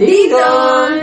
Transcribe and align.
¡Ding 0.00 0.32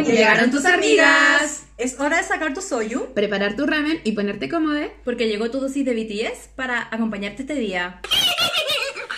Llegaron 0.06 0.50
tus 0.50 0.66
amigas. 0.66 1.64
Es 1.78 2.00
hora 2.00 2.18
de 2.18 2.24
sacar 2.24 2.56
tu 2.56 2.62
soyu. 2.62 3.14
Preparar 3.14 3.56
tu 3.56 3.68
ramen 3.68 4.02
y 4.04 4.14
ponerte 4.14 4.50
cómodo. 4.50 4.80
Porque 5.06 5.28
llegó 5.28 5.52
tu 5.52 5.60
dosis 5.60 5.86
de 5.86 5.94
BTS 5.94 6.48
para 6.56 6.88
acompañarte 6.90 7.44
este 7.44 7.54
día. 7.54 8.02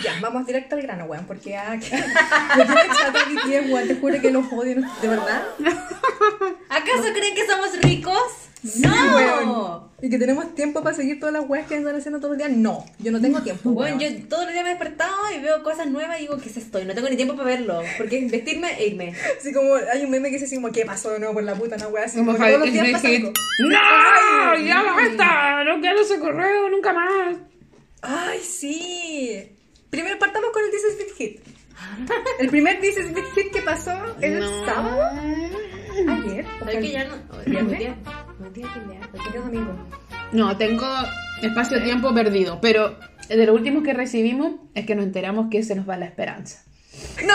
Ya, 0.04 0.18
vamos 0.22 0.46
directo 0.46 0.76
al 0.76 0.82
grano, 0.82 1.06
weón, 1.06 1.26
porque 1.26 1.56
ah, 1.56 1.78
que- 1.80 1.90
chata 1.90 3.24
BTS, 3.26 3.72
weón, 3.72 3.88
te 3.88 3.96
juro 3.96 4.22
que 4.22 4.32
los 4.32 4.46
odio, 4.52 4.76
¿de 5.02 5.08
verdad? 5.08 5.44
¿Acaso 6.70 7.14
creen 7.14 7.36
que 7.36 7.48
somos 7.48 7.78
ricos? 7.82 8.39
¡No! 8.64 9.16
weón. 9.16 9.90
Y 10.02 10.10
que 10.10 10.18
tenemos 10.18 10.56
tiempo 10.56 10.82
para 10.82 10.96
seguir 10.96 11.20
todas 11.20 11.34
las 11.34 11.48
weas 11.50 11.68
que 11.68 11.76
andan 11.76 11.96
haciendo 11.96 12.20
todos 12.20 12.32
los 12.32 12.38
días. 12.38 12.52
No, 12.58 12.86
yo 13.00 13.12
no 13.12 13.20
tengo 13.22 13.42
tiempo. 13.42 13.72
Bueno, 13.72 13.98
weón. 13.98 14.14
yo 14.22 14.28
todos 14.28 14.44
los 14.46 14.54
días 14.54 14.64
me 14.64 14.72
he 14.72 14.74
despertado 14.76 15.14
y 15.36 15.40
veo 15.42 15.62
cosas 15.64 15.88
nuevas 15.88 16.18
y 16.18 16.22
digo, 16.22 16.38
¿qué 16.38 16.50
es 16.50 16.58
esto? 16.58 16.80
Y 16.82 16.86
no 16.86 16.94
tengo 16.94 17.10
ni 17.10 17.16
tiempo 17.16 17.36
para 17.36 17.48
verlo. 17.50 17.82
Porque 17.98 18.26
es 18.26 18.32
vestirme 18.32 18.72
e 18.80 18.88
irme. 18.88 19.14
Así 19.40 19.54
como 19.54 19.76
hay 19.76 20.04
un 20.04 20.12
meme 20.12 20.30
que 20.30 20.36
dice 20.36 20.46
así 20.46 20.56
como, 20.56 20.72
¿qué 20.72 20.86
pasó 20.86 21.12
de 21.12 21.20
nuevo 21.20 21.34
por 21.36 21.44
la 21.44 21.56
puta? 21.56 21.76
Una 21.76 21.88
wea 21.88 22.06
así 22.06 22.18
Como 22.20 22.32
como 22.34 22.46
que 22.46 22.52
todos 22.54 22.66
los 22.66 22.74
días 22.74 22.88
pasa 22.92 23.08
algo. 23.08 23.32
¡No! 23.60 24.66
¡Ya 24.66 24.84
basta! 24.84 25.64
¡No 25.66 25.82
quiero 25.82 26.00
ese 26.02 26.20
correo 26.20 26.70
nunca 26.70 26.94
más! 26.94 27.38
¡Ay, 28.02 28.40
sí! 28.40 29.52
Primero 29.90 30.18
partamos 30.20 30.52
con 30.52 30.64
el 30.64 30.72
This 30.72 30.82
is 30.92 30.98
Big 30.98 31.16
Hit. 31.16 31.42
El 32.40 32.50
primer 32.50 32.80
This 32.80 32.98
is 32.98 33.14
Big 33.14 33.26
Hit 33.36 33.52
que 33.52 33.62
pasó 33.62 33.92
el 34.22 34.44
sábado. 34.66 35.02
Ayer. 36.08 36.46
o 36.46 36.60
¿Sabes 36.60 36.76
que 36.80 36.92
ya 36.92 37.02
el- 37.04 37.10
no? 37.10 37.16
Hoy 37.38 37.90
día, 38.40 38.48
hoy 38.48 38.48
día, 38.48 38.48
hoy 38.48 38.52
día 38.52 38.68
que 38.74 38.80
leer. 38.88 39.02
Hoy 39.14 39.20
día 39.20 39.40
es 39.40 39.46
domingo. 39.46 39.74
No, 40.32 40.58
tengo 40.58 40.88
espacio-tiempo 41.42 42.14
perdido, 42.14 42.60
pero 42.62 42.98
de 43.28 43.46
lo 43.46 43.54
último 43.54 43.84
que 43.84 43.94
recibimos 43.94 44.54
es 44.76 44.86
que 44.86 44.96
nos 44.96 45.06
enteramos 45.06 45.50
que 45.50 45.64
se 45.64 45.76
nos 45.76 45.88
va 45.88 45.98
la 45.98 46.06
esperanza. 46.06 46.64
¡No! 47.26 47.34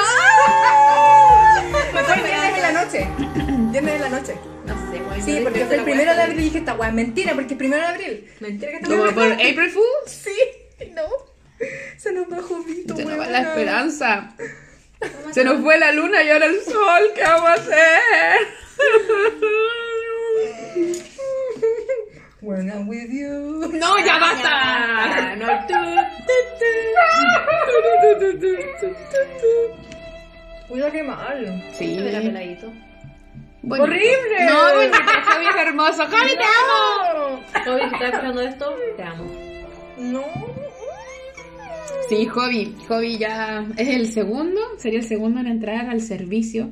Fue 1.92 2.16
viernes 2.22 2.56
en 2.56 2.62
la 2.62 2.72
noche. 2.72 3.08
Viernes 3.70 3.94
en 3.94 4.00
la 4.00 4.08
noche. 4.08 4.34
No 4.66 4.90
sé, 4.90 4.98
güey. 5.00 5.22
Sí, 5.22 5.40
porque 5.42 5.64
fue 5.66 5.77
el 5.77 5.84
primero 5.84 6.14
de 6.14 6.22
abril 6.22 6.41
y 6.41 6.44
dije, 6.44 6.58
esta 6.58 6.74
weá, 6.74 6.91
mentira, 6.91 7.34
porque 7.34 7.55
es 7.55 7.58
primero 7.58 7.83
de 7.83 7.89
abril. 7.89 8.30
Mentira 8.41 8.72
que 8.72 8.86
Como 8.86 9.05
por 9.12 9.33
April 9.33 9.70
Fools. 9.70 10.11
Sí, 10.11 10.36
no. 10.94 11.02
Se 11.96 12.12
nos 12.12 12.28
bajó 12.28 12.62
Vito, 12.64 12.96
Se 12.96 13.05
nos 13.05 13.18
va 13.18 13.27
la 13.27 13.41
esperanza. 13.42 14.34
Se 15.33 15.44
nos 15.44 15.62
fue 15.62 15.78
la 15.78 15.92
luna 15.92 16.22
y 16.22 16.30
ahora 16.30 16.46
el 16.46 16.62
sol. 16.62 17.02
¿Qué 17.14 17.22
vamos 17.22 17.50
a 17.50 17.52
hacer? 17.55 18.41
When 22.40 22.70
I'm 22.70 22.88
with 22.88 23.10
you. 23.10 23.70
¡No, 23.78 23.98
ya 24.04 24.18
basta! 24.18 25.36
No. 25.36 25.46
Cuida 30.68 30.90
que 30.90 31.02
mal. 31.02 31.64
Sí. 31.72 31.98
Era 31.98 32.20
peladito. 32.20 32.72
Bonito. 33.62 33.84
¡Horrible! 33.84 34.46
No, 34.46 34.74
bonito. 34.74 34.98
Javi 35.02 35.46
es 35.46 35.56
hermoso. 35.56 36.06
Javi, 36.06 36.30
te 36.36 36.44
amo. 36.44 37.40
Toby, 37.64 37.80
si 37.80 37.94
estás 37.94 38.02
escuchando 38.12 38.40
esto, 38.42 38.77
te 38.96 39.02
amo. 39.02 39.24
No. 39.98 40.24
Sí, 42.08 42.27
Hobby. 42.27 42.77
Hobby 42.88 43.16
ya 43.16 43.64
es 43.78 43.88
el 43.88 44.12
segundo. 44.12 44.60
Sería 44.78 44.98
el 44.98 45.06
segundo 45.06 45.40
en 45.40 45.46
entrar 45.46 45.88
al 45.88 46.02
servicio. 46.02 46.70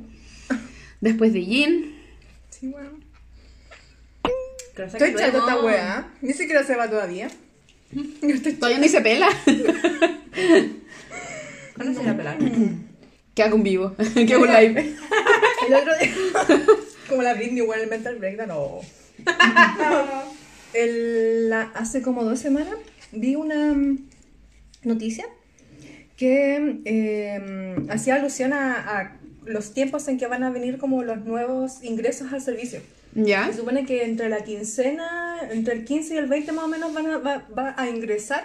Después 1.01 1.33
de 1.33 1.41
Jin. 1.41 1.99
Sí, 2.51 2.69
weón. 2.69 3.02
Estoy 4.77 5.15
chato 5.15 5.39
esta 5.39 5.61
weá. 5.61 6.09
Ni 6.23 6.33
siquiera 6.33 6.65
se 6.65 6.75
va 6.77 6.89
todavía. 6.89 7.29
Estoy 8.23 8.55
Todavía 8.55 8.79
ni 8.79 8.89
se 8.89 9.01
pela. 9.03 9.29
¿Cuándo 11.77 11.95
se 11.95 12.03
irá 12.03 12.13
a 12.13 12.17
pelar? 12.17 12.39
que 13.35 13.43
hago 13.43 13.57
un 13.57 13.63
vivo. 13.63 13.95
que 14.15 14.33
hago 14.35 14.45
un 14.45 14.53
live. 14.53 14.95
El 15.69 15.75
otro 15.75 15.93
día. 15.99 16.15
como 17.09 17.23
la 17.23 17.35
Britney, 17.35 17.63
weón, 17.63 17.83
el 17.83 17.91
mental 17.91 18.17
breakdown. 18.17 18.49
No. 18.49 18.81
El- 20.73 21.51
la- 21.51 21.71
hace 21.75 22.01
como 22.03 22.25
dos 22.25 22.39
semanas 22.41 22.75
vi 23.13 23.35
una 23.37 23.75
mm, 23.75 24.09
noticia 24.85 25.27
que 26.17 26.81
eh, 26.85 27.77
hacía 27.91 28.15
alusión 28.17 28.53
a, 28.55 28.99
a 29.01 29.17
los 29.45 29.75
tiempos 29.75 30.09
en 30.09 30.19
que 30.19 30.27
van 30.27 30.43
a 30.45 30.51
venir 30.51 30.79
como 30.79 31.03
los 31.03 31.19
nuevos 31.25 31.83
ingresos 31.85 32.33
al 32.33 32.41
servicio. 32.41 32.81
¿Ya? 33.15 33.47
Se 33.47 33.59
supone 33.59 33.85
que 33.85 34.05
entre 34.05 34.29
la 34.29 34.43
quincena, 34.43 35.39
entre 35.51 35.75
el 35.75 35.85
15 35.85 36.15
y 36.15 36.19
el 36.19 36.27
20 36.27 36.53
más 36.53 36.65
o 36.65 36.69
menos 36.69 36.95
van 36.95 37.07
a, 37.07 37.19
va, 37.19 37.47
va 37.57 37.75
a 37.77 37.89
ingresar 37.89 38.45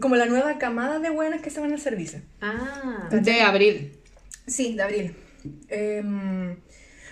como 0.00 0.16
la 0.16 0.26
nueva 0.26 0.58
camada 0.58 0.98
de 0.98 1.10
buenas 1.10 1.42
que 1.42 1.50
se 1.50 1.60
van 1.60 1.72
al 1.72 1.80
servicio. 1.80 2.20
Ah. 2.40 3.08
De 3.10 3.40
abril. 3.42 3.92
Sí, 4.46 4.74
de 4.74 4.82
abril. 4.82 5.14
Em, 5.68 6.56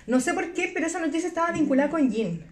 no 0.07 0.21
sé 0.21 0.35
por 0.35 0.53
qué, 0.53 0.71
pero 0.73 0.87
esa 0.87 1.01
noticia 1.01 1.29
estaba 1.29 1.53
vinculada 1.53 1.91
con 1.91 2.11
Jin. 2.11 2.45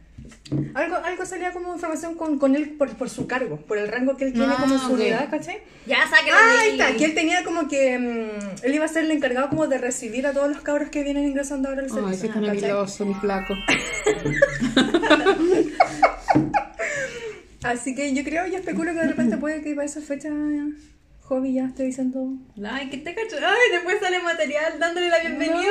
Algo, 0.74 0.96
algo 0.96 1.26
salía 1.26 1.52
como 1.52 1.74
información 1.74 2.14
con, 2.14 2.38
con 2.38 2.56
él 2.56 2.70
por, 2.78 2.88
por 2.96 3.08
su 3.10 3.26
cargo, 3.26 3.56
por 3.58 3.76
el 3.78 3.88
rango 3.88 4.16
que 4.16 4.24
él 4.24 4.32
tiene 4.32 4.54
Ah, 4.56 4.60
como 4.60 4.78
su 4.78 4.86
ok. 4.86 4.92
unidad, 4.98 5.30
¿cachai? 5.30 5.58
Ya, 5.86 6.08
sáquenlo 6.08 6.32
Ah, 6.34 6.60
ahí 6.62 6.70
está, 6.72 6.96
que 6.96 7.04
él 7.04 7.14
tenía 7.14 7.44
como 7.44 7.68
que 7.68 7.98
mm, 7.98 8.64
él 8.64 8.74
iba 8.74 8.84
a 8.84 8.88
ser 8.88 9.04
el 9.04 9.10
encargado 9.10 9.48
como 9.50 9.66
de 9.66 9.78
recibir 9.78 10.26
a 10.26 10.32
todos 10.32 10.48
los 10.48 10.60
cabros 10.62 10.88
que 10.88 11.02
vienen 11.02 11.24
ingresando 11.26 11.68
ahora 11.68 11.82
al 11.82 11.88
Ay, 11.88 11.94
servicio. 11.94 12.20
sí, 12.28 12.28
tan 12.32 12.42
¿cachai? 12.44 12.62
miloso, 12.62 13.04
mi 13.06 13.14
flaco. 13.14 13.54
Así 17.62 17.94
que 17.94 18.12
yo 18.14 18.22
creo 18.24 18.46
y 18.46 18.54
especulo 18.54 18.92
que 18.92 19.00
de 19.00 19.08
repente 19.08 19.36
puede 19.38 19.62
que 19.62 19.74
para 19.74 19.86
esa 19.86 20.00
fecha 20.02 20.28
Hobby 21.22 21.54
ya 21.54 21.64
esté 21.66 21.84
diciendo 21.84 22.28
Ay, 22.62 22.90
¿qué 22.90 22.98
te 22.98 23.14
cacho? 23.14 23.36
Ay, 23.38 23.72
después 23.72 23.98
sale 24.00 24.18
material 24.20 24.78
dándole 24.78 25.08
la 25.08 25.20
bienvenida. 25.20 25.70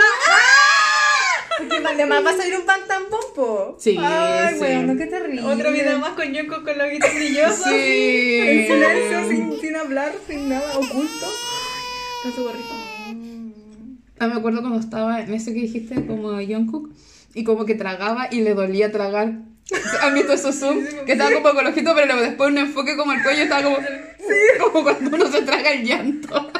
Porque 1.58 1.88
además 1.88 2.25
va 2.25 2.30
a 2.31 2.38
salir 2.38 2.56
un 2.58 2.66
pan 2.66 2.80
tan 2.88 3.03
pompo. 3.09 3.78
Sí, 3.80 3.97
Ay, 4.00 4.53
sí. 4.53 4.59
bueno, 4.59 4.96
qué 4.97 5.06
terrible. 5.06 5.44
Otro 5.44 5.72
video 5.72 6.00
más 6.00 6.12
con 6.12 6.34
Yoko 6.34 6.64
con 6.64 6.78
los 6.78 6.88
ojitos 6.88 7.14
brillosos. 7.16 7.68
En 7.68 7.74
Sí. 7.74 8.66
silencio, 8.68 9.28
sin, 9.30 9.59
sin 9.62 9.75
hablar, 9.75 10.13
sin 10.28 10.50
nada, 10.50 10.78
oculto. 10.78 11.28
Con 12.24 12.34
su 12.36 12.44
gorrito. 12.44 12.74
Ah, 14.19 14.28
me 14.28 14.36
acuerdo 14.36 14.62
cuando 14.62 14.80
estaba 14.80 15.22
en 15.22 15.34
eso 15.34 15.47
que 15.47 15.59
dijiste, 15.62 16.06
como 16.06 16.30
Jungkook, 16.42 16.90
y 17.34 17.44
como 17.44 17.66
que 17.66 17.75
tragaba 17.75 18.28
y 18.31 18.42
le 18.42 18.53
dolía 18.53 18.92
tragar. 18.92 19.34
¿Han 20.02 20.13
visto 20.13 20.34
esos 20.34 20.56
zoom? 20.56 20.84
Que 21.06 21.13
estaba 21.13 21.31
como 21.31 21.53
con 21.53 21.66
ojito, 21.68 21.94
pero 21.96 22.06
luego 22.08 22.22
después 22.22 22.50
un 22.52 22.58
enfoque 22.58 22.96
como 22.97 23.13
el 23.13 23.22
cuello 23.24 23.44
estaba 23.44 23.63
como... 23.63 23.78
Como 24.59 24.84
cuando 24.84 25.16
uno 25.16 25.30
se 25.31 25.42
traga 25.42 25.72
el 25.74 25.84
llanto. 25.84 26.30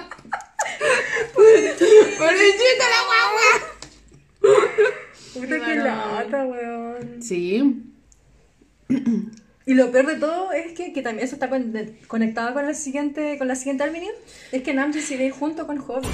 ¡Pobrecita 1.34 2.86
la 2.90 3.02
guagua! 3.06 3.73
Puta 5.34 5.66
que 5.66 5.76
lata, 5.76 6.46
weón. 6.46 7.22
Sí. 7.22 7.84
Y 9.66 9.76
lo 9.76 9.92
peor 9.92 10.08
de 10.08 10.16
todo 10.16 10.52
es 10.52 10.74
que, 10.74 10.92
que 10.92 11.02
también 11.02 11.26
eso 11.26 11.36
está 11.36 11.50
con- 11.50 11.72
de- 11.72 11.98
conectado 12.08 12.54
con, 12.54 12.66
el 12.68 12.76
siguiente, 12.76 13.38
con 13.38 13.48
la 13.48 13.56
siguiente 13.56 13.84
Almini, 13.84 14.10
es 14.52 14.62
que 14.62 14.74
Namjoon 14.74 15.02
se 15.04 15.16
ir 15.16 15.32
junto 15.32 15.66
con 15.66 15.78
Hobby. 15.78 16.08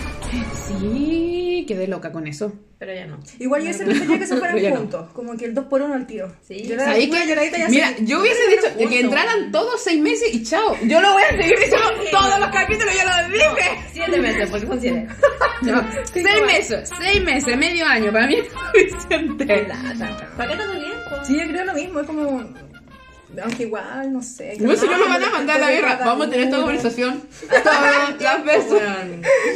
Sí, 0.67 1.65
quedé 1.67 1.88
loca 1.88 2.11
con 2.11 2.27
eso. 2.27 2.53
Pero 2.77 2.93
ya 2.93 3.05
no. 3.07 3.19
Igual 3.39 3.63
yo 3.63 3.73
se 3.73 3.83
prefería 3.85 4.19
que 4.19 4.25
se 4.27 4.38
fueran 4.38 4.57
Ya 4.57 4.69
no. 4.69 4.77
juntos, 4.77 5.11
como 5.13 5.35
que 5.35 5.45
el 5.45 5.53
2 5.53 5.65
por 5.65 5.81
1 5.81 5.93
al 5.93 6.07
tiro. 6.07 6.33
Sí. 6.47 6.63
Yo 6.65 6.75
era 6.75 6.85
¿Sabéis 6.85 7.09
una 7.09 7.21
qué? 7.23 7.27
lloradita 7.27 7.57
y 7.57 7.61
así. 7.63 7.71
Mira, 7.75 7.95
yo 7.99 8.21
hubiese 8.21 8.47
dicho 8.49 8.61
que 8.77 8.83
juntos. 8.85 8.99
entraran 9.03 9.51
todos 9.51 9.81
seis 9.83 9.99
meses 10.01 10.33
y 10.33 10.43
chao. 10.43 10.77
Yo 10.85 11.01
lo 11.01 11.11
voy 11.11 11.23
a 11.23 11.29
seguir 11.31 11.57
diciendo 11.59 11.88
todos 12.11 12.39
los 12.39 12.49
capítulos, 12.49 12.93
yo 12.93 13.01
lo 13.03 13.33
dije. 13.33 13.69
Siete 13.91 14.21
meses, 14.21 14.49
porque 14.49 14.67
son 14.67 14.79
siete. 14.81 15.07
No, 15.61 15.85
seis 16.13 16.25
meses, 16.45 16.89
seis 17.01 17.21
meses, 17.21 17.57
medio 17.57 17.85
año, 17.85 18.13
para 18.13 18.27
mí 18.27 18.35
es 18.35 18.47
suficiente. 18.93 19.45
¿Para 20.38 20.51
qué 20.51 20.55
tanto 20.55 20.79
tiempo? 20.79 21.25
Sí, 21.25 21.38
yo 21.38 21.47
creo 21.49 21.65
lo 21.65 21.73
mismo, 21.73 21.99
es 21.99 22.07
como... 22.07 22.69
Aunque 23.44 23.63
igual, 23.63 24.12
no 24.12 24.23
sé. 24.23 24.57
No, 24.59 24.75
si 24.75 24.88
no 24.88 24.97
me 24.97 25.06
van 25.07 25.23
a 25.23 25.29
mandar 25.29 25.57
a 25.57 25.59
la 25.66 25.72
guerra, 25.72 26.00
vamos 26.03 26.28
a 26.28 26.29
tener 26.29 26.45
esta 26.45 26.57
conversación 26.57 27.22
todas 27.63 28.19
las 28.19 28.44
veces. 28.44 28.81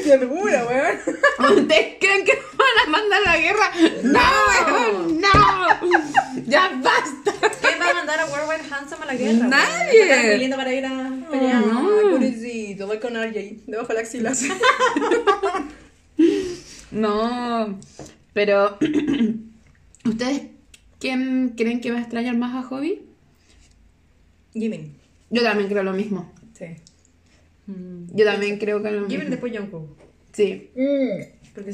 Qué 0.03 0.17
locura, 0.17 0.65
weón. 0.65 1.57
¿Ustedes 1.59 1.95
creen 1.99 2.23
que 2.23 2.33
nos 2.35 2.57
van 2.57 2.87
a 2.87 2.89
mandar 2.89 3.21
a 3.25 3.31
la 3.31 3.37
guerra? 3.37 3.71
No, 4.03 4.19
weón, 4.67 5.21
no. 5.21 5.29
Ya 6.47 6.69
basta. 6.81 7.31
¿Quién 7.61 7.79
va 7.79 7.91
a 7.91 7.93
mandar 7.93 8.19
a 8.19 8.25
Worldwide 8.25 8.73
Handsome 8.73 9.03
a 9.03 9.05
la 9.05 9.15
guerra? 9.15 9.47
Nadie. 9.47 10.37
Lindo 10.37 10.55
para 10.57 10.73
ir 10.73 10.85
a 10.85 11.11
pelear. 11.31 11.63
Ay, 11.63 12.11
pobrecito, 12.11 12.87
voy 12.87 12.99
con 12.99 13.15
ahí, 13.17 13.63
debajo 13.65 13.87
de 13.89 13.93
la 13.93 13.99
axila. 14.01 14.33
No, 16.91 17.79
pero 18.33 18.77
¿ustedes 20.05 20.43
quién 20.99 21.55
creen 21.57 21.81
que 21.81 21.91
va 21.91 21.97
a 21.97 22.01
extrañar 22.01 22.37
más 22.37 22.53
a 22.55 22.67
Hobby? 22.67 23.01
Jimin. 24.53 24.93
Yo 25.29 25.41
también 25.43 25.69
creo 25.69 25.83
lo 25.83 25.93
mismo. 25.93 26.31
Sí. 26.53 26.65
Yo 28.13 28.25
también 28.25 28.57
creo 28.59 28.83
que 28.83 28.91
lo 28.91 29.01
Jimin 29.07 29.19
mismo. 29.19 29.29
después 29.31 29.57
Jungkook. 29.57 29.87
Sí. 30.33 30.69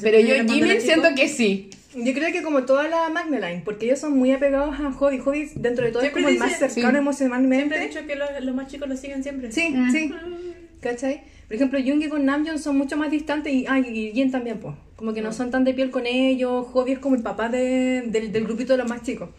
Pero 0.01 0.19
yo 0.19 0.35
Jimin 0.47 0.81
siento 0.81 1.09
que 1.15 1.27
sí. 1.27 1.69
Yo 1.95 2.13
creo 2.13 2.31
que 2.31 2.43
como 2.43 2.63
toda 2.65 2.87
la 2.87 3.09
Magneline, 3.09 3.63
porque 3.63 3.87
ellos 3.87 3.99
son 3.99 4.15
muy 4.17 4.31
apegados 4.31 4.79
a 4.79 4.91
Hobby. 4.91 5.17
Hobby 5.19 5.49
dentro 5.55 5.83
de 5.85 5.91
todo 5.91 6.01
Siempre 6.01 6.21
es 6.21 6.25
como 6.27 6.29
el 6.29 6.37
más 6.39 6.59
cercano 6.59 6.91
sí. 6.91 6.97
emocionalmente. 6.97 7.55
Siempre 7.75 7.83
he 7.83 7.87
dicho 7.87 8.05
que 8.07 8.15
los, 8.15 8.29
los 8.45 8.55
más 8.55 8.67
chicos 8.67 8.87
lo 8.87 8.95
siguen 8.95 9.23
siempre. 9.23 9.51
Sí, 9.51 9.73
sí. 9.91 10.13
¿Cachai? 10.81 11.23
Por 11.47 11.55
ejemplo, 11.55 11.79
Jung 11.83 12.07
con 12.09 12.25
Namjoon 12.25 12.59
son 12.59 12.77
mucho 12.77 12.95
más 12.95 13.09
distantes 13.09 13.51
y, 13.51 13.65
ah, 13.67 13.79
y 13.79 14.11
Jin 14.13 14.29
también, 14.29 14.59
pues. 14.59 14.75
Como 14.95 15.13
que 15.15 15.21
no 15.21 15.33
son 15.33 15.49
tan 15.49 15.63
de 15.63 15.73
piel 15.73 15.89
con 15.89 16.05
ellos. 16.05 16.67
Hobby 16.67 16.91
es 16.91 16.99
como 16.99 17.15
el 17.15 17.23
papá 17.23 17.49
de- 17.49 18.03
del, 18.05 18.31
del 18.31 18.43
grupito 18.43 18.73
de 18.73 18.77
los 18.77 18.87
más 18.87 19.01
chicos. 19.01 19.29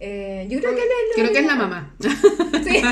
Eh, 0.00 0.46
yo 0.48 0.60
creo 0.60 0.74
que 0.74 0.82
él 0.82 0.88
es 1.10 1.16
Creo 1.16 1.32
que 1.32 1.38
es 1.38 1.46
la 1.46 1.54
mamá. 1.56 1.94
Sí. 2.00 2.08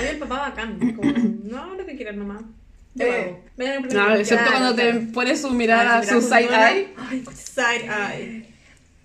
Oye, 0.00 0.10
el 0.10 0.18
papá 0.18 0.38
bacán. 0.40 0.78
Como, 0.96 1.12
no, 1.44 1.74
lo 1.74 1.86
que 1.86 1.96
quieras 1.96 2.16
nomás. 2.16 2.42
Yo 2.94 3.06
Eh. 3.06 3.36
No, 3.56 3.64
primer 3.86 4.20
excepto 4.20 4.44
Claro, 4.44 4.50
cuando 4.58 4.74
te 4.74 4.90
claro. 4.90 5.06
pones 5.12 5.40
su 5.40 5.50
mirada, 5.50 5.98
Ah, 5.98 6.02
su 6.02 6.20
mirada 6.20 6.70
side 6.70 6.78
eye. 6.78 6.88
Ay, 6.96 7.24
side 7.34 7.84
eye. 7.86 8.44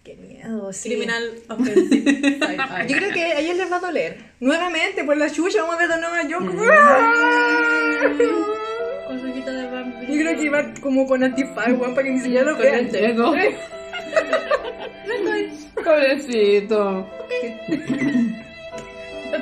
Qué 0.04 0.16
miedo, 0.16 0.74
sí. 0.74 0.90
Criminal 0.90 1.32
offensive. 1.48 2.12
Side 2.22 2.56
eye. 2.56 2.88
Yo 2.88 2.98
creo 2.98 3.14
que 3.14 3.24
a 3.24 3.40
ellos 3.40 3.58
les 3.58 3.72
va 3.72 3.78
a 3.78 3.80
doler. 3.80 4.18
Nuevamente, 4.40 5.04
por 5.04 5.16
la 5.16 5.32
chucha, 5.32 5.62
vamos 5.62 5.76
a 5.76 5.78
ver 5.80 5.90
de 5.90 5.98
nuevo 6.00 6.16
a 6.16 6.24
Jungkook. 6.24 6.66
Mm. 6.66 6.70
¡Ah! 6.72 8.02
Con 9.08 9.20
su 9.20 9.26
de 9.28 9.68
vampiro. 9.70 10.14
Yo 10.14 10.20
creo 10.22 10.36
que 10.36 10.44
iba 10.44 10.74
como 10.82 11.08
con 11.08 11.24
antifaz, 11.24 11.68
weón, 11.70 11.94
para 11.94 12.04
que 12.08 12.14
ni 12.14 12.20
siquiera 12.20 12.44
lo 12.52 12.58
vean. 12.58 12.90
Pobrecito. 15.84 17.08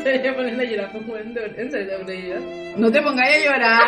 Te 0.04 0.18
voy 0.20 0.28
a 0.28 0.36
poner 0.36 0.60
a 0.60 0.64
llorar, 0.64 0.92
pues, 1.06 1.26
en 1.58 1.70
serio, 1.70 1.98
te 1.98 2.04
voy 2.04 2.16
a 2.16 2.20
llorar. 2.22 2.80
No 2.80 2.92
te 2.92 3.02
pongáis 3.02 3.36
a 3.36 3.40
llorar. 3.40 3.82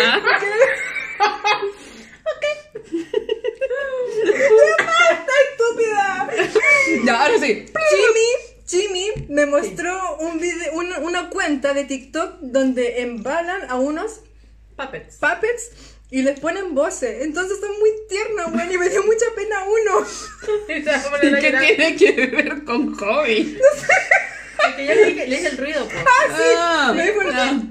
¿Ah? 0.00 0.20
¡Está 5.10 5.32
estúpida! 5.50 6.30
Ya, 7.04 7.22
ahora 7.24 7.38
sí. 7.38 7.66
Jimmy, 7.90 8.28
Jimmy 8.68 9.26
me 9.28 9.46
mostró 9.46 10.16
un 10.18 10.38
video, 10.38 10.72
una, 10.74 10.98
una 10.98 11.28
cuenta 11.30 11.74
de 11.74 11.84
TikTok 11.84 12.38
donde 12.40 13.02
embalan 13.02 13.68
a 13.68 13.76
unos 13.76 14.20
Puppets. 14.76 15.16
puppets 15.16 15.89
y 16.10 16.22
les 16.22 16.38
ponen 16.40 16.74
voces. 16.74 17.22
Entonces 17.22 17.58
son 17.60 17.70
muy 17.78 17.90
tiernos, 18.08 18.52
weón, 18.54 18.72
y 18.72 18.78
me 18.78 18.88
dio 18.88 19.02
mucha 19.04 19.26
pena 19.36 19.56
uno. 19.64 20.06
Y 20.68 20.82
¿Qué 21.40 21.74
tiene 21.76 21.96
que 21.96 22.26
ver 22.26 22.64
con 22.64 22.94
hobby? 22.94 23.56
Porque 24.56 24.86
yo 24.86 24.94
le 24.94 25.04
dije- 25.06 25.26
le 25.28 25.36
hice 25.36 25.48
el 25.48 25.58
ruido, 25.58 25.84
pues. 25.84 26.04
Ah, 26.58 26.92
me 26.94 27.04
dijo, 27.04 27.20
ah, 27.32 27.62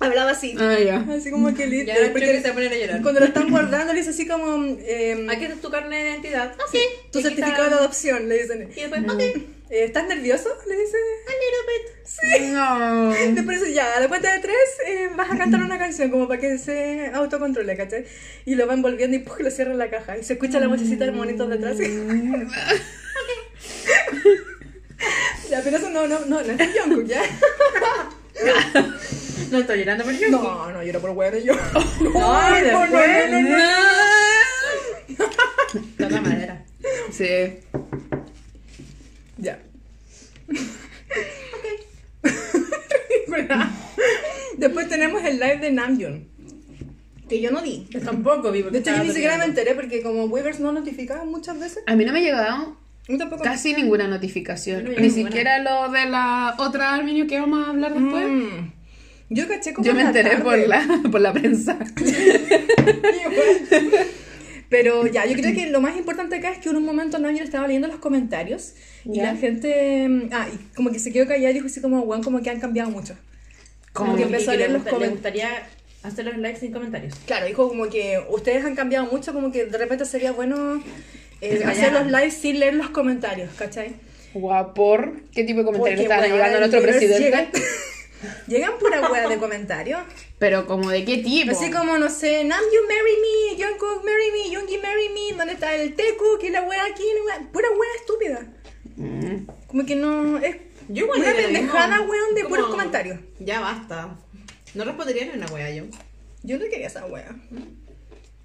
Hablaba 0.00 0.30
así. 0.30 0.54
ah, 0.58 0.76
ya. 0.78 1.04
Así 1.12 1.30
como 1.30 1.52
que 1.54 1.66
li- 1.66 1.84
Ya 1.84 1.94
porque 2.12 2.26
Chucky 2.26 2.42
se 2.42 2.50
va 2.52 2.60
a 2.60 2.76
llorar. 2.76 3.02
cuando 3.02 3.20
lo 3.20 3.26
están 3.26 3.50
guardando 3.50 3.92
le 3.92 3.98
dice 4.00 4.10
así 4.10 4.28
como 4.28 4.64
eh, 4.80 5.26
Aquí 5.28 5.44
está 5.46 5.56
tu 5.60 5.70
carne 5.70 5.96
de 6.04 6.10
identidad. 6.10 6.54
Ah, 6.58 6.62
sí. 6.70 6.78
tu 7.10 7.20
certificado 7.20 7.68
de 7.68 7.74
adopción, 7.76 8.28
le 8.28 8.42
dicen. 8.42 8.70
Y 8.76 8.80
después, 8.80 9.02
ok. 9.08 9.22
Eh, 9.70 9.84
¿Estás 9.84 10.06
nervioso? 10.06 10.48
Le 10.66 10.76
dice. 10.76 10.96
A 11.26 11.30
little 11.30 11.64
bit. 11.68 11.84
No. 12.52 13.10
Después 13.34 13.60
dice, 13.60 13.74
ya, 13.74 13.96
a 13.96 14.00
la 14.00 14.08
cuenta 14.08 14.32
de 14.32 14.40
tres 14.40 14.56
eh, 14.86 15.10
vas 15.14 15.30
a 15.30 15.36
cantar 15.36 15.62
una 15.62 15.78
canción 15.78 16.10
como 16.10 16.26
para 16.26 16.40
que 16.40 16.56
se 16.58 17.10
autocontrole, 17.12 17.76
¿cachai? 17.76 18.06
Y 18.46 18.54
lo 18.54 18.66
va 18.66 18.72
envolviendo 18.74 19.16
y 19.16 19.20
¡puf! 19.20 19.38
lo 19.40 19.50
cierra 19.50 19.72
en 19.72 19.78
la 19.78 19.90
caja. 19.90 20.16
Y 20.16 20.24
se 20.24 20.32
escucha 20.34 20.60
la 20.60 20.68
vocecita 20.68 21.04
del 21.04 21.14
monito 21.14 21.46
detrás. 21.46 21.76
ya, 25.50 25.60
pero 25.62 25.76
eso 25.76 25.90
no, 25.90 26.06
no, 26.06 26.20
no, 26.20 26.42
no 26.42 26.52
es 26.52 26.80
Jungkook, 26.80 27.04
¿ya? 27.06 27.22
No 29.50 29.58
estoy 29.58 29.78
llorando 29.78 30.04
por 30.04 30.12
yo. 30.12 30.28
No, 30.28 30.70
no, 30.70 30.82
era 30.82 31.00
por 31.00 31.08
huevo 31.10 31.38
yo. 31.38 31.54
No, 31.54 31.60
no, 32.10 32.10
no, 32.10 32.54
después. 32.54 33.30
no, 33.30 33.40
no, 33.40 33.56
no. 35.16 35.24
Toca 35.96 36.20
madera. 36.20 36.64
Sí. 37.10 37.60
Ya. 39.38 39.58
¿Verdad? 43.28 43.68
Después 44.58 44.88
tenemos 44.88 45.22
el 45.24 45.34
live 45.38 45.58
de 45.58 45.70
Namjoon. 45.72 46.26
Que 47.28 47.40
yo 47.40 47.50
no 47.50 47.62
vi. 47.62 47.86
Yo 47.90 48.00
tampoco 48.00 48.50
vi 48.50 48.62
porque 48.62 48.80
De 48.80 48.90
hecho, 48.90 48.96
yo 48.96 49.04
ni 49.04 49.10
siquiera 49.12 49.36
me 49.38 49.44
enteré 49.44 49.74
porque 49.74 50.02
como 50.02 50.24
Weavers 50.24 50.60
no 50.60 50.72
notificaba 50.72 51.24
muchas 51.24 51.58
veces. 51.60 51.82
A 51.86 51.94
mí 51.94 52.04
no 52.04 52.12
me 52.12 52.20
ha 52.20 52.22
llegado 52.22 52.76
Yo 53.06 53.18
tampoco. 53.18 53.42
casi 53.44 53.74
ninguna 53.74 54.08
notificación. 54.08 54.84
No 54.84 54.90
Ni 54.90 54.96
ninguna. 54.96 55.28
siquiera 55.28 55.58
lo 55.58 55.90
de 55.92 56.06
la 56.06 56.54
otra 56.58 56.94
Arminio 56.94 57.26
que 57.26 57.38
vamos 57.38 57.66
a 57.66 57.70
hablar 57.70 57.92
después. 57.94 58.26
Mm. 58.28 58.72
Yo 59.30 59.46
caché 59.46 59.74
como 59.74 59.86
Yo 59.86 59.94
me 59.94 60.00
enteré 60.02 60.30
tarde. 60.30 60.42
por 60.42 60.56
la, 60.58 61.00
por 61.12 61.20
la 61.20 61.32
prensa. 61.34 61.78
Pero 64.68 65.06
ya, 65.06 65.24
yo 65.26 65.34
creo 65.34 65.54
que 65.54 65.70
lo 65.70 65.80
más 65.80 65.96
importante 65.96 66.36
acá 66.36 66.50
es 66.50 66.58
que 66.58 66.68
en 66.68 66.76
un 66.76 66.84
momento 66.84 67.18
Namjoon 67.18 67.44
estaba 67.44 67.66
leyendo 67.66 67.88
los 67.88 67.98
comentarios 67.98 68.74
y 69.04 69.20
la 69.20 69.36
gente. 69.36 70.06
mm, 70.08 70.28
Ah, 70.32 70.48
y 70.52 70.74
como 70.74 70.90
que 70.92 70.98
se 70.98 71.12
quedó 71.12 71.26
callada 71.26 71.50
y 71.50 71.54
dijo 71.54 71.66
así 71.66 71.80
como, 71.80 72.00
weón, 72.00 72.22
como 72.22 72.42
que 72.42 72.50
han 72.50 72.60
cambiado 72.60 72.90
mucho. 72.90 73.16
Como 73.92 74.16
que 74.16 74.22
empezó 74.24 74.50
a 74.50 74.52
que 74.52 74.58
le 74.58 74.68
leer 74.68 74.78
los 74.78 74.88
comentarios. 74.92 75.48
hacer 76.02 76.24
los 76.24 76.36
likes 76.38 76.60
sin 76.60 76.72
comentarios. 76.72 77.14
Claro, 77.26 77.46
dijo 77.46 77.68
como 77.68 77.88
que 77.88 78.20
ustedes 78.30 78.64
han 78.64 78.74
cambiado 78.76 79.06
mucho, 79.10 79.32
como 79.32 79.50
que 79.50 79.64
de 79.64 79.78
repente 79.78 80.04
sería 80.04 80.32
bueno 80.32 80.82
eh, 81.40 81.62
hacer 81.64 81.92
los 81.92 82.06
lives 82.06 82.34
sin 82.34 82.60
leer 82.60 82.74
los 82.74 82.90
comentarios, 82.90 83.52
¿cachai? 83.54 83.94
Guapor. 84.34 85.22
¿Qué 85.32 85.44
tipo 85.44 85.60
de 85.60 85.64
comentarios 85.64 86.00
estaban 86.02 86.30
llegando 86.30 86.56
a 86.56 86.60
nuestro 86.60 86.82
presidente? 86.82 87.48
Llegan, 88.46 88.72
pura 88.78 89.10
wea 89.10 89.28
de 89.28 89.38
comentarios. 89.38 90.00
Pero 90.38 90.66
como 90.66 90.90
de 90.90 91.04
qué 91.04 91.18
tipo. 91.18 91.52
Así 91.52 91.70
como, 91.70 91.98
no 91.98 92.08
sé, 92.10 92.44
Namjoon 92.44 92.86
marry 92.86 93.16
me, 93.56 93.62
Jungkook 93.64 94.04
marry 94.04 94.30
me, 94.32 94.50
Yoongi 94.50 94.78
marry 94.78 95.08
me, 95.10 95.36
¿dónde 95.36 95.52
está 95.54 95.74
el 95.74 95.94
Teku? 95.94 96.24
¿Qué 96.40 96.50
la 96.50 96.62
wea 96.62 96.84
aquí? 96.84 97.04
La 97.16 97.24
wea- 97.40 97.52
Pura 97.52 97.68
wea 97.70 97.90
estúpida. 98.00 98.46
Mm. 98.96 99.46
Como 99.66 99.86
que 99.86 99.94
no, 99.96 100.38
es 100.38 100.56
Yo 100.88 101.04
igual 101.04 101.20
una 101.20 101.32
pendejada, 101.34 102.00
weón, 102.02 102.34
de 102.34 102.42
Como- 102.42 102.54
puros 102.56 102.70
comentarios. 102.70 103.18
Ya 103.38 103.60
basta. 103.60 104.16
No 104.74 104.84
respondería 104.84 105.24
ni 105.26 105.30
una 105.32 105.46
wea 105.46 105.70
yo. 105.70 105.84
Yo 106.42 106.58
no 106.58 106.64
quería 106.70 106.86
esa 106.88 107.06
wea. 107.06 107.34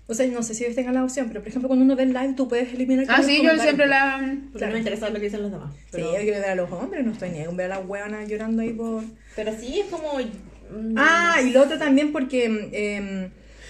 O 0.08 0.14
sea, 0.14 0.28
no 0.28 0.44
sé 0.44 0.54
si 0.54 0.64
ellos 0.66 0.76
tengan 0.76 0.96
la 0.96 1.04
opción, 1.04 1.28
pero 1.30 1.40
por 1.40 1.48
ejemplo, 1.48 1.68
cuando 1.70 1.86
uno 1.86 1.96
ve 1.96 2.04
el 2.04 2.14
live, 2.14 2.34
tú 2.36 2.48
puedes 2.50 2.74
eliminar 2.74 3.06
Ah, 3.08 3.24
sí, 3.24 3.42
yo 3.42 3.58
siempre 3.58 3.88
la. 3.88 4.18
Porque 4.20 4.58
Claro. 4.58 4.68
no 4.68 4.74
me 4.74 4.78
interesa 4.80 5.10
lo 5.10 5.16
que 5.16 5.22
dicen 5.26 5.42
los 5.44 5.52
demás. 5.52 5.74
Sí, 5.76 5.82
Pero, 5.92 6.12
yo 6.14 6.20
quiero 6.20 6.40
ver 6.42 6.50
a 6.50 6.56
los 6.56 6.72
hombres, 6.72 7.06
no 7.06 7.12
estoy 7.14 7.30
ni 7.30 7.46
ver 7.56 7.72
a 7.72 7.80
las 7.80 7.88
hueonas 7.88 8.28
llorando 8.28 8.62
ahí 8.62 8.74
por... 8.74 9.04
pero 9.36 9.52
sí 9.58 9.80
es 9.80 9.86
como. 9.88 10.16
mm, 10.20 10.96
Ah, 10.98 11.38
y 11.42 11.52
lo 11.52 11.62
otro 11.62 11.78
también 11.80 12.12
porque 12.12 12.46
em, 12.74 13.30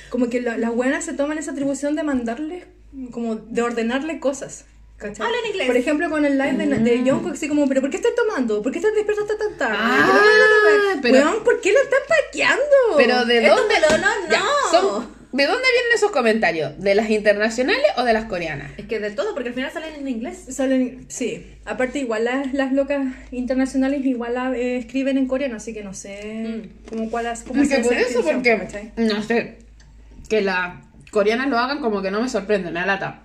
como 0.09 0.29
que 0.29 0.41
la- 0.41 0.57
las 0.57 0.71
hueonas 0.71 1.05
se 1.05 1.13
toman 1.13 1.37
esa 1.37 1.51
atribución 1.51 1.95
de 1.95 2.01
mandarles, 2.03 2.65
como 3.11 3.35
de 3.35 3.61
ordenarle 3.61 4.19
cosas. 4.19 4.65
¿cachai? 4.97 5.25
Habla 5.27 5.37
en 5.43 5.49
inglés. 5.51 5.67
Por 5.67 5.77
ejemplo, 5.77 6.09
con 6.09 6.23
el 6.25 6.37
live 6.39 6.53
de, 6.65 6.79
de 6.79 6.97
Jungkook, 7.11 7.33
así 7.33 7.47
como, 7.47 7.67
¿pero 7.67 7.81
por 7.81 7.89
qué 7.89 7.97
estás 7.97 8.15
tomando? 8.15 8.61
¿Por 8.63 8.71
qué 8.71 8.79
estás 8.79 8.95
despierto 8.95 9.21
hasta 9.23 9.37
tan 9.37 9.57
tarde? 9.57 9.77
Ah, 9.79 10.95
pero- 11.01 11.13
Weón, 11.29 11.43
¿por 11.43 11.59
qué 11.61 11.73
lo 11.73 11.79
están 11.79 11.99
paqueando? 12.07 12.63
Pero 12.97 13.25
de 13.25 13.43
Estos 13.45 13.59
dónde. 13.59 13.75
melonos, 13.75 14.15
Ya, 14.31 14.39
no. 14.39 14.71
son- 14.71 15.22
¿De 15.33 15.47
dónde 15.47 15.63
vienen 15.63 15.91
esos 15.95 16.11
comentarios? 16.11 16.79
¿De 16.79 16.93
las 16.93 17.09
internacionales 17.09 17.87
o 17.97 18.03
de 18.03 18.13
las 18.13 18.25
coreanas? 18.25 18.71
Es 18.77 18.85
que 18.85 18.99
de 18.99 19.09
todo, 19.09 19.33
porque 19.33 19.49
al 19.49 19.55
final 19.55 19.71
salen 19.71 19.95
en 19.95 20.07
inglés. 20.07 20.45
Salen, 20.49 21.05
sí, 21.07 21.47
aparte 21.65 21.97
igual 21.97 22.25
las, 22.25 22.53
las 22.53 22.71
locas 22.71 23.01
internacionales 23.31 24.05
igual 24.05 24.35
la, 24.35 24.55
eh, 24.55 24.77
escriben 24.77 25.17
en 25.17 25.27
coreano, 25.27 25.55
así 25.55 25.73
que 25.73 25.83
no 25.83 25.95
sé 25.95 26.69
cómo 26.87 27.09
cuál 27.09 27.25
es 27.25 27.41
cómo 27.41 27.63
por 27.63 27.93
eso, 27.93 28.23
porque. 28.23 28.57
¿cachai? 28.59 28.91
No 28.95 29.23
sé. 29.23 29.57
Que 30.29 30.41
las 30.41 30.75
coreanas 31.09 31.49
lo 31.49 31.57
hagan 31.57 31.79
como 31.79 32.03
que 32.03 32.11
no 32.11 32.21
me 32.21 32.29
sorprende, 32.29 32.69
me 32.69 32.81
da 32.81 32.85
lata. 32.85 33.21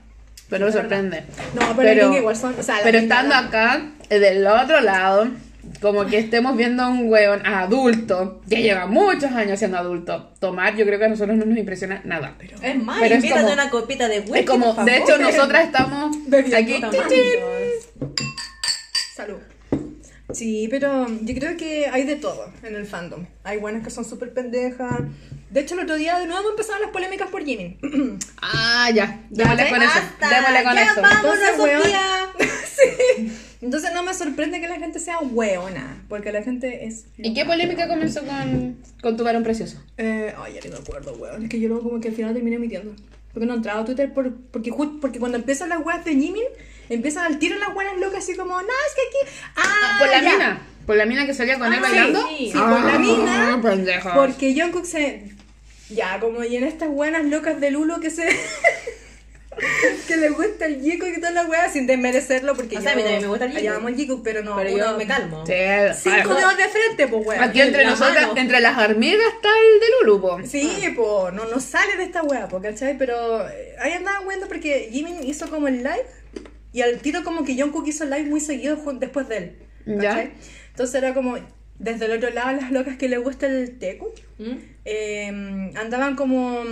Pero 0.49 0.65
me 0.65 0.73
sorprende. 0.73 1.25
No, 1.55 1.77
pero, 1.77 1.91
gringas 1.91 2.21
igual 2.21 2.37
son, 2.37 2.55
o 2.59 2.63
sea, 2.63 2.77
pero 2.83 2.97
estando 2.97 3.35
acá, 3.35 3.83
del 4.09 4.47
otro 4.47 4.81
lado, 4.81 5.29
como 5.81 6.07
que 6.07 6.19
estemos 6.19 6.57
viendo 6.57 6.83
a 6.83 6.89
un 6.89 7.11
hueón 7.11 7.45
adulto, 7.47 8.41
que 8.49 8.63
lleva 8.63 8.87
muchos 8.87 9.31
años 9.33 9.59
siendo 9.59 9.79
adulto, 9.79 10.33
tomar, 10.41 10.77
yo 10.77 10.85
creo 10.85 10.99
que 10.99 11.05
a 11.05 11.09
nosotros 11.09 11.37
no 11.37 11.45
nos 11.45 11.57
impresiona 11.59 12.01
nada. 12.05 12.35
Pero, 12.39 12.57
Es 12.63 12.77
más, 12.83 12.99
Pero 13.01 13.15
es 13.15 13.23
invítate 13.23 13.43
como- 13.43 13.53
una 13.55 13.71
copita 13.71 14.09
de 14.09 14.21
whisky. 14.21 14.39
es 14.41 14.47
como, 14.47 14.75
por 14.75 14.85
de 14.85 14.97
hecho, 14.99 15.19
nosotras 15.19 15.65
estamos 15.67 16.17
aquí. 16.55 16.81
Salud. 19.15 19.39
Sí, 20.33 20.69
pero 20.71 21.07
yo 21.23 21.35
creo 21.35 21.57
que 21.57 21.87
hay 21.91 22.05
de 22.05 22.17
todo 22.17 22.53
en 22.63 22.77
el 22.77 22.85
fandom. 22.87 23.25
Hay 23.45 23.57
buenas 23.59 23.83
que 23.83 23.91
son 23.91 24.05
súper 24.05 24.35
pendejas. 24.35 25.01
De 25.51 25.61
hecho, 25.61 25.75
el 25.75 25.81
otro 25.81 25.97
día 25.97 26.19
de 26.19 26.27
nuevo 26.27 26.51
empezaron 26.51 26.83
las 26.83 26.91
polémicas 26.91 27.31
por 27.31 27.45
Jimin. 27.45 27.79
Ah, 28.43 28.91
ya, 28.95 29.21
démosle 29.31 29.69
con 29.69 29.83
eso. 29.83 29.99
Démosle 30.21 30.63
con 30.65 30.75
ya 30.75 30.83
eso. 30.85 31.03
vámonos, 31.03 31.25
Entonces, 31.25 31.59
weón. 31.59 31.83
Sofía. 31.83 32.27
sí. 33.17 33.33
Entonces 33.61 33.91
no 33.93 34.03
me 34.05 34.15
sorprende 34.15 34.61
que 34.61 34.69
la 34.69 34.77
gente 34.77 35.01
sea 35.01 35.19
hueona, 35.19 36.05
porque 36.09 36.31
la 36.31 36.43
gente 36.43 36.87
es... 36.87 37.07
¿Y 37.17 37.35
qué 37.35 37.45
polémica 37.45 37.89
comenzó 37.89 38.21
con, 38.25 38.77
con 39.03 39.17
tu 39.17 39.25
varón 39.25 39.43
precioso? 39.43 39.83
Eh, 39.97 40.33
ay, 40.39 40.55
ya 40.55 40.61
ni 40.63 40.69
me 40.71 40.77
acuerdo, 40.77 41.13
weón. 41.15 41.43
Es 41.43 41.49
que 41.51 41.59
yo 41.59 41.69
luego 41.69 41.83
como 41.89 42.01
que 42.01 42.09
al 42.09 42.15
final 42.15 42.35
terminé 42.35 42.57
emitiendo. 42.57 42.95
Porque 43.33 43.47
no 43.47 43.55
entraba 43.55 43.81
a 43.81 43.85
Twitter 43.85 44.13
por, 44.15 44.33
porque, 44.53 44.73
porque 45.01 45.19
cuando 45.19 45.39
empiezan 45.39 45.69
las 45.71 45.85
weas 45.85 46.05
de 46.05 46.13
Jimin, 46.13 46.45
empiezan 46.89 47.27
al 47.27 47.39
tiro 47.41 47.59
las 47.59 47.75
buenas 47.75 47.99
locas 47.99 48.23
así 48.25 48.37
como, 48.37 48.55
no, 48.55 48.61
es 48.61 48.95
que 48.95 49.01
aquí... 49.27 49.35
Ah, 49.57 49.97
por 49.99 50.09
la 50.09 50.23
ya". 50.23 50.31
mina. 50.33 50.63
Por 50.87 50.97
la 50.97 51.05
mina 51.07 51.27
que 51.27 51.35
salía 51.35 51.59
con 51.59 51.67
él 51.73 51.79
Ah, 51.79 51.83
bailando. 51.83 52.27
sí, 52.29 52.51
sí, 52.53 52.59
por 52.59 52.81
la 52.85 52.99
mina, 52.99 53.61
pendeja. 53.63 54.15
Porque 54.15 54.55
Jungkook 54.59 54.85
se... 54.85 55.33
Ya, 55.91 56.21
como 56.21 56.45
y 56.45 56.57
en 56.57 56.65
estas 56.65 56.89
buenas 56.91 57.25
locas 57.25 57.61
de 57.61 57.71
Lulo 57.73 57.99
que 58.01 58.11
se... 58.11 58.25
que 60.07 60.17
le 60.17 60.31
gusta 60.31 60.67
el 60.67 60.81
Jikook 60.83 61.09
y 61.09 61.21
toda 61.21 61.31
la 61.33 61.45
weá 61.47 61.69
sin 61.71 61.87
desmerecerlo 61.87 62.55
porque 62.55 62.77
O 62.77 62.79
yo 62.79 62.83
sea, 62.83 62.93
a 62.93 62.97
mí 62.97 63.03
también 63.03 63.23
me 63.23 63.29
gusta 63.29 63.45
el 63.47 63.63
llamamos 63.63 63.91
el 63.93 63.97
Jikook, 63.97 64.23
pero 64.23 64.43
no. 64.43 64.57
Pero 64.57 64.71
yo 64.71 64.77
uno- 64.89 64.97
me 64.99 65.07
calmo. 65.07 65.45
Sí, 65.47 65.53
Cinco 65.95 66.31
ah, 66.33 66.35
dedos 66.37 66.57
de 66.57 66.69
frente, 66.69 67.09
pues 67.09 67.27
weá. 67.27 67.45
Aquí 67.45 67.61
entre 67.61 67.85
La 67.85 67.91
nosotras, 67.91 68.27
mano. 68.29 68.41
entre 68.41 68.61
las 68.61 68.79
hormigas 68.79 69.27
está 69.35 69.49
el 69.49 69.81
de 69.81 69.87
Lulu, 70.07 70.21
po. 70.21 70.39
Sí, 70.47 70.93
pues, 70.95 71.35
no, 71.35 71.45
no 71.47 71.61
sale 71.61 71.97
de 71.97 72.05
esta 72.05 72.23
weá, 72.23 72.49
po, 72.49 72.61
¿cachai? 72.61 72.97
Pero 72.99 73.49
eh, 73.49 73.77
ahí 73.81 73.93
andaban 73.93 74.27
viendo 74.29 74.47
porque 74.49 74.89
Jimin 74.93 75.23
hizo 75.25 75.49
como 75.51 75.69
el 75.69 75.79
live 75.79 76.07
y 76.73 76.83
al 76.83 76.99
tiro 76.99 77.25
como 77.25 77.45
que 77.45 77.61
Jungkook 77.61 77.87
hizo 77.89 78.05
live 78.05 78.25
muy 78.25 78.41
seguido 78.41 78.77
después 78.95 79.29
de 79.29 79.37
él, 79.39 79.59
¿cachai? 79.87 80.01
Ya. 80.27 80.31
Entonces 80.71 80.95
era 80.95 81.15
como, 81.15 81.37
desde 81.79 82.05
el 82.05 82.13
otro 82.13 82.31
lado, 82.31 82.53
las 82.61 82.71
locas 82.71 82.97
que 82.97 83.09
le 83.09 83.19
gusta 83.19 83.47
el 83.47 83.79
tecu, 83.79 84.13
¿Mm? 84.39 84.53
eh, 84.85 85.27
andaban 85.77 86.15
como 86.15 86.63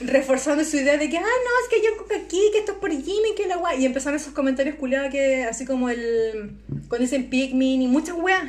reforzando 0.00 0.64
su 0.64 0.76
idea 0.76 0.96
de 0.96 1.08
que, 1.10 1.18
ah, 1.18 1.22
no, 1.22 1.26
es 1.26 1.68
que 1.82 1.88
Jungkook 1.88 2.12
aquí, 2.12 2.40
que 2.52 2.58
esto 2.58 2.72
es 2.72 2.78
por 2.78 2.90
Jimin, 2.90 3.34
que 3.36 3.46
la 3.46 3.56
guay. 3.56 3.82
Y 3.82 3.86
empezaron 3.86 4.18
esos 4.18 4.32
comentarios 4.32 4.76
culiados 4.76 5.10
que, 5.10 5.44
así 5.44 5.64
como 5.64 5.88
el, 5.88 6.52
cuando 6.88 6.98
dicen 7.04 7.28
Pikmin 7.30 7.82
y 7.82 7.86
muchas 7.88 8.16
weas, 8.16 8.44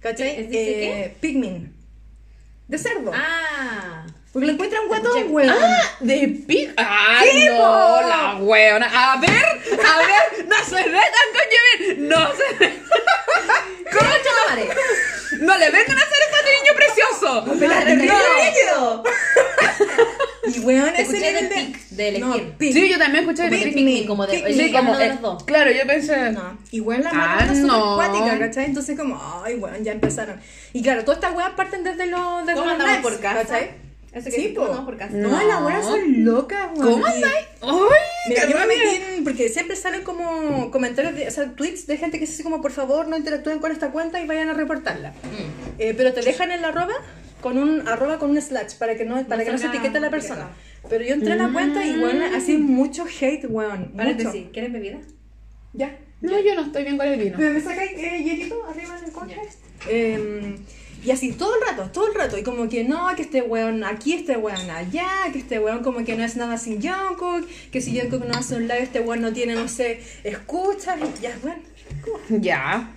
¿cachai? 0.00 0.40
¿Es 0.40 0.48
dice 0.50 1.04
Eh, 1.04 1.14
Pikmin. 1.20 1.74
De 2.68 2.78
cerdo. 2.78 3.12
Ah. 3.14 4.06
Porque 4.32 4.46
lo 4.46 4.52
encuentran 4.52 4.86
guatón, 4.88 5.24
weón. 5.30 5.54
De 6.00 6.28
pic. 6.46 6.72
¡Ah, 6.76 7.22
Sí, 7.22 7.46
no! 7.46 7.56
La 8.08 8.36
weona. 8.40 8.86
A 8.86 9.18
ver, 9.20 9.30
a 9.30 9.98
ver, 9.98 10.46
no 10.46 10.56
se 10.64 10.84
metan 10.84 11.28
con 11.32 11.86
Jimin. 11.86 12.08
No 12.08 12.28
se 12.34 12.68
¡Concha 13.90 14.30
la 14.46 14.50
madre! 14.50 14.68
No 15.40 15.58
le 15.58 15.70
vengan 15.70 15.98
a 15.98 16.02
hacer 16.02 16.18
esto 16.24 16.36
a 16.36 16.40
este 16.40 16.50
niño 16.62 16.72
precioso. 16.76 17.52
Espérate, 17.52 17.96
¡No! 18.06 18.96
no. 18.96 19.02
Y 20.48 20.60
weón, 20.60 20.94
ese 20.96 21.18
del 21.20 21.48
de... 21.50 21.54
pic, 21.54 21.88
de 21.90 22.08
elegir. 22.08 22.26
No, 22.26 22.58
pic. 22.58 22.72
Sí, 22.72 22.88
yo 22.88 22.98
también 22.98 23.24
escuché. 23.24 23.50
Pikmin. 23.50 23.74
Pikmin, 23.74 24.06
como 24.06 24.26
de 24.26 24.32
Pikmin. 24.32 24.54
Sí, 24.54 24.60
elegir 24.60 24.76
como. 24.76 24.90
uno 24.92 24.98
de 24.98 25.04
eh, 25.04 25.08
los 25.10 25.20
dos. 25.20 25.44
claro, 25.44 25.70
yo 25.70 25.86
pensé. 25.86 26.30
No, 26.32 26.58
igual 26.70 27.04
la 27.04 27.10
Ah, 27.10 27.36
mano 27.40 27.52
es 27.52 27.58
no. 27.58 27.98
¿cachai? 28.38 28.64
Entonces 28.64 28.98
como, 28.98 29.42
ay, 29.44 29.56
weón, 29.56 29.84
ya 29.84 29.92
empezaron. 29.92 30.40
Y 30.72 30.82
claro, 30.82 31.04
todas 31.04 31.18
estas 31.18 31.36
weas 31.36 31.50
parten 31.50 31.84
desde 31.84 32.06
los 32.06 32.46
desde 32.46 32.58
¿Cómo 32.60 32.72
los 32.74 32.96
por 33.02 33.20
casa? 33.20 33.42
¿cachai? 33.42 33.87
Eso 34.12 34.24
que 34.26 34.30
Sí, 34.30 34.42
sí, 34.42 34.48
po. 34.48 34.62
andamos 34.62 34.84
por 34.86 34.96
casa. 34.96 35.14
No, 35.16 35.28
No. 35.28 35.46
las 35.46 35.62
weas 35.62 35.84
son 35.84 36.24
locas, 36.24 36.70
weón. 36.76 36.92
¿Cómo 36.92 37.06
andáis? 37.06 37.46
¡Ay! 37.60 37.70
Mira, 38.28 38.48
yo 38.48 38.56
me 38.58 38.66
metí 38.66 38.96
en, 39.16 39.24
porque 39.24 39.48
siempre 39.48 39.76
salen 39.76 40.02
como 40.02 40.70
comentarios, 40.70 41.14
de, 41.14 41.28
o 41.28 41.30
sea, 41.30 41.50
tweets 41.52 41.86
de 41.86 41.96
gente 41.98 42.18
que 42.18 42.26
dice 42.26 42.42
como, 42.42 42.60
por 42.62 42.72
favor, 42.72 43.06
no 43.08 43.16
interactúen 43.16 43.58
con 43.58 43.70
esta 43.70 43.90
cuenta 43.90 44.20
y 44.20 44.26
vayan 44.26 44.48
a 44.48 44.54
reportarla. 44.54 45.10
Mm. 45.10 45.78
Eh, 45.78 45.94
pero 45.96 46.12
te 46.14 46.22
dejan 46.22 46.50
el 46.50 46.64
arroba 46.64 46.94
con 47.40 47.58
un 47.58 47.86
arroba 47.86 48.18
con 48.18 48.30
un 48.30 48.40
slash 48.40 48.74
para 48.78 48.96
que 48.96 49.04
no, 49.04 49.22
para 49.26 49.44
que 49.44 49.52
no 49.52 49.58
se 49.58 49.66
etiquete 49.66 49.98
a 49.98 50.00
la 50.00 50.10
persona. 50.10 50.48
Pero 50.88 51.04
yo 51.04 51.14
entré 51.14 51.32
a 51.32 51.36
la 51.36 51.52
cuenta 51.52 51.84
y 51.84 51.98
bueno, 51.98 52.24
así 52.34 52.56
mucho 52.56 53.04
hate, 53.20 53.44
weón. 53.48 53.80
Mucho. 53.80 53.96
Paréntesis, 53.96 54.46
¿quieres 54.52 54.72
bebida? 54.72 54.98
Ya. 55.74 55.96
No, 56.20 56.40
yo 56.40 56.54
no 56.56 56.62
estoy 56.62 56.82
bien 56.82 56.96
con 56.96 57.06
el 57.06 57.18
vino. 57.20 57.38
¿Me 57.38 57.60
sacáis 57.60 57.92
eh, 57.92 58.22
hielito 58.24 58.64
arriba 58.64 58.98
en 58.98 59.04
el 59.04 59.12
contrast? 59.12 59.58
Eh, 59.88 60.56
y 61.04 61.10
así 61.10 61.32
todo 61.32 61.54
el 61.54 61.60
rato, 61.68 61.90
todo 61.92 62.08
el 62.08 62.14
rato. 62.14 62.36
Y 62.38 62.42
como 62.42 62.68
que 62.68 62.84
no, 62.84 63.08
que 63.16 63.22
este 63.22 63.42
weón 63.42 63.84
aquí, 63.84 64.14
este 64.14 64.36
weón 64.36 64.68
allá, 64.70 65.08
que 65.32 65.38
este 65.38 65.58
weón 65.58 65.82
como 65.82 66.04
que 66.04 66.16
no 66.16 66.24
es 66.24 66.36
nada 66.36 66.58
sin 66.58 66.80
Jungkook, 66.82 67.46
que 67.70 67.80
si 67.80 67.98
Jungkook 67.98 68.24
no 68.26 68.38
hace 68.38 68.56
un 68.56 68.62
live, 68.62 68.82
este 68.82 69.00
weón 69.00 69.20
no 69.20 69.32
tiene, 69.32 69.54
no 69.54 69.68
sé, 69.68 70.00
escuchas. 70.24 70.96
Y 71.18 71.22
ya, 71.22 71.38
bueno, 71.42 71.60
Ya. 72.28 72.94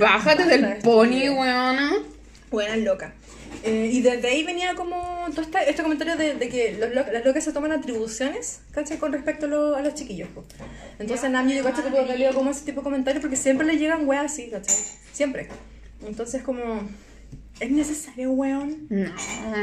Bájate 0.00 0.44
del 0.44 0.78
pony, 0.78 1.28
weona. 1.28 1.92
buena 2.50 2.76
loca. 2.76 3.12
Eh, 3.62 3.90
y 3.92 4.00
desde 4.00 4.28
ahí 4.28 4.42
venía 4.42 4.74
como 4.74 5.26
todo 5.30 5.42
esta- 5.42 5.62
este 5.62 5.82
comentario 5.82 6.16
de, 6.16 6.34
de 6.34 6.48
que 6.48 6.72
los 6.80 6.94
lo- 6.94 7.12
las 7.12 7.24
locas 7.24 7.44
se 7.44 7.52
toman 7.52 7.72
atribuciones, 7.72 8.60
¿cachai? 8.72 8.96
Con 8.96 9.12
respecto 9.12 9.44
a, 9.44 9.48
lo- 9.50 9.76
a 9.76 9.82
los 9.82 9.94
chiquillos. 9.94 10.28
po. 10.30 10.44
Entonces, 10.98 11.28
Nami, 11.30 11.54
yo 11.56 11.62
cacho 11.62 11.82
que 11.84 11.90
puedo 11.90 12.06
como 12.34 12.50
ese 12.52 12.64
tipo 12.64 12.80
de 12.80 12.84
comentarios 12.84 13.20
porque 13.20 13.36
siempre 13.36 13.66
le 13.66 13.76
llegan 13.76 14.08
weas 14.08 14.32
así, 14.32 14.48
¿cachai? 14.48 14.76
Siempre. 15.12 15.48
Entonces, 16.06 16.42
como, 16.42 16.88
¿es 17.60 17.70
necesario, 17.70 18.32
weón? 18.32 18.86
No. 18.88 19.10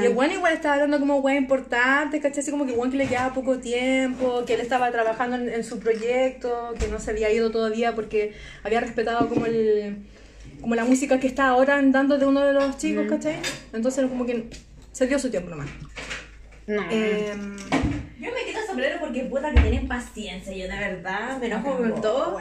Y 0.02 0.06
el 0.06 0.16
weón 0.16 0.32
igual 0.32 0.54
estaba 0.54 0.76
hablando 0.76 1.00
como 1.00 1.18
weón 1.18 1.38
importante, 1.38 2.22
¿cachai? 2.22 2.40
Así 2.42 2.52
como 2.52 2.66
que 2.66 2.74
weón 2.74 2.92
que 2.92 2.98
le 2.98 3.08
quedaba 3.08 3.34
poco 3.34 3.60
tiempo, 3.60 4.44
que 4.46 4.54
él 4.54 4.62
estaba 4.62 4.92
trabajando 4.92 5.36
en, 5.36 5.50
en 5.50 5.64
su 5.64 5.80
proyecto, 5.80 6.74
que 6.80 6.88
no 6.88 7.00
se 7.00 7.12
había 7.12 7.32
ido 7.32 7.52
todavía 7.52 7.96
porque 7.96 8.34
había 8.64 8.80
respetado 8.80 9.28
como 9.28 9.46
el 9.46 9.98
como 10.62 10.76
la 10.76 10.86
música 10.86 11.20
que 11.20 11.28
está 11.28 11.48
ahora 11.48 11.78
andando 11.78 12.18
de 12.18 12.26
uno 12.26 12.42
de 12.42 12.54
los 12.54 12.78
chicos, 12.78 13.06
¿cachai? 13.08 13.38
Entonces 13.74 14.06
como 14.08 14.26
que 14.26 14.50
se 14.92 15.08
dio 15.08 15.20
su 15.20 15.30
tiempo 15.30 15.50
nomás. 15.52 15.68
No. 16.68 16.82
Em, 16.92 17.56
Yo 18.20 18.32
me 18.34 18.44
quito 18.46 18.60
sombrero 18.68 19.00
porque 19.00 19.24
puta 19.26 19.54
que 19.54 19.62
tienen 19.62 19.88
paciencia. 19.88 20.52
Yo 20.54 20.64
de 20.64 20.78
verdad 20.80 21.40
me 21.40 21.48
enojo 21.48 21.78
con 21.78 22.02
todo. 22.02 22.38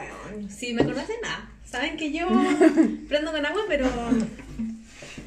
Si 0.49 0.73
me 0.73 0.83
conocen, 0.83 1.15
nada. 1.21 1.49
Saben 1.63 1.95
que 1.97 2.11
yo 2.11 2.27
prendo 3.07 3.31
con 3.31 3.45
agua, 3.45 3.61
pero. 3.67 3.87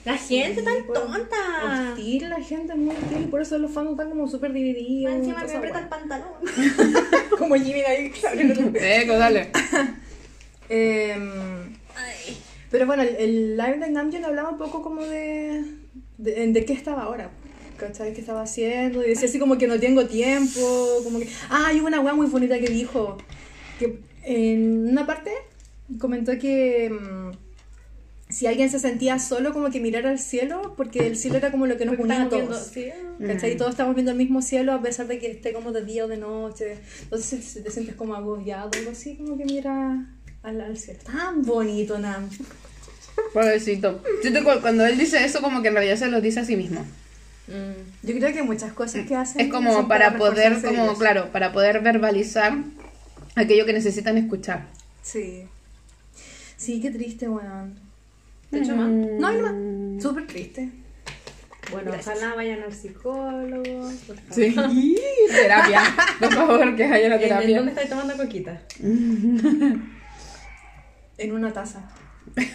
La 0.05 0.17
gente 0.17 0.63
tan 0.63 0.87
tonta. 0.87 1.91
hostil, 1.93 2.31
la 2.31 2.41
gente 2.41 2.73
es 2.73 2.79
muy 2.79 2.97
hostil, 2.97 3.29
por 3.29 3.43
eso 3.43 3.59
los 3.59 3.71
fans 3.71 3.91
están 3.91 4.09
como 4.09 4.27
súper 4.29 4.53
divididos. 4.53 5.15
Encima 5.15 5.45
me 5.45 5.53
aprieta 5.53 5.79
el 5.81 5.89
pantalón. 5.89 6.29
como 7.39 7.55
Jimmy 7.57 7.81
ahí, 7.81 8.11
claro. 8.11 8.41
Eco, 8.75 9.19
dale. 9.19 9.51
Em, 10.73 11.75
pero 12.71 12.87
bueno, 12.87 13.03
el, 13.03 13.17
el 13.17 13.57
live 13.57 13.79
de 13.79 13.91
Namjoon 13.91 14.25
hablaba 14.25 14.51
un 14.51 14.59
poco 14.59 14.83
como 14.83 15.03
de, 15.03 15.65
de, 16.17 16.47
de 16.53 16.65
qué 16.65 16.73
estaba 16.73 17.03
ahora. 17.03 17.33
¿Cachai? 17.77 18.13
¿Qué 18.13 18.21
estaba 18.21 18.43
haciendo? 18.43 19.05
Y 19.05 19.09
decía 19.09 19.29
así 19.29 19.41
como 19.41 19.59
que 19.59 19.67
no 19.67 19.81
tengo 19.81 20.07
tiempo. 20.07 21.01
Como 21.03 21.19
que. 21.19 21.29
Ah, 21.49 21.67
hay 21.69 21.81
una 21.81 21.99
weá 22.01 22.15
muy 22.15 22.27
bonita 22.27 22.61
que 22.61 22.69
dijo. 22.69 23.19
Que 23.79 23.99
en 24.23 24.91
una 24.91 25.07
parte 25.07 25.33
comentó 25.99 26.39
que. 26.39 26.93
Mm, 28.31 28.33
si 28.33 28.47
alguien 28.47 28.71
se 28.71 28.79
sentía 28.79 29.19
solo, 29.19 29.53
como 29.53 29.71
que 29.71 29.81
mirar 29.81 30.07
al 30.07 30.19
cielo, 30.19 30.75
porque 30.77 31.07
el 31.07 31.17
cielo 31.17 31.37
era 31.37 31.51
como 31.51 31.67
lo 31.67 31.77
que 31.77 31.85
nos 31.85 31.99
unía 31.99 32.23
a 32.23 32.29
todos. 32.29 32.71
Sí. 32.73 32.89
¿Cachai? 33.27 33.53
Y 33.53 33.57
todos 33.57 33.73
estamos 33.73 33.95
viendo 33.95 34.13
el 34.13 34.19
mismo 34.19 34.41
cielo 34.43 34.73
a 34.73 34.81
pesar 34.81 35.07
de 35.07 35.19
que 35.19 35.31
esté 35.31 35.53
como 35.53 35.73
de 35.73 35.85
día 35.85 36.05
o 36.05 36.09
de 36.09 36.17
noche. 36.17 36.79
Entonces, 37.03 37.45
si 37.45 37.63
te 37.63 37.71
sientes 37.71 37.95
como 37.95 38.15
agobiado 38.15 38.71
algo 38.73 38.91
así, 38.91 39.17
como 39.17 39.37
que 39.37 39.45
mira 39.45 40.07
al, 40.43 40.61
al 40.61 40.77
cielo. 40.79 41.01
Tan 41.05 41.43
bonito, 41.43 41.99
Nam. 41.99 42.29
Pobrecito. 43.33 44.03
Cuando 44.61 44.87
él 44.87 44.99
dice 44.99 45.25
eso, 45.25 45.41
como 45.41 45.63
que 45.63 45.69
en 45.69 45.75
realidad 45.75 45.97
se 45.97 46.09
lo 46.09 46.21
dice 46.21 46.41
a 46.41 46.45
sí 46.45 46.57
mismo. 46.57 46.85
Mm. 47.49 48.07
Yo 48.07 48.17
creo 48.17 48.33
que 48.33 48.43
muchas 48.43 48.73
cosas 48.73 49.07
que 49.07 49.17
hacen. 49.17 49.41
Es 49.41 49.51
como 49.51 49.73
son 49.73 49.89
para 49.89 50.17
poder, 50.17 50.63
como, 50.63 50.85
ellos. 50.85 50.99
claro, 50.99 51.31
para 51.33 51.53
poder 51.53 51.81
verbalizar 51.81 52.57
aquello 53.35 53.67
que 53.67 53.73
necesitan 53.73 54.17
escuchar. 54.17 54.67
Sí. 55.03 55.47
Sí, 56.57 56.81
qué 56.81 56.91
triste, 56.91 57.29
weón. 57.29 57.90
¿Te 58.51 58.59
he 58.59 58.61
hecho 58.63 58.77
más? 58.77 58.89
No, 58.89 59.27
hay 59.29 59.39
más. 59.43 60.03
Súper 60.03 60.27
triste. 60.27 60.69
Bueno, 61.71 61.93
Gracias. 61.93 62.17
ojalá 62.17 62.35
vayan 62.35 62.63
al 62.63 62.73
psicólogo. 62.73 63.63
por 64.07 64.17
favor. 64.17 64.71
Sí. 64.71 64.97
terapia. 65.31 65.83
Por 66.19 66.33
favor, 66.35 66.75
que 66.77 66.85
haya 66.85 67.09
la 67.09 67.15
¿En, 67.17 67.23
en 67.23 67.29
terapia. 67.29 67.57
dónde 67.59 67.71
estáis 67.73 67.89
tomando 67.91 68.17
coquita? 68.17 68.61
En 71.19 71.33
una 71.33 71.53
taza. 71.53 71.87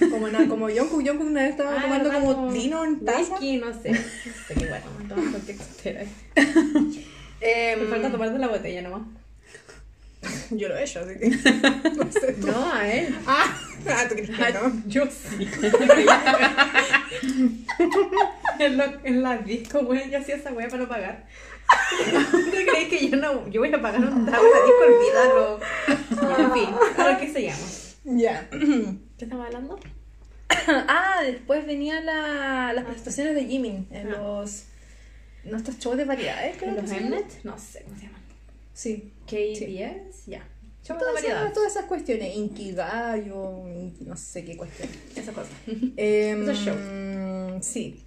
Como, 0.09 0.27
na, 0.29 0.47
como 0.47 0.67
Jungkook. 0.67 1.05
Jungkook 1.05 1.27
una 1.27 1.41
vez 1.43 1.51
estaba 1.51 1.77
Ah, 1.77 1.81
tomando 1.83 2.09
¿verdad? 2.09 2.23
como 2.23 2.51
vino 2.51 2.83
en 2.83 3.05
taza. 3.05 3.19
Whisky, 3.33 3.57
no 3.57 3.71
sé. 3.79 3.91
No 3.91 3.97
sé 3.99 4.53
qué 4.55 4.65
bueno. 4.67 4.85
Tomando 5.07 5.37
coquetera. 5.39 6.01
Em, 7.41 7.79
Me 7.81 7.85
falta 7.85 8.11
tomarte 8.11 8.39
la 8.39 8.47
botella 8.47 8.81
nomás. 8.81 9.03
Yo 10.51 10.67
lo 10.69 10.77
he 10.77 10.83
hecho, 10.83 10.99
así 11.01 11.17
que. 11.19 11.29
No 11.95 12.11
sé. 12.11 12.33
tú. 12.33 12.47
No, 12.47 12.71
a 12.73 12.87
él. 12.91 13.15
Ah, 13.27 13.57
ah, 13.89 14.05
tú 14.09 14.15
crees 14.15 14.29
que 14.29 14.53
no. 14.53 14.81
Yo 14.87 15.03
sí. 15.07 15.47
en, 18.59 18.77
lo- 18.77 18.99
en 19.05 19.21
la 19.23 19.37
disco, 19.37 19.83
güey, 19.85 20.09
yo 20.09 20.19
hacía 20.19 20.35
esa 20.35 20.51
weá 20.53 20.67
para 20.67 20.83
no 20.83 20.89
pagar. 20.89 21.25
¿Tú 22.31 22.51
crees 22.51 22.89
que 22.89 23.09
yo 23.09 23.17
no 23.17 23.47
yo 23.49 23.61
voy 23.61 23.73
a 23.73 23.81
pagar 23.81 24.01
un 24.01 24.25
trago 24.25 24.43
de 24.43 24.61
disco? 24.61 24.83
Olvídalo. 24.87 25.59
En 26.43 26.53
fin, 26.53 26.75
¿ahora 26.97 27.17
qué 27.17 27.31
se 27.31 27.41
llama? 27.43 27.63
Ya. 28.05 28.47
¿Qué 28.49 29.25
estamos 29.25 29.45
hablando? 29.45 29.79
Ah, 30.67 31.21
después 31.23 31.65
venían 31.65 32.05
la, 32.05 32.71
las 32.73 32.85
presentaciones 32.85 33.35
de 33.35 33.45
Jimin 33.45 33.87
en 33.91 34.07
Ah. 34.07 34.17
los. 34.17 34.63
Nuestros 35.43 35.77
shows 35.77 35.97
de 35.97 36.05
variedades, 36.05 36.57
creo. 36.57 36.69
¿En 36.71 36.75
que 36.75 36.81
los. 36.81 37.01
Mnet? 37.01 37.43
No 37.43 37.57
sé 37.57 37.83
cómo 37.83 37.95
se 37.95 38.03
llaman. 38.07 38.14
Sí. 38.75 39.13
KBS, 39.25 40.25
ya. 40.27 40.47
Show 40.83 40.97
de 40.97 41.03
Todas 41.03 41.23
esas, 41.23 41.53
todas 41.53 41.71
esas 41.71 41.85
cuestiones. 41.85 42.35
Inkigayo, 42.35 43.63
Inki- 43.67 44.01
no 44.05 44.15
sé 44.17 44.45
qué 44.45 44.55
cuestión. 44.55 44.87
Esa 45.15 45.31
cosa. 45.33 45.49
Em. 45.97 47.61
Sí. 47.61 48.03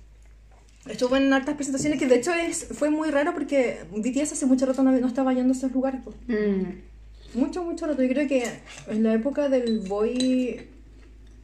Estuvo 0.87 1.17
en 1.17 1.33
hartas 1.33 1.57
presentaciones 1.57 1.99
que 1.99 2.07
de 2.07 2.15
hecho 2.17 2.33
es, 2.33 2.65
fue 2.67 2.89
muy 2.91 3.11
raro 3.11 3.35
porque 3.35 3.79
BTS 3.91 4.33
hace 4.33 4.47
mucho 4.47 4.65
rato 4.65 4.83
no, 4.83 4.93
no 4.93 5.07
estaba 5.09 5.33
yendo 5.35 5.53
a 5.53 5.57
esos 5.57 5.73
lugares. 5.73 6.01
pues. 6.05 6.17
Mm. 6.29 6.83
Mucho, 7.35 7.65
mucho 7.65 7.87
rato. 7.87 8.03
Yo 8.03 8.09
creo 8.11 8.29
que 8.29 8.45
en 8.87 9.03
la 9.03 9.15
época 9.15 9.49
del 9.49 9.81
boy. 9.81 10.69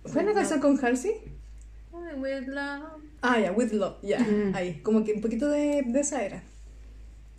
¿Fue 0.04 0.20
en 0.20 0.28
la 0.28 0.34
canción 0.34 0.60
con 0.60 0.78
Halsey? 0.82 1.14
With 2.16 2.46
love. 2.46 3.02
Ah, 3.22 3.40
ya, 3.40 3.52
With 3.52 3.72
Love, 3.72 3.96
ya, 4.02 4.18
Mm. 4.20 4.54
ahí, 4.54 4.80
como 4.82 5.02
que 5.02 5.14
un 5.14 5.22
poquito 5.22 5.48
de, 5.48 5.82
de 5.82 6.00
esa 6.00 6.22
era. 6.24 6.42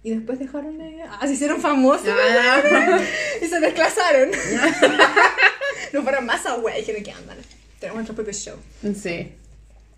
Y 0.06 0.12
después 0.12 0.38
dejaron 0.38 0.78
de... 0.78 1.02
Ah, 1.02 1.26
se 1.26 1.34
hicieron 1.34 1.60
famosos. 1.60 2.08
Y 3.42 3.48
se 3.48 3.60
desclasaron. 3.60 4.30
no 5.94 6.04
fueron 6.04 6.26
más 6.28 6.46
a 6.46 6.56
wey, 6.58 6.80
dijeron 6.82 7.04
que 7.04 7.12
andan. 7.12 7.38
Tenemos 7.80 7.96
nuestro 7.98 8.14
propio 8.16 8.32
show. 8.34 8.56
Sí. 8.94 9.32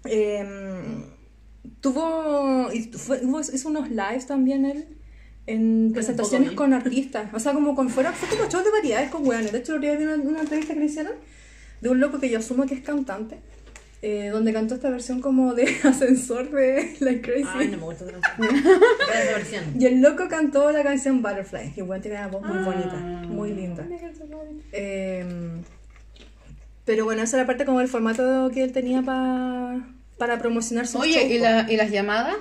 Eh, 0.05 0.45
tuvo, 1.81 2.71
y 2.71 2.83
fue- 2.83 3.19
hubo- 3.25 3.41
hizo 3.41 3.69
unos 3.69 3.89
lives 3.89 4.25
también 4.27 4.65
él 4.65 4.87
en 5.45 5.91
presentaciones 5.93 6.51
con 6.53 6.73
artistas. 6.73 7.29
O 7.33 7.39
sea, 7.39 7.53
como 7.53 7.75
con 7.75 7.89
fuera, 7.89 8.11
fue 8.13 8.29
como 8.29 8.49
show 8.49 8.63
de 8.63 8.71
variedades 8.71 9.09
con 9.09 9.27
weones. 9.27 9.51
De 9.51 9.59
hecho, 9.59 9.73
otro 9.73 9.81
día 9.81 9.95
vi 9.95 10.03
una, 10.05 10.15
una 10.15 10.39
entrevista 10.41 10.73
que 10.73 10.79
le 10.79 10.85
hicieron 10.85 11.13
de 11.81 11.89
un 11.89 11.99
loco 11.99 12.19
que 12.19 12.29
yo 12.29 12.39
asumo 12.39 12.65
que 12.65 12.75
es 12.75 12.81
cantante. 12.81 13.39
Eh, 14.01 14.29
donde 14.31 14.53
cantó 14.53 14.75
esta 14.75 14.89
versión 14.89 15.21
como 15.21 15.53
de 15.53 15.75
ascensor 15.83 16.49
de 16.51 16.95
Like 16.99 17.21
Crazy. 17.21 17.47
Ay, 17.53 17.67
no 17.69 17.77
me 17.77 17.83
gusta 17.83 18.05
esa 18.05 18.17
versión. 19.33 19.63
Y 19.79 19.85
el 19.85 20.01
loco 20.01 20.27
cantó 20.29 20.71
la 20.71 20.83
canción 20.83 21.21
Butterfly. 21.21 21.73
Y 21.75 21.81
bueno, 21.81 22.01
tiene 22.01 22.17
una 22.17 22.27
voz 22.27 22.41
muy 22.43 22.63
bonita, 22.63 22.95
muy 23.27 23.51
linda. 23.53 23.85
Eh, 24.71 25.25
pero 26.85 27.03
bueno, 27.05 27.21
esa 27.23 27.37
era 27.37 27.45
parte 27.45 27.65
como 27.65 27.81
el 27.81 27.87
formato 27.87 28.49
que 28.53 28.63
él 28.63 28.71
tenía 28.71 29.01
pa- 29.01 29.85
para 30.17 30.39
promocionar 30.39 30.87
su 30.87 30.99
Oye, 30.99 31.27
¿y, 31.27 31.39
la- 31.39 31.65
y 31.69 31.75
las 31.75 31.91
llamadas? 31.91 32.35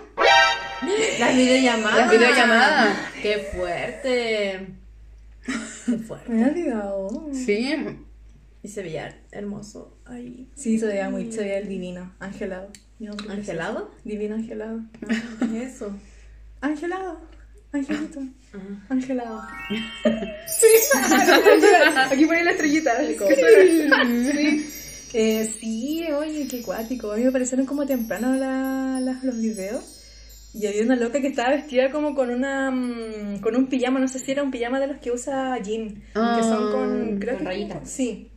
Las 1.19 1.35
videollamadas. 1.35 1.97
Las 1.99 2.11
videollamadas. 2.11 2.97
Qué 3.23 3.39
fuerte. 3.57 4.67
Qué 5.87 5.99
fuerte. 5.99 6.31
Me 6.33 6.43
he 6.43 6.45
olvidado. 6.51 7.29
Sí. 7.33 7.75
Y 8.67 8.69
se 8.69 8.83
veía 8.83 9.17
hermoso 9.31 9.97
ahí. 10.07 10.49
Sí, 10.57 10.77
se 10.77 10.87
veía 10.87 11.09
muy, 11.09 11.31
se 11.31 11.43
veía 11.43 11.59
el 11.59 11.69
divino, 11.69 12.13
angelado. 12.19 12.69
¿Angelado? 13.29 13.93
Divino 14.03 14.35
angelado. 14.35 14.81
Eso. 15.55 15.95
Angelado. 16.61 17.21
Angelito. 17.71 18.19
Ajá. 18.53 18.87
Angelado. 18.89 19.41
Sí. 20.49 20.67
Aquí 22.11 22.25
pone 22.27 22.43
la 22.43 22.51
estrellita. 22.51 22.93
Sí. 23.07 24.67
Eh, 25.15 25.55
sí, 25.61 26.05
oye, 26.13 26.49
qué 26.51 26.61
cuático. 26.63 27.13
A 27.13 27.17
mí 27.17 27.23
me 27.23 27.31
parecieron 27.31 27.67
como 27.67 27.87
temprano 27.87 28.35
la- 28.35 29.21
los 29.23 29.41
videos. 29.41 29.93
Y 30.55 30.67
había 30.67 30.83
una 30.83 30.97
loca 30.97 31.21
que 31.21 31.29
estaba 31.29 31.51
vestida 31.51 31.91
como 31.93 32.17
con 32.17 32.31
una 32.31 32.71
mm, 32.73 33.41
con 33.43 33.55
un 33.55 33.69
pijama, 33.69 34.01
no 34.01 34.09
sé 34.09 34.19
si 34.19 34.33
era 34.33 34.43
un 34.43 34.51
pijama 34.51 34.81
de 34.81 34.87
los 34.89 34.97
que 34.99 35.13
usa 35.13 35.57
Jean, 35.63 35.95
que 36.15 36.43
son 36.43 36.73
con, 36.73 37.15
Ah, 37.15 37.17
creo 37.21 37.35
con 37.35 37.45
que 37.45 37.45
rayitas. 37.45 37.89
Sí. 37.91 38.31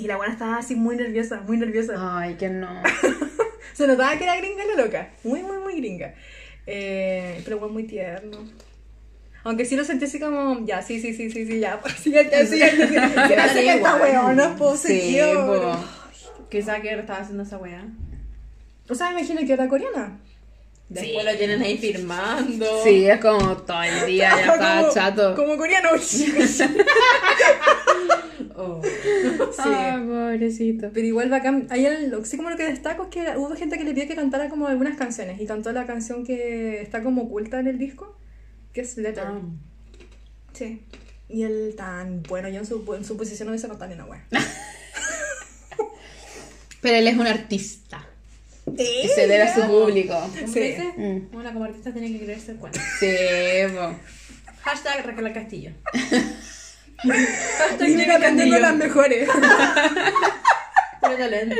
Y 0.00 0.06
la 0.06 0.16
buena 0.16 0.32
estaba 0.32 0.56
así 0.56 0.74
muy 0.74 0.96
nerviosa, 0.96 1.42
muy 1.46 1.58
nerviosa. 1.58 1.92
Ay, 1.98 2.34
que 2.36 2.48
no. 2.48 2.82
Se 3.74 3.86
notaba 3.86 4.16
que 4.16 4.24
era 4.24 4.36
gringa 4.36 4.64
la 4.64 4.82
loca. 4.82 5.10
Muy, 5.24 5.42
muy, 5.42 5.58
muy 5.58 5.76
gringa. 5.76 6.14
Eh, 6.66 7.40
pero 7.44 7.58
bueno, 7.58 7.74
muy 7.74 7.84
tierno. 7.84 8.38
Aunque 9.44 9.64
sí 9.66 9.76
lo 9.76 9.84
sentí 9.84 10.06
así 10.06 10.18
como, 10.18 10.64
ya, 10.66 10.80
sí, 10.82 11.00
sí, 11.00 11.12
sí, 11.14 11.30
sí, 11.30 11.46
sí, 11.46 11.60
ya, 11.60 11.80
siguiente, 12.02 12.46
siguiente, 12.46 12.86
siguiente. 12.86 13.14
Se 13.28 13.36
me 13.36 13.42
hace 13.42 13.62
que 13.62 13.72
esta 13.74 14.76
Sí, 14.76 14.86
seguido. 14.88 15.46
po. 15.46 15.76
Quizá 16.50 16.80
que 16.80 16.94
estaba 16.94 17.20
haciendo 17.20 17.42
esa 17.42 17.58
weá. 17.58 17.84
O 18.88 18.94
sea, 18.94 19.10
me 19.10 19.20
imagino 19.20 19.46
que 19.46 19.52
era 19.52 19.68
coreana. 19.68 20.18
Después 20.88 21.24
lo 21.24 21.36
tienen 21.36 21.62
ahí 21.62 21.78
firmando. 21.78 22.66
Sí, 22.84 23.06
es 23.06 23.20
como 23.20 23.56
todo 23.58 23.82
el 23.82 24.06
día 24.06 24.30
ya 24.36 24.54
está 24.54 24.90
chato. 24.92 25.34
Como 25.36 25.56
coreano. 25.56 25.90
Oh. 28.60 28.82
Ay, 29.58 30.06
pobrecito. 30.06 30.90
Pero 30.92 31.06
igual 31.06 31.30
bacán. 31.30 31.66
Ahí 31.70 31.86
el, 31.86 32.14
sí 32.26 32.36
como 32.36 32.50
lo 32.50 32.56
que 32.56 32.66
destaco 32.66 33.04
es 33.04 33.08
que 33.08 33.36
hubo 33.38 33.54
gente 33.56 33.78
que 33.78 33.84
le 33.84 33.94
pidió 33.94 34.06
que 34.06 34.14
cantara 34.14 34.50
como 34.50 34.66
algunas 34.66 34.98
canciones. 34.98 35.40
Y 35.40 35.46
cantó 35.46 35.72
la 35.72 35.86
canción 35.86 36.24
que 36.24 36.82
está 36.82 37.02
como 37.02 37.22
oculta 37.22 37.58
en 37.58 37.68
el 37.68 37.78
disco, 37.78 38.18
que 38.74 38.82
es 38.82 38.98
Letter. 38.98 39.24
Ah. 39.26 39.40
Sí. 40.52 40.82
Y 41.28 41.44
él 41.44 41.74
tan 41.76 42.22
bueno, 42.24 42.48
yo 42.48 42.58
en 42.58 42.66
su, 42.66 42.94
en 42.94 43.04
su 43.04 43.16
posición 43.16 43.46
no 43.46 43.52
hubiese 43.52 43.68
cantado 43.68 43.88
ni 43.88 43.94
una 43.94 44.04
wea. 44.04 44.26
Pero 46.82 46.96
él 46.96 47.08
es 47.08 47.16
un 47.16 47.26
artista. 47.26 48.06
Sí. 48.76 49.00
Y 49.04 49.08
se 49.08 49.26
debe 49.26 49.42
a 49.42 49.54
su 49.54 49.62
público. 49.66 50.14
¿Cómo 50.38 50.52
Sí. 50.52 50.74
Mm. 50.96 51.30
Bueno, 51.32 51.52
como 51.52 51.64
artista 51.64 51.92
tiene 51.92 52.12
que 52.12 52.24
creerse 52.24 52.52
el 52.52 52.58
cuento. 52.58 52.78
Sí, 52.98 53.06
po. 53.74 53.94
Hashtag 54.62 55.06
Raquel 55.06 55.32
Castillo. 55.32 55.72
Divina 57.78 58.16
aprendiendo 58.16 58.58
las 58.58 58.76
mejores. 58.76 59.28
Puro 61.00 61.16
talento. 61.16 61.56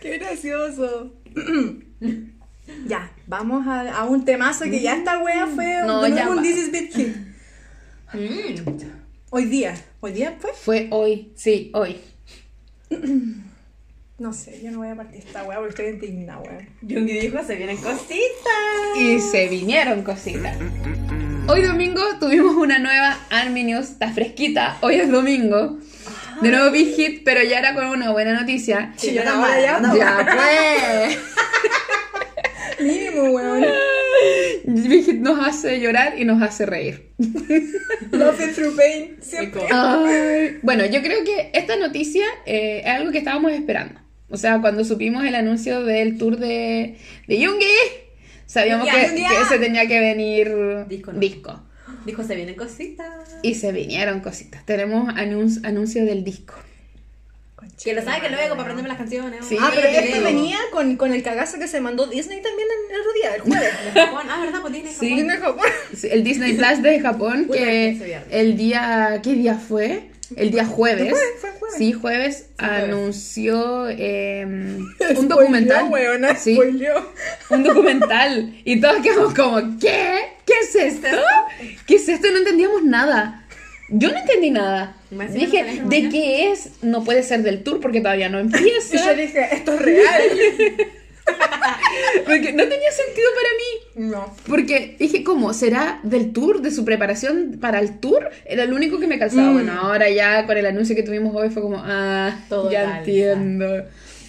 Qué 0.00 0.18
gracioso. 0.18 1.12
ya, 2.86 3.10
vamos 3.26 3.66
a, 3.66 3.96
a 3.96 4.04
un 4.04 4.24
temazo 4.24 4.64
que 4.64 4.80
ya 4.80 4.96
esta 4.96 5.18
wea 5.18 5.46
fue 5.46 5.82
No, 5.86 6.06
ya 6.06 6.28
un. 6.28 6.42
This 6.42 6.58
is 6.58 6.72
Big 6.72 6.92
Hit. 6.92 7.16
Mm. 8.12 8.78
Hoy 9.30 9.46
día. 9.46 9.74
¿Hoy 10.00 10.12
día 10.12 10.36
fue? 10.38 10.52
Fue 10.52 10.88
hoy. 10.90 11.32
Sí, 11.34 11.70
hoy. 11.74 12.00
No 14.24 14.32
sé, 14.32 14.58
yo 14.64 14.70
no 14.70 14.78
voy 14.78 14.88
a 14.88 14.94
partir 14.94 15.18
esta 15.18 15.42
wea 15.42 15.58
porque 15.58 15.90
estoy 15.90 16.08
indignada, 16.08 16.40
wea. 16.40 16.66
Jungi 16.80 17.12
dijo, 17.12 17.44
se 17.46 17.56
vienen 17.56 17.76
cositas. 17.76 18.98
Y 18.98 19.20
se 19.20 19.48
vinieron 19.48 20.02
cositas. 20.02 20.56
Hoy 21.46 21.60
domingo 21.60 22.00
tuvimos 22.18 22.56
una 22.56 22.78
nueva 22.78 23.18
Army 23.28 23.64
News, 23.64 23.90
está 23.90 24.10
fresquita, 24.14 24.78
hoy 24.80 24.94
es 24.94 25.10
domingo. 25.10 25.78
De 26.40 26.50
nuevo 26.50 26.70
Big 26.70 26.94
Hit, 26.94 27.22
pero 27.22 27.42
ya 27.42 27.58
era 27.58 27.74
con 27.74 27.84
una 27.84 28.12
buena 28.12 28.32
noticia. 28.32 28.94
Sí, 28.96 29.08
no 29.08 29.24
ya, 29.60 29.78
no 29.80 29.94
Ya 29.94 30.26
pues. 30.26 31.18
Mínimo, 32.80 33.24
weón. 33.24 33.62
Big 34.64 35.04
Hit 35.04 35.20
nos 35.20 35.46
hace 35.46 35.80
llorar 35.80 36.18
y 36.18 36.24
nos 36.24 36.40
hace 36.40 36.64
reír. 36.64 37.12
Love 38.10 38.40
it 38.40 38.54
through 38.54 38.74
pain. 38.74 39.18
Siempre. 39.20 39.60
Ay, 39.70 40.60
Bueno, 40.62 40.86
yo 40.86 41.02
creo 41.02 41.22
que 41.24 41.50
esta 41.52 41.76
noticia 41.76 42.24
eh, 42.46 42.80
es 42.86 42.90
algo 42.90 43.12
que 43.12 43.18
estábamos 43.18 43.52
esperando. 43.52 44.03
O 44.34 44.36
sea, 44.36 44.60
cuando 44.60 44.84
supimos 44.84 45.24
el 45.24 45.34
anuncio 45.34 45.82
del 45.84 46.18
tour 46.18 46.36
de, 46.38 46.96
de 47.28 47.38
Yoongi, 47.38 47.66
sabíamos 48.46 48.88
que, 48.88 49.24
se 49.48 49.58
tenía 49.58 49.86
que 49.86 50.00
venir 50.00 50.52
Disco, 50.88 51.12
¿no? 51.12 51.18
disco. 51.20 51.62
Dijo, 52.04 52.22
se 52.24 52.34
vienen 52.34 52.54
cositas. 52.56 53.36
Y 53.42 53.54
se 53.54 53.72
vinieron 53.72 54.20
cositas. 54.20 54.66
Tenemos 54.66 55.08
anun- 55.14 55.64
anuncio 55.64 56.04
del 56.04 56.22
disco. 56.24 56.54
Que 57.82 57.94
lo 57.94 58.02
sabe 58.02 58.20
que 58.20 58.28
luego 58.28 58.50
para 58.50 58.62
aprenderme 58.62 58.88
las 58.88 58.98
canciones. 58.98 59.44
Sí. 59.46 59.56
Ah, 59.60 59.70
pero 59.74 59.88
Sí. 59.88 59.96
este 59.96 60.20
venía 60.20 60.58
con, 60.72 60.96
con 60.96 61.12
el 61.14 61.22
cagazo 61.22 61.58
que 61.58 61.66
se 61.66 61.80
mandó 61.80 62.06
Disney 62.06 62.40
también 62.42 62.68
en 62.88 62.94
el 62.94 63.00
otro 63.00 63.12
día, 63.14 63.34
el 63.34 63.40
jueves. 63.40 63.72
De 63.94 64.00
Japón. 64.00 64.26
Ah, 64.28 64.40
¿verdad? 64.44 64.60
Pues 64.60 64.72
tiene 64.74 64.88
Sí. 64.90 64.94
Japón. 64.94 65.16
Disney 65.16 65.36
Japón. 65.38 65.66
Sí, 65.96 66.08
El 66.10 66.24
Disney 66.24 66.52
Plus 66.54 66.82
de 66.82 67.00
Japón, 67.00 67.48
que 67.52 68.20
el 68.30 68.56
día... 68.56 69.20
¿Qué 69.22 69.32
día 69.34 69.54
fue? 69.54 70.10
El 70.36 70.50
día 70.50 70.64
jueves. 70.64 71.10
Fue, 71.10 71.20
fue 71.40 71.50
jueves. 71.58 71.76
Sí, 71.78 71.92
jueves 71.92 72.46
anunció 72.58 73.88
eh, 73.88 74.44
un 75.16 75.28
documental. 75.28 75.88
weona, 75.90 76.36
Sí. 76.36 76.58
un 77.50 77.62
documental 77.62 78.54
y 78.64 78.80
todos 78.80 78.96
quedamos 79.02 79.34
como, 79.34 79.60
¿qué? 79.80 80.18
¿Qué 80.46 80.52
es 80.62 80.74
esto? 80.74 81.08
¿Qué 81.86 81.96
es 81.96 82.08
esto? 82.08 82.30
No 82.30 82.38
entendíamos 82.38 82.84
nada. 82.84 83.40
Yo 83.90 84.10
no 84.10 84.18
entendí 84.18 84.50
nada. 84.50 84.96
Dije, 85.32 85.82
¿de 85.84 86.08
qué 86.08 86.50
es? 86.50 86.70
No 86.82 87.04
puede 87.04 87.22
ser 87.22 87.42
del 87.42 87.62
tour 87.62 87.80
porque 87.80 88.00
todavía 88.00 88.28
no 88.28 88.40
Y 88.40 88.48
yo 88.48 88.58
empieza. 88.58 89.14
dije, 89.14 89.48
esto 89.52 89.74
es 89.74 89.82
real. 89.82 90.22
Porque 92.26 92.52
no 92.52 92.64
tenía 92.68 92.92
sentido 92.92 93.28
para 93.34 93.48
mí. 93.56 94.10
No. 94.10 94.34
Porque 94.46 94.96
dije, 94.98 95.22
¿cómo? 95.24 95.52
¿Será 95.54 96.00
del 96.02 96.32
tour? 96.32 96.60
¿De 96.60 96.70
su 96.70 96.84
preparación 96.84 97.58
para 97.60 97.78
el 97.80 98.00
tour? 98.00 98.30
Era 98.44 98.64
lo 98.66 98.76
único 98.76 98.98
que 98.98 99.06
me 99.06 99.18
calzaba. 99.18 99.48
Mm. 99.48 99.54
Bueno, 99.54 99.72
ahora 99.80 100.08
ya 100.10 100.46
con 100.46 100.56
el 100.56 100.66
anuncio 100.66 100.94
que 100.96 101.02
tuvimos 101.02 101.34
hoy 101.34 101.50
fue 101.50 101.62
como, 101.62 101.82
ah, 101.84 102.36
Todo 102.48 102.70
ya 102.70 102.82
calza. 102.82 102.98
entiendo. 102.98 103.66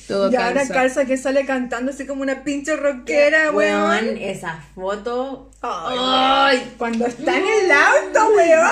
Todo 0.07 0.31
Y 0.31 0.35
ahora 0.35 0.67
calza. 0.67 1.05
que 1.05 1.17
sale 1.17 1.45
cantando 1.47 1.91
así 1.91 2.05
como 2.05 2.21
una 2.21 2.43
pinche 2.43 2.75
rockera, 2.75 3.51
Weón, 3.51 3.89
weón. 3.89 4.17
esa 4.17 4.63
foto. 4.75 5.49
Ay, 5.61 5.97
Ay. 5.99 6.73
Cuando 6.77 7.07
está 7.07 7.35
en 7.35 7.43
el 7.43 7.71
auto, 7.71 8.29
weón. 8.35 8.69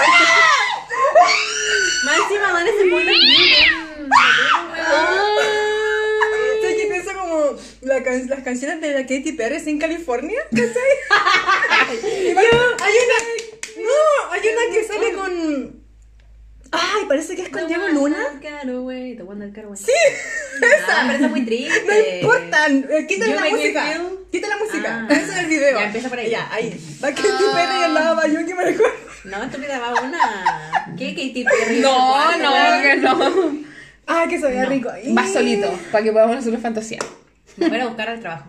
Más 2.05 2.17
encima, 2.19 2.51
¿dónde 2.51 2.71
se 2.71 2.89
pone 2.91 3.11
¿Sabes 4.13 4.33
qué 4.37 4.73
pienso 4.75 5.82
como 7.55 7.61
la 7.81 8.03
can- 8.03 8.27
las 8.29 8.39
canciones 8.43 8.81
de 8.81 8.91
la 8.93 9.01
Katy 9.01 9.31
Perry 9.33 9.57
en 9.69 9.79
California? 9.79 10.41
¿Cachai? 10.51 10.67
Hay 11.97 12.31
una. 12.35 13.17
No, 13.75 14.31
hay 14.31 14.39
una 14.41 14.73
que 14.75 14.83
sale 14.85 15.13
con. 15.13 15.83
Ay, 16.71 17.05
parece 17.07 17.35
que 17.35 17.43
es 17.43 17.49
con 17.49 17.67
Diego 17.67 17.87
Luna. 17.89 18.17
Sí, 19.75 19.91
esa. 20.57 21.01
pero 21.05 21.13
esa 21.17 21.25
es 21.25 21.29
muy 21.31 21.45
triste. 21.45 21.83
No 21.87 22.15
importa, 22.15 22.67
eh, 22.67 23.07
You 23.09 23.35
la 23.35 23.41
me 23.41 23.49
música. 23.51 24.01
Quita 24.31 24.47
la 24.47 24.57
música. 24.57 25.07
Ah. 25.09 25.13
Eso 25.13 25.31
es 25.33 25.37
el 25.37 25.45
video. 25.47 25.79
Ya, 25.79 25.85
empieza 25.85 26.09
por 26.09 26.17
ahí. 26.17 26.29
Ya, 26.31 26.51
ahí. 26.51 26.75
Va 27.03 27.09
Katy 27.09 27.21
Perry 27.53 27.79
y 27.79 27.83
al 27.83 27.93
lado 27.93 28.15
va 28.15 28.27
Yuki 28.27 28.53
Maricón. 28.53 28.91
No, 29.25 29.43
estúpida, 29.43 29.79
va 29.79 30.01
una. 30.01 30.95
¿Qué 30.97 31.09
Katy 31.13 31.43
Perry? 31.43 31.79
No, 31.81 32.37
no, 32.37 32.81
que 32.81 32.95
no. 32.97 33.57
Ah, 34.07 34.25
que 34.29 34.39
se 34.39 34.47
veía 34.47 34.63
No. 34.63 34.69
rico. 34.69 34.89
Va 35.17 35.27
solito, 35.27 35.71
para 35.91 36.03
que 36.03 36.11
podamos 36.11 36.35
nosotros 36.37 36.61
fantasear. 36.61 37.01
Me 37.03 37.22
voy 37.57 37.79
a 37.79 37.85
buscar 37.87 38.09
al 38.09 38.19
trabajo. 38.19 38.45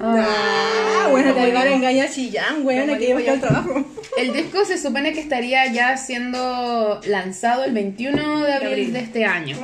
Ah, 0.00 1.08
bueno, 1.10 1.34
te 1.34 1.52
van 1.52 1.66
a 1.66 1.72
engañar 1.72 2.06
a 2.06 2.10
Chillán, 2.10 2.64
weón, 2.64 2.86
Como 2.86 2.98
que 2.98 3.06
lleva 3.06 3.32
al 3.32 3.40
trabajo. 3.40 3.84
el 4.16 4.32
disco 4.32 4.64
se 4.64 4.78
supone 4.78 5.12
que 5.12 5.20
estaría 5.20 5.66
ya 5.72 5.96
siendo 5.96 7.00
lanzado 7.06 7.64
el 7.64 7.72
21 7.72 8.44
de 8.44 8.52
abril 8.52 8.70
de, 8.70 8.74
abril. 8.82 8.96
este 8.96 9.24
año. 9.24 9.56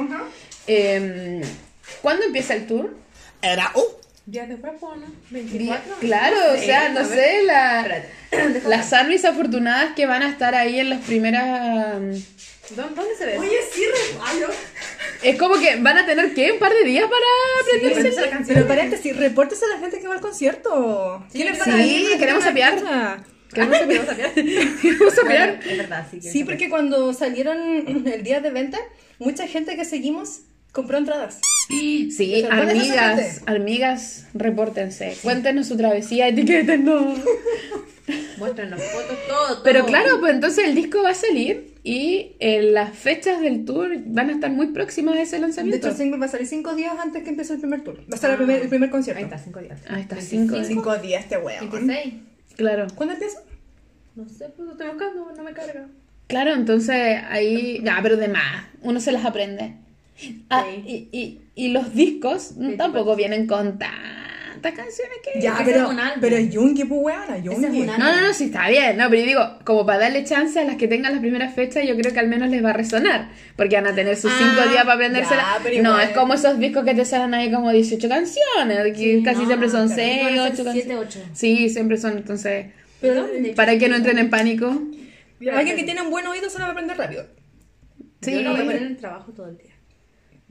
Eh, 0.67 1.43
¿Cuándo 2.03 2.25
empieza 2.25 2.55
el 2.55 2.67
tour? 2.67 2.97
Era 3.43 3.71
uh, 3.75 3.83
Días 4.27 4.49
después, 4.49 4.73
¿no? 4.81 5.07
Di- 5.31 5.43
24. 5.43 5.97
Claro, 6.01 6.37
o 6.55 6.57
sea, 6.57 6.89
no 6.89 7.05
sé, 7.05 7.43
la, 7.45 8.03
las 8.67 8.93
armies 8.95 9.25
afortunadas 9.27 9.95
que 9.95 10.07
van 10.07 10.23
a 10.23 10.31
estar 10.31 10.55
ahí 10.55 10.81
en 10.81 10.89
las 10.91 11.03
primeras... 11.03 11.97
um, 11.97 12.11
¿Dónde, 12.75 13.15
se 13.19 13.27
ve? 13.27 13.39
Oye, 13.39 13.59
sí, 13.71 13.83
reparo. 14.13 14.49
Es 15.25 15.39
como 15.39 15.55
que 15.59 15.77
van 15.77 15.99
a 15.99 16.07
tener, 16.07 16.35
¿qué? 16.35 16.53
Un 16.53 16.59
par 16.59 16.73
de 16.73 16.85
días 16.85 17.05
para 17.05 17.25
aprenderse. 17.63 18.21
la 18.21 18.31
canción. 18.31 18.57
Pero 18.57 18.69
paréntesis, 18.69 19.17
repórtese 19.17 19.65
a 19.65 19.69
la 19.69 19.79
gente 19.79 19.99
que 19.99 20.07
va 20.07 20.15
al 20.15 20.21
concierto. 20.21 21.25
¿Qué 21.33 21.45
les 21.45 21.59
sí, 21.59 22.07
queremos 22.19 22.45
sapear. 22.45 22.75
Queremos 22.75 22.89
sapear. 22.89 23.27
Vamos 23.57 23.79
a 23.81 23.87
ver. 23.87 24.31
Vamos 24.99 25.19
a 25.19 25.29
ver. 25.29 25.61
Es 25.67 25.79
verdad, 25.79 26.07
sí. 26.11 26.21
que 26.21 26.31
Sí, 26.31 26.45
porque 26.45 26.69
cuando 26.69 27.13
salieron 27.15 28.07
el 28.07 28.23
día 28.23 28.41
de 28.41 28.51
venta, 28.51 28.79
mucha 29.19 29.47
gente 29.47 29.77
que 29.77 29.85
seguimos 29.85 30.41
compró 30.73 30.99
entradas. 30.99 31.41
Sí, 31.69 32.13
Pero 32.19 32.49
¿cuál 32.49 32.71
es 32.71 32.83
esa 32.91 33.11
amigas, 33.13 33.43
amigas, 33.47 34.27
repórtense. 34.35 35.17
Cuéntenos 35.23 35.69
su 35.69 35.77
travesía, 35.77 36.29
etiquétenos. 36.29 37.19
Muéstranos 38.39 38.83
fotos, 38.83 39.17
todo, 39.29 39.47
todo. 39.55 39.63
Pero 39.63 39.87
claro, 39.87 40.21
pues 40.21 40.35
entonces 40.35 40.67
el 40.69 40.75
disco 40.75 41.03
va 41.03 41.11
a 41.11 41.15
salir 41.15 41.75
y 41.83 42.33
eh, 42.41 42.63
las 42.63 42.97
fechas 42.97 43.41
del 43.41 43.65
tour 43.65 43.91
van 44.07 44.29
a 44.31 44.33
estar 44.33 44.51
muy 44.51 44.69
próximas 44.69 45.17
a 45.17 45.23
ese 45.23 45.37
De 45.37 45.43
lanzamiento. 45.43 45.77
hecho, 45.79 45.89
el 45.89 45.97
single 45.97 46.19
va 46.19 46.27
a 46.27 46.29
salir 46.29 46.47
cinco 46.47 46.75
días 46.75 46.95
antes 47.03 47.23
que 47.23 47.31
empiece 47.31 47.55
el 47.55 47.61
primer 47.61 47.83
tour. 47.83 47.99
Va 48.01 48.05
a 48.13 48.15
estar 48.17 48.31
el, 48.31 48.37
primer, 48.37 48.63
el 48.63 48.69
primer 48.69 48.91
concierto. 48.91 49.19
Ahí 49.19 49.25
está, 49.25 49.39
cinco 49.39 49.61
días. 49.61 49.81
Ah, 49.89 50.01
está, 50.01 50.21
cinco. 50.21 50.57
Cinco 50.65 50.97
días 50.99 51.23
este 51.25 51.39
weón. 51.39 51.71
26. 51.71 52.15
Claro. 52.57 52.87
¿Cuándo 52.95 53.15
empieza? 53.15 53.39
No 54.17 54.29
sé, 54.29 54.49
pues 54.51 54.67
lo 54.67 54.73
estoy 54.73 54.89
buscando, 54.89 55.33
no 55.37 55.43
me 55.43 55.53
carga. 55.53 55.89
Claro, 56.27 56.53
entonces 56.55 57.19
ahí, 57.29 57.81
ya, 57.85 57.99
pero 58.03 58.17
de 58.17 58.29
más, 58.29 58.67
uno 58.83 59.01
se 59.01 59.13
las 59.13 59.25
aprende. 59.25 59.77
Ah, 60.51 60.65
Sí. 60.71 60.83
y, 60.87 61.19
y, 61.19 61.41
y 61.57 61.69
los 61.71 61.93
discos 61.95 62.55
Sí, 62.59 62.77
tampoco 62.79 63.17
vienen 63.17 63.47
con 63.49 63.79
tantas 64.65 64.85
canciones 64.85 65.19
que... 65.23 65.41
Ya, 65.41 65.55
ese 65.55 65.65
pero, 65.65 65.85
es 65.85 65.89
un 65.91 66.01
álbum. 66.01 66.19
pero 66.21 66.39
Yungi, 66.39 66.85
pues 66.85 67.01
weona, 67.03 67.37
es 67.37 67.45
Yungi. 67.45 67.81
No, 67.83 67.99
no, 67.99 68.21
no, 68.23 68.33
sí 68.35 68.45
está 68.45 68.69
bien, 68.69 68.97
no, 68.97 69.09
pero 69.11 69.21
yo 69.23 69.27
digo, 69.29 69.59
como 69.65 69.85
para 69.87 70.01
darle 70.01 70.25
chance 70.25 70.59
a 70.59 70.65
las 70.65 70.77
que 70.77 70.89
tengan 70.89 71.13
las 71.13 71.21
primeras 71.21 71.55
fechas, 71.55 71.87
yo 71.87 71.97
creo 71.97 72.13
que 72.13 72.21
al 72.21 72.29
menos 72.29 72.49
les 72.51 72.65
va 72.65 72.71
a 72.71 72.73
resonar, 72.73 73.31
porque 73.57 73.77
van 73.77 73.87
a 73.87 73.95
tener 73.95 74.17
sus 74.17 74.33
Ah, 74.33 74.37
cinco 74.39 74.69
días 74.71 74.83
para 74.85 74.95
aprendérsela. 74.95 75.45
ya, 75.65 75.83
no, 75.83 75.91
igual. 75.91 76.01
es 76.09 76.17
como 76.17 76.35
esos 76.35 76.59
discos 76.59 76.85
que 76.85 76.95
te 76.95 77.05
salen 77.05 77.35
ahí 77.35 77.51
como 77.53 77.71
18 77.71 78.09
canciones, 78.09 78.79
que 78.89 78.95
Sí, 78.95 79.23
casi 79.23 79.41
no, 79.43 79.47
siempre 79.47 79.69
son 79.69 79.87
claro, 79.89 80.03
6, 80.03 80.23
van 80.25 80.33
a 80.33 80.37
ser 80.37 80.41
8 80.41 80.55
siete, 80.73 80.89
canciones. 80.89 81.07
ocho. 81.07 81.19
Sí, 81.35 81.69
siempre 81.71 81.97
son, 81.99 82.17
entonces, 82.19 82.67
Pero 83.01 83.15
¿Dónde? 83.27 83.51
para 83.55 83.77
que 83.79 83.89
no 83.89 83.97
entren 83.97 84.19
en 84.19 84.31
pánico. 84.31 84.67
alguien 85.53 85.77
que 85.77 85.83
tiene 85.85 86.01
un 86.03 86.11
buen 86.11 86.27
oído 86.27 86.49
se 86.49 86.59
lo 86.59 86.63
va 86.65 86.69
a 86.69 86.73
aprender 86.73 86.97
rápido. 86.97 87.27
Sí, 88.23 88.33
Yo 88.33 88.43
no 88.43 88.53
voy 88.53 88.61
a 88.61 88.65
poner 88.65 88.83
en 88.83 88.89
el 88.89 88.97
trabajo 88.97 89.33
todo 89.33 89.49
el 89.49 89.59
día. 89.59 89.74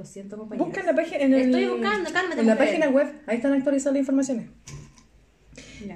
Lo 0.03 0.09
siento, 0.09 0.37
compañero. 0.37 0.65
Busca 0.65 0.81
en 0.81 0.85
la 0.87 0.95
página. 0.95 1.17
En 1.17 1.33
el- 1.33 1.41
Estoy 1.45 1.65
buscando, 1.67 2.11
cálmate, 2.11 2.41
En 2.41 2.47
la 2.47 2.53
mujer. 2.55 2.67
página 2.67 2.89
web, 2.89 3.07
ahí 3.25 3.37
están 3.37 3.53
actualizadas 3.53 3.93
las 3.93 3.99
informaciones. 4.01 4.47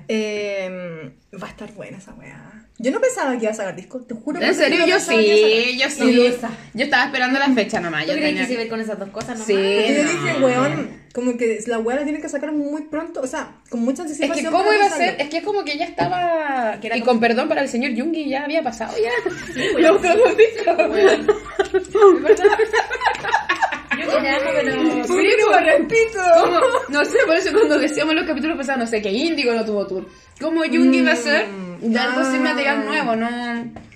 Eh, 0.07 1.11
va 1.41 1.47
a 1.47 1.49
estar 1.49 1.73
buena 1.73 1.97
esa 1.97 2.13
weá. 2.13 2.53
Yo 2.79 2.91
no 2.91 3.01
pensaba 3.01 3.31
que 3.37 3.43
iba 3.43 3.51
a 3.51 3.55
sacar 3.55 3.75
disco, 3.75 3.99
te 4.01 4.13
juro. 4.13 4.39
En 4.41 4.53
serio, 4.53 4.79
yo 4.81 4.87
iba 4.87 4.99
sí, 4.99 5.77
yo 5.79 5.89
sí. 5.89 6.31
Yo 6.73 6.83
estaba 6.85 7.05
esperando 7.05 7.39
la 7.39 7.49
fecha 7.49 7.79
nomás. 7.79 8.03
¿Tú 8.05 8.11
Yo 8.11 8.13
crees 8.17 8.29
tenía... 8.29 8.47
que 8.47 8.53
se 8.53 8.57
ve 8.57 8.67
con 8.69 8.79
esas 8.79 8.99
dos 8.99 9.09
cosas 9.09 9.29
nomás? 9.31 9.47
Sí. 9.47 9.53
sacar. 9.55 9.95
Yo 9.95 10.03
dije, 10.03 10.43
weón, 10.43 11.01
como 11.13 11.37
que 11.37 11.59
la 11.67 11.79
weá 11.79 11.97
la 11.97 12.03
tienen 12.03 12.21
que 12.21 12.29
sacar 12.29 12.51
muy 12.51 12.83
pronto, 12.83 13.21
o 13.21 13.27
sea, 13.27 13.55
con 13.69 13.79
mucha 13.81 14.03
Es 14.03 14.11
anticipación. 14.11 14.45
que 14.45 14.51
cómo 14.51 14.71
iba 14.73 14.85
a 14.85 14.89
ser, 14.89 15.19
es 15.19 15.29
que 15.29 15.37
es 15.37 15.43
como 15.43 15.63
que 15.65 15.77
ya 15.77 15.85
estaba, 15.85 16.77
Que 16.79 16.87
y 16.87 16.91
como- 16.91 17.05
con 17.05 17.19
perdón 17.19 17.47
para 17.49 17.61
el 17.61 17.69
señor 17.69 17.91
Jungi 17.97 18.29
ya 18.29 18.43
había 18.43 18.61
pasado 18.61 18.93
ya. 19.01 19.09
Yo 19.81 19.95
otro 19.95 20.15
dos 20.15 20.35
pero... 24.21 25.03
Sí, 25.05 25.27
pues, 25.45 25.65
repito. 25.65 26.19
No 26.89 27.05
sé, 27.05 27.17
por 27.25 27.35
eso 27.35 27.51
cuando 27.53 27.77
decíamos 27.79 28.11
en 28.13 28.17
los 28.19 28.27
capítulos 28.27 28.57
pasados, 28.57 28.79
no 28.81 28.87
sé, 28.87 29.01
que 29.01 29.11
Índigo 29.11 29.53
no 29.53 29.63
tuvo 29.65 29.85
tour. 29.87 30.07
¿Cómo 30.39 30.61
Jungi 30.63 30.99
iba 30.99 31.11
a 31.13 31.15
ser 31.15 31.47
de 31.81 31.99
algo 31.99 32.23
sin 32.31 32.41
Ah. 32.41 32.49
material 32.53 32.85
nuevo? 32.85 33.15
No, 33.15 33.29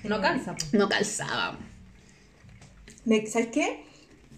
No 0.03 0.21
cansa. 0.21 0.53
pues. 0.55 0.73
no 0.73 0.87
calzaba. 0.89 1.57
Me- 3.05 3.25
¿Sabes 3.27 3.47
qué? 3.51 3.83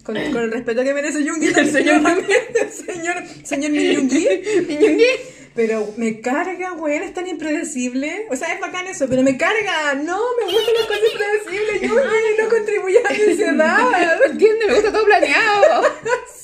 Con, 0.02 0.14
con 0.32 0.42
el 0.42 0.52
respeto 0.52 0.82
que 0.82 0.94
merece 0.94 1.24
Yungi, 1.24 1.46
el 1.56 1.70
señor 1.70 2.02
también, 2.02 2.40
el 2.62 2.70
señor, 2.70 3.16
señor 3.44 3.70
mi 3.70 3.94
Yungi. 3.94 4.28
Pero 5.54 5.92
me 5.96 6.20
carga, 6.20 6.72
weón, 6.72 7.02
es 7.04 7.14
tan 7.14 7.28
impredecible. 7.28 8.26
O 8.30 8.34
sea, 8.36 8.52
es 8.54 8.60
bacán 8.60 8.86
eso, 8.88 9.06
pero 9.08 9.22
me 9.22 9.36
carga. 9.36 9.94
No, 9.94 10.20
me 10.38 10.44
gustan 10.52 10.74
las 10.78 10.86
cosas 10.86 11.02
impredecibles, 11.12 11.80
Yungi, 11.82 12.42
no 12.42 12.48
contribuye 12.48 12.98
a 12.98 13.02
la 13.02 13.08
ansiedad. 13.10 14.18
¿Entiendes? 14.30 14.66
Me 14.68 14.74
gusta 14.74 14.92
todo 14.92 15.04
planeado. 15.04 15.84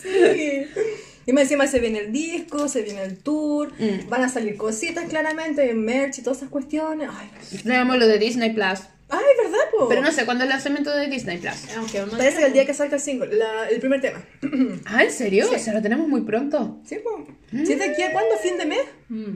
Sí. 0.00 0.66
Y 1.26 1.32
más 1.34 1.42
encima 1.42 1.66
se 1.66 1.78
viene 1.78 1.98
el 1.98 2.12
disco, 2.12 2.68
se 2.68 2.80
viene 2.82 3.02
el 3.02 3.18
tour, 3.18 3.70
Mm. 3.78 4.08
van 4.08 4.22
a 4.22 4.28
salir 4.30 4.56
cositas 4.56 5.04
claramente, 5.10 5.74
merch 5.74 6.18
y 6.18 6.22
todas 6.22 6.38
esas 6.38 6.48
cuestiones. 6.48 7.10
Ay, 7.12 7.30
Tenemos 7.62 7.98
lo 7.98 8.06
de 8.06 8.18
Disney 8.18 8.54
Plus. 8.54 8.80
Ay 9.10 9.24
¿verdad, 9.42 9.58
po? 9.76 9.88
Pero 9.88 10.02
no 10.02 10.12
sé 10.12 10.24
cuándo 10.24 10.44
es 10.44 10.48
el 10.48 10.54
lanzamiento 10.54 10.94
de 10.96 11.06
Disney 11.08 11.38
Plus. 11.38 11.76
Aunque 11.76 11.98
aún 11.98 12.10
no 12.10 12.16
Parece 12.18 12.38
que 12.38 12.46
el 12.46 12.52
día 12.52 12.64
que 12.66 12.74
salga 12.74 12.94
el 12.96 13.00
single, 13.02 13.34
la- 13.36 13.68
el 13.68 13.80
primer 13.80 14.00
tema. 14.00 14.22
Ah, 14.86 15.02
¿en 15.04 15.10
serio? 15.12 15.48
O 15.54 15.58
sea, 15.58 15.72
lo 15.74 15.82
tenemos 15.82 16.06
muy 16.08 16.20
pronto. 16.22 16.78
Sí, 16.84 16.96
po. 17.02 17.26
¿Sí 17.50 17.74
de 17.74 17.84
aquí 17.84 18.02
a 18.02 18.12
cuándo? 18.12 18.36
¿Fin 18.38 18.56
de 18.56 18.66
mes? 18.66 18.80
Mm. 19.08 19.34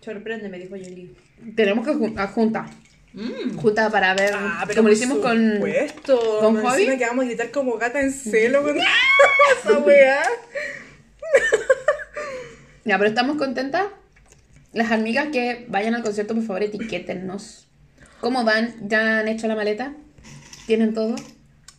Sorprende, 0.00 0.48
me 0.48 0.58
dijo 0.58 0.76
Yoli. 0.76 1.14
Tenemos 1.54 1.86
que 1.86 1.92
jun- 1.94 2.18
a 2.18 2.26
junta. 2.28 2.66
Mm. 3.12 3.56
Junta 3.56 3.88
para 3.90 4.14
ver, 4.14 4.32
Ah, 4.34 4.64
pero 4.66 4.78
como 4.78 4.88
lo 4.88 4.94
hicimos 4.94 5.18
con... 5.18 5.54
supuesto. 5.54 6.38
con 6.40 6.56
Javi. 6.62 6.82
encima 6.82 6.98
que 6.98 7.06
vamos 7.06 7.24
a 7.24 7.28
gritar 7.28 7.50
como 7.50 7.76
gata 7.78 8.00
en 8.00 8.12
celo 8.12 8.62
con 8.62 8.76
esa 9.64 9.78
weá. 9.78 10.22
Ya, 12.84 12.98
pero 12.98 13.08
estamos 13.08 13.36
contentas. 13.36 13.86
Las 14.72 14.92
amigas 14.92 15.28
que 15.32 15.64
vayan 15.68 15.94
al 15.94 16.02
concierto, 16.02 16.34
por 16.34 16.44
favor, 16.44 16.62
etiquétennos. 16.62 17.65
¿Cómo 18.20 18.44
van? 18.44 18.88
¿Ya 18.88 19.20
han 19.20 19.28
hecho 19.28 19.46
la 19.46 19.54
maleta? 19.54 19.94
¿Tienen 20.66 20.94
todo? 20.94 21.16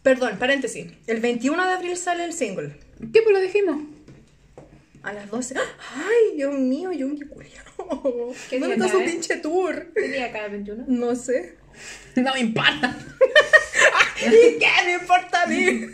Perdón, 0.03 0.37
paréntesis. 0.39 0.91
El 1.07 1.19
21 1.19 1.65
de 1.65 1.73
abril 1.73 1.97
sale 1.97 2.23
el 2.23 2.33
single. 2.33 2.77
¿Qué 3.11 3.21
pues 3.21 3.33
lo 3.33 3.41
dijimos? 3.41 3.81
A 5.03 5.13
las 5.13 5.29
12. 5.29 5.55
¡Ay, 5.57 6.35
Dios 6.35 6.53
mío, 6.53 6.91
yo 6.91 7.07
me. 7.07 7.17
¿Qué 8.49 8.59
¿Dónde 8.59 8.75
está 8.75 8.89
su 8.89 8.99
pinche 8.99 9.37
tour? 9.37 9.91
¿Qué 9.95 10.09
día 10.09 10.31
cada 10.31 10.47
21? 10.47 10.85
No 10.87 11.15
sé. 11.15 11.55
No 12.15 12.33
me 12.33 12.39
importa. 12.39 12.97
¿Y 14.25 14.59
qué 14.59 14.67
me 14.85 14.93
importa 14.93 15.43
a 15.43 15.47
mí? 15.47 15.87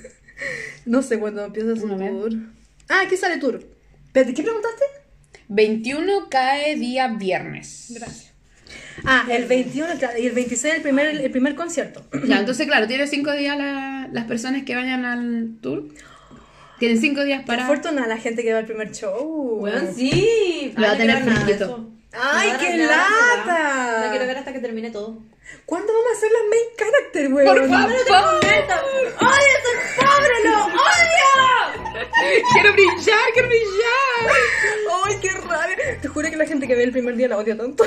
No 0.86 1.02
sé 1.02 1.20
cuándo 1.20 1.44
empieza 1.46 1.76
su 1.76 1.88
tour. 1.88 2.34
Ah, 2.90 3.02
aquí 3.06 3.18
sale 3.18 3.38
tour. 3.38 3.60
¿Qué 4.14 4.24
preguntaste? 4.24 4.84
21 5.50 6.30
cae 6.30 6.76
día 6.76 7.08
viernes. 7.08 7.88
Gracias. 7.90 8.33
Ah, 9.06 9.26
el 9.30 9.46
21 9.46 9.88
claro, 10.00 10.18
y 10.18 10.28
el 10.28 10.34
26 10.34 10.76
el 10.76 10.82
primer, 10.82 11.08
el 11.08 11.32
primer 11.32 11.56
concierto. 11.56 12.04
Ya, 12.26 12.40
entonces, 12.40 12.68
claro, 12.68 12.88
tiene 12.88 13.08
cinco 13.08 13.32
días 13.32 13.58
la- 13.58 14.08
las 14.12 14.26
personas 14.26 14.64
que 14.64 14.76
vayan 14.76 15.04
al 15.06 15.56
tour. 15.62 15.84
Tienen 16.80 17.00
cinco 17.00 17.24
días 17.24 17.44
Para 17.46 17.64
para... 17.66 17.68
fortuna 17.82 18.08
la 18.08 18.18
gente 18.18 18.44
que 18.44 18.52
va 18.54 18.60
al 18.60 18.66
primer 18.66 18.92
show. 18.92 19.60
Weón, 19.62 19.94
sí. 19.96 20.74
Le 20.76 20.82
va 20.86 20.90
a 20.90 20.92
Ay, 20.94 20.98
tener 20.98 21.24
fresquito. 21.24 21.90
Ay, 22.14 22.52
No, 22.52 22.60
qué 22.60 22.70
no, 22.78 22.84
no, 22.84 22.90
lata. 22.92 24.02
No 24.06 24.10
quiero 24.12 24.28
ver 24.28 24.38
hasta 24.38 24.54
que 24.54 24.60
termine 24.60 24.92
todo. 24.92 25.18
¿Cuándo 25.66 25.92
vamos 25.94 26.08
a 26.14 26.18
hacer 26.18 26.30
las 26.32 26.42
main 26.50 26.64
character, 26.78 27.34
weón? 27.34 27.48
Por 27.48 27.70
favor. 27.70 27.92
¡Odio, 27.92 29.56
soy 29.64 29.78
pobre! 29.98 30.34
¡Lo 30.44 30.66
odio! 30.66 32.44
quiero 32.54 32.74
brillar, 32.74 33.20
quiero 33.34 33.48
brillar. 33.48 34.36
Ay, 35.06 35.16
qué 35.22 35.30
raro. 35.32 35.74
Te 36.02 36.08
juro 36.08 36.30
que 36.30 36.38
la 36.38 36.46
gente 36.46 36.68
que 36.68 36.76
ve 36.76 36.84
el 36.84 36.92
primer 36.92 37.16
día 37.16 37.28
la 37.28 37.38
odia 37.38 37.58
tanto. 37.58 37.84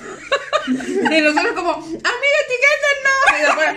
Y 0.68 1.20
nosotros 1.22 1.52
como, 1.54 1.72
amiga, 1.72 2.40
después, 3.40 3.68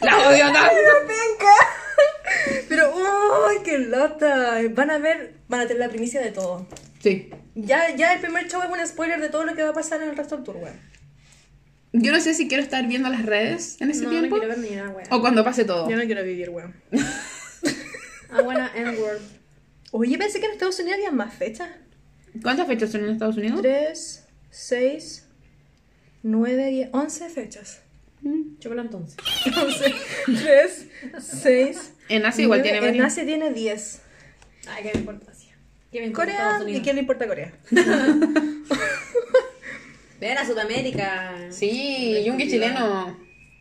la 0.00 0.28
odio 0.28 0.52
tanto. 0.52 0.70
Pero, 2.68 2.92
ay, 3.48 3.56
qué 3.64 3.78
lata. 3.78 4.58
Van 4.70 4.90
a 4.90 4.98
ver, 4.98 5.34
van 5.48 5.60
a 5.60 5.66
tener 5.66 5.80
la 5.80 5.88
primicia 5.88 6.20
de 6.20 6.30
todo. 6.30 6.66
Sí. 7.02 7.30
Ya, 7.54 7.94
ya 7.96 8.14
el 8.14 8.20
primer 8.20 8.48
show 8.48 8.62
es 8.62 8.68
un 8.70 8.86
spoiler 8.86 9.20
de 9.20 9.28
todo 9.28 9.44
lo 9.44 9.54
que 9.54 9.62
va 9.62 9.70
a 9.70 9.74
pasar 9.74 10.02
en 10.02 10.10
el 10.10 10.16
resto 10.16 10.36
del 10.36 10.44
tour, 10.44 10.56
weón. 10.56 10.80
Yo 11.92 12.12
no 12.12 12.20
sé 12.20 12.34
si 12.34 12.48
quiero 12.48 12.62
estar 12.62 12.86
viendo 12.86 13.08
las 13.08 13.24
redes 13.24 13.80
en 13.80 13.90
ese 13.90 14.02
No, 14.04 14.10
tiempo. 14.10 14.36
no 14.36 14.40
quiero 14.42 14.48
ver 14.54 14.58
ni 14.70 14.76
una 14.78 14.90
wea. 14.90 15.06
O 15.10 15.20
cuando 15.20 15.42
pase 15.42 15.64
todo. 15.64 15.88
Yo 15.88 15.96
no 15.96 16.04
quiero 16.04 16.22
vivir, 16.22 16.50
weón. 16.50 16.74
Ah, 18.30 18.42
buena, 18.42 18.70
N-word. 18.74 19.22
Oye, 19.90 20.18
pensé 20.18 20.38
que 20.38 20.44
en 20.44 20.52
Estados 20.52 20.78
Unidos 20.78 20.98
había 20.98 21.10
más 21.12 21.32
fechas. 21.32 21.70
¿Cuántas 22.42 22.66
fechas 22.66 22.92
son 22.92 23.04
en 23.04 23.10
Estados 23.12 23.38
Unidos? 23.38 23.62
3, 23.62 24.26
6, 24.50 25.27
9, 26.22 26.66
10, 26.70 26.88
11 26.92 27.28
fechas. 27.30 27.80
Chocolate 28.58 28.86
entonces. 28.88 29.16
11, 29.46 29.94
3, 30.42 30.86
6. 31.42 31.92
En 32.08 32.26
Asia 32.26 32.42
igual 32.42 32.62
tiene 32.62 32.78
En 32.78 32.84
varios. 32.84 33.06
Asia 33.06 33.24
tiene 33.24 33.52
10. 33.52 34.00
Ay, 34.68 34.82
¿qué 34.82 34.90
me 34.94 35.00
importa 35.00 35.30
Asia? 35.30 35.56
¿Qué 35.92 36.00
me 36.00 36.06
importa 36.06 36.32
Corea, 36.32 36.42
Estados 36.46 36.60
¿y 36.60 36.64
Unidos? 36.64 36.82
quién 36.84 36.96
le 36.96 37.02
importa 37.02 37.26
Corea? 37.26 37.52
Ven 40.20 40.36
a 40.36 40.44
Sudamérica. 40.46 41.36
Sí, 41.50 42.22
yungi 42.26 42.48
chileno. 42.50 43.16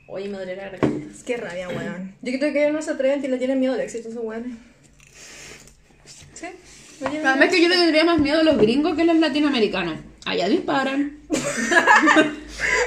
Oye, 0.07 0.27
me 0.27 0.37
duele 0.37 0.55
la 0.55 0.69
garganta. 0.69 1.07
Qué 1.25 1.37
rabia, 1.37 1.69
weón. 1.69 2.15
Yo 2.21 2.39
creo 2.39 2.51
que 2.53 2.61
ellos 2.63 2.73
no 2.73 2.81
se 2.81 2.91
atreven 2.91 3.23
y 3.23 3.27
le 3.27 3.37
tienen 3.37 3.59
miedo 3.59 3.73
al 3.73 3.81
éxito, 3.81 4.09
esos 4.09 4.23
weones. 4.23 4.53
¿Sí? 6.33 6.47
¿No 7.01 7.09
tienen 7.09 7.27
Además 7.27 7.49
que 7.49 7.61
yo 7.61 7.69
le 7.69 7.75
tendría 7.75 8.03
más 8.05 8.17
miedo 8.19 8.39
a 8.39 8.43
los 8.43 8.57
gringos 8.57 8.95
que 8.95 9.03
a 9.03 9.05
los 9.05 9.17
latinoamericanos. 9.17 9.99
Allá 10.25 10.49
disparan. 10.49 11.19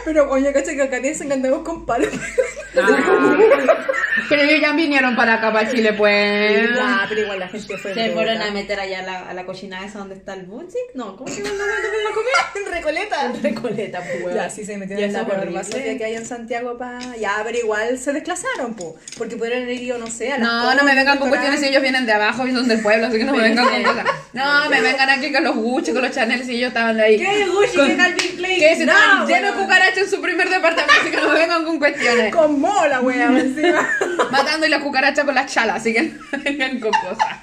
Pero 0.05 0.29
coño, 0.29 0.53
caché 0.53 0.75
que 0.75 0.83
acá 0.83 1.01
dicen 1.01 1.29
que 1.29 1.35
andamos 1.35 1.63
con 1.63 1.87
palos. 1.87 2.13
Ah. 2.77 3.77
Pero 4.31 4.43
ellos 4.43 4.61
ya 4.63 4.73
vinieron 4.73 5.15
para 5.17 5.35
acá, 5.35 5.53
para 5.53 5.71
Chile, 5.71 5.93
pues. 5.93 6.69
Ya, 6.75 7.05
pero 7.09 7.21
igual 7.21 7.39
la 7.41 7.49
gente 7.49 7.77
fue. 7.77 7.93
Se 7.93 8.11
fueron 8.13 8.41
a 8.41 8.51
meter 8.53 8.81
allá 8.81 9.01
a 9.01 9.03
la, 9.03 9.19
a 9.29 9.35
la 9.35 9.45
cocina 9.45 9.85
esa 9.85 9.99
donde 9.99 10.15
está 10.15 10.33
el 10.35 10.45
Bunzik. 10.47 10.81
No, 10.95 11.17
¿cómo 11.17 11.29
se 11.29 11.43
llama 11.43 11.57
la 11.59 12.15
comida? 12.15 12.67
En 12.67 12.73
Recoleta. 12.73 13.33
Recoleta, 13.43 14.01
pues, 14.01 14.23
weón. 14.25 14.35
Ya, 14.37 14.49
sí 14.49 14.65
se 14.65 14.79
metieron 14.79 15.05
en 15.05 15.13
la 15.13 15.23
basofia 15.61 15.99
que 15.99 16.05
hay 16.05 16.15
en 16.15 16.25
Santiago 16.25 16.79
pa... 16.79 16.99
Ya, 17.19 17.43
pero 17.45 17.59
igual 17.59 17.99
se 17.99 18.13
desclasaron, 18.13 18.75
po. 18.75 18.97
Porque 19.19 19.37
pudieron 19.37 19.65
haber 19.65 19.83
ido, 19.83 19.99
no 19.99 20.07
sé, 20.07 20.33
a 20.33 20.39
las 20.39 20.49
No, 20.49 20.75
no 20.75 20.85
me 20.85 20.95
vengan 20.95 21.19
con 21.19 21.29
cuestiones 21.29 21.61
si 21.61 21.67
ellos 21.67 21.83
vienen 21.83 22.07
de 22.07 22.13
abajo 22.13 22.47
y 22.47 22.53
son 22.53 22.69
del 22.69 22.81
pueblo, 22.81 23.09
así 23.09 23.19
que 23.19 23.25
no 23.25 23.33
me 23.33 23.43
vengan 23.43 23.67
con 23.69 23.83
cosas. 23.83 24.05
No, 24.33 24.71
me 24.71 24.81
vengan 24.81 25.11
aquí 25.11 25.33
con 25.33 25.43
los 25.45 25.57
Gucci, 25.57 25.93
con 25.93 26.03
los 26.03 26.13
Chanel, 26.13 26.45
si 26.45 26.55
ellos 26.55 26.69
estaban 26.69 26.99
ahí. 27.01 27.19
¿Qué 27.19 27.47
Gucci? 27.47 27.77
Con- 27.77 27.89
¿Qué 27.89 27.97
Calvin 27.97 28.37
Klein? 28.37 28.59
Que 28.61 28.77
se 28.77 28.87
No, 28.87 28.93
estaban 28.93 29.27
llenos 29.27 29.43
de 29.43 29.51
weón. 29.51 29.63
cucarachas 29.65 29.99
en 29.99 30.11
su 30.11 30.21
primer 30.21 30.49
departamento, 30.49 30.95
así 31.01 31.11
que 31.11 31.17
no 31.17 31.29
me 31.29 31.35
vengan 31.35 31.65
con 31.65 31.79
cuestiones. 31.79 32.35
Con 32.35 32.61
mola, 32.61 33.01
wea, 33.01 33.27
encima. 33.27 33.89
Matando 34.31 34.67
y 34.67 34.71
las 34.71 34.83
cucarachas 34.83 35.25
con 35.25 35.35
las 35.35 35.53
chalas, 35.53 35.77
así 35.77 35.93
que 35.93 36.03
no 36.03 36.19
vengan 36.45 36.81
con 36.81 36.93
cosas. 36.93 37.37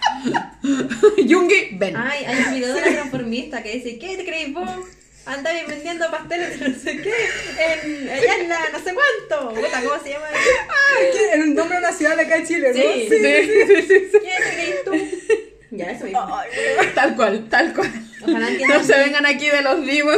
Yungi, 1.26 1.70
ven. 1.74 1.96
Ay, 1.96 2.26
hay 2.26 2.44
un 2.48 2.54
video 2.54 2.74
de 2.74 2.82
la 2.82 2.88
transformista 2.88 3.64
que 3.64 3.74
dice, 3.74 3.98
¿qué 3.98 4.18
te 4.18 4.26
creéis 4.26 4.54
vos? 4.54 4.70
Andabais 5.26 5.68
vendiendo 5.68 6.10
pasteles 6.10 6.58
de 6.58 6.70
no 6.70 6.80
sé 6.80 7.02
qué, 7.02 7.14
en, 7.14 8.10
allá 8.10 8.36
en 8.40 8.48
la 8.50 8.60
no 8.72 8.80
sé 8.80 8.94
cuánto. 8.94 9.54
Puta, 9.56 9.82
¿Cómo 9.82 10.02
se 10.02 10.10
llama? 10.12 10.28
¿Qué? 11.12 11.34
En 11.34 11.42
un 11.42 11.54
nombre 11.54 11.80
de 11.80 11.84
una 11.84 11.94
ciudad 11.94 12.16
de 12.16 12.22
acá 12.22 12.38
de 12.38 12.48
Chile, 12.48 12.70
¿no? 12.70 12.82
Sí. 12.82 13.08
Sí, 13.10 13.18
sí, 13.18 13.82
sí, 13.88 14.10
sí. 14.10 14.18
¿Quién 14.20 14.44
te 14.44 14.54
creéis 14.54 14.84
tú? 14.86 14.92
Ya, 15.72 15.92
eso 15.92 16.06
mismo. 16.06 16.40
Tal 16.96 17.16
cual, 17.16 17.48
tal 17.50 17.74
cual. 17.74 17.92
Ojalá. 18.22 18.48
No 18.50 18.84
se 18.84 18.98
vengan 18.98 19.26
aquí 19.26 19.50
de 19.50 19.62
los 19.62 19.86
dimos, 19.86 20.16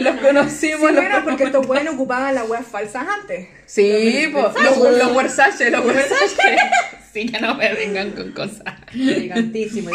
los 0.00 0.14
no. 0.14 0.22
conocimos. 0.22 0.90
Sí, 0.90 0.94
los 0.94 1.04
bueno, 1.04 1.24
porque 1.24 1.44
estos 1.44 1.66
buenos 1.66 1.94
ocupaban 1.94 2.34
las 2.34 2.48
weas 2.48 2.66
falsas 2.66 3.06
antes. 3.08 3.48
Sí, 3.66 4.28
pues, 4.32 4.44
los, 4.62 4.98
los 4.98 5.16
Versace, 5.16 5.70
los 5.70 5.84
Versace. 5.84 6.56
Sí, 7.12 7.26
que 7.26 7.40
no 7.40 7.54
me 7.56 7.74
vengan 7.74 8.12
con 8.12 8.32
cosas. 8.32 8.62
Elegantísimo. 8.94 9.90
y 9.90 9.92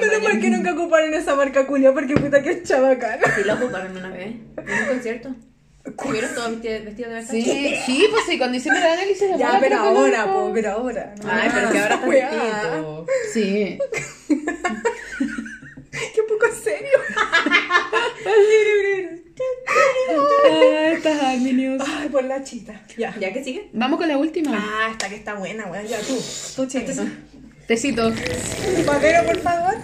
Pero 0.00 0.20
¿por 0.20 0.40
qué 0.40 0.48
nunca 0.48 0.72
ocuparon 0.72 1.12
esa 1.12 1.34
marca 1.34 1.66
culia? 1.66 1.92
Porque 1.92 2.14
puta 2.14 2.42
que 2.42 2.50
es 2.50 2.62
chabacana. 2.62 3.22
Sí, 3.34 3.42
lo 3.44 3.54
ocuparon 3.54 3.94
una 3.94 4.08
vez. 4.08 4.28
En 4.56 4.82
un 4.82 4.86
concierto. 4.88 5.34
¿Vieron 6.10 6.34
todos 6.34 6.62
vestidos 6.62 6.96
de 6.96 7.06
Versace? 7.06 7.42
Sí, 7.42 7.76
sí, 7.86 8.06
pues 8.10 8.24
sí, 8.26 8.38
cuando 8.38 8.56
hicimos 8.56 8.78
el 8.78 8.86
análisis 8.86 9.30
de 9.30 9.38
Ya, 9.38 9.58
pero 9.60 9.76
ahora, 9.78 10.32
po, 10.32 10.50
pero 10.52 10.72
ahora. 10.72 11.14
¿no? 11.22 11.30
Ay, 11.30 11.48
pero 11.52 11.70
que 11.70 11.78
ahora 11.78 11.94
está 11.94 12.06
distinto. 12.10 13.06
Sí. 13.32 13.78
Qué 16.14 16.22
poco 16.28 16.46
serio. 16.62 16.98
Ay, 20.44 20.92
estas 20.94 21.22
Arminios. 21.22 21.82
Ay, 21.86 22.08
por 22.08 22.24
la 22.24 22.42
chita. 22.42 22.82
Ya. 22.96 23.14
¿Ya 23.18 23.32
que 23.32 23.44
sigue? 23.44 23.70
Vamos 23.72 23.98
con 23.98 24.08
la 24.08 24.18
última. 24.18 24.52
Ah, 24.52 24.88
esta 24.90 25.08
que 25.08 25.16
está 25.16 25.34
buena, 25.34 25.66
weón. 25.66 25.86
Ya, 25.86 25.98
tú. 26.00 26.18
Tú, 26.56 26.66
chita. 26.66 26.92
Tecito. 27.66 28.12
Papero, 28.86 29.24
por 29.26 29.40
favor. 29.40 29.74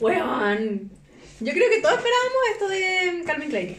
Weón. 0.00 0.90
Yo 1.40 1.52
creo 1.52 1.68
que 1.68 1.80
todos 1.80 1.96
esperábamos 1.96 2.38
esto 2.52 2.68
de 2.68 3.24
Calvin 3.26 3.50
Klein. 3.50 3.76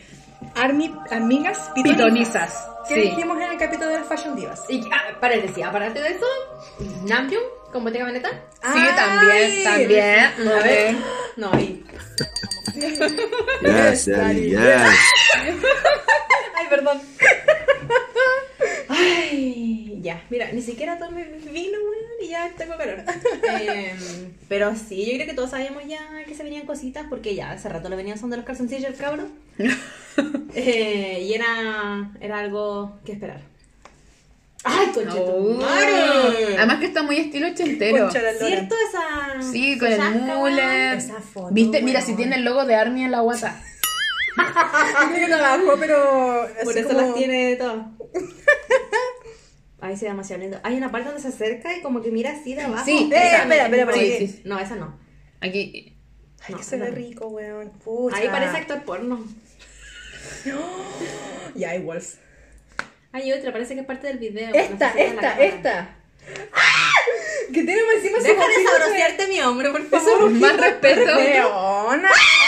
Armi, 0.58 0.94
amigas 1.12 1.72
pitonizas. 1.76 1.98
Pitonizas. 2.08 2.68
¿Qué 2.88 2.96
Sí. 2.96 3.02
dijimos 3.02 3.38
en 3.38 3.52
el 3.52 3.58
capítulo 3.58 3.90
de 3.90 4.00
las 4.00 4.08
Fashion 4.08 4.36
Divas? 4.36 4.64
Y, 4.70 4.82
ah, 4.92 5.18
paréntesis, 5.20 5.64
aparte 5.64 6.00
de 6.02 6.10
eso, 6.10 6.26
Namjoon 7.06 7.44
con 7.72 7.84
Bottega 7.84 8.06
Veneta. 8.06 8.30
Sí, 8.30 8.80
también, 8.96 9.64
también. 9.64 10.26
A 10.50 10.64
ver. 10.64 10.96
No, 11.36 11.52
y. 11.60 11.84
Yes, 13.62 14.06
Daddy, 14.08 14.50
yes. 14.52 14.60
Ay, 16.56 16.66
perdón. 16.70 17.02
Ay, 18.90 20.00
ya. 20.02 20.24
Mira, 20.30 20.52
ni 20.52 20.62
siquiera 20.62 20.98
tomé 20.98 21.24
vino, 21.24 21.78
weón, 21.78 22.24
y 22.24 22.28
ya 22.30 22.52
tengo 22.58 22.78
calor. 22.78 23.04
Em, 23.60 23.98
pero 24.48 24.74
sí, 24.76 25.06
yo 25.06 25.14
creo 25.16 25.28
que 25.28 25.34
todos 25.34 25.52
sabíamos 25.52 25.84
ya 25.88 26.00
que 26.26 26.34
se 26.36 26.44
venían 26.44 26.66
cositas, 26.66 27.06
porque 27.10 27.36
ya 27.36 27.52
hace 27.52 27.70
rato 27.70 27.90
le 27.90 27.96
venían 27.96 28.18
son 28.18 28.30
de 28.30 28.38
los 28.38 28.46
calzoncillos 28.46 28.92
el 28.92 28.96
cabrón. 28.96 29.32
Eh, 30.56 31.28
y 31.30 31.34
era, 31.36 32.12
era 32.20 32.40
algo 32.40 32.98
que 33.06 33.12
esperar. 33.12 33.40
¡Ay, 34.64 34.88
Oh. 35.16 35.60
Además 36.58 36.80
que 36.80 36.86
está 36.88 37.04
muy 37.04 37.18
estilo 37.18 37.48
ochentero. 37.50 38.10
¿Cierto 38.12 38.76
esa. 38.90 39.52
Sí, 39.52 39.78
con 39.78 39.92
el 39.92 40.02
mullet. 40.22 40.98
Esa 40.98 41.22
foto, 41.22 41.54
¿Viste? 41.54 41.84
Mira, 41.84 42.02
si 42.02 42.16
tiene 42.16 42.38
el 42.38 42.44
logo 42.44 42.66
de 42.66 42.74
Army 42.74 43.04
en 43.04 43.12
la 43.12 43.20
guata. 43.20 43.62
Creo 45.16 45.28
que 45.28 45.36
bajó, 45.36 45.78
pero. 45.80 46.48
Por 46.64 46.78
eso 46.78 46.88
como- 46.90 47.02
las 47.02 47.16
tiene 47.16 47.50
de 47.52 47.56
todo. 47.58 47.86
Ay, 49.80 49.96
se 49.96 50.06
ve 50.06 50.12
demasiado 50.12 50.42
lindo. 50.42 50.60
Hay 50.64 50.76
una 50.76 50.92
parte 50.92 51.08
donde 51.10 51.22
se 51.22 51.28
acerca 51.30 51.76
y 51.76 51.82
como 51.82 52.02
que 52.02 52.10
mira 52.12 52.32
así 52.32 52.56
de 52.56 52.62
abajo. 52.64 52.84
Sí, 52.86 53.10
Eh, 53.14 53.16
esa. 53.18 53.44
espera, 53.44 53.66
espera, 53.66 53.92
espera. 53.94 54.42
No, 54.46 54.60
esa 54.60 54.76
no. 54.76 54.98
Aquí. 55.42 55.94
Ay, 56.46 56.52
No, 56.54 56.58
que 56.58 56.64
se 56.64 56.78
ve 56.78 56.90
rico, 56.92 57.28
weón. 57.28 57.70
Pucha. 57.84 58.18
Ahí 58.18 58.28
parece 58.30 58.58
actor 58.58 58.84
porno. 58.84 59.24
Ya, 61.56 61.76
igual. 61.76 62.02
Hay 63.12 63.32
otra, 63.34 63.52
parece 63.52 63.74
que 63.74 63.82
es 63.82 63.86
parte 63.88 64.08
del 64.08 64.18
video. 64.20 64.54
Esta, 64.54 64.88
No 64.90 64.94
sé 64.94 64.98
si 65.00 65.04
es 65.04 65.16
la 65.16 65.22
esta, 65.32 65.44
esta. 65.44 65.96
Que 67.54 67.64
tiene 67.64 67.82
más 67.86 67.96
encima 67.96 68.18
su 68.20 68.24
Deja 68.26 68.48
de 68.48 68.54
sabrosearte 68.66 69.28
mi 69.28 69.40
hombre, 69.42 69.72
por 69.72 69.84
favor. 69.90 70.08
Eso 70.08 70.30
Más 70.30 70.58
respeto. 70.58 71.16
Weona. 71.16 72.10
¡Esa! 72.10 72.47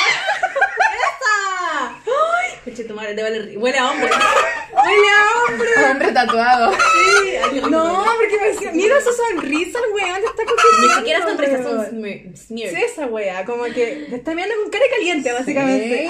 Coche 2.65 2.83
tu 2.83 2.93
madre, 2.93 3.13
te 3.15 3.21
vale 3.23 3.41
ri- 3.51 3.57
Huele 3.57 3.77
a 3.77 3.89
hombre. 3.91 4.09
Huele 4.73 5.07
a 5.09 5.51
hombre. 5.53 5.69
Hombre 5.91 6.11
tatuado. 6.11 6.71
Sí, 6.73 7.35
ay, 7.43 7.61
No, 7.69 7.83
huele. 8.03 8.09
porque 8.17 8.37
me 8.41 8.47
decía, 8.49 8.71
mira 8.73 8.95
su 9.01 9.11
sonrisa, 9.13 9.79
el 9.79 9.93
weón, 9.93 10.19
te 10.21 10.27
está 10.27 10.43
coqueteando. 10.45 10.87
Ni 10.87 10.93
siquiera 10.95 11.21
sonrisa, 11.27 11.63
son 11.63 11.77
weón. 11.79 11.89
smear. 11.89 12.37
smear. 12.37 12.69
Sí, 12.75 12.81
esa 12.83 13.05
wea, 13.07 13.45
como 13.45 13.63
que 13.65 14.07
te 14.09 14.15
está 14.15 14.33
mirando 14.35 14.55
con 14.61 14.71
cara 14.71 14.85
caliente, 14.95 15.31
básicamente. 15.31 16.09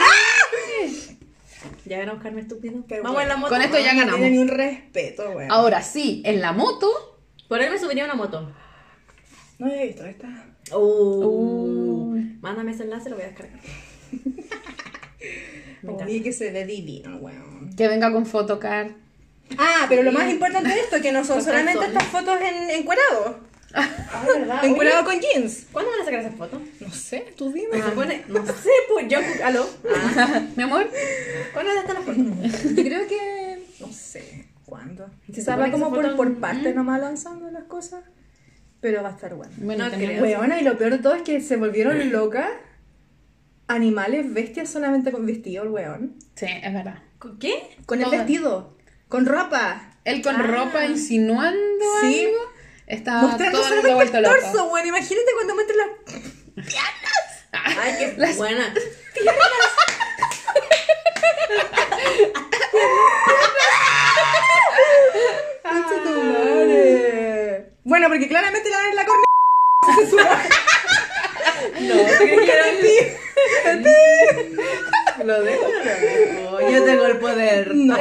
Ya 1.85 1.99
van 1.99 2.09
a 2.09 2.13
buscarme 2.13 2.41
estúpido. 2.41 2.83
Pero 2.87 3.03
Vamos 3.03 3.15
bueno, 3.15 3.23
en 3.23 3.35
la 3.35 3.37
moto. 3.37 3.53
con 3.53 3.61
esto 3.61 3.77
ya 3.79 3.93
No 3.93 3.99
ganamos. 3.99 4.15
tiene 4.19 4.31
ni 4.31 4.37
un 4.39 4.47
respeto, 4.47 5.29
weón. 5.31 5.51
Ahora 5.51 5.81
sí, 5.81 6.21
en 6.25 6.41
la 6.41 6.51
moto. 6.51 7.17
Por 7.47 7.59
ahí 7.61 7.69
me 7.69 7.79
subiría 7.79 8.05
una 8.05 8.13
moto. 8.15 8.51
No 9.57 9.65
había 9.67 9.83
visto 9.83 10.05
esta. 10.05 10.27
Uh. 10.75 12.15
Mándame 12.41 12.71
ese 12.71 12.83
enlace, 12.83 13.09
lo 13.09 13.15
voy 13.17 13.25
a 13.25 13.27
descargar. 13.29 13.59
Oye, 15.87 16.21
que 16.21 16.33
se 16.33 16.51
ve 16.51 16.65
divino, 16.65 17.17
weón. 17.17 17.73
Que 17.75 17.87
venga 17.87 18.11
con 18.11 18.25
photocard. 18.25 18.91
Ah, 19.57 19.85
pero 19.89 20.03
lo 20.03 20.11
más 20.11 20.29
importante 20.29 20.69
de 20.69 20.79
esto 20.79 20.97
es 20.97 21.01
que 21.01 21.11
no 21.11 21.23
son 21.23 21.41
solamente 21.43 21.85
estas 21.85 22.03
fotos 22.05 22.37
en 22.41 22.69
encuerado. 22.69 23.39
Ah, 23.73 24.23
¿verdad? 24.27 24.65
Encuerado 24.65 25.05
con 25.05 25.19
jeans. 25.19 25.67
¿Cuándo 25.71 25.91
van 25.91 26.01
a 26.01 26.05
sacar 26.05 26.19
esas 26.21 26.35
fotos? 26.35 26.59
No 26.79 26.91
sé, 26.91 27.33
tú 27.37 27.51
dime. 27.51 27.81
Supone, 27.81 28.23
no 28.27 28.45
sé, 28.45 28.69
pues 28.91 29.07
yo, 29.07 29.19
aló. 29.43 29.67
Mi 30.55 30.63
amor. 30.63 30.89
¿Cuándo 31.53 31.71
están 31.73 31.95
las 31.95 32.03
fotos? 32.03 32.75
Yo 32.75 32.83
creo 32.83 33.07
que. 33.07 33.63
No 33.79 33.91
sé. 33.93 34.45
¿Cuándo? 34.65 35.09
Se 35.33 35.41
que 35.43 35.71
como 35.71 35.87
esa 35.87 35.89
por, 35.89 36.03
foto- 36.05 36.15
por 36.15 36.35
parte 36.39 36.73
nomás 36.73 36.99
lanzando 37.01 37.49
las 37.51 37.63
cosas. 37.63 38.03
Pero 38.81 39.03
va 39.03 39.09
a 39.09 39.11
estar 39.13 39.33
bueno. 39.35 39.51
Bueno, 39.57 39.85
No 39.89 39.91
creo. 39.91 40.21
Weona, 40.23 40.59
y 40.61 40.63
lo 40.63 40.77
peor 40.77 40.91
de 40.91 40.99
todo 40.99 41.15
es 41.15 41.23
que 41.23 41.41
se 41.41 41.55
volvieron 41.57 41.97
locas. 42.11 42.49
Animales, 43.69 44.33
bestias 44.33 44.67
solamente 44.67 45.11
con 45.11 45.27
vestido, 45.27 45.61
el 45.63 45.69
weón. 45.69 46.15
Sí, 46.33 46.47
es 46.49 46.73
verdad. 46.73 47.03
¿Con 47.19 47.37
qué? 47.37 47.77
Con 47.85 47.99
el 47.99 48.05
Todas. 48.05 48.19
vestido. 48.21 48.73
Con 49.09 49.27
ropa. 49.27 49.91
Él 50.05 50.23
con 50.23 50.37
Ah. 50.37 50.43
ropa 50.43 50.85
insinuando 50.87 51.85
Sí. 52.01 52.25
algo. 52.25 52.37
Está 52.87 53.21
Mostrando 53.21 53.59
todo 53.61 53.75
el 54.01 54.11
loco. 54.11 54.21
torso, 54.23 54.65
weón. 54.69 54.87
Imagínate 54.87 55.27
cuando 55.35 55.53
muestre 55.53 55.75
las 55.77 55.87
Ay, 57.51 57.93
qué 57.99 58.13
Las- 58.17 58.37
buena. 58.37 58.73
Madre. 66.39 67.71
Bueno, 67.83 68.07
porque 68.07 68.27
claramente 68.27 68.69
la 68.69 68.77
dan 68.77 68.89
en 68.89 68.95
la 68.95 69.05
corneta. 69.05 69.29
No, 71.81 71.93
¿tú 71.93 72.23
crees 72.23 72.41
que 72.41 72.51
era 72.53 72.65
ti? 72.81 72.97
¿Lo 75.25 75.43
dejo 75.43 75.67
lo? 75.67 76.71
Yo 76.71 76.83
tengo 76.83 77.05
el 77.05 77.17
poder. 77.17 77.75
No, 77.75 77.95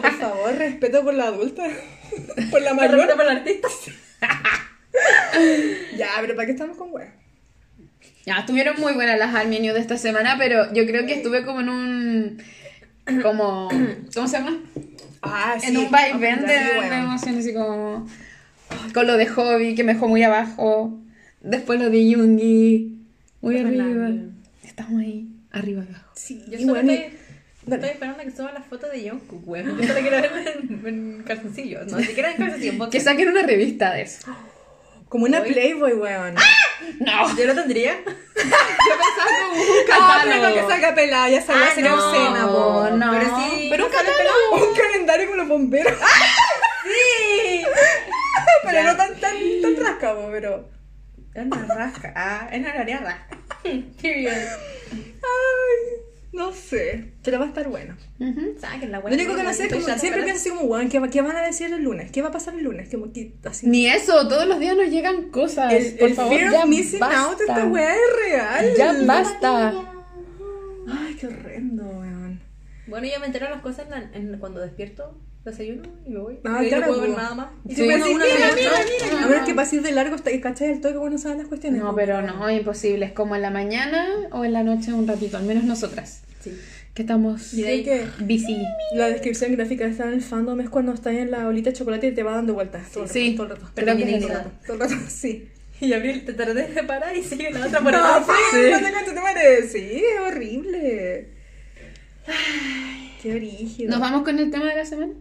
por 0.00 0.12
favor, 0.12 0.54
respeto 0.56 1.02
por 1.02 1.14
la 1.14 1.24
adulta. 1.26 1.64
Por 2.50 2.62
la 2.62 2.74
Me 2.74 2.88
respeto 2.88 3.16
mayor. 3.16 3.16
por 3.16 3.24
el 3.26 3.36
artista. 3.38 3.68
Ya, 5.96 6.08
pero 6.20 6.36
¿para 6.36 6.46
qué 6.46 6.52
estamos 6.52 6.76
con 6.76 6.92
weón? 6.92 7.08
Ya, 8.26 8.40
estuvieron 8.40 8.78
muy 8.78 8.92
buenas 8.92 9.18
las 9.18 9.32
News 9.46 9.74
de 9.74 9.80
esta 9.80 9.96
semana, 9.96 10.36
pero 10.38 10.72
yo 10.74 10.86
creo 10.86 11.06
que 11.06 11.14
estuve 11.14 11.44
como 11.44 11.60
en 11.60 11.68
un. 11.70 12.42
como. 13.22 13.68
¿Cómo 14.14 14.28
se 14.28 14.36
llama? 14.36 14.60
Ah, 15.22 15.56
sí. 15.58 15.68
en 15.68 15.78
un 15.78 15.90
vaivén 15.90 16.42
de, 16.42 16.52
de 16.54 16.94
emociones, 16.98 17.40
así 17.40 17.54
como. 17.54 18.06
Con 18.94 19.06
lo 19.06 19.16
de 19.16 19.26
Hobby, 19.26 19.74
que 19.74 19.82
me 19.82 19.94
dejó 19.94 20.08
muy 20.08 20.22
abajo. 20.22 21.00
Después 21.40 21.80
lo 21.80 21.90
de 21.90 22.08
Yungi. 22.08 23.01
Muy 23.42 23.60
Pues 23.60 23.66
arriba. 23.66 24.08
Estamos 24.64 25.00
ahí, 25.02 25.26
arriba 25.50 25.82
abajo. 25.82 26.10
Sí, 26.14 26.42
Yo 26.48 26.56
y 26.58 26.60
solo 26.62 26.72
bueno, 26.74 26.92
estoy, 26.92 27.18
estoy 27.74 27.90
esperando 27.90 28.22
a 28.22 28.24
que 28.24 28.30
suba 28.30 28.52
la 28.52 28.62
foto 28.62 28.88
de 28.88 29.10
Jungkook, 29.10 29.46
weón. 29.48 29.78
Yo 29.80 29.86
solo 29.88 30.00
quiero 30.00 30.20
verla 30.22 30.50
en, 30.52 30.86
en 30.86 31.22
calzoncillos, 31.24 31.86
no, 31.92 31.98
ni 31.98 32.04
siquiera 32.04 32.30
en 32.30 32.36
calzoncillos. 32.38 32.88
Que 32.88 33.00
saquen 33.00 33.28
una 33.28 33.42
revista 33.42 33.92
de 33.92 34.02
eso. 34.02 34.34
como 35.08 35.24
una 35.26 35.40
Hoy- 35.42 35.52
Playboy, 35.52 35.92
weón. 35.94 36.34
No. 37.00 37.36
Yo 37.36 37.46
lo 37.46 37.54
tendría. 37.54 37.94
Yo 38.04 38.12
pensaba 38.34 39.50
como 39.50 39.62
un 39.62 39.68
Ah, 39.92 40.22
catálogo. 40.24 40.48
no 40.48 40.54
que 40.54 40.72
salga 40.72 40.94
pelada, 40.94 41.28
ya 41.28 41.42
sabía, 41.42 41.66
Ah, 41.70 41.74
sería 41.74 41.90
no, 41.90 42.08
obscena, 42.08 42.46
po. 42.48 42.88
no. 42.96 43.10
Pero 43.12 43.36
sí. 43.38 43.66
Pero 43.70 43.86
un 43.86 43.92
catálogo. 43.92 44.68
Un 44.68 44.74
calendario 44.76 45.28
con 45.28 45.36
los 45.38 45.48
bomberos. 45.48 45.94
Sí. 46.84 47.62
pero 48.64 48.72
Ya. 48.74 48.82
no 48.84 48.96
tan, 48.96 49.14
tan, 49.20 49.34
tan 49.62 50.30
pero. 50.32 50.68
Es 51.34 51.46
una 51.46 51.66
rasca. 51.74 52.12
Ah, 52.16 52.48
es 52.52 52.60
una 52.60 52.70
área 52.72 52.98
rasca. 53.00 53.38
Period. 54.02 54.32
Ay, 54.92 56.00
no 56.32 56.52
sé. 56.52 57.12
Pero 57.22 57.38
va 57.38 57.46
a 57.46 57.48
estar 57.48 57.68
bueno. 57.68 57.96
Saquen 58.60 58.90
la 58.92 59.00
Lo 59.00 59.06
único 59.06 59.34
que 59.34 59.42
no 59.42 59.52
sé 59.52 59.66
es 59.66 59.72
como, 59.72 59.98
siempre 59.98 60.22
pienso 60.22 60.40
así 60.40 60.50
como, 60.50 60.62
weón, 60.62 60.88
¿qué, 60.88 60.98
va- 60.98 61.08
¿qué 61.08 61.20
van 61.22 61.36
a 61.36 61.42
decir 61.42 61.72
el 61.72 61.82
lunes? 61.82 62.10
¿Qué 62.10 62.22
va 62.22 62.28
a 62.28 62.32
pasar 62.32 62.54
el 62.54 62.64
lunes? 62.64 62.88
Como 62.90 63.12
que, 63.12 63.32
así. 63.44 63.66
Ni 63.66 63.86
eso, 63.86 64.28
todos 64.28 64.46
los 64.46 64.58
días 64.60 64.76
nos 64.76 64.88
llegan 64.88 65.30
cosas. 65.30 65.72
el 65.72 65.94
Por 65.94 66.08
el 66.08 66.14
favor, 66.14 66.36
fear 66.36 66.52
ya 66.52 66.62
of 66.64 66.68
missing 66.68 67.00
basta. 67.00 67.22
out, 67.24 67.40
esta 67.40 67.64
weá 67.66 67.94
es 67.94 68.00
real. 68.30 68.74
Ya 68.76 68.94
basta. 69.06 69.68
Ay, 70.88 71.14
qué 71.18 71.26
horrendo, 71.26 71.84
weón. 71.84 72.40
Bueno, 72.86 73.06
yo 73.06 73.20
me 73.20 73.26
entero 73.26 73.48
las 73.48 73.60
cosas 73.62 73.86
en 73.86 73.90
la- 73.90 74.10
en- 74.14 74.38
cuando 74.38 74.60
despierto, 74.60 75.16
desayuno 75.44 75.82
y 76.06 76.10
me 76.10 76.18
voy. 76.20 76.38
Ah, 76.44 76.62
Y 76.64 76.68
claro, 76.68 76.82
no 76.86 76.88
puedo 76.88 77.00
ver 77.02 77.10
po. 77.12 77.16
nada 77.16 77.34
más. 77.34 77.46
Y 77.68 77.74
Sí. 77.74 77.82
Pues 77.84 78.02
sí, 78.04 78.10
uno 78.14 78.24
mira, 78.24 78.46
mira, 78.54 78.70
mira. 79.00 79.18
Ah. 79.20 79.24
A 79.24 79.26
ver, 79.28 79.44
que 79.44 79.54
para 79.54 79.68
ir 79.74 79.82
de 79.82 79.92
largo, 79.92 80.16
¿cachai? 80.42 80.70
El 80.70 80.80
toque 80.80 80.96
bueno 80.98 81.18
saben 81.18 81.38
las 81.38 81.48
cuestiones. 81.48 81.80
No, 81.82 81.94
pero 81.94 82.22
no, 82.22 82.50
imposible. 82.50 83.06
Es 83.06 83.12
como 83.12 83.34
en 83.36 83.42
la 83.42 83.50
mañana 83.50 84.06
o 84.30 84.44
en 84.44 84.52
la 84.52 84.62
noche 84.62 84.92
un 84.92 85.06
ratito, 85.08 85.36
al 85.36 85.44
menos 85.44 85.64
nosotras. 85.64 86.22
Sí. 86.40 86.52
Que 86.94 87.02
estamos 87.02 87.54
Y 87.54 87.62
de 87.62 87.82
que 87.82 88.04
busy. 88.20 88.62
la 88.94 89.08
descripción 89.08 89.52
gráfica 89.52 89.86
está 89.86 90.04
en 90.04 90.12
el 90.12 90.20
fandom 90.22 90.60
es 90.60 90.68
cuando 90.68 90.92
estás 90.92 91.14
en 91.14 91.30
la 91.30 91.48
olita 91.48 91.70
de 91.70 91.76
chocolate 91.76 92.08
y 92.08 92.12
te 92.12 92.22
va 92.22 92.32
dando 92.32 92.52
vueltas. 92.52 92.90
Todo 92.90 93.04
el 93.04 93.08
rato, 93.08 93.12
Sí, 93.18 93.34
todo 93.34 93.44
el 93.46 93.52
rato. 93.52 93.66
es 93.66 93.74
todo 93.74 93.90
el 93.96 94.28
rato. 94.28 94.50
Todo 94.66 94.74
el 94.74 94.80
rato, 94.80 94.94
sí. 95.08 95.48
Y 95.80 95.92
Abril, 95.94 96.24
te 96.24 96.34
traté 96.34 96.68
de 96.68 96.82
parar 96.84 97.16
y 97.16 97.22
sigue 97.24 97.50
la 97.50 97.66
otra 97.66 97.80
por 97.80 97.92
No, 97.92 97.98
abajo. 97.98 98.30
sí, 98.52 98.58
Sí. 98.58 98.70
no 98.70 98.78
te. 99.34 99.68
Sí, 99.68 100.02
es 100.14 100.20
horrible. 100.20 101.28
Ay, 102.26 103.12
qué 103.22 103.34
brígido. 103.34 103.90
¿Nos 103.90 104.00
vamos 104.00 104.22
con 104.22 104.38
el 104.38 104.50
tema 104.50 104.66
de 104.66 104.76
la 104.76 104.84
semana? 104.84 105.12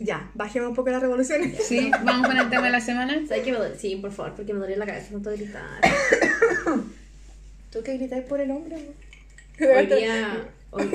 Ya, 0.00 0.28
bajemos 0.34 0.68
un 0.70 0.74
poco 0.74 0.90
las 0.90 1.00
revoluciones. 1.00 1.64
Sí, 1.64 1.90
vamos 2.02 2.26
con 2.26 2.36
el 2.36 2.50
tema 2.50 2.66
de 2.66 2.72
la 2.72 2.80
semana. 2.80 3.14
¿Sabes 3.28 3.44
qué 3.44 3.52
me 3.52 3.58
duele? 3.58 3.78
Sí, 3.78 3.96
por 3.96 4.12
favor, 4.12 4.32
porque 4.34 4.52
me 4.52 4.60
dolía 4.60 4.76
la 4.76 4.86
cabeza 4.86 5.10
tanto 5.12 5.30
gritar. 5.30 5.62
¿Tú 7.72 7.82
que 7.82 7.96
gritáis 7.96 8.24
por 8.24 8.40
el 8.40 8.50
hombre? 8.50 8.76
Hoy 9.60 9.86
día. 9.86 10.46
hoy- 10.72 10.90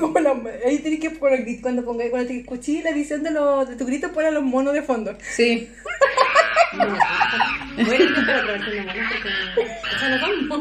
ahí 0.66 0.80
tienes 0.80 1.00
que 1.00 1.12
poner, 1.12 1.46
cuando 1.62 1.86
pongáis, 1.86 2.10
cuando 2.12 2.28
te 2.28 2.40
escuché 2.40 2.84
la 2.84 2.90
edición 2.90 3.24
de, 3.24 3.32
los, 3.32 3.70
de 3.70 3.76
tu 3.78 3.86
grito, 3.86 4.12
pon 4.12 4.26
a 4.26 4.32
los 4.32 4.44
monos 4.44 4.74
de 4.74 4.82
fondo. 4.82 5.18
Sí. 5.22 5.70
No, 6.74 6.86
voy 7.86 7.96
a 7.96 8.00
mono 8.00 8.42
porque. 8.46 8.80
O 9.96 10.00
sea, 10.00 10.10
no 10.10 10.60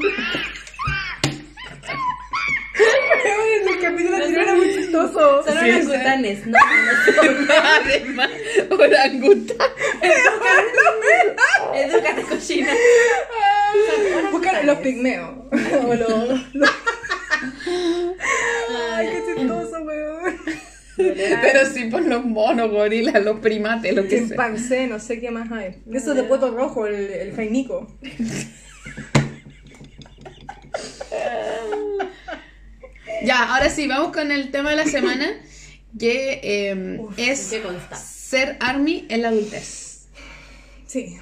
en 2.78 3.68
el 3.68 3.80
capítulo 3.80 4.16
anterior 4.16 4.42
era 4.42 4.54
muy 4.54 4.74
chistoso. 4.74 5.42
Son 5.44 5.52
Sí, 5.58 5.70
orangutanes, 5.70 6.46
no, 6.46 6.58
no 6.58 7.12
son. 7.14 7.48
Además, 7.84 8.30
orangután. 8.70 9.56
Edúcate, 11.74 12.22
cochina. 12.22 12.72
Busca 14.32 14.62
los 14.62 14.78
pigmeos. 14.78 15.30
O 15.86 15.94
los. 15.94 16.40
Ay, 18.94 19.08
qué 19.08 19.22
chistoso, 19.36 19.82
weón. 19.82 20.36
Pero 20.96 21.64
sí 21.72 21.84
por 21.84 22.02
los 22.02 22.24
monos, 22.24 22.70
gorilas, 22.70 23.22
los 23.22 23.38
primates, 23.38 23.94
lo 23.94 24.02
que 24.02 24.10
sea. 24.10 24.26
Chimpancé, 24.26 24.86
no 24.88 24.98
sé 24.98 25.20
qué 25.20 25.30
más 25.30 25.50
hay. 25.52 25.76
Eso 25.92 26.12
de 26.14 26.24
puesto 26.24 26.50
rojo, 26.50 26.86
el, 26.86 26.94
el 26.94 27.34
jainico. 27.36 27.86
Ya, 33.24 33.54
ahora 33.54 33.68
sí, 33.70 33.86
vamos 33.86 34.12
con 34.12 34.30
el 34.32 34.50
tema 34.50 34.70
de 34.70 34.76
la 34.76 34.84
semana, 34.86 35.26
que 35.98 36.40
eh, 36.42 37.00
es 37.16 37.48
¿Qué 37.50 37.62
consta? 37.62 37.96
ser 37.96 38.56
army 38.60 39.06
en 39.08 39.22
la 39.22 39.28
adultez. 39.28 40.06
Sí. 40.86 41.16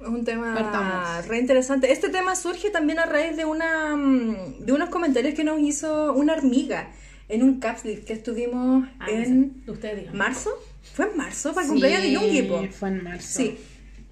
Es 0.00 0.08
un 0.08 0.24
tema 0.24 0.54
Partamos. 0.54 1.26
re 1.28 1.38
interesante. 1.38 1.92
Este 1.92 2.08
tema 2.08 2.34
surge 2.34 2.70
también 2.70 2.98
a 2.98 3.06
raíz 3.06 3.36
de 3.36 3.44
una 3.44 3.94
mm, 3.96 4.64
de 4.64 4.72
unos 4.72 4.88
comentarios 4.90 5.34
que 5.34 5.44
nos 5.44 5.60
hizo 5.60 6.12
una 6.14 6.32
hormiga 6.32 6.90
en 7.28 7.42
un 7.44 7.60
capsule 7.60 8.00
que 8.00 8.12
estuvimos 8.12 8.88
Ah, 8.98 9.06
en 9.10 9.62
digan. 9.64 10.16
marzo. 10.16 10.50
¿Fue 10.94 11.06
en 11.08 11.16
marzo? 11.16 11.52
Para 11.54 11.64
el 11.66 11.70
cumpleaños 11.70 12.02
de 12.02 12.10
Yungi, 12.12 12.42
po. 12.42 12.66
fue 12.72 12.88
en 12.88 13.04
marzo. 13.04 13.38
Sí. 13.38 13.58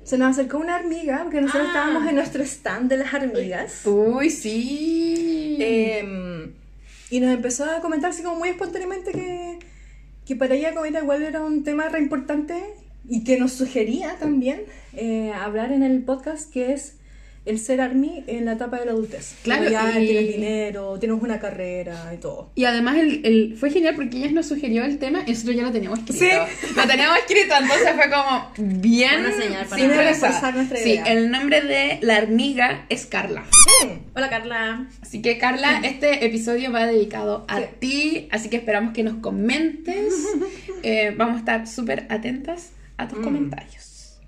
Se 0.05 0.17
nos 0.17 0.31
acercó 0.39 0.59
una 0.59 0.77
hormiga, 0.77 1.21
porque 1.25 1.41
nosotros 1.41 1.65
Ah. 1.67 1.71
estábamos 1.73 2.09
en 2.09 2.15
nuestro 2.15 2.43
stand 2.45 2.89
de 2.89 2.97
las 2.99 3.13
hormigas. 3.13 3.83
Uy, 3.85 4.31
sí. 4.31 5.57
Eh, 5.61 6.53
y 7.11 7.20
nos 7.20 7.35
empezó 7.35 7.64
a 7.64 7.81
comentar 7.81 8.11
así 8.11 8.23
como 8.23 8.37
muy 8.37 8.51
espontáneamente 8.51 9.12
que, 9.12 9.59
que 10.25 10.37
para 10.37 10.55
ella 10.55 10.73
era 10.87 11.01
igual 11.01 11.23
era 11.23 11.42
un 11.42 11.64
tema 11.64 11.88
re 11.88 12.01
importante 12.01 12.62
y 13.09 13.25
que 13.25 13.38
nos 13.38 13.53
sugería 13.53 14.16
también 14.18 14.62
eh, 14.92 15.33
hablar 15.33 15.73
en 15.73 15.83
el 15.83 16.03
podcast 16.05 16.53
que 16.53 16.73
es 16.73 17.00
el 17.46 17.59
ser 17.59 17.81
army 17.81 18.22
en 18.26 18.44
la 18.44 18.53
etapa 18.53 18.79
de 18.79 18.85
la 18.87 18.92
adultez. 18.92 19.35
Claro, 19.42 19.64
Como 19.64 19.70
ya 19.72 19.98
y- 20.00 20.07
tienes 20.07 20.29
dinero, 20.29 20.98
tienes 20.98 21.22
una 21.22 21.40
carrera 21.40 22.12
y 22.14 22.18
todo. 22.18 22.50
Y 22.55 22.64
además 22.66 22.98
el, 22.98 23.24
el- 23.24 23.57
fue 23.57 23.70
genial 23.70 23.94
porque 23.96 24.18
ella 24.18 24.31
nos 24.33 24.46
sugirió 24.46 24.85
el 24.85 24.98
tema 24.98 25.22
y 25.26 25.31
nosotros 25.31 25.57
ya 25.57 25.62
lo 25.62 25.72
teníamos 25.72 25.98
escrito. 26.00 26.24
Sí. 26.24 26.66
Lo 26.76 26.87
teníamos 26.87 27.18
escrito, 27.18 27.55
entonces 27.61 27.90
fue 27.94 28.11
como 28.11 28.50
bien 28.83 29.22
para 29.22 29.33
sincronizada. 29.79 30.11
reforzar 30.11 30.55
nuestra 30.55 30.76
Sí, 30.79 30.90
idea. 30.90 31.05
el 31.05 31.31
nombre 31.31 31.62
de 31.62 31.98
la 32.03 32.18
hormiga 32.18 32.85
es 32.90 33.07
Carla. 33.07 33.44
Hola, 34.14 34.29
Carla. 34.29 34.88
Así 35.00 35.22
que 35.22 35.38
Carla, 35.38 35.81
este 35.83 36.24
episodio 36.26 36.70
va 36.70 36.87
dedicado 36.87 37.46
a 37.48 37.59
Sí. 37.59 37.64
ti, 37.79 38.29
así 38.31 38.50
que 38.50 38.57
esperamos 38.59 38.92
que 38.92 39.03
nos 39.03 39.14
comentes. 39.16 40.14
Eh, 40.83 41.12
vamos 41.14 41.37
a 41.37 41.38
estar 41.40 41.66
súper 41.68 42.07
atentas 42.09 42.70
a 42.96 43.05
Mm. 43.05 43.09
tus 43.09 43.18
comentarios. 43.18 44.18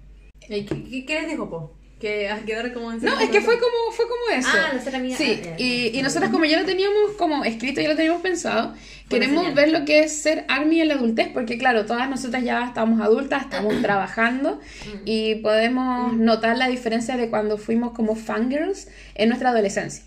¿Y 0.49 0.65
¿Qué, 0.65 0.67
qué, 0.67 1.05
qué 1.07 1.21
les 1.23 1.31
dijo, 1.31 1.49
po? 1.49 1.75
Que 2.03 2.29
a 2.29 2.41
quedar 2.41 2.73
como 2.75 2.93
en 2.93 3.01
No, 3.03 3.19
es 3.21 3.31
que 3.31 3.41
fue 3.41 3.59
como, 3.61 3.93
fue 3.93 4.07
como 4.07 4.39
eso. 4.39 4.49
Ah, 4.53 4.73
la 4.75 4.83
ser 4.83 4.97
amiga. 4.97 5.17
Sí, 5.17 5.41
Ah, 5.47 5.55
y, 5.57 5.97
y 5.97 6.03
nosotras 6.03 6.31
como 6.31 6.45
ya 6.45 6.59
lo 6.61 6.67
teníamos 6.67 7.13
como 7.17 7.45
escrito, 7.45 7.81
ya 7.81 7.89
lo 7.89 7.95
teníamos 7.97 8.21
pensado, 8.23 8.75
queremos 9.09 9.55
ver 9.55 9.71
lo 9.71 9.85
que 9.85 10.01
es 10.01 10.13
ser 10.21 10.45
ARMY 10.49 10.81
en 10.81 10.89
la 10.89 10.95
adultez, 10.95 11.29
porque 11.33 11.59
claro, 11.59 11.87
todas 11.87 12.11
nosotras 12.11 12.43
ya 12.43 12.67
estamos 12.67 13.01
adultas, 13.01 13.45
estamos 13.45 13.81
trabajando 13.83 14.61
y 15.05 15.37
podemos 15.37 16.15
notar 16.17 16.59
la 16.59 16.67
diferencia 16.69 17.17
de 17.17 17.31
cuando 17.31 17.57
fuimos 17.57 17.93
como 17.93 18.17
fangirls 18.17 18.89
en 19.15 19.29
nuestra 19.29 19.51
adolescencia 19.51 20.05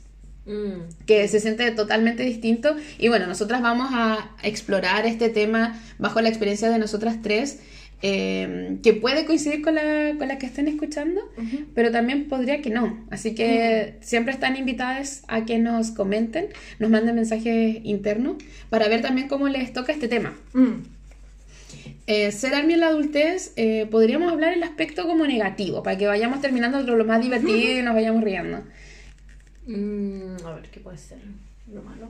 Mm. 0.48 1.06
que 1.08 1.28
se 1.28 1.40
siente 1.40 1.72
totalmente 1.72 2.22
distinto. 2.22 2.76
Y 3.00 3.08
bueno, 3.08 3.26
nosotras 3.26 3.64
vamos 3.64 3.90
a 3.94 4.30
explorar 4.44 5.08
este 5.08 5.30
tema 5.30 5.82
bajo 5.98 6.22
la 6.22 6.30
experiencia 6.30 6.70
de 6.70 6.78
nosotras 6.78 7.16
tres, 7.24 7.62
eh, 8.02 8.78
que 8.84 8.94
puede 8.94 9.26
coincidir 9.26 9.62
con 9.62 9.76
la, 9.76 10.14
con 10.18 10.28
la 10.28 10.38
que 10.38 10.46
estén 10.46 10.68
escuchando, 10.68 11.22
pero 11.74 11.92
también 11.92 12.28
podría 12.28 12.62
que 12.62 12.70
no. 12.70 13.06
Así 13.10 13.34
que 13.36 13.96
siempre 14.02 14.34
están 14.34 14.58
invitadas 14.58 15.24
a 15.28 15.46
que 15.46 15.58
nos 15.58 15.92
comenten, 15.92 16.48
nos 16.80 16.90
manden 16.90 17.16
mensajes 17.16 17.78
internos 17.84 18.36
para 18.70 18.88
ver 18.88 19.02
también 19.02 19.28
cómo 19.28 19.48
les 19.48 19.74
toca 19.74 19.92
este 19.92 20.08
tema. 20.08 20.36
Mm. 20.54 20.96
Eh, 22.08 22.32
ser 22.32 22.54
Army 22.54 22.74
en 22.74 22.82
la 22.82 22.88
adultez, 22.88 23.54
eh, 23.56 23.88
podríamos 23.90 24.32
hablar 24.32 24.54
el 24.54 24.62
aspecto 24.62 25.08
como 25.08 25.26
negativo, 25.26 25.82
para 25.82 25.98
que 25.98 26.06
vayamos 26.06 26.42
terminando 26.42 26.82
lo 26.82 27.06
más 27.06 27.22
divertido 27.22 27.80
y 27.80 27.82
nos 27.82 27.96
vayamos 27.96 28.24
riendo. 28.24 28.64
Mm, 29.66 30.46
a 30.46 30.54
ver, 30.54 30.70
¿qué 30.72 30.80
puede 30.80 31.00
ser? 31.00 31.18
Lo 31.74 31.82
malo. 31.82 32.10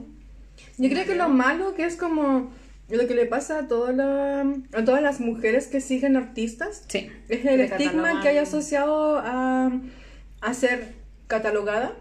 Yo 0.76 0.90
creo 0.90 1.06
que 1.06 1.14
lo 1.14 1.30
malo 1.30 1.74
que 1.74 1.84
es 1.84 1.96
como 1.96 2.50
lo 2.88 3.06
que 3.08 3.14
le 3.14 3.26
pasa 3.26 3.58
a, 3.60 3.66
toda 3.68 3.92
la- 3.92 4.46
a 4.72 4.84
todas 4.84 5.02
las 5.02 5.18
mujeres 5.20 5.66
que 5.66 5.80
siguen 5.80 6.16
artistas 6.16 6.84
Sí. 6.88 7.10
es 7.28 7.44
el 7.44 7.60
estigma 7.62 7.92
catalogan. 7.92 8.22
que 8.22 8.28
hay 8.28 8.38
asociado 8.38 9.18
a, 9.18 9.70
a 10.40 10.54
ser 10.54 10.92
catalogada 11.26 11.92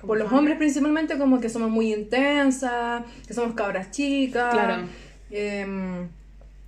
Como 0.00 0.08
por 0.08 0.18
los 0.18 0.28
fan. 0.28 0.38
hombres 0.40 0.58
principalmente 0.58 1.16
como 1.16 1.40
que 1.40 1.48
somos 1.48 1.70
muy 1.70 1.92
intensas, 1.94 3.02
que 3.26 3.32
somos 3.34 3.54
cabras 3.54 3.90
chicas, 3.90 4.52
Claro. 4.52 4.82
em, 5.30 6.08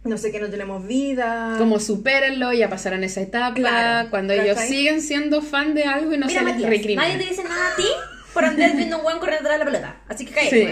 no 0.05 0.17
sé, 0.19 0.31
que 0.33 0.41
no 0.41 0.49
tenemos 0.49 0.87
vida. 0.87 1.57
Como 1.59 1.81
supérenlo, 1.81 2.53
ya 2.53 2.69
pasaron 2.71 3.05
esa 3.05 3.21
etapa, 3.23 3.55
Claro, 3.55 4.11
cuando 4.11 4.33
ellos 4.35 4.55
¿cachai? 4.55 4.69
siguen 4.69 5.01
siendo 5.03 5.43
fan 5.43 5.75
de 5.75 5.85
algo 5.85 6.13
y 6.15 6.19
no 6.19 6.27
Mira, 6.27 6.41
se 6.41 6.45
les 6.47 6.55
Matías, 6.55 6.71
recrimina. 6.71 7.03
nadie 7.09 7.19
te 7.23 7.31
dice 7.31 7.43
nada 7.45 7.73
a 7.73 7.77
ti 7.77 7.87
por 8.33 8.45
andar 8.45 8.75
viendo 8.77 8.99
un 8.99 9.05
weón 9.07 9.19
corriendo 9.19 9.49
atrás 9.49 9.59
de 9.61 9.65
la 9.65 9.71
pelota. 9.71 9.97
Así 10.09 10.25
que 10.27 10.33
cae. 10.35 10.51
Sí. 10.51 10.67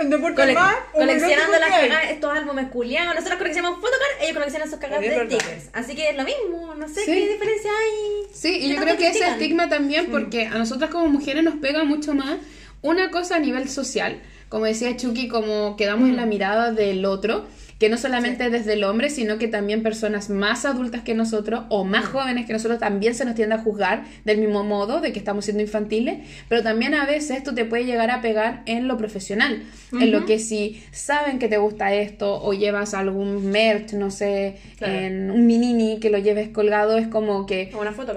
El 0.00 0.10
deporte 0.10 0.40
Cole- 0.42 0.54
más 0.54 0.74
coleccionando 0.92 1.58
las 1.58 1.68
cagadas, 1.70 2.10
estos 2.10 2.36
álbumes 2.36 2.68
culiados. 2.68 3.14
Nosotros 3.14 3.38
coleccionamos 3.38 3.78
photocard, 3.80 4.22
ellos 4.22 4.34
coleccionan 4.34 4.70
sus 4.70 4.78
cagadas 4.78 5.04
Es 5.04 5.10
de 5.10 5.16
verdad. 5.18 5.38
stickers. 5.38 5.64
Así 5.72 5.94
que 5.96 6.10
es 6.10 6.16
lo 6.16 6.24
mismo, 6.24 6.74
no 6.74 6.88
sé 6.88 7.00
Sí. 7.04 7.06
qué 7.06 7.28
diferencia 7.32 7.70
hay. 7.70 8.26
Sí, 8.32 8.54
y 8.56 8.60
¿Qué 8.60 8.68
yo 8.74 8.80
creo 8.80 8.96
que 8.96 9.08
ese 9.08 9.26
estigma 9.28 9.68
también, 9.68 10.10
porque 10.10 10.46
a 10.46 10.54
nosotras 10.58 10.90
como 10.90 11.08
mujeres 11.08 11.42
nos 11.42 11.56
pega 11.56 11.84
mucho 11.84 12.14
más 12.14 12.38
una 12.82 13.10
cosa 13.10 13.36
a 13.36 13.38
nivel 13.40 13.68
social, 13.68 14.20
como 14.48 14.64
decía 14.66 14.96
Chucky, 14.96 15.28
como 15.28 15.76
quedamos 15.76 16.08
en 16.08 16.16
la 16.16 16.26
mirada 16.26 16.70
del 16.72 17.04
otro, 17.04 17.46
que 17.78 17.88
no 17.88 17.96
solamente 17.96 18.50
desde 18.50 18.72
el 18.72 18.82
hombre, 18.84 19.08
sino 19.08 19.38
que 19.38 19.46
también 19.46 19.82
personas 19.82 20.30
más 20.30 20.64
adultas 20.64 21.02
que 21.02 21.14
nosotros 21.14 21.62
o 21.68 21.84
más 21.84 22.06
jóvenes 22.06 22.46
que 22.46 22.52
nosotros 22.52 22.80
también 22.80 23.14
se 23.14 23.24
nos 23.24 23.34
tiende 23.36 23.54
a 23.54 23.58
juzgar 23.58 24.04
del 24.24 24.38
mismo 24.38 24.64
modo, 24.64 25.00
de 25.00 25.12
que 25.12 25.18
estamos 25.20 25.44
siendo 25.44 25.62
infantiles, 25.62 26.18
pero 26.48 26.62
también 26.62 26.94
a 26.94 27.06
veces 27.06 27.36
esto 27.36 27.54
te 27.54 27.64
puede 27.64 27.84
llegar 27.84 28.10
a 28.10 28.20
pegar 28.20 28.62
en 28.66 28.88
lo 28.88 28.96
profesional, 28.96 29.62
en 29.92 30.10
lo 30.10 30.26
que 30.26 30.38
si 30.38 30.82
saben 30.90 31.38
que 31.38 31.48
te 31.48 31.56
gusta 31.58 31.94
esto 31.94 32.42
o 32.42 32.52
llevas 32.52 32.94
algún 32.94 33.46
merch, 33.50 33.92
no 33.92 34.10
sé, 34.10 34.56
Claro. 34.78 34.94
en 34.94 35.30
un 35.30 35.46
minini 35.46 35.98
que 36.00 36.10
lo 36.10 36.18
lleves 36.18 36.48
colgado, 36.48 36.98
es 36.98 37.08
como 37.08 37.46
que 37.46 37.70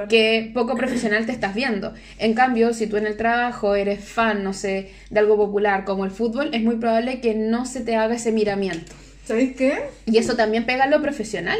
que 0.07 0.51
poco 0.53 0.75
profesional 0.75 1.25
te 1.25 1.31
estás 1.31 1.53
viendo. 1.55 1.93
En 2.19 2.33
cambio, 2.33 2.73
si 2.73 2.87
tú 2.87 2.97
en 2.97 3.05
el 3.07 3.15
trabajo 3.17 3.75
eres 3.75 4.03
fan, 4.03 4.43
no 4.43 4.53
sé, 4.53 4.89
de 5.09 5.19
algo 5.19 5.37
popular 5.37 5.85
como 5.85 6.05
el 6.05 6.11
fútbol, 6.11 6.49
es 6.53 6.61
muy 6.63 6.75
probable 6.77 7.19
que 7.21 7.35
no 7.35 7.65
se 7.65 7.81
te 7.81 7.95
haga 7.95 8.15
ese 8.15 8.31
miramiento. 8.31 8.91
¿Sabéis 9.25 9.55
qué? 9.55 9.79
Y 10.05 10.17
eso 10.17 10.35
también 10.35 10.65
pega 10.65 10.85
en 10.85 10.91
lo 10.91 11.01
profesional. 11.01 11.57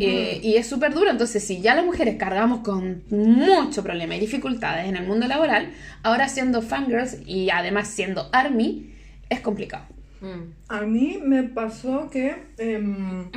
Eh, 0.00 0.40
y 0.42 0.56
es 0.56 0.66
súper 0.66 0.92
duro. 0.92 1.10
Entonces, 1.10 1.44
si 1.44 1.60
ya 1.60 1.76
las 1.76 1.84
mujeres 1.84 2.16
cargamos 2.16 2.60
con 2.60 3.04
mucho 3.10 3.84
problema 3.84 4.16
y 4.16 4.20
dificultades 4.20 4.88
en 4.88 4.96
el 4.96 5.06
mundo 5.06 5.28
laboral, 5.28 5.72
ahora 6.02 6.28
siendo 6.28 6.60
fangirls 6.60 7.18
y 7.24 7.50
además 7.50 7.86
siendo 7.88 8.28
army, 8.32 8.90
es 9.30 9.40
complicado. 9.40 9.84
Mm. 10.20 10.50
A 10.68 10.80
mí 10.80 11.20
me 11.22 11.44
pasó 11.44 12.10
que 12.10 12.34
em, 12.58 13.30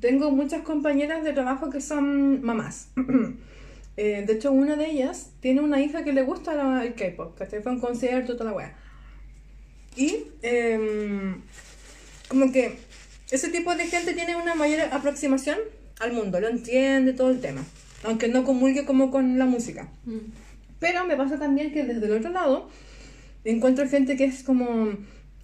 tengo 0.00 0.30
muchas 0.30 0.62
compañeras 0.62 1.24
de 1.24 1.32
trabajo 1.32 1.70
que 1.70 1.80
son 1.80 2.42
mamás. 2.42 2.88
Eh, 3.98 4.24
de 4.26 4.32
hecho, 4.32 4.52
una 4.52 4.74
de 4.74 4.86
ellas 4.90 5.32
tiene 5.40 5.60
una 5.60 5.78
hija 5.82 6.02
que 6.02 6.14
le 6.14 6.22
gusta 6.22 6.54
la- 6.54 6.82
el 6.82 6.94
K-pop, 6.94 7.36
¿cachai? 7.36 7.60
Fue 7.62 7.72
a 7.72 7.74
un 7.74 7.80
concierto, 7.80 8.38
toda 8.38 8.50
la 8.50 8.56
wea. 8.56 8.74
Y 9.96 10.24
em, 10.42 11.42
como 12.28 12.52
que 12.52 12.78
ese 13.30 13.48
tipo 13.48 13.74
de 13.74 13.86
gente 13.86 14.14
tiene 14.14 14.36
una 14.36 14.54
mayor 14.54 14.80
aproximación 14.92 15.58
al 16.00 16.12
mundo, 16.12 16.40
lo 16.40 16.48
entiende 16.48 17.12
todo 17.12 17.30
el 17.30 17.40
tema, 17.40 17.64
aunque 18.04 18.28
no 18.28 18.44
comulgue 18.44 18.84
como 18.84 19.10
con 19.10 19.38
la 19.38 19.46
música. 19.46 19.88
Pero 20.78 21.04
me 21.06 21.16
pasa 21.16 21.38
también 21.38 21.72
que 21.72 21.84
desde 21.84 22.06
el 22.06 22.12
otro 22.12 22.30
lado 22.30 22.68
encuentro 23.44 23.88
gente 23.88 24.16
que 24.16 24.24
es 24.24 24.42
como, 24.42 24.92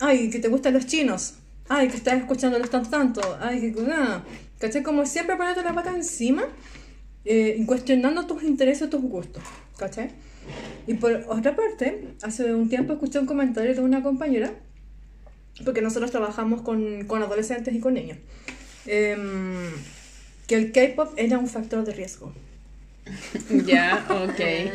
ay, 0.00 0.30
que 0.30 0.38
te 0.38 0.48
gustan 0.48 0.74
los 0.74 0.86
chinos, 0.86 1.34
ay, 1.68 1.88
que 1.88 1.96
estás 1.96 2.18
escuchándolos 2.18 2.70
tanto, 2.70 2.90
tanto, 2.90 3.38
ay, 3.40 3.72
que 3.72 3.82
nada. 3.82 4.24
¿Cachai? 4.58 4.82
Como 4.82 5.06
siempre 5.06 5.36
poniendo 5.36 5.62
la 5.62 5.72
pata 5.72 5.94
encima 5.94 6.44
eh, 7.24 7.62
cuestionando 7.66 8.26
tus 8.26 8.42
intereses, 8.42 8.90
tus 8.90 9.02
gustos, 9.02 9.42
¿cachai? 9.76 10.10
Y 10.86 10.94
por 10.94 11.12
otra 11.28 11.54
parte, 11.54 12.08
hace 12.22 12.54
un 12.54 12.68
tiempo 12.68 12.92
escuché 12.94 13.18
un 13.18 13.26
comentario 13.26 13.74
de 13.74 13.80
una 13.80 14.02
compañera, 14.02 14.52
porque 15.64 15.82
nosotros 15.82 16.10
trabajamos 16.10 16.62
con, 16.62 17.04
con 17.06 17.22
adolescentes 17.22 17.74
y 17.74 17.80
con 17.80 17.94
niños, 17.94 18.18
em, 18.86 19.70
que 20.46 20.54
el 20.54 20.72
K-pop 20.72 21.12
era 21.16 21.38
un 21.38 21.48
factor 21.48 21.84
de 21.84 21.92
riesgo. 21.92 22.32
Ya, 23.66 24.06
ok. 24.10 24.72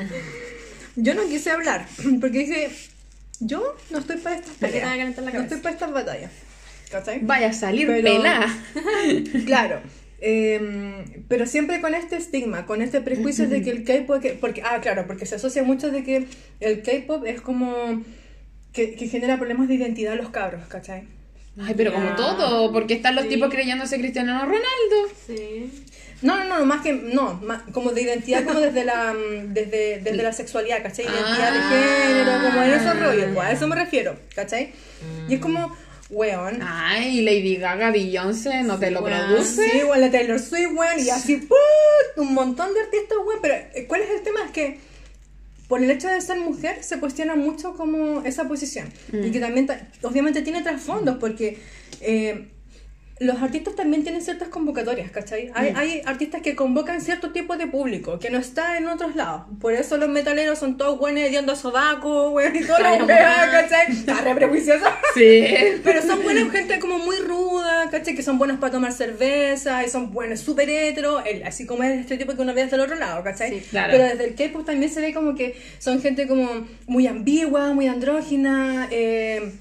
Yo 0.96 1.14
no 1.16 1.24
quise 1.28 1.50
hablar, 1.52 1.88
porque 2.22 2.40
dije, 2.40 2.70
yo 3.40 3.76
no 3.90 4.00
estoy 4.00 4.18
para 4.18 4.36
estas 4.36 4.56
¿Para 4.56 4.72
qué 4.72 4.80
te 4.80 4.86
peleas, 4.86 4.88
va 4.90 4.94
a 4.94 4.98
calentar 4.98 5.24
la 5.24 5.32
no 5.32 5.42
estoy 5.42 5.58
para 5.60 5.74
estas 5.74 5.92
batallas, 5.92 6.32
¿cachai? 6.92 7.20
Vaya 7.24 7.48
a 7.50 7.54
salir 7.54 7.88
Pero- 7.88 8.04
pelada. 8.04 8.48
Claro. 9.46 9.82
Em, 10.26 11.24
pero 11.28 11.46
siempre 11.46 11.82
con 11.82 11.94
este 11.94 12.16
estigma, 12.16 12.66
con 12.66 12.82
este 12.82 13.02
prejuicio 13.02 13.48
de 13.50 13.62
que 13.62 13.72
el 13.72 13.84
K-pop, 13.84 14.22
que- 14.22 14.32
porque, 14.34 14.62
ah, 14.64 14.80
claro, 14.82 15.04
porque 15.06 15.26
se 15.26 15.36
asocia 15.36 15.64
mucho 15.64 15.92
de 15.92 16.04
que 16.06 16.28
el 16.62 16.82
K-pop 16.82 17.26
es 17.26 17.42
como 17.42 18.02
que, 18.72 18.96
que 18.96 19.08
genera 19.10 19.36
problemas 19.38 19.68
de 19.68 19.76
identidad 19.76 20.14
a 20.14 20.16
los 20.16 20.30
cabros, 20.30 20.66
¿cachai? 20.68 21.04
Ay, 21.62 21.74
pero 21.76 21.92
como 21.94 22.10
Ya. 22.12 22.16
todo, 22.16 22.72
porque 22.72 22.94
están 22.96 23.16
los 23.16 23.26
Sí. 23.26 23.32
tipos 23.32 23.50
creyéndose 23.50 24.00
Cristiano 24.00 24.40
Ronaldo. 24.42 25.14
Sí. 25.28 25.70
No, 26.24 26.38
no, 26.42 26.58
no, 26.60 26.66
más 26.66 26.82
que, 26.82 26.94
no, 26.94 27.34
más- 27.44 27.64
como 27.74 27.92
de 27.92 28.02
identidad, 28.04 28.46
como 28.46 28.62
desde 28.62 28.86
la, 28.86 29.14
mm, 29.14 29.54
desde, 29.54 30.00
desde 30.00 30.24
la 30.24 30.32
sexualidad, 30.32 30.82
¿cachai? 30.82 31.04
Identidad 31.06 31.52
Ah. 31.54 31.54
de 31.54 32.08
género, 32.16 32.32
como 32.50 32.64
en 32.64 32.72
esos 32.74 32.98
rollos, 33.00 33.26
pues, 33.36 33.46
a 33.46 33.52
eso 33.52 33.68
me 33.68 33.76
refiero, 33.76 34.16
¿cachai? 34.34 34.72
Y 35.28 35.34
es 35.36 35.40
como, 35.42 35.76
weón, 36.14 36.60
Ay, 36.64 37.22
Lady 37.22 37.58
Gaga, 37.58 37.92
Beyoncé, 37.92 38.64
¿no 38.64 38.80
te 38.80 38.92
lo 38.92 39.02
Weón, 39.02 39.28
produce? 39.28 39.70
Sí, 39.70 39.78
igual 39.80 40.02
la 40.02 40.12
Taylor 40.12 40.40
Swift, 40.40 40.72
weón, 40.76 41.00
y 41.00 41.10
así, 41.10 41.38
¡put! 41.38 41.58
un 42.18 42.34
montón 42.34 42.74
de 42.74 42.82
artistas, 42.82 43.18
weón, 43.26 43.40
pero 43.42 43.56
eh, 43.56 43.86
¿cuál 43.88 44.02
es 44.02 44.10
el 44.12 44.22
tema? 44.22 44.40
Es 44.46 44.52
que 44.52 44.80
por 45.68 45.82
el 45.84 45.90
hecho 45.90 46.08
de 46.08 46.22
ser 46.22 46.40
mujer 46.40 46.84
se 46.84 47.00
cuestiona 47.00 47.36
mucho 47.36 47.74
como 47.76 48.22
esa 48.26 48.48
posición. 48.48 48.92
Y 49.12 49.32
que 49.32 49.40
también, 49.40 49.66
ta- 49.66 49.88
obviamente, 50.04 50.42
tiene 50.42 50.62
trasfondos, 50.62 51.18
porque 51.20 51.58
eh, 52.02 52.48
los 53.20 53.42
artistas 53.42 53.76
también 53.76 54.04
tienen 54.04 54.22
ciertas 54.22 54.48
convocatorias, 54.50 55.12
¿cachai? 55.12 55.52
Hay, 55.54 55.74
hay 55.76 56.02
artistas 56.06 56.42
que 56.42 56.56
convocan 56.56 57.00
cierto 57.00 57.32
tipo 57.32 57.56
de 57.58 57.68
público 57.68 58.18
que 58.20 58.30
no 58.30 58.38
está 58.40 58.78
en 58.78 58.88
otros 58.88 59.16
lados. 59.16 59.44
Por 59.62 59.74
eso 59.74 59.98
los 59.98 60.10
metaleros 60.10 60.60
son 60.60 60.78
todos 60.78 60.98
buenos 61.00 61.24
hediondo 61.24 61.54
a 61.54 61.56
sobaco, 61.56 62.32
weón, 62.32 62.56
y 62.56 62.64
todo 62.66 62.78
lo. 62.80 63.08
¿cachai? 63.08 63.92
Está 63.92 64.22
re 64.22 64.36
prejuicioso. 64.36 64.86
Sí. 65.14 65.46
Pero 65.84 66.02
son 66.02 66.24
buenas 66.24 66.50
gente 66.52 66.80
como 66.80 66.98
muy 67.00 67.18
ruda, 67.18 67.90
¿cachai? 67.92 68.16
Que 68.16 68.24
son 68.24 68.38
buenos 68.38 68.58
para 68.60 68.74
tomar 68.74 68.92
cerveza 68.92 69.84
y 69.86 69.90
son 69.90 70.12
buenos, 70.12 70.40
súper 70.40 70.70
hetero, 70.70 71.24
el- 71.24 71.44
así 71.44 71.66
como 71.66 71.84
es 71.84 72.00
este 72.02 72.18
tipo 72.18 72.34
que 72.36 72.42
uno 72.42 72.54
ve 72.54 72.64
desde 72.64 72.76
el 72.78 72.82
otro 72.82 72.96
lado, 72.96 73.24
¿cachai? 73.24 73.52
Sí, 73.60 73.66
claro. 73.70 73.92
Pero 73.92 74.04
desde 74.06 74.26
el 74.26 74.36
K-pop 74.36 74.66
también 74.66 74.92
se 74.92 75.02
ve 75.02 75.14
como 75.14 75.36
que 75.36 75.56
son 75.80 76.02
gente 76.02 76.28
como 76.28 76.66
muy 76.88 77.08
ambigua, 77.08 77.74
muy 77.74 77.88
andrógina, 77.88 78.88
eh, 78.92 79.52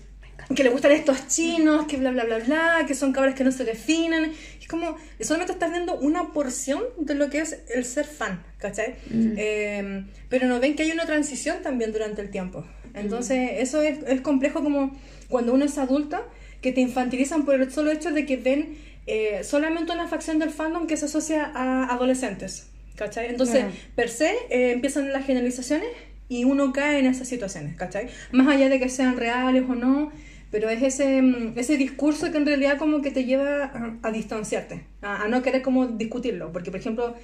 que 0.55 0.65
le 0.65 0.71
gustan 0.71 0.93
estos 0.93 1.29
chinos, 1.29 1.87
que 1.87 1.97
bla, 1.97 2.11
bla, 2.11 2.25
bla, 2.25 2.39
bla, 2.39 2.85
que 2.87 2.95
son 2.95 3.13
cabras 3.13 3.35
que 3.35 3.45
no 3.45 3.53
se 3.53 3.65
definen. 3.65 4.33
Es 4.61 4.69
como, 4.69 4.97
solamente 5.21 5.53
estás 5.53 5.71
viendo 5.71 5.97
una 5.99 6.33
porción 6.33 6.83
de 6.99 7.15
lo 7.15 7.29
que 7.31 7.39
es 7.41 7.59
el 7.75 7.85
ser 7.85 8.07
fan, 8.07 8.43
¿cachai? 8.59 8.95
Eh, 9.37 10.05
pero 10.29 10.47
no 10.47 10.61
ven 10.61 10.75
que 10.77 10.83
hay 10.85 10.91
una 10.93 11.07
transición 11.07 11.63
también 11.63 11.93
durante 11.93 12.21
el 12.23 12.31
tiempo. 12.31 12.65
Entonces, 12.95 13.53
eso 13.57 13.83
es, 13.83 13.99
es 14.07 14.21
complejo 14.21 14.63
como 14.63 14.95
cuando 15.29 15.55
uno 15.55 15.65
es 15.65 15.79
adulta, 15.79 16.23
que 16.61 16.73
te 16.73 16.81
infantilizan 16.81 17.45
por 17.45 17.55
el 17.57 17.73
solo 17.73 17.91
hecho 17.91 18.13
de 18.13 18.25
que 18.27 18.37
ven 18.37 18.77
eh, 19.07 19.41
solamente 19.43 19.93
una 19.93 20.07
facción 20.07 20.39
del 20.39 20.51
fandom 20.51 20.87
que 20.87 20.97
se 20.97 21.07
asocia 21.07 21.51
a 21.55 21.93
adolescentes, 21.93 22.69
¿cachai? 22.95 23.29
Entonces, 23.31 23.61
Claro. 23.61 23.73
per 23.97 24.09
se, 24.11 24.31
eh, 24.51 24.73
empiezan 24.73 25.13
las 25.13 25.27
generalizaciones 25.27 25.89
y 26.29 26.45
uno 26.45 26.73
cae 26.73 27.01
en 27.01 27.07
esas 27.07 27.27
situaciones, 27.29 27.77
¿cachai? 27.77 28.07
Más 28.31 28.47
allá 28.47 28.69
de 28.69 28.79
que 28.79 28.89
sean 28.89 29.17
reales 29.17 29.65
o 29.69 29.75
no, 29.75 30.13
pero 30.53 30.69
es 30.69 30.83
ese, 30.83 31.21
mm, 31.23 31.55
ese 31.59 31.77
discurso 31.77 32.31
que 32.31 32.37
en 32.39 32.47
realidad 32.47 32.77
como 32.79 33.01
que 33.03 33.11
te 33.11 33.25
lleva 33.25 33.65
a, 33.65 33.97
a 34.07 34.13
distanciarte, 34.13 34.85
a, 35.01 35.23
a 35.25 35.29
no 35.29 35.43
querer 35.43 35.63
como 35.63 35.87
discutirlo, 35.87 36.53
porque 36.53 36.71
por 36.71 36.79
ejemplo, 36.79 37.17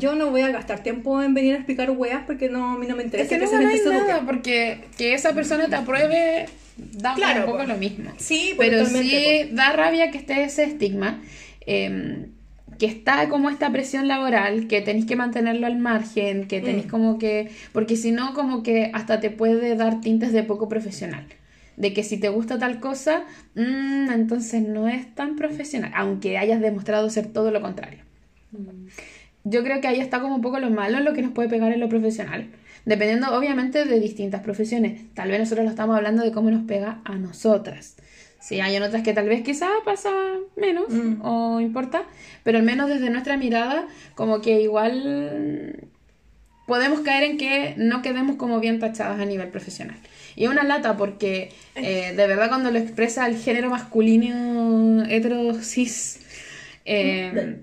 yo 0.00 0.16
no 0.16 0.30
voy 0.30 0.40
a 0.40 0.48
gastar 0.50 0.82
tiempo 0.82 1.22
en 1.22 1.34
venir 1.34 1.52
a 1.54 1.56
explicar 1.58 1.90
weas 1.92 2.24
porque 2.26 2.48
no, 2.48 2.72
a 2.72 2.78
mí 2.78 2.86
no 2.88 2.96
me 2.96 3.04
interesa 3.04 3.24
Es 3.24 3.28
que 3.30 3.38
no 3.38 3.44
esa 3.44 3.60
ganáis 3.60 3.84
nada, 3.86 4.22
porque 4.26 4.80
que 4.98 5.14
esa 5.14 5.32
persona 5.34 5.68
te 5.68 5.76
apruebe 5.76 6.46
da 6.76 7.14
Claro, 7.14 7.40
un 7.40 7.46
poco 7.46 7.58
pues. 7.58 7.68
lo 7.68 7.76
mismo. 7.76 8.10
Sí, 8.16 8.54
pues, 8.56 8.70
Pero 8.70 8.86
sí 8.86 9.50
da 9.52 9.72
rabia 9.74 10.10
que 10.10 10.18
esté 10.18 10.42
ese 10.42 10.64
estigma, 10.64 11.22
eh, 11.66 12.26
que 12.78 12.86
está 12.86 13.28
como 13.28 13.50
esta 13.50 13.70
presión 13.70 14.08
laboral, 14.08 14.66
que 14.66 14.80
tenéis 14.80 15.06
que 15.06 15.14
mantenerlo 15.14 15.66
al 15.68 15.76
margen, 15.78 16.48
que 16.48 16.60
tenéis 16.60 16.86
Mm. 16.86 16.90
como 16.90 17.18
que, 17.18 17.50
porque 17.72 17.94
si 17.96 18.10
no 18.10 18.34
como 18.34 18.62
que 18.64 18.90
hasta 18.92 19.20
te 19.20 19.30
puede 19.30 19.76
dar 19.76 20.00
tintes 20.00 20.32
de 20.32 20.42
poco 20.42 20.68
profesional. 20.68 21.26
De 21.76 21.92
que 21.92 22.02
si 22.04 22.18
te 22.18 22.28
gusta 22.28 22.58
tal 22.58 22.80
cosa, 22.80 23.24
mm, 23.54 24.10
entonces 24.10 24.62
no 24.62 24.88
es 24.88 25.14
tan 25.14 25.36
profesional, 25.36 25.92
aunque 25.94 26.38
hayas 26.38 26.60
demostrado 26.60 27.10
ser 27.10 27.26
todo 27.26 27.50
lo 27.50 27.60
contrario. 27.60 28.00
Yo 29.44 29.62
creo 29.62 29.80
que 29.80 29.88
ahí 29.88 30.00
está 30.00 30.20
como 30.20 30.36
un 30.36 30.40
poco 30.40 30.58
lo 30.58 30.70
malo 30.70 30.98
en 30.98 31.04
lo 31.04 31.12
que 31.12 31.22
nos 31.22 31.32
puede 31.32 31.48
pegar 31.48 31.72
en 31.72 31.80
lo 31.80 31.88
profesional. 31.88 32.46
Dependiendo, 32.86 33.36
obviamente, 33.36 33.84
de 33.84 33.98
distintas 34.00 34.42
profesiones. 34.42 35.02
Tal 35.14 35.30
vez 35.30 35.40
nosotros 35.40 35.64
lo 35.64 35.70
estamos 35.70 35.96
hablando 35.96 36.22
de 36.22 36.32
cómo 36.32 36.50
nos 36.50 36.64
pega 36.64 37.00
a 37.04 37.16
nosotras. 37.16 37.96
Sí, 38.40 38.60
hay 38.60 38.76
otras 38.76 39.02
que 39.02 39.14
tal 39.14 39.26
vez 39.26 39.42
quizá 39.42 39.68
pasa 39.86 40.10
menos 40.56 40.90
Mm. 40.90 41.22
o 41.22 41.60
importa, 41.60 42.02
pero 42.42 42.58
al 42.58 42.64
menos 42.64 42.88
desde 42.90 43.08
nuestra 43.08 43.38
mirada, 43.38 43.86
como 44.14 44.42
que 44.42 44.60
igual 44.60 45.88
podemos 46.66 47.00
caer 47.00 47.24
en 47.24 47.38
que 47.38 47.74
no 47.78 48.02
quedemos 48.02 48.36
como 48.36 48.60
bien 48.60 48.78
tachadas 48.80 49.18
a 49.18 49.24
nivel 49.24 49.48
profesional. 49.48 49.96
Y 50.36 50.44
es 50.44 50.50
una 50.50 50.64
lata 50.64 50.96
porque 50.96 51.52
eh, 51.74 52.12
de 52.16 52.26
verdad 52.26 52.48
cuando 52.48 52.70
lo 52.70 52.78
expresa 52.78 53.26
el 53.26 53.36
género 53.36 53.70
masculino 53.70 55.04
hetero 55.08 55.54
cis, 55.62 56.20
eh, 56.84 57.60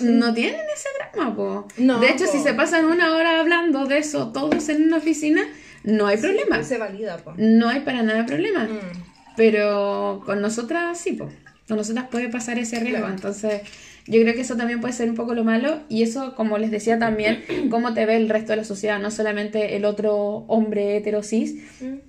no 0.00 0.34
tienen 0.34 0.60
ese 0.74 0.88
drama, 0.98 1.36
po. 1.36 1.68
No, 1.78 2.00
de 2.00 2.08
hecho, 2.08 2.24
po. 2.26 2.32
si 2.32 2.38
se 2.38 2.54
pasan 2.54 2.86
una 2.86 3.14
hora 3.14 3.40
hablando 3.40 3.86
de 3.86 3.98
eso 3.98 4.32
todos 4.32 4.68
en 4.68 4.84
una 4.84 4.98
oficina, 4.98 5.42
no 5.84 6.06
hay 6.06 6.16
problema. 6.16 6.62
Se 6.62 6.78
valida, 6.78 7.18
po. 7.18 7.34
No 7.36 7.68
hay 7.68 7.80
para 7.80 8.02
nada 8.02 8.26
problema. 8.26 8.64
Mm. 8.64 9.02
Pero 9.36 10.22
con 10.24 10.40
nosotras 10.40 10.98
sí, 10.98 11.12
po. 11.12 11.30
Nosotras 11.76 12.06
puede 12.10 12.28
pasar 12.28 12.58
ese 12.58 12.80
riesgo. 12.80 12.98
Claro. 12.98 13.14
Entonces, 13.14 13.62
yo 14.06 14.20
creo 14.20 14.34
que 14.34 14.40
eso 14.40 14.56
también 14.56 14.80
puede 14.80 14.92
ser 14.92 15.08
un 15.08 15.16
poco 15.16 15.34
lo 15.34 15.44
malo. 15.44 15.80
Y 15.88 16.02
eso, 16.02 16.34
como 16.34 16.58
les 16.58 16.70
decía 16.70 16.98
también, 16.98 17.42
cómo 17.70 17.94
te 17.94 18.06
ve 18.06 18.16
el 18.16 18.28
resto 18.28 18.52
de 18.52 18.56
la 18.56 18.64
sociedad. 18.64 18.98
No 19.00 19.10
solamente 19.10 19.76
el 19.76 19.84
otro 19.84 20.44
hombre 20.48 20.96
hetero 20.96 21.22
cis, 21.22 21.56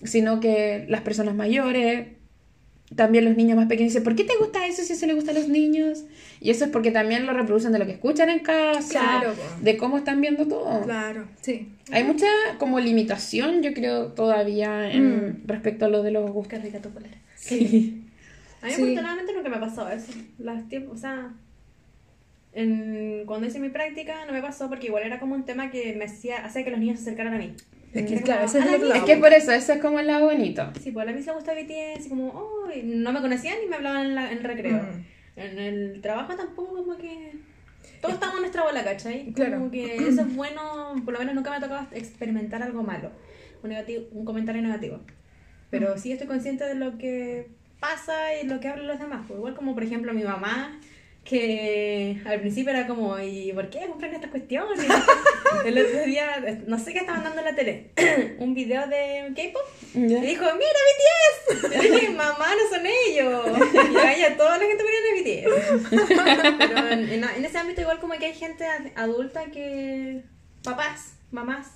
sino 0.04 0.40
que 0.40 0.86
las 0.88 1.02
personas 1.02 1.36
mayores, 1.36 2.08
también 2.96 3.26
los 3.26 3.38
niños 3.38 3.56
más 3.56 3.68
pequeños 3.68 3.94
dicen, 3.94 4.04
¿por 4.04 4.16
qué 4.16 4.24
te 4.24 4.36
gusta 4.38 4.66
eso 4.68 4.84
si 4.84 4.94
eso 4.94 5.06
le 5.06 5.14
gusta 5.14 5.32
a 5.32 5.34
los 5.34 5.48
niños? 5.48 6.04
Y 6.40 6.50
eso 6.50 6.66
es 6.66 6.72
porque 6.72 6.92
también 6.92 7.26
lo 7.26 7.34
reproducen 7.34 7.72
de 7.72 7.80
lo 7.80 7.86
que 7.86 7.94
escuchan 7.94 8.30
en 8.30 8.40
casa, 8.40 9.00
Claro, 9.00 9.34
de 9.62 9.78
cómo 9.78 9.98
están 9.98 10.20
viendo 10.22 10.48
todo. 10.48 10.84
Claro, 10.84 11.26
sí. 11.42 11.70
Hay 11.92 12.04
mucha 12.04 12.28
como 12.58 12.80
limitación, 12.80 13.62
yo 13.62 13.74
creo, 13.74 14.08
todavía 14.08 14.92
en, 14.92 15.44
respecto 15.46 15.86
a 15.86 15.90
lo 15.90 16.04
de 16.04 16.12
los 16.12 16.30
gustos. 16.32 16.60
Qué 16.60 16.66
rica 16.66 16.80
tu 16.80 16.90
polera. 16.90 17.18
Sí. 17.36 18.01
A 18.62 18.66
mí 18.68 18.72
Sí. 18.74 18.82
afortunadamente 18.82 19.34
nunca 19.34 19.50
me 19.50 19.56
ha 19.58 19.60
pasado 19.60 19.90
eso. 19.90 20.12
Las 20.38 20.68
tiempos, 20.70 20.98
o 20.98 20.98
sea, 21.02 21.34
en, 22.54 23.24
cuando 23.26 23.48
hice 23.48 23.60
mi 23.60 23.70
práctica 23.70 24.26
no 24.26 24.34
me 24.34 24.42
pasó 24.42 24.68
porque 24.70 24.88
igual 24.88 25.04
era 25.04 25.20
como 25.20 25.36
un 25.36 25.44
tema 25.46 25.72
que 25.72 25.94
me 25.96 26.06
hacía, 26.06 26.46
hacía 26.46 26.64
que 26.64 26.72
los 26.72 26.80
niños 26.80 26.98
se 27.00 27.04
acercaran 27.04 27.34
a 27.34 27.38
mí. 27.38 27.56
Es 27.94 28.06
que, 28.10 28.22
claro, 28.22 28.46
es 28.46 28.56
"A 28.56 28.60
la 28.60 28.66
el 28.66 28.76
otro 28.76 28.88
mía". 28.88 28.98
Es 28.98 29.04
que 29.04 29.18
por 29.18 29.34
eso, 29.34 29.52
eso 29.52 29.74
es 29.74 29.82
como 29.82 30.00
el 30.00 30.08
lado 30.08 30.26
bonito. 30.26 30.70
Sí, 30.82 30.92
pues 30.92 31.08
a 31.08 31.12
mí 31.12 31.22
se 31.22 31.32
gusta 31.32 31.54
BTS 31.54 32.06
y 32.06 32.10
como, 32.10 32.30
oh, 32.30 32.70
y 32.74 32.84
no 32.84 33.12
me 33.12 33.22
conocían 33.22 33.58
ni 33.62 33.68
me 33.68 33.76
hablaban 33.78 34.06
en, 34.08 34.16
la- 34.16 34.32
en 34.32 34.44
recreo. 34.44 34.78
Mm. 34.78 35.40
En 35.40 35.60
el 35.60 36.02
trabajo 36.02 36.36
tampoco 36.36 36.76
como 36.76 36.98
que... 36.98 37.34
Todos 38.02 38.16
estamos 38.16 38.36
en 38.36 38.42
nuestra 38.42 38.64
bola, 38.64 38.84
¿cachai? 38.84 39.32
Claro. 39.34 39.58
Como 39.60 39.72
que 39.72 39.96
eso 40.08 40.22
es 40.22 40.36
bueno, 40.36 40.94
por 41.04 41.14
lo 41.14 41.20
menos 41.20 41.36
nunca 41.36 41.50
me 41.52 41.58
ha 41.58 41.60
tocado 41.60 41.88
experimentar 41.94 42.62
algo 42.64 42.84
malo, 42.84 43.12
un, 43.64 43.70
negativo, 43.70 44.06
un 44.12 44.26
comentario 44.26 44.62
negativo. 44.62 45.00
Pero 45.70 45.98
sí 45.98 46.12
estoy 46.12 46.28
consciente 46.28 46.64
de 46.66 46.76
lo 46.76 46.98
que 46.98 47.48
pasa 47.82 48.36
y 48.42 48.48
lo 48.48 48.62
que 48.62 48.70
hablan 48.70 48.88
los 48.88 49.00
demás. 49.00 49.26
Pues 49.28 49.38
igual 49.38 49.56
como 49.56 49.74
por 49.74 49.84
ejemplo 49.84 50.14
mi 50.14 50.24
mamá, 50.24 50.80
que 51.26 52.20
al 52.26 52.40
principio 52.40 52.72
era 52.72 52.88
como, 52.88 53.20
¿y 53.20 53.52
por 53.54 53.70
qué 53.70 53.86
compran 53.88 54.14
estas 54.14 54.32
cuestiones? 54.32 54.80
El 55.66 55.78
otro 55.78 56.04
día, 56.06 56.62
no 56.66 56.80
sé 56.80 56.94
qué 56.94 57.00
estaban 57.00 57.24
dando 57.24 57.40
en 57.40 57.46
la 57.46 57.56
tele, 57.56 57.92
un 58.40 58.54
video 58.56 58.88
de 58.88 59.32
K-pop 59.36 59.62
y 59.94 60.00
dijo, 60.08 60.44
mira 60.44 60.80
BTS. 60.88 61.76
Y 61.86 61.90
dije, 61.92 62.10
mamá, 62.10 62.48
no 62.56 62.76
son 62.78 62.86
ellos. 62.88 63.46
Y 63.92 63.94
vaya, 63.94 64.38
toda 64.38 64.58
la 64.58 64.66
gente 64.66 64.84
muriendo 64.84 65.10
de 65.14 65.22
BTS. 65.22 66.58
Pero 66.58 66.88
en, 66.88 67.10
en- 67.10 67.24
en 67.24 67.46
ese 67.46 67.58
ámbito 67.58 67.82
igual 67.82 68.00
como 68.00 68.14
que 68.14 68.28
hay 68.28 68.34
gente 68.34 68.66
ad- 68.66 68.92
adulta 68.96 69.46
que, 69.52 70.24
papás, 70.64 71.14
mamás, 71.32 71.68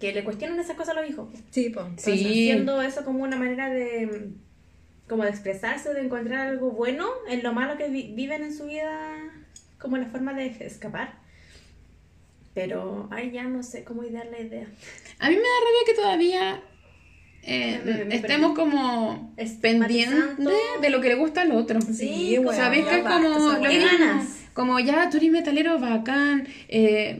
que 0.00 0.12
le 0.12 0.24
cuestionan 0.24 0.58
esas 0.58 0.76
cosas 0.76 0.96
a 0.96 1.00
los 1.00 1.10
hijos. 1.10 1.28
Sí, 1.50 1.70
po. 1.70 1.86
Sí. 1.98 2.16
Siendo 2.18 2.80
eso 2.82 3.04
como 3.04 3.22
una 3.22 3.36
manera 3.36 3.68
de 3.68 4.30
como 5.08 5.24
de 5.24 5.30
expresarse, 5.30 5.92
de 5.94 6.00
encontrar 6.02 6.48
algo 6.48 6.70
bueno 6.70 7.08
en 7.28 7.42
lo 7.42 7.52
malo 7.52 7.76
que 7.76 7.88
vi- 7.88 8.12
viven 8.14 8.42
en 8.42 8.54
su 8.54 8.66
vida, 8.66 8.90
como 9.80 9.96
la 9.96 10.06
forma 10.06 10.34
de 10.34 10.46
escapar. 10.60 11.14
Pero, 12.54 13.08
ay, 13.12 13.30
ya 13.30 13.44
no 13.44 13.62
sé 13.62 13.84
cómo 13.84 14.02
idear 14.04 14.26
la 14.26 14.40
idea. 14.40 14.66
A 15.18 15.28
mí 15.28 15.36
me 15.36 15.42
da 15.42 15.48
rabia 15.64 15.86
que 15.86 15.94
todavía 15.94 16.62
eh, 17.42 17.80
Me- 17.84 18.04
me 18.04 18.14
estemos 18.16 18.54
como 18.54 19.34
pendientes 19.62 20.36
de 20.80 20.90
lo 20.90 21.00
que 21.00 21.08
le 21.08 21.14
gusta 21.14 21.42
al 21.42 21.52
otro. 21.52 21.80
Sí, 21.80 22.32
pues, 22.36 22.42
bueno, 22.44 22.62
¿Sabéis 22.62 22.84
ya 22.84 22.90
que 22.90 22.96
es 22.98 23.02
como 23.04 23.28
lo 23.28 23.60
ganas? 23.60 24.37
Como 24.58 24.80
ya, 24.80 25.08
tú 25.08 25.18
eres 25.18 25.30
metalero 25.30 25.78
bacán, 25.78 26.48
eh, 26.68 27.16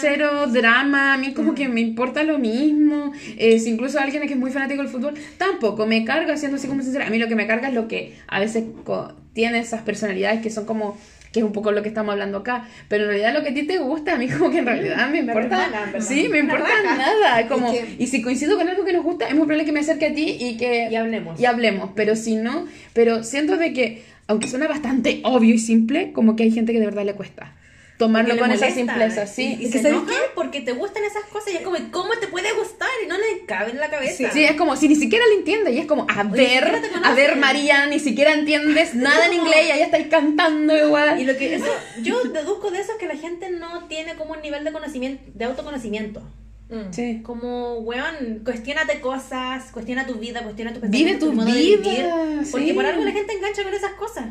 cero 0.00 0.46
drama, 0.48 1.14
a 1.14 1.16
mí 1.16 1.32
como 1.32 1.54
que 1.54 1.68
me 1.68 1.80
importa 1.80 2.24
lo 2.24 2.38
mismo. 2.40 3.12
eh, 3.38 3.60
si 3.60 3.70
incluso 3.70 4.00
alguien 4.00 4.26
que 4.26 4.32
es 4.32 4.38
muy 4.44 4.50
fanático 4.50 4.82
del 4.82 4.90
fútbol, 4.90 5.14
tampoco 5.38 5.86
me 5.86 6.04
carga, 6.04 6.36
siendo 6.36 6.56
así 6.56 6.66
como 6.66 6.82
sincera. 6.82 7.06
A 7.06 7.10
mí 7.10 7.18
lo 7.18 7.28
que 7.28 7.36
me 7.36 7.46
carga 7.46 7.68
es 7.68 7.74
lo 7.74 7.86
que 7.86 8.16
a 8.26 8.40
veces 8.40 8.64
co- 8.84 9.12
tiene 9.32 9.60
esas 9.60 9.82
personalidades 9.82 10.40
que 10.42 10.50
son 10.50 10.64
como 10.66 10.98
que 11.36 11.40
es 11.40 11.44
un 11.46 11.52
poco 11.52 11.70
lo 11.70 11.82
que 11.82 11.88
estamos 11.88 12.12
hablando 12.12 12.38
acá, 12.38 12.64
pero 12.88 13.04
en 13.04 13.10
realidad 13.10 13.34
lo 13.34 13.42
que 13.42 13.50
a 13.50 13.54
ti 13.54 13.64
te 13.64 13.76
gusta, 13.76 14.14
a 14.14 14.16
mí 14.16 14.26
como 14.26 14.50
que 14.50 14.58
en 14.60 14.64
realidad 14.66 15.06
me 15.10 15.18
importa, 15.18 15.68
sí, 16.00 16.28
me 16.30 16.38
importa 16.38 16.66
nada, 16.96 17.46
como, 17.46 17.70
Es 17.70 17.78
que- 17.84 18.02
y 18.02 18.06
si 18.06 18.22
coincido 18.22 18.56
con 18.56 18.66
algo 18.66 18.86
que 18.86 18.94
nos 18.94 19.04
gusta, 19.04 19.26
es 19.28 19.34
muy 19.34 19.44
probable 19.44 19.66
que 19.66 19.72
me 19.72 19.80
acerque 19.80 20.06
a 20.06 20.14
ti 20.14 20.34
y 20.40 20.56
que 20.56 20.88
Y 20.90 20.94
hablemos. 20.96 21.38
y 21.38 21.44
hablemos, 21.44 21.90
pero 21.94 22.16
si 22.16 22.36
no, 22.36 22.66
pero 22.94 23.22
siento 23.22 23.58
de 23.58 23.74
que, 23.74 24.02
aunque 24.28 24.48
suena 24.48 24.66
bastante 24.66 25.20
obvio 25.24 25.54
y 25.54 25.58
simple, 25.58 26.12
como 26.12 26.36
que 26.36 26.44
hay 26.44 26.50
gente 26.52 26.72
que 26.72 26.80
de 26.80 26.86
verdad 26.86 27.04
le 27.04 27.12
cuesta 27.12 27.52
tomarlo 27.98 28.36
con 28.36 28.50
esa 28.50 28.70
simpleza, 28.70 29.26
sí. 29.26 29.56
Y, 29.58 29.66
y 29.66 29.70
que 29.70 29.78
se 29.78 29.82
¿sabes 29.82 29.98
enoja 29.98 30.14
porque 30.34 30.60
te 30.60 30.72
gustan 30.72 31.04
esas 31.04 31.24
cosas 31.24 31.52
y 31.52 31.56
es 31.56 31.62
como, 31.62 31.76
¿cómo 31.90 32.10
te 32.20 32.28
puede 32.28 32.52
gustar? 32.52 32.88
Y 33.04 33.06
no 33.06 33.16
le 33.16 33.44
cabe 33.46 33.70
en 33.70 33.78
la 33.78 33.90
cabeza. 33.90 34.30
Sí, 34.30 34.44
es 34.44 34.52
como 34.52 34.76
si 34.76 34.88
ni 34.88 34.96
siquiera 34.96 35.24
le 35.26 35.36
entiende 35.36 35.72
y 35.72 35.78
es 35.78 35.86
como, 35.86 36.06
a 36.08 36.20
Oye, 36.22 36.30
ver, 36.30 36.82
a 37.02 37.14
ver. 37.14 37.36
María, 37.36 37.86
ni 37.86 37.98
siquiera 37.98 38.34
entiendes 38.34 38.94
nada 38.94 39.26
en 39.26 39.34
inglés 39.34 39.66
y 39.68 39.70
ahí 39.70 39.82
estáis 39.82 40.08
cantando 40.08 40.76
igual. 40.76 41.20
Y 41.20 41.24
lo 41.24 41.36
que 41.36 41.54
eso, 41.54 41.72
yo 42.02 42.22
deduzco 42.24 42.70
de 42.70 42.80
eso 42.80 42.92
es 42.92 42.98
que 42.98 43.06
la 43.06 43.16
gente 43.16 43.50
no 43.50 43.86
tiene 43.88 44.14
como 44.16 44.32
un 44.32 44.42
nivel 44.42 44.64
de 44.64 44.72
conocimiento, 44.72 45.22
de 45.34 45.44
autoconocimiento. 45.44 46.22
Mm. 46.68 46.92
Sí. 46.92 47.20
Como, 47.22 47.78
weón, 47.78 48.42
cuestionate 48.44 49.00
cosas, 49.00 49.70
cuestiona 49.70 50.06
tu 50.06 50.14
vida, 50.14 50.42
cuestiona 50.42 50.72
tu 50.72 50.80
Vive 50.80 50.90
pensamiento, 50.90 51.26
tu 51.26 51.32
modo 51.32 51.46
de 51.46 51.52
vida, 51.52 51.76
vivir. 51.76 52.50
Porque 52.50 52.66
sí. 52.66 52.72
por 52.72 52.84
algo 52.84 53.04
la 53.04 53.12
gente 53.12 53.32
engancha 53.32 53.62
con 53.62 53.72
esas 53.72 53.92
cosas. 53.92 54.26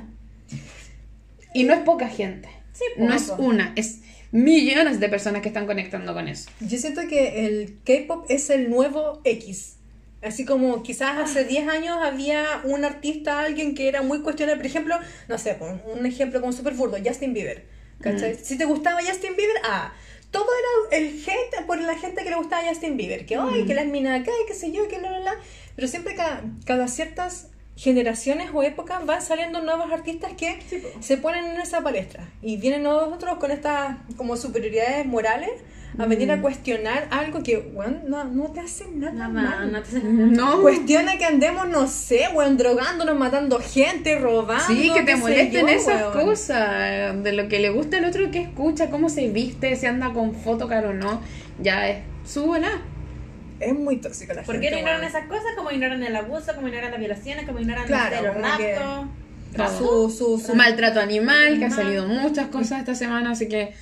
Y 1.53 1.63
no 1.63 1.73
es 1.73 1.79
poca 1.79 2.09
gente. 2.09 2.49
Sí, 2.75 2.83
No 2.97 3.13
es 3.13 3.31
una, 3.37 3.71
es 3.75 3.99
millones 4.31 4.99
de 4.99 5.07
personas 5.07 5.41
que 5.41 5.47
están 5.47 5.65
conectando 5.65 6.13
con 6.13 6.27
eso. 6.27 6.49
Yo 6.59 6.77
siento 6.77 7.07
que 7.07 7.45
el 7.45 7.77
K-pop 7.85 8.25
es 8.27 8.49
el 8.49 8.69
nuevo 8.69 9.21
X. 9.23 9.77
Así 10.21 10.43
como 10.43 10.83
quizás 10.83 11.17
hace 11.19 11.45
10 11.45 11.67
años 11.69 11.97
había 12.01 12.61
un 12.65 12.83
artista, 12.83 13.39
alguien 13.41 13.75
que 13.75 13.87
era 13.87 14.01
muy 14.01 14.21
cuestionable. 14.21 14.59
Por 14.59 14.65
ejemplo, 14.65 14.95
no 15.29 15.37
sé, 15.37 15.57
un 15.85 16.05
ejemplo 16.05 16.41
como 16.41 16.51
súper 16.51 16.73
burdo, 16.73 16.97
Justin 17.03 17.33
Bieber. 17.33 17.65
¿Cachai? 18.01 18.35
Si 18.35 18.57
te 18.57 18.65
gustaba 18.65 18.99
Justin 19.01 19.37
Bieber, 19.37 19.55
ah, 19.63 19.93
todo 20.31 20.47
era 20.89 20.97
el 20.97 21.23
hate 21.25 21.65
por 21.65 21.79
la 21.79 21.95
gente 21.95 22.23
que 22.23 22.29
le 22.29 22.35
gustaba 22.35 22.67
Justin 22.67 22.97
Bieber. 22.97 23.25
Que, 23.25 23.37
ay, 23.37 23.65
que 23.65 23.73
las 23.73 23.85
minas 23.85 24.19
acá, 24.19 24.31
y 24.43 24.47
qué 24.47 24.53
sé 24.53 24.71
yo, 24.71 24.87
que 24.89 24.99
la, 24.99 25.11
la, 25.11 25.19
la. 25.19 25.35
Pero 25.75 25.87
siempre 25.87 26.15
cada, 26.15 26.43
cada 26.65 26.87
ciertas 26.89 27.51
generaciones 27.75 28.49
o 28.53 28.63
épocas 28.63 29.05
van 29.05 29.21
saliendo 29.21 29.61
nuevos 29.61 29.91
artistas 29.91 30.31
que 30.37 30.59
se 30.99 31.17
ponen 31.17 31.45
en 31.45 31.61
esa 31.61 31.81
palestra. 31.81 32.29
Y 32.41 32.57
vienen 32.57 32.83
nosotros 32.83 33.37
con 33.37 33.51
estas 33.51 33.97
como 34.15 34.37
superioridades 34.37 35.05
morales 35.05 35.51
a 35.97 36.05
venir 36.07 36.29
a 36.29 36.41
cuestionar 36.41 37.07
algo 37.09 37.41
que, 37.41 37.57
weón, 37.57 38.01
no, 38.07 38.25
no 38.25 38.51
te 38.51 38.59
hace 38.59 38.85
nada, 38.93 39.13
Nada, 39.13 39.29
mal. 39.29 39.71
no 39.71 39.81
te 39.81 39.99
No. 40.01 40.61
Cuestiona 40.61 41.17
que 41.17 41.23
andemos, 41.25 41.69
no 41.69 41.87
sé, 41.87 42.27
weón, 42.33 42.57
drogándonos, 42.57 43.17
matando 43.17 43.59
gente, 43.59 44.19
robando. 44.19 44.65
Sí, 44.67 44.91
que 44.93 45.03
te 45.03 45.15
molesten 45.15 45.61
yo, 45.61 45.73
esas 45.73 46.13
weón. 46.13 46.27
cosas, 46.27 47.23
de 47.23 47.31
lo 47.31 47.47
que 47.47 47.59
le 47.59 47.69
gusta 47.69 47.97
al 47.97 48.05
otro 48.05 48.29
que 48.29 48.41
escucha, 48.41 48.89
cómo 48.89 49.07
se 49.07 49.29
viste, 49.29 49.73
si 49.77 49.85
anda 49.85 50.11
con 50.11 50.33
foto 50.35 50.67
caro 50.67 50.89
o 50.89 50.93
no, 50.93 51.21
ya 51.61 51.87
es 51.87 52.03
su 52.25 52.45
bola. 52.45 52.69
Es 53.59 53.73
muy 53.73 53.97
tóxica 53.97 54.33
la 54.33 54.43
¿Por 54.43 54.55
gente. 54.55 54.67
qué 54.67 54.71
no 54.73 54.79
ignoran 54.79 55.03
esas 55.03 55.25
cosas? 55.27 55.45
Como 55.55 55.71
ignoran 55.71 56.03
el 56.03 56.15
abuso, 56.15 56.53
como 56.55 56.67
ignoran 56.67 56.91
las 56.91 56.99
violaciones, 56.99 57.45
como 57.45 57.59
ignoran 57.59 57.85
Claro, 57.85 58.21
los 58.27 58.35
raptos. 58.35 59.77
Su, 59.77 60.09
su, 60.09 60.39
su- 60.45 60.53
Maltrato 60.55 60.99
animal, 60.99 61.57
que 61.59 61.65
ha 61.65 61.71
salido 61.71 62.05
muchas 62.07 62.47
cosas 62.47 62.79
esta 62.79 62.93
semana, 62.95 63.31
así 63.31 63.47
que... 63.47 63.73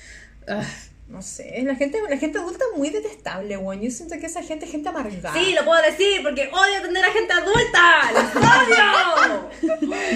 ah, 0.46 0.62
No 1.08 1.20
sé, 1.20 1.60
la 1.64 1.74
gente, 1.74 1.98
la 2.08 2.16
gente 2.16 2.38
adulta 2.38 2.64
es 2.72 2.78
muy 2.78 2.90
detestable, 2.90 3.56
weón. 3.56 3.80
Yo 3.82 3.90
siento 3.90 4.14
que 4.20 4.26
esa 4.26 4.42
gente 4.42 4.66
es 4.66 4.70
gente 4.70 4.88
amargada. 4.88 5.32
Sí, 5.34 5.52
lo 5.52 5.64
puedo 5.64 5.82
decir 5.82 6.22
porque 6.22 6.42
odio 6.52 6.78
atender 6.78 7.04
a 7.04 7.10
gente 7.10 7.32
adulta. 7.32 8.12
¡Los 8.14 8.36
odio! 8.36 9.50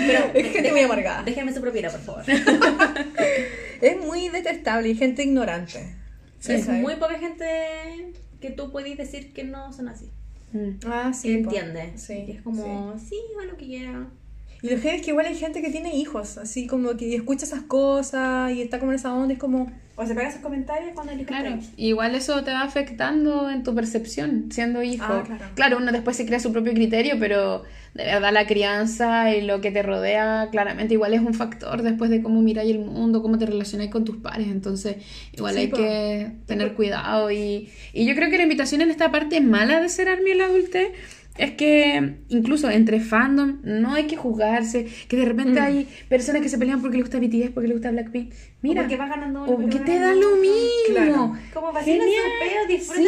Pero 0.06 0.30
Es 0.34 0.52
gente 0.52 0.70
muy 0.70 0.80
amargada. 0.82 1.22
déjenme 1.24 1.52
su 1.52 1.60
propina, 1.60 1.90
por 1.90 2.00
favor. 2.00 2.22
Es 3.80 3.96
muy 3.96 4.28
detestable 4.28 4.88
y 4.88 4.94
gente 4.96 5.22
ignorante. 5.22 5.94
Sí. 6.40 6.52
es 6.54 6.64
¿sabes? 6.64 6.80
muy 6.80 6.94
poca 6.96 7.18
gente 7.18 8.12
que 8.40 8.50
tú 8.50 8.70
puedes 8.70 8.96
decir 8.96 9.32
que 9.32 9.44
no 9.44 9.72
son 9.72 9.88
así. 9.88 10.10
mm. 10.52 10.80
Ah, 10.86 11.12
sí. 11.12 11.28
Que 11.28 11.44
po. 11.44 11.50
entiende. 11.50 11.92
Sí. 11.98 12.24
Que 12.26 12.32
es 12.32 12.42
como, 12.42 12.98
sí, 12.98 13.16
haga 13.36 13.46
lo 13.52 13.56
que 13.56 13.66
quiera. 13.66 14.08
Y 14.62 14.70
lo 14.70 14.80
que 14.80 14.94
es 14.96 15.02
que 15.02 15.10
igual 15.10 15.26
hay 15.26 15.36
gente 15.36 15.62
que 15.62 15.70
tiene 15.70 15.94
hijos, 15.94 16.36
así 16.36 16.66
como 16.66 16.96
que 16.96 17.14
escucha 17.14 17.44
esas 17.44 17.62
cosas 17.62 18.50
y 18.52 18.60
está 18.62 18.78
como 18.80 18.90
en 18.92 18.96
esa 18.98 19.14
onda, 19.14 19.32
es 19.34 19.38
como... 19.38 19.70
O 19.94 20.06
se 20.06 20.14
pega 20.14 20.28
esos 20.28 20.40
comentarios 20.42 20.92
cuando 20.94 21.12
el 21.12 21.20
hijo 21.20 21.26
Claro, 21.26 21.48
está 21.56 21.72
igual 21.76 22.14
eso 22.14 22.44
te 22.44 22.52
va 22.52 22.62
afectando 22.62 23.50
en 23.50 23.64
tu 23.64 23.74
percepción 23.74 24.46
siendo 24.52 24.80
hijo. 24.80 25.04
Ah, 25.08 25.50
claro. 25.56 25.78
uno 25.78 25.90
después 25.90 26.16
se 26.16 26.24
crea 26.24 26.38
su 26.38 26.52
propio 26.52 26.72
criterio, 26.72 27.16
pero 27.18 27.64
de 27.94 28.04
verdad 28.04 28.32
la 28.32 28.46
crianza 28.46 29.34
y 29.34 29.40
lo 29.40 29.60
que 29.60 29.72
te 29.72 29.82
rodea 29.82 30.50
claramente 30.52 30.94
igual 30.94 31.14
es 31.14 31.20
un 31.20 31.34
factor 31.34 31.82
después 31.82 32.10
de 32.10 32.22
cómo 32.22 32.40
miráis 32.42 32.70
el 32.70 32.78
mundo, 32.78 33.22
cómo 33.22 33.38
te 33.38 33.46
relacionáis 33.46 33.90
con 33.90 34.04
tus 34.04 34.18
pares. 34.18 34.46
Entonces, 34.46 34.98
igual 35.32 35.54
Sí, 35.54 35.60
hay 35.62 35.66
po. 35.66 35.76
que 35.78 36.30
tener 36.46 36.74
cuidado. 36.74 37.32
Y, 37.32 37.68
y 37.92 38.06
yo 38.06 38.14
creo 38.14 38.30
que 38.30 38.36
la 38.36 38.44
invitación 38.44 38.80
en 38.82 38.90
esta 38.90 39.10
parte 39.10 39.40
mala 39.40 39.80
de 39.80 39.88
ser 39.88 40.08
Army 40.08 40.30
en 40.30 40.38
la 40.38 40.44
adultez 40.44 40.92
es 41.38 41.52
que 41.52 42.16
incluso 42.28 42.68
entre 42.70 43.00
fandom 43.00 43.58
no 43.62 43.94
hay 43.94 44.04
que 44.06 44.16
juzgarse, 44.16 44.86
que 45.08 45.16
de 45.16 45.24
repente 45.24 45.60
Mm. 45.60 45.64
hay 45.64 45.88
personas 46.08 46.42
que 46.42 46.48
se 46.48 46.58
pelean 46.58 46.80
porque 46.82 46.96
le 46.96 47.02
gusta 47.04 47.18
BTS, 47.18 47.50
porque 47.52 47.68
le 47.68 47.74
gusta 47.74 47.90
Blackpink. 47.90 48.32
Mira, 48.60 48.82
porque 48.82 48.96
va 48.96 49.06
ganando 49.06 49.44
uno, 49.44 49.52
o 49.52 49.56
porque 49.56 49.78
que 49.78 49.84
te 49.84 49.98
da 49.98 50.14
lo 50.14 50.30
mismo. 50.36 50.58
Claro. 50.88 51.32
Como 51.54 51.68
su 51.78 51.84
disfruten 52.68 52.80
Sí, 52.80 53.02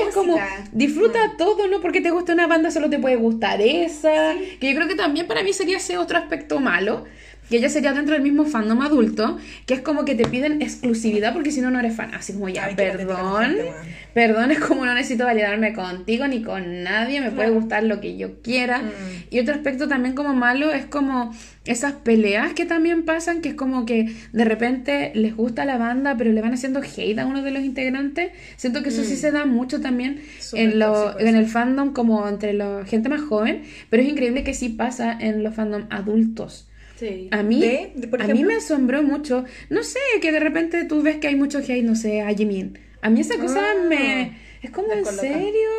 la 0.00 0.08
es 0.08 0.14
como 0.14 0.36
disfruta 0.72 1.26
Mm. 1.28 1.36
todo, 1.38 1.66
no 1.68 1.80
porque 1.80 2.00
te 2.00 2.10
guste 2.10 2.32
una 2.32 2.46
banda 2.46 2.70
solo 2.70 2.90
te 2.90 2.98
puede 2.98 3.16
gustar 3.16 3.60
esa, 3.62 4.34
que 4.60 4.68
yo 4.70 4.74
creo 4.76 4.88
que 4.88 4.94
también 4.94 5.26
para 5.26 5.42
mí 5.42 5.52
sería 5.52 5.78
ese 5.78 5.96
otro 5.98 6.18
aspecto 6.18 6.60
malo, 6.60 7.04
que 7.50 7.60
ya 7.60 7.68
sería 7.68 7.92
dentro 7.92 8.14
del 8.14 8.22
mismo 8.22 8.44
fandom 8.44 8.80
adulto, 8.80 9.36
que 9.66 9.74
es 9.74 9.80
como 9.80 10.04
que 10.04 10.14
te 10.14 10.26
piden 10.26 10.62
exclusividad 10.62 11.34
porque 11.34 11.50
si 11.50 11.60
no 11.60 11.70
no 11.70 11.80
eres 11.80 11.96
fan, 11.96 12.14
así 12.14 12.32
como 12.32 12.48
ya, 12.48 12.66
Ay, 12.66 12.76
perdón, 12.76 13.44
gente, 13.44 13.72
perdón, 14.14 14.52
es 14.52 14.60
como 14.60 14.86
no 14.86 14.94
necesito 14.94 15.24
validarme 15.24 15.72
contigo 15.72 16.28
ni 16.28 16.42
con 16.42 16.84
nadie, 16.84 17.20
me 17.20 17.32
puede 17.32 17.50
gustar 17.50 17.82
lo 17.82 18.00
que 18.00 18.16
yo 18.16 18.40
quiera. 18.40 18.78
Mm. 18.78 18.90
Y 19.30 19.40
otro 19.40 19.54
aspecto 19.54 19.88
también 19.88 20.14
como 20.14 20.32
malo 20.32 20.72
es 20.72 20.86
como 20.86 21.34
esas 21.64 21.92
peleas 21.92 22.52
que 22.54 22.66
también 22.66 23.04
pasan, 23.04 23.40
que 23.40 23.50
es 23.50 23.54
como 23.54 23.84
que 23.84 24.14
de 24.32 24.44
repente 24.44 25.12
les 25.14 25.36
gusta 25.36 25.64
la 25.64 25.76
banda, 25.76 26.16
pero 26.16 26.32
le 26.32 26.40
van 26.40 26.54
haciendo 26.54 26.80
hate 26.80 27.18
a 27.18 27.26
uno 27.26 27.42
de 27.42 27.50
los 27.50 27.64
integrantes. 27.64 28.30
Siento 28.56 28.82
que 28.82 28.90
eso 28.90 29.02
sí 29.02 29.16
se 29.16 29.32
da 29.32 29.44
mucho 29.44 29.80
también 29.80 30.22
en, 30.52 30.78
lo, 30.78 30.92
tóxico 30.92 31.20
en 31.28 31.36
el 31.36 31.46
fandom 31.46 31.92
como 31.92 32.28
entre 32.28 32.52
la 32.52 32.84
gente 32.86 33.08
más 33.08 33.22
joven, 33.22 33.62
pero 33.88 34.02
es 34.02 34.08
increíble 34.08 34.44
que 34.44 34.54
sí 34.54 34.68
pasa 34.68 35.16
en 35.18 35.42
los 35.42 35.54
fandom 35.54 35.86
adultos. 35.90 36.69
Sí. 37.00 37.28
A 37.32 37.42
mí, 37.42 37.60
¿De? 37.60 37.92
¿De, 37.96 38.08
por 38.08 38.22
a 38.22 38.26
mí 38.28 38.44
me 38.44 38.54
asombró 38.54 39.02
mucho, 39.02 39.44
no 39.70 39.82
sé, 39.82 39.98
que 40.20 40.30
de 40.32 40.38
repente 40.40 40.84
tú 40.84 41.00
ves 41.02 41.16
que 41.16 41.28
hay 41.28 41.34
mucho 41.36 41.58
hate, 41.58 41.82
no 41.82 41.94
sé, 41.96 42.20
a 42.20 42.28
Jimin. 42.34 42.78
A 43.00 43.08
mí 43.08 43.20
esa 43.22 43.38
cosa 43.38 43.60
Ah, 43.72 43.86
me... 43.88 44.36
Es 44.62 44.70
como, 44.70 44.92
¿en 44.92 45.06
serio? 45.06 45.70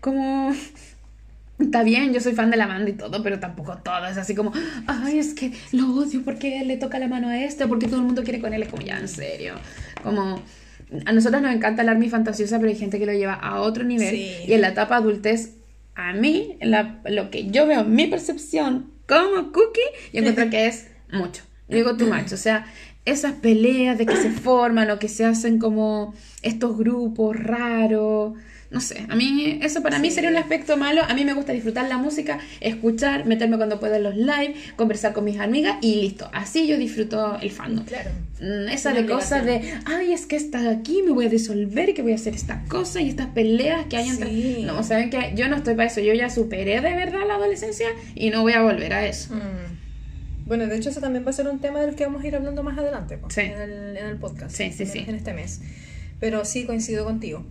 Como... 0.00 0.54
Está 1.58 1.82
bien, 1.82 2.12
yo 2.14 2.20
soy 2.20 2.34
fan 2.34 2.52
de 2.52 2.56
la 2.56 2.68
banda 2.68 2.88
y 2.88 2.92
todo, 2.92 3.20
pero 3.24 3.40
tampoco 3.40 3.76
todo. 3.78 4.06
Es 4.06 4.16
así 4.16 4.36
como, 4.36 4.52
ay, 4.86 5.18
es 5.18 5.34
que 5.34 5.52
lo 5.72 5.92
odio 5.96 6.22
porque 6.24 6.64
le 6.64 6.76
toca 6.76 7.00
la 7.00 7.08
mano 7.08 7.28
a 7.28 7.42
este, 7.42 7.66
porque 7.66 7.86
todo 7.88 7.96
el 7.96 8.04
mundo 8.06 8.22
quiere 8.22 8.40
con 8.40 8.54
él. 8.54 8.62
Es 8.62 8.68
como, 8.68 8.82
ya, 8.82 8.96
en 9.00 9.08
serio. 9.08 9.54
Como, 10.04 10.40
a 11.04 11.12
nosotros 11.12 11.42
nos 11.42 11.52
encanta 11.52 11.82
el 11.82 11.88
Army 11.88 12.08
fantasiosa, 12.08 12.58
pero 12.60 12.70
hay 12.70 12.76
gente 12.76 13.00
que 13.00 13.06
lo 13.06 13.12
lleva 13.12 13.34
a 13.34 13.60
otro 13.62 13.82
nivel. 13.82 14.10
Sí. 14.14 14.32
Y 14.46 14.52
en 14.52 14.60
la 14.60 14.68
etapa 14.68 14.94
adultez, 14.98 15.56
a 15.96 16.12
mí, 16.12 16.56
en 16.60 16.70
la- 16.70 17.00
lo 17.06 17.28
que 17.32 17.48
yo 17.50 17.66
veo, 17.66 17.82
mi 17.84 18.06
percepción 18.06 18.92
como 19.08 19.50
cookie, 19.52 19.80
yo 20.12 20.20
encuentro 20.20 20.50
que 20.50 20.66
es 20.66 20.88
mucho. 21.10 21.42
Digo 21.68 21.96
too 21.96 22.06
much. 22.06 22.32
O 22.32 22.36
sea, 22.36 22.66
esas 23.04 23.32
peleas 23.32 23.98
de 23.98 24.06
que 24.06 24.16
se 24.16 24.30
forman 24.30 24.90
o 24.90 24.98
que 24.98 25.08
se 25.08 25.24
hacen 25.24 25.58
como 25.58 26.14
estos 26.42 26.76
grupos 26.76 27.36
raros. 27.36 28.34
No 28.70 28.82
sé, 28.82 29.06
a 29.08 29.16
mí 29.16 29.58
eso 29.62 29.82
para 29.82 29.98
mí 29.98 30.10
sería 30.10 30.28
un 30.28 30.36
aspecto 30.36 30.76
malo. 30.76 31.00
A 31.08 31.14
mí 31.14 31.24
me 31.24 31.32
gusta 31.32 31.52
disfrutar 31.54 31.88
la 31.88 31.96
música, 31.96 32.38
escuchar, 32.60 33.24
meterme 33.24 33.56
cuando 33.56 33.80
puedo 33.80 33.94
en 33.94 34.02
los 34.02 34.14
live, 34.14 34.54
conversar 34.76 35.14
con 35.14 35.24
mis 35.24 35.40
amigas 35.40 35.76
y 35.80 36.02
listo. 36.02 36.28
Así 36.34 36.66
yo 36.66 36.76
disfruto 36.76 37.38
el 37.40 37.50
fandom. 37.50 37.86
Claro. 37.86 38.10
Mm, 38.42 38.68
Esa 38.68 38.90
Una 38.90 39.00
de 39.00 39.06
cosas 39.08 39.46
de, 39.46 39.72
ay, 39.86 40.12
es 40.12 40.26
que 40.26 40.36
está 40.36 40.68
aquí, 40.70 41.02
me 41.02 41.12
voy 41.12 41.24
a 41.24 41.28
disolver, 41.30 41.94
que 41.94 42.02
voy 42.02 42.12
a 42.12 42.16
hacer 42.16 42.34
esta 42.34 42.62
cosa 42.68 43.00
y 43.00 43.08
estas 43.08 43.28
peleas 43.28 43.86
que 43.86 43.96
hay 43.96 44.08
entre... 44.10 44.28
Sí. 44.28 44.62
No, 44.66 44.82
saben 44.82 45.08
que 45.08 45.32
yo 45.34 45.48
no 45.48 45.56
estoy 45.56 45.74
para 45.74 45.88
eso, 45.88 46.00
yo 46.02 46.12
ya 46.12 46.28
superé 46.28 46.74
de 46.82 46.94
verdad 46.94 47.20
la 47.26 47.36
adolescencia 47.36 47.86
y 48.14 48.28
no 48.28 48.42
voy 48.42 48.52
a 48.52 48.60
volver 48.62 48.92
a 48.92 49.06
eso. 49.06 49.34
Mm. 49.34 49.78
Bueno, 50.46 50.66
de 50.66 50.76
hecho, 50.76 50.90
eso 50.90 51.00
también 51.00 51.24
va 51.26 51.30
a 51.30 51.32
ser 51.32 51.48
un 51.48 51.58
tema 51.58 51.80
del 51.80 51.94
que 51.94 52.04
vamos 52.04 52.22
a 52.22 52.26
ir 52.26 52.36
hablando 52.36 52.62
más 52.62 52.76
adelante 52.78 53.16
po, 53.16 53.30
Sí. 53.30 53.40
en, 53.40 53.60
el, 53.60 53.96
en 53.96 54.06
el 54.06 54.16
podcast. 54.16 54.54
Sí, 54.54 54.70
sí. 54.72 55.04
En 55.06 55.14
este 55.14 55.32
mes. 55.32 55.60
Pero 56.20 56.44
sí 56.44 56.64
coincido 56.64 57.04
contigo. 57.06 57.46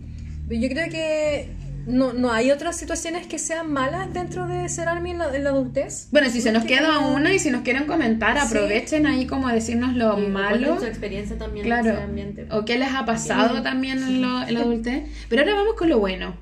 Yo 0.50 0.68
creo 0.68 0.88
que 0.90 1.48
no, 1.86 2.12
no 2.12 2.30
hay 2.32 2.50
otras 2.50 2.76
situaciones 2.76 3.26
que 3.26 3.38
sean 3.38 3.72
malas 3.72 4.12
dentro 4.12 4.46
de 4.46 4.68
ser 4.68 4.88
Army 4.88 5.10
en 5.12 5.18
la, 5.18 5.34
en 5.34 5.44
la 5.44 5.50
adultez. 5.50 6.08
Bueno, 6.10 6.28
si 6.30 6.40
se 6.40 6.52
nos 6.52 6.64
Que 6.64 6.74
queda 6.76 6.98
una 6.98 7.32
y 7.32 7.38
si 7.38 7.50
nos 7.50 7.62
quieren 7.62 7.84
comentar, 7.86 8.38
Sí. 8.40 8.46
aprovechen 8.46 9.06
ahí 9.06 9.26
como 9.26 9.48
a 9.48 9.52
decirnos 9.54 9.94
lo 9.94 10.18
Y 10.18 10.26
malo. 10.26 10.78
su 10.78 10.84
experiencia 10.86 11.36
también 11.38 11.64
en 11.66 11.70
Claro. 11.72 11.90
ese 11.92 12.02
ambiente. 12.02 12.46
O 12.50 12.64
qué 12.64 12.78
les 12.78 12.88
ha 12.92 13.04
pasado 13.06 13.62
también 13.62 13.98
en, 14.02 14.22
lo, 14.22 14.42
en 14.42 14.54
la 14.54 14.60
adultez. 14.64 15.04
Pero 15.28 15.42
ahora 15.42 15.54
vamos 15.54 15.74
con 15.74 15.88
lo 15.88 15.98
bueno. 15.98 16.36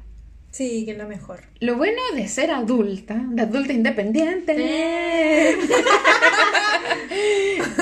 Sí, 0.50 0.84
que 0.86 0.92
es 0.92 0.98
lo 0.98 1.06
mejor. 1.06 1.40
Lo 1.60 1.76
bueno 1.76 2.00
de 2.14 2.26
ser 2.28 2.50
adulta, 2.50 3.14
de 3.28 3.42
adulta 3.42 3.72
independiente. 3.74 4.54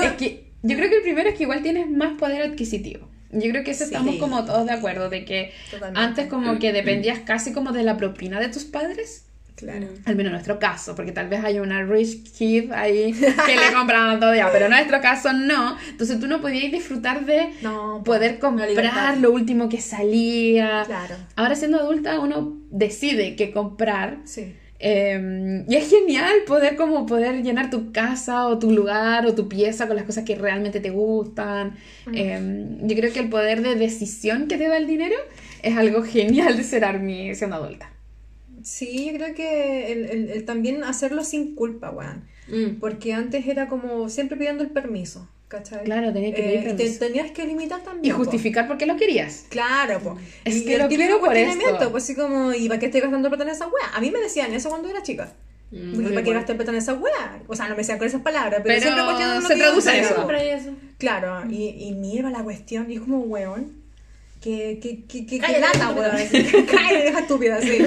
es 0.03 0.11
que 0.17 0.51
yo 0.61 0.75
creo 0.75 0.89
que 0.89 0.97
el 0.97 1.03
primero 1.03 1.29
es 1.29 1.35
que 1.35 1.43
igual 1.43 1.61
tienes 1.61 1.89
más 1.89 2.17
poder 2.17 2.41
adquisitivo. 2.41 3.07
Yo 3.35 3.49
creo 3.51 3.63
que 3.63 3.71
eso 3.71 3.85
Sí. 3.85 3.91
estamos 3.93 4.15
como 4.17 4.43
todos 4.45 4.65
de 4.65 4.71
acuerdo, 4.73 5.09
de 5.09 5.25
que 5.25 5.51
Totalmente. 5.71 5.99
antes 5.99 6.27
como 6.27 6.57
que 6.59 6.71
dependías 6.73 7.19
casi 7.19 7.53
como 7.53 7.71
de 7.71 7.83
la 7.83 7.97
propina 7.97 8.39
de 8.39 8.49
tus 8.49 8.63
padres. 8.63 9.21
Claro. 9.55 9.87
Al 10.03 10.15
menos 10.17 10.31
en 10.31 10.33
nuestro 10.33 10.59
caso, 10.59 10.95
porque 10.97 11.13
tal 11.13 11.29
vez 11.29 11.41
hay 11.45 11.59
una 11.59 11.81
rich 11.83 12.29
kid 12.37 12.73
ahí 12.73 13.13
que 13.13 13.55
le 13.55 13.71
compraban 13.73 14.19
todo 14.19 14.35
ya, 14.35 14.51
pero 14.51 14.65
en 14.65 14.71
nuestro 14.71 14.99
caso 14.99 15.31
no. 15.31 15.77
Entonces 15.89 16.19
tú 16.19 16.27
no 16.27 16.41
podías 16.41 16.73
disfrutar 16.73 17.25
de 17.25 17.53
No, 17.61 18.01
poder 18.03 18.37
la 18.41 18.49
libertad. 18.67 18.73
comprar 18.91 19.17
lo 19.19 19.31
último 19.31 19.69
que 19.69 19.79
salía. 19.79 20.83
Claro. 20.85 21.15
Ahora 21.37 21.55
siendo 21.55 21.79
adulta 21.79 22.19
uno 22.19 22.57
decide 22.69 23.37
qué 23.37 23.51
comprar 23.51 24.17
Sí. 24.25 24.53
Eh, 24.87 25.63
y 25.67 25.75
es 25.75 25.89
genial 25.89 26.33
poder 26.47 26.75
como 26.75 27.05
poder 27.07 27.41
llenar 27.43 27.69
tu 27.69 27.91
casa 27.91 28.47
o 28.47 28.59
tu 28.59 28.69
lugar 28.71 29.25
o 29.25 29.33
tu 29.33 29.47
pieza 29.49 29.87
con 29.87 29.95
las 29.95 30.05
cosas 30.05 30.23
que 30.25 30.35
realmente 30.35 30.79
te 30.79 30.91
gustan. 30.91 31.75
Eh, 32.13 32.39
yo 32.81 32.95
creo 32.95 33.11
que 33.13 33.19
el 33.21 33.29
poder 33.29 33.61
de 33.61 33.75
decisión 33.75 34.47
que 34.47 34.57
te 34.57 34.67
da 34.67 34.77
el 34.77 34.87
dinero 34.87 35.15
es 35.63 35.75
algo 35.77 36.03
genial 36.03 36.55
de 36.57 36.63
ser 36.63 36.85
Army 36.85 37.33
siendo 37.35 37.55
adulta. 37.57 37.91
Sí, 38.63 39.05
yo 39.11 39.17
creo 39.17 39.35
que 39.35 39.91
el, 39.91 40.05
el- 40.05 40.29
el 40.31 40.45
también 40.45 40.83
hacerlo 40.83 41.23
sin 41.23 41.55
culpa, 41.55 41.91
weón. 41.91 42.23
Mm. 42.47 42.79
Porque 42.79 43.13
antes 43.13 43.47
era 43.47 43.67
como 43.67 44.09
siempre 44.09 44.37
pidiendo 44.37 44.63
el 44.63 44.69
permiso, 44.71 45.27
¿cachai? 45.47 45.83
Claro, 45.85 46.11
tenías 46.13 46.35
que 46.35 46.41
pedir 46.43 46.67
Eh, 46.67 46.71
y 46.71 46.75
te- 46.75 46.89
tenías 46.99 47.31
que 47.31 47.45
limitar 47.45 47.79
Y 47.81 47.83
también. 47.85 48.15
po. 48.15 48.23
justificar 48.23 48.67
por 48.67 48.77
qué 48.77 48.85
lo 48.85 48.97
querías. 48.97 49.45
Claro, 49.49 49.99
po. 49.99 50.17
Es 50.43 50.57
y 50.57 50.65
que 50.65 50.77
lo 50.77 50.87
quiero 50.87 51.19
por 51.19 51.35
esto. 51.35 51.91
pues 51.91 52.03
así 52.03 52.15
como, 52.15 52.53
¿y 52.53 52.67
para 52.67 52.79
qué 52.79 52.87
estoy 52.87 53.01
gastando 53.01 53.29
plata 53.29 53.43
en 53.43 53.49
esa 53.49 53.65
wea? 53.67 53.91
A 53.93 54.01
mí 54.01 54.11
me 54.11 54.19
decían 54.19 54.53
eso 54.53 54.69
cuando 54.69 54.89
era 54.89 55.01
chica. 55.03 55.31
Mm. 55.71 55.99
¿Y 56.01 56.09
para 56.09 56.23
qué 56.23 56.33
gasté 56.33 56.55
plata 56.55 56.71
en 56.71 56.77
esa 56.77 56.93
wea? 56.93 57.41
O 57.47 57.55
sea, 57.55 57.65
no 57.65 57.71
me 57.71 57.77
decían 57.77 57.97
con 57.97 58.07
esas 58.07 58.21
palabras, 58.21 58.61
pero, 58.63 58.75
Pero 58.75 58.81
siempre 58.81 59.03
cuestionan 59.03 59.41
lo 59.41 59.47
se 59.47 59.53
que 59.55 59.59
traduce 59.59 59.99
eso. 59.99 60.77
Claro, 60.97 61.43
y, 61.49 61.69
y 61.69 61.91
mira 61.93 62.29
la 62.29 62.43
cuestión, 62.43 62.89
y 62.89 62.95
es 62.95 63.01
como, 63.01 63.19
weón, 63.19 63.83
que, 64.41 64.79
que, 64.79 65.05
que, 65.05 65.25
que, 65.25 65.39
Cállate, 65.39 65.59
lata, 65.61 65.91
weón. 65.91 66.11
Cállate, 66.67 67.03
deja 67.03 67.19
estúpida, 67.25 67.61
sí. 67.61 67.77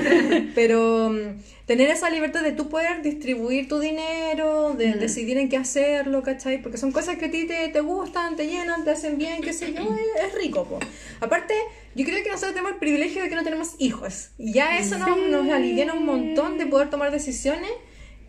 Pero 0.54 1.10
mm, 1.10 1.40
tener 1.66 1.90
esa 1.90 2.10
libertad 2.10 2.42
de 2.42 2.52
tú 2.52 2.68
poder 2.68 3.02
distribuir 3.02 3.68
tu 3.68 3.78
dinero, 3.78 4.74
de 4.74 4.88
Mm. 4.96 4.98
decidir 4.98 5.38
en 5.38 5.48
qué 5.48 5.56
hacerlo, 5.56 6.22
¿cachai? 6.22 6.60
Porque 6.62 6.78
son 6.78 6.90
cosas 6.92 7.16
que 7.16 7.26
a 7.26 7.30
ti 7.30 7.46
te, 7.46 7.68
te 7.68 7.80
gustan, 7.80 8.34
te 8.36 8.46
llenan, 8.46 8.84
te 8.84 8.90
hacen 8.90 9.18
bien, 9.18 9.40
qué 9.42 9.52
sé 9.52 9.72
yo, 9.72 9.82
es, 9.94 10.24
es 10.26 10.34
rico, 10.34 10.64
po. 10.64 10.78
Aparte, 11.20 11.54
yo 11.94 12.04
creo 12.04 12.22
que 12.24 12.30
nosotros 12.30 12.52
tenemos 12.52 12.72
el 12.72 12.78
privilegio 12.78 13.22
de 13.22 13.28
que 13.28 13.34
no 13.36 13.44
tenemos 13.44 13.74
hijos. 13.78 14.30
Y 14.38 14.52
ya 14.52 14.78
eso 14.78 14.98
nos, 14.98 15.16
nos 15.28 15.48
aliviana 15.50 15.94
un 15.94 16.04
montón 16.06 16.58
de 16.58 16.66
poder 16.66 16.90
tomar 16.90 17.10
decisiones. 17.12 17.70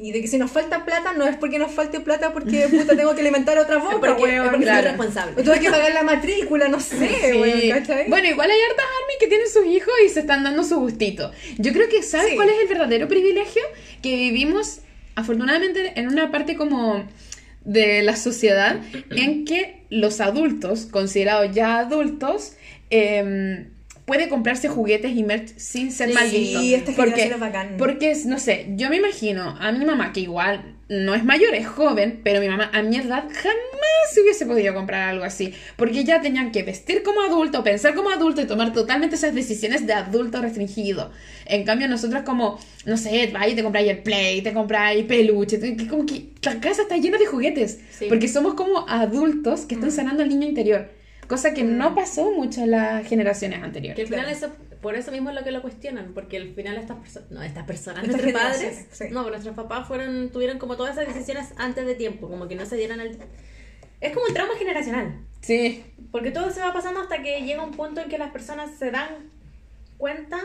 Y 0.01 0.13
de 0.13 0.21
que 0.21 0.27
si 0.29 0.37
nos 0.37 0.49
falta 0.49 0.85
plata, 0.85 1.11
no 1.11 1.27
es 1.27 1.35
porque 1.35 1.59
nos 1.59 1.73
falte 1.73 1.99
plata 1.99 2.31
porque 2.31 2.67
puta 2.69 2.95
tengo 2.95 3.13
que 3.15 3.19
alimentar 3.21 3.57
a 3.57 3.63
otra 3.63 3.77
boca, 3.83 3.99
porque- 3.99 4.23
weón. 4.23 4.45
es 4.45 4.49
porque 4.51 4.63
claro. 4.63 4.81
soy 4.81 4.87
responsable. 4.91 5.33
O 5.41 5.43
tuve 5.43 5.59
que 5.59 5.69
pagar 5.69 5.93
la 5.93 6.03
matrícula, 6.03 6.67
no 6.69 6.79
sé, 6.79 6.95
Sí. 7.31 7.37
weón, 7.37 7.69
¿cachai? 7.69 8.09
Bueno, 8.09 8.27
igual 8.29 8.49
hay 8.49 8.57
hartas 8.69 8.85
army 8.85 9.13
que 9.19 9.27
tienen 9.27 9.49
sus 9.49 9.65
hijos 9.65 9.93
y 10.05 10.09
se 10.09 10.21
están 10.21 10.43
dando 10.45 10.63
su 10.63 10.79
gustito. 10.79 11.31
Yo 11.57 11.73
creo 11.73 11.89
que, 11.89 12.01
¿sabes 12.01 12.29
Sí. 12.29 12.35
cuál 12.37 12.47
es 12.49 12.55
el 12.61 12.67
verdadero 12.69 13.09
privilegio? 13.09 13.61
Que 14.01 14.15
vivimos, 14.15 14.79
afortunadamente, 15.15 15.91
en 15.99 16.07
una 16.07 16.31
parte 16.31 16.55
como 16.55 17.05
de 17.65 18.01
la 18.01 18.15
sociedad 18.15 18.79
en 19.11 19.43
que 19.43 19.83
los 19.89 20.21
adultos, 20.21 20.85
considerados 20.85 21.53
ya 21.53 21.77
adultos, 21.79 22.53
em, 22.89 23.67
puede 24.09 24.27
comprarse 24.27 24.67
juguetes 24.67 25.15
y 25.15 25.21
merch 25.23 25.55
sin 25.57 25.91
ser 25.91 26.09
Sí, 26.09 26.15
mal 26.15 26.29
visto. 26.29 26.59
esta 26.59 26.91
porque, 26.93 27.23
es 27.25 27.39
bacán. 27.39 27.75
porque, 27.77 28.17
no 28.25 28.39
sé, 28.39 28.65
yo 28.75 28.89
me 28.89 28.97
imagino 28.97 29.55
a 29.59 29.71
mi 29.71 29.85
mamá, 29.85 30.11
que 30.11 30.21
igual 30.21 30.75
no 30.89 31.13
es 31.13 31.23
mayor, 31.23 31.53
es 31.53 31.67
joven, 31.67 32.19
pero 32.23 32.41
mi 32.41 32.49
mamá 32.49 32.71
a 32.73 32.81
mi 32.81 32.97
edad 32.97 33.25
jamás 33.31 34.11
se 34.11 34.21
hubiese 34.21 34.47
podido 34.47 34.73
comprar 34.73 35.07
algo 35.09 35.23
así. 35.23 35.53
Porque 35.75 36.03
ya 36.03 36.19
tenían 36.21 36.51
que 36.51 36.63
vestir 36.63 37.03
como 37.03 37.21
adulto, 37.21 37.63
pensar 37.63 37.93
como 37.93 38.09
adulto 38.09 38.41
y 38.41 38.47
tomar 38.47 38.73
totalmente 38.73 39.15
esas 39.15 39.35
decisiones 39.35 39.85
de 39.85 39.93
adulto 39.93 40.41
restringido. 40.41 41.11
En 41.45 41.63
cambio, 41.63 41.87
nosotras 41.87 42.23
como, 42.23 42.59
no 42.85 42.97
sé, 42.97 43.31
y 43.47 43.53
te 43.55 43.61
compráis 43.63 43.89
el 43.89 43.99
play, 43.99 44.41
te 44.41 44.51
compráis 44.53 45.05
peluche, 45.05 45.59
te- 45.59 45.87
como 45.87 46.07
que 46.07 46.29
la 46.41 46.59
casa 46.59 46.81
está 46.81 46.97
llena 46.97 47.19
de 47.19 47.27
juguetes. 47.27 47.79
Sí. 47.91 48.05
Porque 48.09 48.27
somos 48.27 48.55
como 48.55 48.89
adultos 48.89 49.61
que 49.61 49.75
están 49.75 49.91
sanando 49.91 50.23
el 50.23 50.29
niño 50.29 50.47
interior. 50.47 50.89
Cosa 51.29 51.53
que 51.53 51.63
no 51.63 51.95
pasó 51.95 52.31
mucho 52.31 52.61
en 52.63 52.71
las 52.71 53.07
generaciones 53.07 53.59
Que 53.59 53.65
anteriores. 53.65 53.99
al 53.99 54.07
final 54.07 54.25
Claro. 54.25 54.37
eso, 54.37 54.77
por 54.81 54.95
eso 54.95 55.11
mismo 55.11 55.29
es 55.29 55.35
lo 55.35 55.43
que 55.43 55.51
lo 55.51 55.61
cuestionan, 55.61 56.13
porque 56.13 56.37
al 56.37 56.53
final 56.55 56.75
estas 56.77 56.97
personas, 56.97 57.31
no, 57.31 57.41
estas 57.43 57.65
personas, 57.65 58.03
Estas 58.03 58.21
nuestros 58.21 58.41
padres, 58.43 58.87
sí. 58.91 59.03
no, 59.11 59.29
nuestros 59.29 59.55
papás 59.55 59.87
fueron, 59.87 60.29
tuvieron 60.31 60.57
como 60.57 60.75
todas 60.75 60.97
esas 60.97 61.13
decisiones 61.13 61.53
antes 61.57 61.85
de 61.85 61.95
tiempo, 61.95 62.27
como 62.27 62.47
que 62.47 62.55
no 62.55 62.65
se 62.65 62.75
dieran 62.75 62.99
el... 62.99 63.17
Es 64.01 64.13
como 64.13 64.25
un 64.27 64.33
trauma 64.33 64.55
generacional, 64.57 65.19
Sí. 65.41 65.83
porque 66.11 66.31
todo 66.31 66.49
se 66.51 66.61
va 66.61 66.73
pasando 66.73 67.01
hasta 67.01 67.21
que 67.21 67.41
llega 67.41 67.63
un 67.63 67.71
punto 67.71 68.01
en 68.01 68.09
que 68.09 68.17
las 68.17 68.31
personas 68.31 68.71
se 68.79 68.89
dan 68.91 69.09
cuenta 69.97 70.39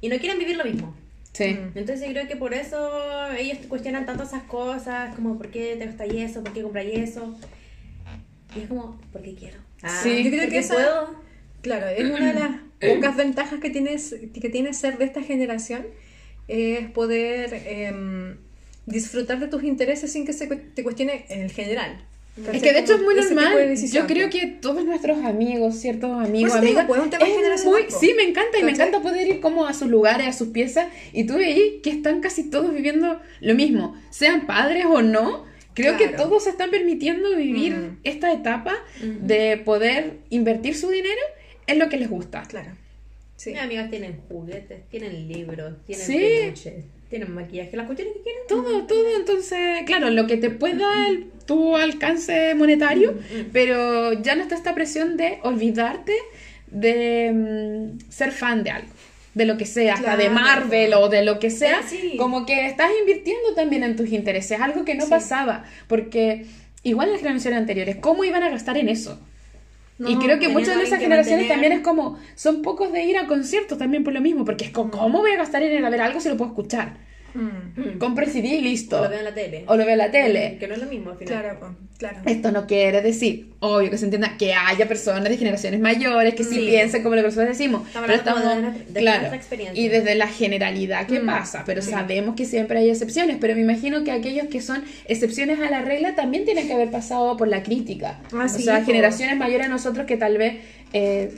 y 0.00 0.08
no 0.08 0.16
quieren 0.18 0.38
vivir 0.38 0.56
lo 0.56 0.64
mismo. 0.64 0.94
Sí. 1.32 1.54
Mm. 1.54 1.76
Entonces 1.76 2.06
yo 2.06 2.12
creo 2.14 2.26
que 2.28 2.36
por 2.36 2.54
eso 2.54 3.26
ellos 3.36 3.58
cuestionan 3.68 4.06
tanto 4.06 4.22
esas 4.22 4.44
cosas, 4.44 5.14
como 5.14 5.36
¿por 5.36 5.50
qué 5.50 5.76
te 5.76 5.86
gusta 5.86 6.04
eso? 6.06 6.42
¿Por 6.42 6.52
qué 6.52 6.62
compras 6.62 6.86
eso? 6.86 7.36
Y 8.56 8.60
es 8.60 8.68
como, 8.68 8.98
¿por 9.12 9.22
qué 9.22 9.34
quiero? 9.34 9.58
Ah, 9.82 10.00
Sí, 10.02 10.24
yo 10.24 10.30
creo 10.30 10.42
¿por 10.42 10.50
que 10.50 10.58
esa- 10.58 10.74
puedo? 10.74 11.14
Claro, 11.62 11.86
es 11.88 12.04
una 12.10 12.32
de 12.32 12.40
las 12.40 12.50
pocas 12.80 13.16
ventajas 13.16 13.60
que 13.60 13.70
tienes 13.70 14.14
que 14.40 14.48
tiene 14.50 14.72
ser 14.74 14.98
de 14.98 15.04
esta 15.04 15.22
generación 15.22 15.86
es 16.48 16.90
poder 16.90 17.52
em, 17.66 18.36
disfrutar 18.86 19.38
de 19.40 19.48
tus 19.48 19.62
intereses 19.64 20.12
sin 20.12 20.24
que 20.24 20.32
se 20.32 20.46
te 20.46 20.82
cuestione 20.82 21.26
en 21.28 21.42
el 21.42 21.50
general. 21.50 22.04
Es 22.52 22.62
que 22.62 22.72
de 22.72 22.78
hecho 22.78 22.94
es 22.94 23.02
muy 23.02 23.16
de 23.16 23.22
normal. 23.22 23.56
decisión, 23.68 24.04
Yo 24.06 24.14
creo 24.14 24.30
pues. 24.30 24.40
que 24.40 24.46
todos 24.46 24.84
nuestros 24.84 25.18
amigos, 25.24 25.74
ciertos 25.74 26.12
amigos, 26.24 26.52
digo, 26.60 26.78
amigas, 26.78 26.86
pues, 26.86 27.00
es 27.02 27.64
muy- 27.64 27.82
po. 27.84 27.98
sí, 27.98 28.14
me 28.16 28.22
encanta 28.22 28.58
y 28.58 28.62
me 28.62 28.70
¿Cachai? 28.70 28.88
encanta 28.88 29.02
poder 29.08 29.26
ir 29.26 29.40
como 29.40 29.66
a 29.66 29.74
sus 29.74 29.88
lugares, 29.88 30.28
a 30.28 30.32
sus 30.32 30.48
piezas 30.48 30.86
y 31.12 31.24
tú 31.24 31.34
veis 31.34 31.82
que 31.82 31.90
están 31.90 32.20
casi 32.20 32.48
todos 32.48 32.72
viviendo 32.72 33.20
lo 33.40 33.54
mismo, 33.56 33.96
sean 34.10 34.46
padres 34.46 34.84
o 34.86 35.02
no. 35.02 35.47
Creo 35.74 35.96
que 35.96 36.08
todos 36.08 36.44
se 36.44 36.50
están 36.50 36.70
permitiendo 36.70 37.36
vivir 37.36 37.74
Mm. 37.74 37.98
esta 38.04 38.32
etapa 38.32 38.74
Ujú. 39.00 39.18
de 39.20 39.56
poder 39.64 40.14
invertir 40.30 40.74
su 40.76 40.90
dinero 40.90 41.20
en 41.66 41.78
lo 41.78 41.88
que 41.88 41.96
les 41.98 42.08
gusta. 42.10 42.42
Claro. 42.42 42.70
Sí. 43.36 43.50
Mis 43.52 43.60
amigas 43.60 43.88
tienen 43.90 44.20
juguetes, 44.28 44.88
tienen 44.90 45.28
libros, 45.28 45.74
tienen 45.86 46.04
Sí. 46.04 46.18
peluches, 46.18 46.84
tienen 47.08 47.32
maquillaje, 47.32 47.76
las 47.76 47.86
cuestiones 47.86 48.14
que 48.16 48.22
quieren. 48.22 48.42
Todo, 48.48 48.84
todo, 48.86 49.16
entonces, 49.16 49.82
claro, 49.86 50.10
lo 50.10 50.26
que 50.26 50.36
te 50.36 50.50
pueda 50.50 51.08
el- 51.08 51.26
tu 51.46 51.76
alcance 51.76 52.54
monetario, 52.56 53.16
pero 53.52 54.12
ya 54.14 54.34
no 54.34 54.42
está 54.42 54.54
esta 54.56 54.74
presión 54.74 55.16
de 55.16 55.38
olvidarte 55.44 56.12
de 56.66 57.32
mm, 57.32 58.10
ser 58.10 58.32
fan 58.32 58.62
de 58.64 58.70
algo, 58.70 58.88
de 59.38 59.46
lo 59.46 59.56
que 59.56 59.64
sea, 59.64 59.94
hasta 59.94 60.16
de. 60.16 60.28
Marvel 60.28 60.92
o 60.94 61.08
de 61.08 61.22
lo 61.24 61.38
que 61.38 61.48
sea, 61.50 61.80
Sí. 61.88 62.16
como 62.18 62.44
que 62.44 62.66
estás 62.66 62.90
invirtiendo 63.00 63.54
también 63.54 63.82
en 63.84 63.96
tus 63.96 64.10
intereses, 64.10 64.60
algo 64.60 64.84
que 64.84 64.94
no 64.94 65.04
Sí. 65.04 65.10
pasaba, 65.10 65.64
porque 65.86 66.44
igual 66.82 67.06
en 67.08 67.12
las 67.14 67.22
generaciones 67.22 67.58
anteriores, 67.60 67.96
¿cómo 67.96 68.24
iban 68.24 68.42
a 68.42 68.50
gastar 68.50 68.76
en 68.76 68.88
eso? 68.90 69.18
y 70.00 70.14
creo 70.18 70.38
que 70.38 70.48
muchas 70.48 70.76
de 70.76 70.84
esas 70.84 71.00
generaciones 71.00 71.48
mantener. 71.48 71.48
también 71.48 71.72
es 71.72 71.80
como, 71.80 72.18
son 72.36 72.62
pocos 72.62 72.92
de 72.92 73.02
ir 73.02 73.16
a 73.18 73.26
conciertos 73.26 73.78
también 73.78 74.04
por 74.04 74.12
lo 74.12 74.20
mismo, 74.20 74.44
porque 74.44 74.64
es 74.66 74.70
como, 74.70 74.92
¿cómo 74.92 75.18
voy 75.18 75.32
a 75.32 75.36
gastar 75.36 75.60
en 75.64 75.72
ir 75.72 75.84
a 75.84 75.90
ver 75.90 76.00
algo 76.02 76.20
si 76.20 76.28
lo 76.28 76.36
puedo 76.36 76.50
escuchar? 76.52 76.98
Mm. 77.34 78.30
CD 78.30 78.48
y 78.48 78.60
listo. 78.60 78.98
O 79.00 79.04
lo 79.04 79.08
veo 79.10 79.18
en 79.18 79.24
la 79.24 79.34
tele. 79.34 79.64
O 79.66 79.76
lo 79.76 79.84
veo 79.84 79.92
en 79.92 79.98
la 79.98 80.10
tele. 80.10 80.56
Que 80.58 80.66
no 80.68 80.74
es 80.74 80.80
lo 80.80 80.86
mismo 80.86 81.10
al 81.10 81.18
final. 81.18 81.40
Claro, 81.40 81.56
pues, 81.60 81.72
claro. 81.98 82.18
Esto 82.26 82.52
no 82.52 82.66
quiere 82.66 83.00
decir, 83.02 83.50
obvio 83.60 83.90
que 83.90 83.98
se 83.98 84.04
entienda, 84.04 84.36
que 84.38 84.54
haya 84.54 84.86
personas 84.88 85.28
de 85.28 85.36
generaciones 85.36 85.80
mayores 85.80 86.34
que 86.34 86.44
sí, 86.44 86.54
Sí. 86.56 86.66
piensen 86.66 87.02
como 87.02 87.14
lo 87.14 87.22
que 87.22 87.28
nosotros 87.28 87.48
decimos. 87.56 87.86
Estamos 87.86 88.06
pero 88.06 88.18
estamos, 88.18 88.44
de 88.44 88.62
nuestra- 88.62 88.84
de 88.92 89.00
claro, 89.00 89.34
experiencia. 89.34 89.82
y 89.82 89.88
desde 89.88 90.14
la 90.14 90.28
generalidad 90.28 91.06
que 91.06 91.20
Mm. 91.20 91.26
pasa, 91.26 91.62
pero 91.66 91.82
Sí. 91.82 91.90
sabemos 91.90 92.34
que 92.36 92.44
siempre 92.44 92.78
hay 92.78 92.90
excepciones, 92.90 93.36
pero 93.40 93.54
me 93.54 93.60
imagino 93.62 94.04
que 94.04 94.10
aquellos 94.12 94.46
que 94.48 94.60
son 94.60 94.84
excepciones 95.06 95.60
a 95.60 95.70
la 95.70 95.82
regla 95.82 96.14
también 96.14 96.44
tienen 96.44 96.66
que 96.66 96.72
haber 96.74 96.90
pasado 96.90 97.36
por 97.36 97.48
la 97.48 97.62
crítica. 97.62 98.18
Ah, 98.32 98.44
o 98.44 98.48
sí, 98.48 98.62
sea, 98.62 98.84
generaciones 98.84 99.36
mayores 99.36 99.66
a 99.66 99.70
nosotros 99.70 100.06
que 100.06 100.16
tal 100.16 100.38
vez... 100.38 100.56
eh, 100.94 101.30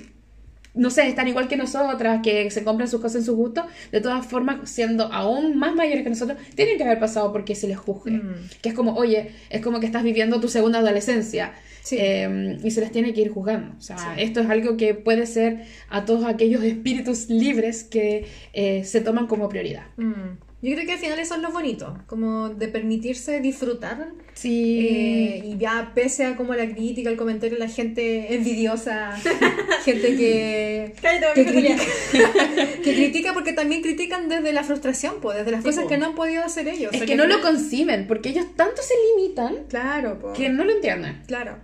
no 0.80 0.90
sé, 0.90 1.06
están 1.06 1.28
igual 1.28 1.46
que 1.46 1.56
nosotras, 1.56 2.20
que 2.22 2.50
se 2.50 2.64
compran 2.64 2.88
sus 2.88 3.00
cosas 3.00 3.16
en 3.20 3.24
su 3.24 3.36
gusto, 3.36 3.66
de 3.92 4.00
todas 4.00 4.26
formas, 4.26 4.68
siendo 4.70 5.04
aún 5.12 5.58
más 5.58 5.74
mayores 5.74 6.02
que 6.02 6.10
nosotros, 6.10 6.38
tienen 6.54 6.76
que 6.78 6.84
haber 6.84 6.98
pasado 6.98 7.32
porque 7.32 7.54
se 7.54 7.68
les 7.68 7.78
juzgue. 7.78 8.12
Mm. 8.12 8.34
Que 8.62 8.68
es 8.70 8.74
como, 8.74 8.94
oye, 8.94 9.30
es 9.50 9.60
como 9.60 9.78
que 9.78 9.86
estás 9.86 10.02
viviendo 10.02 10.40
tu 10.40 10.48
segunda 10.48 10.78
adolescencia 10.80 11.52
Sí. 11.82 11.96
eh, 11.98 12.58
y 12.62 12.70
se 12.70 12.80
les 12.80 12.92
tiene 12.92 13.12
que 13.14 13.20
ir 13.22 13.30
juzgando. 13.30 13.74
O 13.78 13.80
sea, 13.80 13.96
Sí. 13.98 14.04
esto 14.18 14.40
es 14.40 14.50
algo 14.50 14.76
que 14.76 14.94
puede 14.94 15.26
ser 15.26 15.64
a 15.88 16.04
todos 16.04 16.24
aquellos 16.26 16.62
espíritus 16.62 17.28
libres 17.30 17.84
que 17.84 18.26
eh, 18.52 18.84
se 18.84 19.00
toman 19.00 19.26
como 19.26 19.48
prioridad. 19.48 19.84
Mm. 19.96 20.38
Yo 20.62 20.74
creo 20.74 20.84
que 20.84 20.92
al 20.92 20.98
final 20.98 21.18
eso 21.18 21.34
es 21.36 21.40
lo 21.40 21.50
bonito, 21.52 21.96
como 22.06 22.50
de 22.50 22.68
permitirse 22.68 23.40
disfrutar 23.40 24.12
Sí. 24.34 24.86
Eh, 24.88 25.42
y 25.46 25.58
ya 25.58 25.92
pese 25.94 26.24
a 26.26 26.36
como 26.36 26.54
la 26.54 26.68
crítica, 26.70 27.08
el 27.10 27.16
comentario, 27.16 27.58
la 27.58 27.68
gente 27.68 28.34
envidiosa, 28.34 29.12
gente 29.84 30.16
que, 30.16 30.94
Cállate, 31.00 31.44
que, 31.44 31.50
critica, 31.50 31.82
que 32.84 32.94
critica 32.94 33.32
porque 33.34 33.52
también 33.52 33.82
critican 33.82 34.28
desde 34.28 34.52
la 34.52 34.62
frustración, 34.64 35.14
pues, 35.20 35.38
desde 35.38 35.50
las 35.50 35.62
Sí, 35.62 35.68
cosas 35.70 35.82
po. 35.84 35.88
que 35.90 35.98
no 35.98 36.06
han 36.06 36.14
podido 36.14 36.42
hacer 36.44 36.68
ellos. 36.68 36.90
O 36.90 36.92
es 36.92 36.98
sea, 36.98 37.06
que 37.06 37.16
no 37.16 37.26
lo 37.26 37.40
conciben 37.40 38.06
porque 38.06 38.28
ellos 38.30 38.46
tanto 38.56 38.82
se 38.82 38.94
limitan 39.16 39.64
Claro, 39.68 40.18
pues. 40.20 40.36
que 40.38 40.48
no 40.48 40.64
lo 40.64 40.72
entienden. 40.72 41.22
Claro. 41.26 41.58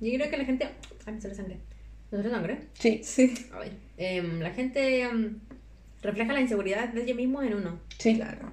Yo 0.00 0.12
creo 0.14 0.30
que 0.30 0.36
la 0.36 0.44
gente. 0.44 0.68
Ay, 1.06 1.14
me 1.14 1.20
sale 1.20 1.34
sangre. 1.34 1.58
¿Me 2.10 2.18
sale 2.18 2.30
sangre? 2.30 2.58
Sí, 2.78 3.00
Sí, 3.02 3.32
A 3.52 3.58
ver. 3.60 3.72
Em, 3.98 4.40
la 4.40 4.50
gente 4.50 5.00
em, 5.02 5.38
refleja 6.06 6.32
la 6.32 6.40
inseguridad 6.40 6.88
de 6.88 7.02
ellos 7.02 7.16
mismos 7.16 7.44
en 7.44 7.54
uno. 7.54 7.80
sí. 7.98 8.14
claro. 8.16 8.50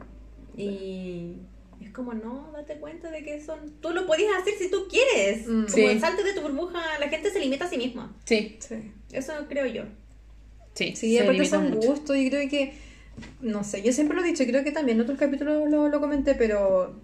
Y 0.55 1.37
es 1.81 1.91
como, 1.91 2.13
no, 2.13 2.51
date 2.53 2.75
cuenta 2.75 3.09
de 3.11 3.23
que 3.23 3.41
son. 3.41 3.59
Tú 3.81 3.89
lo 3.91 4.05
podías 4.05 4.29
hacer 4.41 4.53
si 4.57 4.69
tú 4.69 4.87
quieres. 4.89 5.47
Mm. 5.47 5.65
Como 5.65 5.67
Sí. 5.89 5.99
salte 5.99 6.23
de 6.23 6.33
tu 6.33 6.41
burbuja. 6.41 6.79
La 6.99 7.09
gente 7.09 7.29
se 7.31 7.39
limita 7.39 7.65
a 7.65 7.69
sí 7.69 7.77
misma. 7.77 8.15
Sí, 8.25 8.57
Sí, 8.59 8.75
Eso 9.11 9.33
creo 9.49 9.65
yo. 9.65 9.83
sí. 10.73 10.95
sí 10.95 11.15
se 11.17 11.21
aparte 11.23 11.45
son 11.45 11.71
gustos 11.75 12.15
y 12.17 12.29
creo 12.29 12.47
que, 12.49 12.73
no 13.41 13.63
sé, 13.63 13.81
yo 13.83 13.91
siempre 13.91 14.15
lo 14.15 14.23
he 14.23 14.27
dicho, 14.27 14.43
creo 14.45 14.63
que 14.63 14.71
también 14.71 14.97
en 14.97 15.03
otros 15.03 15.17
capítulos 15.19 15.69
lo, 15.69 15.89
lo 15.89 15.99
comenté, 15.99 16.35
pero 16.35 16.99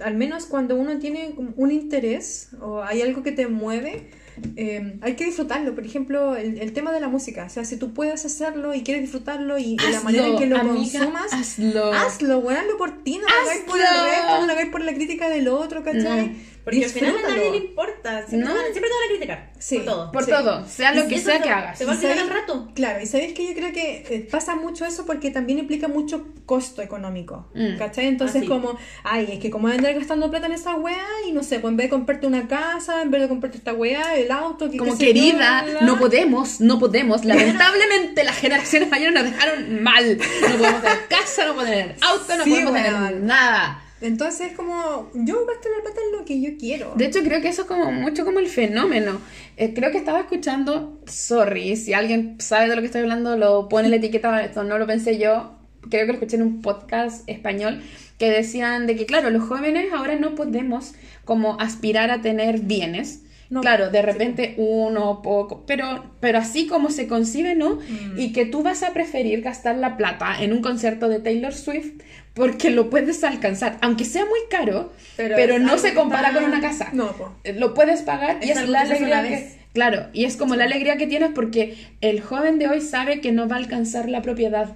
al 0.00 0.14
menos 0.14 0.46
cuando 0.46 0.74
uno 0.76 0.98
tiene 0.98 1.34
un 1.56 1.70
interés 1.70 2.50
o 2.60 2.82
hay 2.82 3.02
algo 3.02 3.22
que 3.22 3.30
te 3.32 3.46
mueve, 3.46 4.10
eh, 4.56 4.98
hay 5.00 5.14
que 5.14 5.24
disfrutarlo. 5.24 5.74
Por 5.74 5.84
ejemplo, 5.84 6.36
el, 6.36 6.58
el 6.60 6.72
tema 6.72 6.92
de 6.92 7.00
la 7.00 7.08
música. 7.08 7.44
O 7.44 7.48
sea, 7.48 7.64
si 7.64 7.76
tú 7.76 7.92
puedes 7.92 8.24
hacerlo 8.24 8.74
y 8.74 8.82
quieres 8.82 9.02
disfrutarlo 9.02 9.58
y 9.58 9.76
la 9.76 10.00
manera 10.00 10.26
en 10.26 10.38
que 10.38 10.46
lo 10.46 10.58
amiga, 10.58 10.98
consumas, 10.98 11.32
hazlo. 11.32 11.92
hazlo, 11.92 12.50
hazlo 12.50 12.76
por 12.76 13.02
ti, 13.02 13.18
no 13.18 13.28
lo 13.28 13.42
hagáis 13.42 13.62
por 13.62 13.78
el 13.78 13.86
resto, 13.86 14.40
no 14.40 14.46
lo 14.46 14.52
hagáis 14.52 14.70
por 14.70 14.80
la 14.82 14.94
crítica 14.94 15.28
del 15.28 15.48
otro, 15.48 15.82
¿cachai? 15.82 16.28
No. 16.28 16.53
Porque 16.64 16.84
al 16.84 16.90
final 16.90 17.10
a 17.10 17.12
nadie 17.12 17.26
Disfrútalo. 17.34 17.50
le 17.52 17.56
importa. 17.58 18.26
Siempre, 18.26 18.38
No. 18.38 18.46
te, 18.54 18.54
van, 18.62 18.64
siempre 18.72 18.90
te 18.90 18.94
van 18.94 19.04
a 19.04 19.08
criticar. 19.10 19.52
Sí. 19.58 19.76
Por 19.76 19.84
todo. 19.84 20.12
Por 20.12 20.24
Sí. 20.24 20.30
todo, 20.30 20.66
sea 20.68 20.94
lo 20.94 21.04
Y 21.04 21.08
que 21.08 21.18
sea 21.18 21.40
que 21.42 21.50
hagas. 21.50 21.78
Te 21.78 21.84
va 21.84 21.92
a 21.92 21.94
¿Y 21.94 21.98
olvidar 21.98 22.16
sabéis- 22.16 22.30
al 22.30 22.40
rato. 22.40 22.68
Claro, 22.74 23.02
y 23.02 23.06
sabéis 23.06 23.32
que 23.34 23.46
yo 23.48 23.54
creo 23.54 23.72
que 23.72 24.06
eh, 24.08 24.28
pasa 24.30 24.54
mucho 24.56 24.84
eso 24.86 25.04
porque 25.04 25.30
también 25.30 25.58
implica 25.58 25.88
mucho 25.88 26.26
costo 26.46 26.80
económico. 26.82 27.48
Mm. 27.54 27.76
¿Cachai? 27.78 28.06
Entonces, 28.06 28.36
Ah, 28.36 28.40
sí. 28.40 28.46
como, 28.48 28.78
ay, 29.02 29.28
es 29.32 29.38
que 29.40 29.50
como 29.50 29.64
voy 29.64 29.72
a 29.72 29.74
andar 29.78 29.94
gastando 29.94 30.30
plata 30.30 30.46
en 30.46 30.52
esa 30.52 30.74
weá 30.74 31.04
y 31.28 31.32
no 31.32 31.42
sé, 31.42 31.58
pues 31.60 31.70
en 31.70 31.76
vez 31.76 31.86
de 31.86 31.90
comprarte 31.90 32.26
una 32.26 32.48
casa, 32.48 33.02
en 33.02 33.10
vez 33.10 33.20
de 33.22 33.28
comprarte 33.28 33.58
esta 33.58 33.72
weá, 33.74 34.14
el 34.16 34.30
auto, 34.32 34.70
que 34.70 34.78
Como 34.78 34.92
yo, 34.92 34.98
querida, 34.98 35.64
no 35.82 35.98
podemos, 35.98 36.60
no 36.60 36.78
podemos. 36.78 37.24
Lamentablemente 37.24 38.24
las 38.24 38.36
generaciones 38.38 38.88
mayores 38.90 39.14
nos 39.14 39.24
dejaron 39.24 39.82
mal. 39.82 40.18
No 40.18 40.56
podemos 40.56 40.82
tener 40.82 41.06
casa, 41.08 41.44
no 41.46 41.54
podemos 41.54 41.70
tener 41.76 41.96
auto, 42.00 42.36
no 42.38 42.44
Sí, 42.44 42.50
podemos 42.50 42.72
tener 42.74 43.16
nada. 43.20 43.80
Entonces, 44.04 44.52
como, 44.52 45.10
yo 45.14 45.46
gasto 45.46 45.68
la 45.74 45.82
plata 45.82 46.00
en 46.06 46.18
lo 46.18 46.24
que 46.26 46.38
yo 46.38 46.50
quiero. 46.58 46.92
De 46.94 47.06
hecho, 47.06 47.22
creo 47.22 47.40
que 47.40 47.48
eso 47.48 47.62
es 47.62 47.68
como 47.68 47.90
mucho 47.90 48.26
como 48.26 48.38
el 48.38 48.48
fenómeno. 48.48 49.18
Eh, 49.56 49.72
creo 49.72 49.90
que 49.90 49.96
estaba 49.96 50.20
escuchando, 50.20 51.00
sorry, 51.06 51.74
si 51.76 51.94
alguien 51.94 52.36
sabe 52.38 52.68
de 52.68 52.76
lo 52.76 52.82
que 52.82 52.86
estoy 52.86 53.00
hablando, 53.00 53.38
lo 53.38 53.68
pone 53.70 53.88
la 53.88 53.96
etiqueta, 53.96 54.44
esto 54.44 54.62
no 54.62 54.76
lo 54.76 54.86
pensé 54.86 55.18
yo. 55.18 55.54
Creo 55.88 56.04
que 56.04 56.12
lo 56.12 56.12
escuché 56.14 56.36
en 56.36 56.42
un 56.42 56.60
podcast 56.60 57.26
español 57.28 57.82
que 58.18 58.30
decían 58.30 58.86
de 58.86 58.94
que, 58.94 59.06
claro, 59.06 59.30
los 59.30 59.42
jóvenes 59.44 59.86
ahora 59.92 60.16
no 60.16 60.34
podemos 60.34 60.92
como 61.24 61.58
aspirar 61.58 62.10
a 62.10 62.20
tener 62.20 62.60
bienes. 62.60 63.22
No, 63.50 63.60
claro, 63.60 63.90
de 63.90 64.00
sí. 64.00 64.06
repente 64.06 64.54
uno, 64.56 65.22
poco, 65.22 65.64
pero, 65.66 66.04
pero 66.20 66.38
así 66.38 66.66
como 66.66 66.90
se 66.90 67.06
concibe, 67.06 67.54
¿no? 67.54 67.76
Mm. 67.76 68.18
Y 68.18 68.32
que 68.32 68.46
tú 68.46 68.62
vas 68.62 68.82
a 68.82 68.92
preferir 68.92 69.42
gastar 69.42 69.76
la 69.76 69.96
plata 69.96 70.42
en 70.42 70.52
un 70.52 70.60
concierto 70.60 71.08
de 71.08 71.20
Taylor 71.20 71.54
Swift 71.54 72.02
porque 72.34 72.70
lo 72.70 72.90
puedes 72.90 73.22
alcanzar, 73.24 73.78
aunque 73.80 74.04
sea 74.04 74.24
muy 74.24 74.40
caro, 74.50 74.92
Pero 75.16 75.58
no 75.58 75.78
se 75.78 75.94
compara 75.94 76.32
con 76.32 76.44
una 76.44 76.60
casa. 76.60 76.88
No, 76.92 77.12
po. 77.12 77.32
Eh, 77.44 77.52
Lo 77.54 77.72
puedes 77.74 78.02
pagar 78.02 78.38
y 78.42 78.50
Es 78.50 78.68
la 78.68 78.80
alegría 78.82 79.22
que... 79.22 79.64
Claro, 79.72 80.06
y 80.12 80.24
es 80.24 80.36
como 80.36 80.54
la 80.56 80.64
alegría 80.64 80.96
que 80.96 81.06
tienes 81.06 81.30
porque 81.34 81.76
el 82.00 82.20
joven 82.20 82.58
de 82.58 82.68
hoy 82.68 82.80
sabe 82.80 83.20
que 83.20 83.32
no 83.32 83.48
va 83.48 83.56
a 83.56 83.58
alcanzar 83.58 84.08
la 84.08 84.22
propiedad 84.22 84.74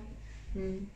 Mm. 0.55 0.87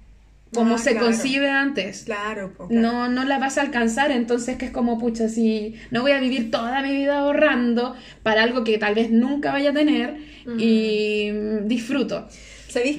como 0.54 0.74
Ah, 0.74 0.78
se 0.78 0.92
claro. 0.92 1.06
concibe 1.06 1.50
antes. 1.50 2.02
Claro, 2.04 2.52
po, 2.56 2.68
claro. 2.68 2.82
No, 2.82 3.08
no 3.08 3.24
la 3.24 3.38
vas 3.38 3.58
a 3.58 3.60
alcanzar, 3.62 4.10
entonces 4.10 4.56
que 4.56 4.66
es 4.66 4.70
como, 4.70 4.98
pucha, 4.98 5.28
si 5.28 5.74
no 5.90 6.02
voy 6.02 6.12
a 6.12 6.20
vivir 6.20 6.50
toda 6.50 6.82
mi 6.82 6.92
vida 6.96 7.18
ahorrando 7.20 7.94
para 8.22 8.42
algo 8.42 8.64
que 8.64 8.78
tal 8.78 8.94
vez 8.94 9.10
nunca 9.10 9.52
vaya 9.52 9.70
a 9.70 9.74
tener 9.74 10.16
y 10.58 11.30
mm, 11.32 11.68
disfruto. 11.68 12.28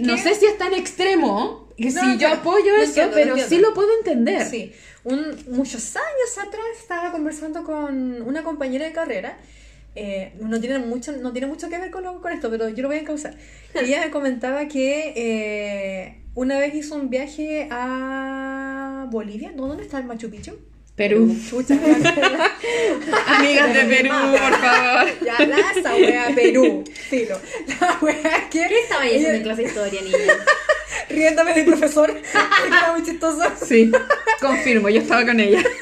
No 0.02 0.18
sé 0.18 0.36
si 0.36 0.46
es 0.46 0.58
tan 0.58 0.74
extremo, 0.74 1.63
que 1.78 1.92
No, 1.92 2.02
si 2.02 2.18
yo 2.18 2.28
apoyo 2.30 2.72
lo 2.72 2.78
eso, 2.78 2.86
entiendo, 3.02 3.12
lo 3.12 3.16
pero 3.16 3.28
entiendo. 3.38 3.56
sí 3.56 3.62
lo 3.62 3.74
puedo 3.74 3.90
entender. 4.00 4.46
Sí, 4.46 4.72
un, 5.04 5.36
muchos 5.50 5.96
años 5.96 6.38
atrás 6.48 6.64
estaba 6.80 7.12
conversando 7.12 7.64
con 7.64 8.22
una 8.22 8.44
compañera 8.44 8.86
de 8.86 8.92
carrera. 8.94 9.38
eh, 9.96 10.34
no, 10.40 10.60
tiene 10.60 10.80
mucho, 10.80 11.12
no 11.14 11.32
tiene 11.32 11.46
mucho 11.48 11.70
que 11.70 11.78
ver 11.78 11.92
con, 11.92 12.04
lo- 12.04 12.20
con 12.22 12.32
esto, 12.34 12.50
pero 12.50 12.68
yo 12.70 12.82
lo 12.82 12.88
voy 12.88 12.98
a 12.98 13.02
encauzar. 13.02 13.36
Ella 13.76 14.02
me 14.06 14.10
comentaba 14.12 14.68
que 14.68 15.14
eh, 15.16 16.22
una 16.36 16.58
vez 16.60 16.74
hizo 16.74 16.96
un 16.96 17.10
viaje 17.10 17.68
a 17.72 19.08
Bolivia. 19.12 19.52
¿No? 19.56 19.68
¿Dónde 19.68 19.84
está 19.84 20.00
el 20.00 20.06
Machu 20.06 20.30
Picchu? 20.32 20.58
Perú. 20.96 21.36
Chucha, 21.50 21.74
Amigas 23.28 23.74
de 23.74 23.84
Perú, 23.86 24.10
por 24.12 24.60
favor. 24.60 25.08
ya 25.26 25.46
la 25.46 25.58
esa 25.72 25.96
wea 25.96 26.32
Perú. 26.36 26.84
Filo. 27.10 27.40
La 27.80 27.98
wea 28.02 28.48
que. 28.52 28.68
¿Qué 28.68 28.80
estaba 28.80 29.04
haciendo 29.04 29.30
en 29.30 29.44
clase 29.44 29.62
de 29.64 29.68
historia, 29.70 30.02
niña? 30.02 30.18
Riéndome 31.10 31.54
del 31.56 31.66
profesor. 31.66 32.14
porque 32.14 32.68
Era 32.68 32.94
muy 32.94 33.04
chistoso. 33.04 33.42
Sí, 33.66 33.92
confirmo, 34.40 34.90
yo 34.90 35.02
estaba 35.02 35.26
con 35.26 35.40
ella. 35.40 35.64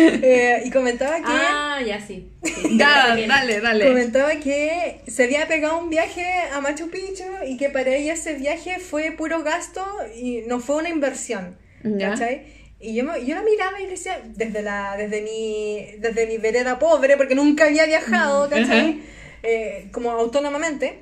Eh, 0.00 0.62
y 0.64 0.70
comentaba 0.70 1.16
que. 1.16 1.24
Ah, 1.26 1.80
ya 1.84 1.98
sí. 2.00 2.30
sí. 2.44 2.76
Ya, 2.76 3.16
dale, 3.26 3.60
dale. 3.60 3.86
Comentaba 3.88 4.36
que 4.36 5.00
se 5.08 5.24
había 5.24 5.48
pegado 5.48 5.78
un 5.78 5.88
viaje 5.90 6.24
a 6.52 6.60
Machu 6.60 6.90
Picchu 6.90 7.24
y 7.46 7.56
que 7.56 7.68
para 7.70 7.94
ella 7.96 8.12
ese 8.12 8.34
viaje 8.34 8.78
fue 8.78 9.10
puro 9.12 9.42
gasto 9.42 9.84
y 10.14 10.42
no 10.46 10.60
fue 10.60 10.76
una 10.76 10.90
inversión. 10.90 11.56
Ya. 11.82 12.10
¿Cachai? 12.10 12.42
Y 12.80 12.94
yo, 12.94 13.04
me- 13.04 13.24
yo 13.24 13.34
la 13.34 13.42
miraba 13.42 13.80
y 13.80 13.84
le 13.84 13.90
decía, 13.90 14.20
desde, 14.24 14.62
la, 14.62 14.96
desde, 14.96 15.20
mi, 15.22 15.86
desde 15.98 16.26
mi 16.26 16.38
vereda 16.38 16.78
pobre, 16.78 17.16
porque 17.16 17.34
nunca 17.34 17.64
había 17.66 17.86
viajado, 17.86 18.48
¿cachai? 18.48 18.90
Ajá. 18.90 18.98
Eh, 19.42 19.88
como 19.92 20.10
autónomamente 20.10 21.00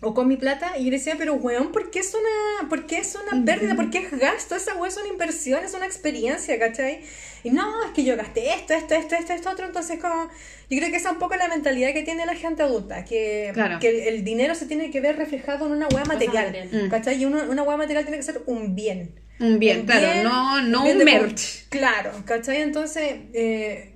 o 0.00 0.14
con 0.14 0.28
mi 0.28 0.36
plata 0.36 0.78
y 0.78 0.84
yo 0.84 0.90
le 0.90 0.98
decía, 0.98 1.16
pero 1.18 1.34
weón, 1.34 1.72
¿por 1.72 1.90
qué 1.90 1.98
es 2.00 2.14
una, 2.14 2.68
por 2.68 2.86
qué 2.86 2.98
es 2.98 3.16
una 3.16 3.44
pérdida? 3.44 3.74
¿Por 3.74 3.90
qué 3.90 3.98
es 3.98 4.10
gasto? 4.18 4.54
Esa 4.54 4.74
weón 4.74 4.88
es 4.88 4.96
una 4.96 5.08
inversión, 5.08 5.64
es 5.64 5.74
una 5.74 5.86
experiencia, 5.86 6.58
¿cachai? 6.58 7.00
Y 7.42 7.50
no, 7.50 7.84
es 7.84 7.90
que 7.92 8.04
yo 8.04 8.16
gasté 8.16 8.52
esto, 8.54 8.74
esto, 8.74 8.94
esto, 8.94 9.16
esto, 9.16 9.32
esto, 9.32 9.50
otro, 9.50 9.66
entonces 9.66 9.98
como, 9.98 10.28
yo 10.70 10.78
creo 10.78 10.90
que 10.90 10.96
esa 10.96 11.08
es 11.08 11.12
un 11.14 11.18
poco 11.18 11.34
la 11.36 11.48
mentalidad 11.48 11.92
que 11.92 12.02
tiene 12.02 12.26
la 12.26 12.34
gente 12.34 12.62
adulta, 12.62 13.04
que, 13.04 13.50
Claro. 13.54 13.78
que 13.80 14.08
el 14.08 14.24
dinero 14.24 14.54
se 14.54 14.66
tiene 14.66 14.90
que 14.90 15.00
ver 15.00 15.16
reflejado 15.16 15.66
en 15.66 15.72
una 15.72 15.88
hueá 15.88 16.04
material. 16.04 16.68
Mm. 16.70 16.88
¿cachai? 16.90 17.20
Y 17.20 17.24
una, 17.24 17.42
una 17.44 17.62
hueá 17.64 17.76
material 17.76 18.04
tiene 18.04 18.18
que 18.18 18.22
ser 18.24 18.42
un 18.46 18.74
bien. 18.76 19.18
Un 19.40 19.58
bien, 19.58 19.80
Un 19.80 19.86
claro, 19.86 20.12
bien, 20.12 20.24
no, 20.24 20.60
no 20.62 20.84
un 20.84 20.98
merch. 21.04 21.68
Claro, 21.68 22.10
¿cachai? 22.24 22.62
Entonces, 22.62 23.16
eh, 23.34 23.94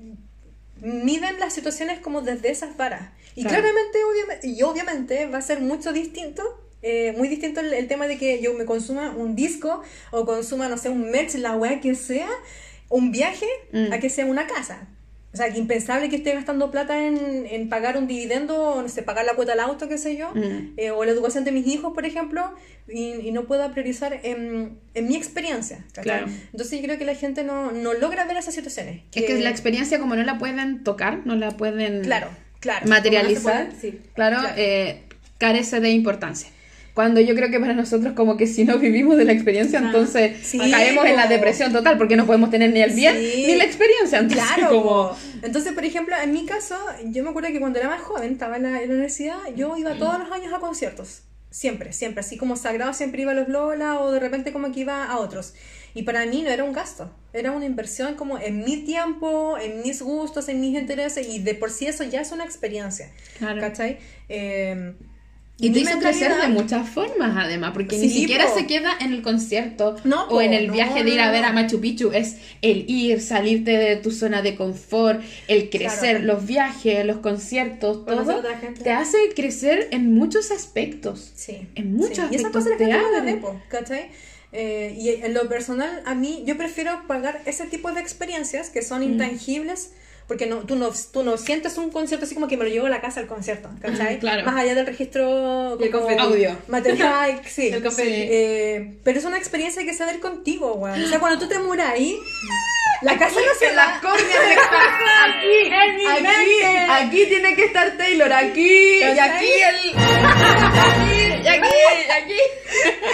miden 0.80 1.38
las 1.40 1.53
situaciones 1.55 2.01
como 2.01 2.20
desde 2.22 2.51
esas 2.51 2.76
varas. 2.76 3.11
Y 3.34 3.43
Claro. 3.43 3.61
claramente, 3.62 3.99
obviamente, 4.05 4.47
y 4.49 4.62
obviamente 4.62 5.26
va 5.26 5.38
a 5.38 5.43
ser 5.43 5.61
mucho 5.61 5.93
distinto. 5.93 6.43
eh, 6.84 7.14
muy 7.16 7.28
distinto 7.28 7.61
el, 7.61 7.72
el 7.74 7.86
tema 7.86 8.09
de 8.09 8.18
que 8.18 8.43
yo 8.43 8.55
me 8.55 8.64
consuma 8.64 9.11
un 9.11 9.36
disco 9.36 9.82
o 10.11 10.26
consuma, 10.26 10.68
no 10.68 10.76
sé, 10.76 10.88
un 10.88 11.12
merch, 11.12 11.34
la 11.36 11.55
weá 11.55 11.80
que 11.80 11.95
sea, 11.95 12.28
un 12.88 13.12
viaje, 13.12 13.47
Mm. 13.70 13.93
a 13.93 14.01
que 14.01 14.11
sea 14.11 14.26
una 14.26 14.49
casa. 14.49 14.88
O 15.33 15.37
sea, 15.37 15.51
que 15.51 15.59
impensable 15.59 16.11
que 16.11 16.16
esté 16.16 16.35
gastando 16.35 16.70
plata 16.70 17.07
en, 17.07 17.47
en 17.47 17.68
pagar 17.70 17.97
un 17.97 18.07
dividendo, 18.07 18.55
o 18.61 18.83
no 18.83 18.89
sé, 18.91 19.03
pagar 19.03 19.24
la 19.24 19.35
cuota 19.35 19.53
del 19.53 19.61
auto, 19.61 19.89
qué 19.89 19.97
sé 19.97 20.14
yo, 20.16 20.30
Mm. 20.35 20.74
eh, 20.76 20.91
o 20.91 21.05
la 21.07 21.11
educación 21.12 21.45
de 21.45 21.53
mis 21.53 21.66
hijos, 21.66 21.95
por 21.95 22.05
ejemplo, 22.05 22.53
y, 22.87 23.12
y 23.14 23.33
no 23.33 23.45
pueda 23.45 23.70
priorizar 23.72 24.20
en, 24.24 24.78
en 24.93 25.09
mi 25.09 25.16
experiencia. 25.16 25.85
Claro. 26.03 26.26
Entonces 26.53 26.78
yo 26.78 26.85
creo 26.85 26.99
que 26.99 27.07
la 27.07 27.14
gente 27.14 27.45
no, 27.45 27.72
no 27.72 27.95
logra 27.95 28.26
ver 28.26 28.37
esas 28.37 28.55
situaciones. 28.55 29.03
Es 29.14 29.24
que 29.24 29.39
la 29.41 29.49
experiencia, 29.49 29.99
como 29.99 30.16
no 30.16 30.22
la 30.22 30.37
pueden 30.39 30.85
tocar, 30.85 31.20
no 31.24 31.35
la 31.35 31.51
pueden 31.53 32.03
Claro, 32.03 32.28
claro. 32.61 32.87
materializar, 32.87 33.68
no 33.72 33.80
sí. 33.80 34.01
claro, 34.14 34.39
Claro. 34.39 34.55
eh, 34.59 35.05
carece 35.39 35.80
de 35.80 35.91
importancia. 35.91 36.49
Cuando 36.95 37.20
yo 37.22 37.34
creo 37.34 37.51
que 37.51 37.59
para 37.59 37.72
nosotros 37.72 38.12
como 38.14 38.36
que 38.36 38.47
si 38.47 38.64
no 38.64 38.78
vivimos 38.78 39.16
de 39.16 39.24
la 39.24 39.32
experiencia, 39.32 39.78
Ah, 39.80 39.86
entonces 39.86 40.36
sí, 40.47 40.59
caemos 40.59 41.07
en 41.07 41.16
la 41.16 41.26
depresión 41.26 41.72
total 41.72 41.97
porque 41.97 42.16
no 42.16 42.26
podemos 42.26 42.51
tener 42.51 42.70
ni 42.72 42.82
el 42.82 42.93
bien 42.93 43.16
Sí. 43.16 43.45
ni 43.47 43.55
la 43.57 43.64
experiencia. 43.64 44.18
Entonces, 44.18 44.47
Claro, 44.55 44.68
como... 44.82 45.16
entonces 45.43 45.72
por 45.72 45.84
ejemplo, 45.86 46.14
en 46.22 46.32
mi 46.32 46.45
caso, 46.45 46.76
yo 47.07 47.22
me 47.24 47.30
acuerdo 47.30 47.49
que 47.51 47.61
cuando 47.61 47.78
era 47.78 47.88
más 47.88 48.03
joven, 48.03 48.32
estaba 48.32 48.57
en 48.57 48.64
la, 48.64 48.82
en 48.82 48.88
la 48.88 48.95
universidad, 48.95 49.38
yo 49.57 49.74
iba 49.78 49.95
todos 49.95 50.18
los 50.18 50.30
años 50.30 50.53
a 50.53 50.59
conciertos, 50.61 51.22
siempre, 51.51 51.95
siempre, 51.95 52.20
así 52.20 52.36
como 52.36 52.57
sagrado, 52.57 52.93
siempre 52.93 53.22
iba 53.22 53.32
a 53.32 53.34
los 53.34 53.49
Lola 53.49 53.99
o 54.01 54.11
de 54.12 54.20
repente 54.20 54.53
como 54.53 54.70
que 54.70 54.80
iba 54.80 55.05
a 55.05 55.18
otros. 55.18 55.55
Y 55.95 56.03
para 56.03 56.24
mí 56.26 56.43
no 56.43 56.51
era 56.51 56.62
un 56.64 56.72
gasto, 56.74 57.11
era 57.32 57.53
una 57.53 57.64
inversión 57.66 58.14
como 58.16 58.38
en 58.38 58.64
mi 58.64 58.78
tiempo, 58.84 59.57
en 59.59 59.80
mis 59.82 60.03
gustos, 60.03 60.49
en 60.51 60.61
mis 60.61 60.78
intereses, 60.78 61.26
y 61.26 61.38
de 61.38 61.55
por 61.55 61.70
sí 61.70 61.86
eso 61.86 62.05
ya 62.05 62.20
es 62.20 62.32
una 62.32 62.45
experiencia, 62.45 63.11
Claro. 63.38 63.61
¿cachai? 63.61 63.99
Eh, 64.28 64.95
Y 65.59 65.70
te 65.70 65.78
hizo 65.80 65.98
crecer 66.00 66.34
de 66.40 66.48
muchas 66.48 66.88
formas, 66.88 67.36
además, 67.36 67.70
porque 67.72 67.96
ni 67.96 68.09
Sí, 68.09 68.20
siquiera 68.22 68.46
po. 68.48 68.55
se 68.59 68.66
queda 68.66 68.96
en 69.00 69.12
el 69.12 69.22
concierto 69.22 69.94
No, 70.03 70.24
o 70.24 70.40
en 70.40 70.55
el 70.55 70.66
no, 70.68 70.72
viaje 70.72 71.05
de 71.05 71.11
ir 71.11 71.20
a 71.20 71.26
no, 71.26 71.32
ver 71.32 71.42
no. 71.42 71.48
a 71.48 71.53
Machu 71.53 71.80
Picchu. 71.80 72.11
Es 72.12 72.36
el 72.62 72.84
ir, 72.90 73.20
salirte 73.20 73.70
de 73.72 73.96
tu 73.96 74.11
zona 74.11 74.42
de 74.42 74.57
confort, 74.57 75.20
el 75.46 75.70
crecer, 75.70 76.16
Claro. 76.22 76.24
los 76.34 76.46
viajes, 76.46 77.07
los 77.07 77.18
conciertos, 77.18 78.05
todo. 78.05 78.42
Te 78.82 78.90
hace 78.90 79.18
crecer 79.36 79.86
en 79.92 80.12
muchos 80.14 80.50
aspectos. 80.50 81.30
Sí. 81.36 81.68
En 81.76 81.94
muchos 81.94 82.16
sí. 82.16 82.24
Y 82.32 82.36
esas 82.36 82.46
aspectos 82.46 82.76
te 82.78 82.86
no 82.86 82.96
las 82.96 83.05
abren. 83.20 83.24
ve, 83.26 83.40
po, 83.40 83.61
¿cachai? 83.68 84.11
Eh, 84.53 84.96
y 84.98 85.09
en 85.24 85.32
lo 85.32 85.48
personal, 85.48 86.03
a 86.07 86.14
mí, 86.14 86.42
yo 86.44 86.57
prefiero 86.57 87.07
pagar 87.07 87.40
ese 87.46 87.66
tipo 87.66 87.92
de 87.92 88.00
experiencias 88.00 88.68
que 88.68 88.82
son 88.82 89.00
Mm. 89.00 89.12
intangibles, 89.12 89.92
porque 90.29 90.47
no, 90.47 90.59
tú, 90.59 90.77
no, 90.77 90.91
tú 91.12 91.23
no 91.23 91.37
sientes 91.37 91.77
un 91.79 91.91
concierto 91.91 92.25
así 92.27 92.35
como 92.35 92.49
que 92.49 92.57
me 92.57 92.64
lo 92.64 92.70
llevo 92.70 92.87
a 92.87 92.91
la 92.91 93.01
casa 93.01 93.20
al 93.20 93.27
concierto, 93.27 93.68
¿cachai? 93.81 94.18
Claro. 94.18 94.45
Más 94.45 94.57
allá 94.57 94.75
del 94.75 94.87
registro 94.87 95.79
el 95.81 95.91
como 95.91 96.05
confeti. 96.07 96.23
Audio. 96.23 96.57
material, 96.68 97.41
sí. 97.47 97.68
El 97.68 97.83
confeti. 97.83 98.11
Eh, 98.12 98.99
pero 99.05 99.18
es 99.18 99.25
una 99.25 99.37
experiencia 99.39 99.85
que 99.85 99.93
se 99.95 100.05
da 100.05 100.18
contigo, 100.20 100.75
weón. 100.75 101.03
O 101.03 101.07
sea, 101.09 101.18
cuando 101.20 101.39
tú 101.39 101.49
te 101.49 101.59
muras 101.59 101.91
ahí, 101.91 102.18
la 103.03 103.18
casa 103.18 103.35
no 103.35 103.55
se 103.59 103.75
va. 103.75 103.99
córneas 104.01 104.29
de 104.29 104.55
aquí, 105.27 105.59
En 105.73 105.97
mi 105.97 106.07
aquí, 106.07 106.23
mente. 106.23 106.77
aquí 106.91 107.27
tiene 107.27 107.55
que 107.57 107.64
estar 107.64 107.97
Taylor, 107.97 108.33
aquí, 108.33 108.99
y 109.01 109.03
aquí 109.03 109.47
el, 109.47 109.97
aquí, 109.97 111.43
y 111.45 111.49
aquí, 111.49 111.68
y 112.07 112.11
aquí. 112.11 112.41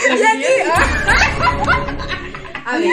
Y 0.08 0.22
aquí, 0.22 0.52
ah. 0.70 2.14
A 2.66 2.78
ver, 2.78 2.88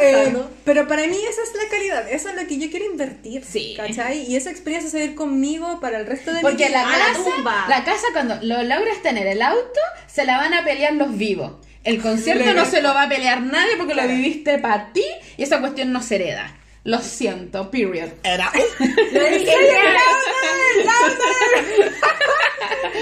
eh, 0.00 0.34
pero 0.64 0.86
para 0.88 1.06
mí 1.06 1.16
esa 1.16 1.42
es 1.42 1.54
la 1.54 1.68
calidad, 1.70 2.10
eso 2.10 2.28
es 2.30 2.34
lo 2.34 2.46
que 2.46 2.58
yo 2.58 2.70
quiero 2.70 2.86
invertir, 2.86 3.44
Sí. 3.44 3.74
¿cachai? 3.76 4.22
Y 4.30 4.36
esa 4.36 4.50
experiencia 4.50 4.90
se 4.90 4.98
va 4.98 5.02
a 5.02 5.06
ir 5.06 5.14
conmigo 5.14 5.80
para 5.80 5.98
el 5.98 6.06
resto 6.06 6.30
de 6.30 6.36
mi 6.38 6.42
Porque 6.42 6.68
vida. 6.68 6.82
la 6.82 6.88
A 6.94 6.98
la 6.98 7.04
casa, 7.06 7.30
tumba. 7.36 7.64
la 7.68 7.84
casa 7.84 8.06
cuando 8.12 8.34
lo 8.42 8.62
logras 8.62 9.02
tener 9.02 9.26
el 9.26 9.42
auto, 9.42 9.80
se 10.06 10.24
la 10.24 10.38
van 10.38 10.54
a 10.54 10.64
pelear 10.64 10.94
los 10.94 11.16
vivos. 11.16 11.52
El 11.84 12.00
concierto 12.00 12.40
Legal. 12.44 12.56
no 12.56 12.64
se 12.70 12.80
lo 12.80 12.94
va 12.94 13.04
a 13.04 13.08
pelear 13.08 13.42
nadie 13.42 13.76
porque 13.76 13.92
Claro. 13.94 14.08
lo 14.08 14.14
viviste 14.14 14.58
para 14.58 14.92
ti 14.92 15.04
y 15.36 15.42
esa 15.42 15.60
cuestión 15.60 15.92
no 15.92 16.00
se 16.02 16.14
hereda. 16.16 16.56
Lo 16.84 16.98
siento, 17.00 17.70
period. 17.70 18.08
Era. 18.24 18.50
Lo 19.12 19.24
dije 19.30 19.54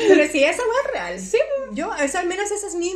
Pero 0.09 0.33
si 0.33 0.45
esa 0.45 0.63
es 0.63 0.93
real. 0.93 1.21
Sí. 1.21 1.39
Yo, 1.73 1.89
o 1.91 2.09
sea, 2.09 2.21
al 2.21 2.27
menos 2.27 2.51
esa 2.51 2.67
es 2.67 2.75
mi 2.75 2.93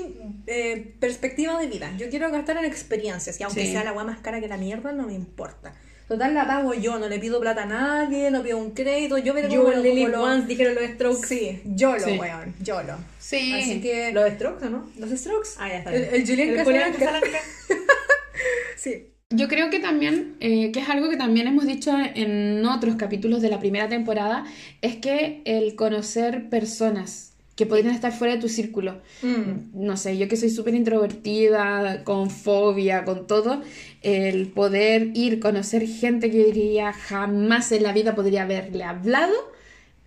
eh, 0.46 0.94
perspectiva 1.00 1.58
de 1.58 1.66
vida. 1.66 1.92
Yo 1.98 2.08
quiero 2.10 2.30
gastar 2.30 2.56
en 2.58 2.64
experiencias 2.64 3.38
y 3.40 3.42
aunque 3.42 3.64
Sí. 3.66 3.72
sea 3.72 3.84
la 3.84 3.90
agua 3.90 4.04
más 4.04 4.18
cara 4.20 4.40
que 4.40 4.48
la 4.48 4.56
mierda, 4.56 4.92
no 4.92 5.06
me 5.06 5.14
importa. 5.14 5.74
Total, 6.06 6.34
la 6.34 6.46
pago 6.46 6.74
yo, 6.74 6.98
no 6.98 7.08
le 7.08 7.18
pido 7.18 7.40
plata 7.40 7.62
a 7.62 7.66
nadie, 7.66 8.30
no 8.30 8.42
pido 8.42 8.58
un 8.58 8.72
crédito, 8.72 9.16
yo 9.16 9.32
You 9.48 9.62
como, 9.62 9.72
como 9.72 10.08
lo- 10.08 10.22
once, 10.24 10.46
dijeron 10.48 10.74
los 10.74 10.84
Strokes. 10.84 11.26
Sí, 11.26 11.62
yo 11.64 11.94
lo, 11.94 12.00
Sí. 12.04 12.18
weón, 12.18 12.54
yo 12.60 12.82
lo. 12.82 12.98
Sí. 13.18 13.54
Así 13.54 13.80
que... 13.80 14.12
Los 14.12 14.30
Strokes, 14.34 14.66
¿o 14.66 14.70
no? 14.70 14.90
Los 14.98 15.10
Strokes. 15.18 15.48
Ah, 15.58 15.68
ya 15.68 15.78
está. 15.78 15.94
El, 15.94 16.26
bien. 16.26 16.58
el 16.58 16.64
Julián 16.64 16.92
El. 16.92 17.22
Sí. 18.76 19.10
Yo 19.30 19.48
creo 19.48 19.70
que 19.70 19.80
también, 19.80 20.36
eh, 20.40 20.70
que 20.72 20.80
es 20.80 20.88
algo 20.88 21.08
que 21.08 21.16
también 21.16 21.46
hemos 21.46 21.66
dicho 21.66 21.92
en 22.14 22.64
otros 22.66 22.96
capítulos 22.96 23.40
de 23.42 23.48
la 23.48 23.58
primera 23.58 23.88
temporada, 23.88 24.44
es 24.82 24.96
que 24.96 25.42
el 25.44 25.74
conocer 25.74 26.48
personas 26.50 27.33
que 27.56 27.66
podrían 27.66 27.94
estar 27.94 28.12
fuera 28.12 28.34
de 28.34 28.40
tu 28.40 28.48
círculo, 28.48 29.00
Mm. 29.22 29.70
no 29.86 29.96
sé, 29.96 30.18
yo 30.18 30.26
que 30.28 30.36
soy 30.36 30.50
súper 30.50 30.74
introvertida, 30.74 32.02
con 32.04 32.30
fobia, 32.30 33.04
con 33.04 33.26
todo, 33.26 33.62
el 34.02 34.48
poder 34.48 35.10
ir, 35.14 35.40
conocer 35.40 35.86
gente 35.86 36.30
que 36.30 36.38
yo 36.38 36.46
diría 36.46 36.92
jamás 36.92 37.70
en 37.72 37.82
la 37.84 37.92
vida 37.92 38.14
podría 38.14 38.42
haberle 38.42 38.82
hablado, 38.84 39.32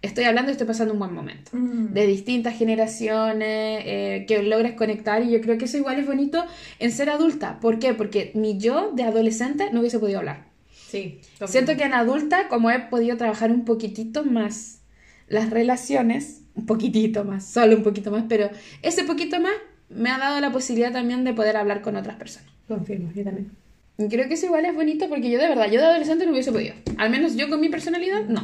estoy 0.01 0.25
hablando 0.25 0.51
y 0.51 0.53
estoy 0.53 0.67
pasando 0.67 0.93
un 0.93 0.99
buen 0.99 1.13
momento. 1.13 1.51
Mm. 1.53 1.93
De 1.93 2.05
distintas 2.05 2.57
generaciones, 2.57 3.81
eh, 3.85 4.25
que 4.27 4.43
logres 4.43 4.73
conectar, 4.73 5.23
y 5.23 5.31
yo 5.31 5.41
creo 5.41 5.57
que 5.57 5.65
eso 5.65 5.77
igual 5.77 5.99
es 5.99 6.05
bonito 6.05 6.43
en 6.79 6.91
ser 6.91 7.09
adulta. 7.09 7.59
¿Por 7.59 7.79
qué? 7.79 7.93
Porque 7.93 8.31
mi 8.35 8.57
yo 8.57 8.91
de 8.93 9.03
adolescente 9.03 9.69
no 9.71 9.79
hubiese 9.79 9.99
podido 9.99 10.19
hablar. 10.19 10.45
Sí. 10.89 11.19
Siento 11.45 11.75
que 11.75 11.83
en 11.83 11.93
adulta, 11.93 12.47
como 12.47 12.71
he 12.71 12.79
podido 12.79 13.17
trabajar 13.17 13.51
un 13.51 13.65
poquitito 13.65 14.23
más 14.23 14.81
las 15.27 15.49
relaciones, 15.49 16.41
un 16.57 16.65
poquitito 16.65 17.23
más, 17.23 17.45
solo 17.45 17.77
un 17.77 17.83
poquito 17.83 18.11
más, 18.11 18.25
pero 18.27 18.49
ese 18.81 19.03
poquito 19.03 19.39
más 19.39 19.53
me 19.89 20.09
ha 20.09 20.17
dado 20.17 20.41
la 20.41 20.51
posibilidad 20.51 20.91
también 20.91 21.23
de 21.23 21.33
poder 21.33 21.55
hablar 21.55 21.81
con 21.81 21.95
otras 21.95 22.17
personas. 22.17 22.49
Confirmo, 22.67 23.11
yo 23.15 23.23
también. 23.23 23.51
Y 23.97 24.09
creo 24.09 24.27
que 24.27 24.33
eso 24.33 24.47
igual 24.47 24.65
es 24.65 24.75
bonito 24.75 25.07
porque 25.07 25.29
yo 25.29 25.39
de 25.39 25.47
verdad, 25.47 25.71
yo 25.71 25.79
de 25.79 25.85
adolescente 25.85 26.25
no 26.25 26.31
hubiese 26.31 26.51
podido. 26.51 26.75
Al 26.97 27.09
menos 27.09 27.35
yo 27.35 27.49
con 27.49 27.61
mi 27.61 27.69
personalidad, 27.69 28.25
no. 28.25 28.41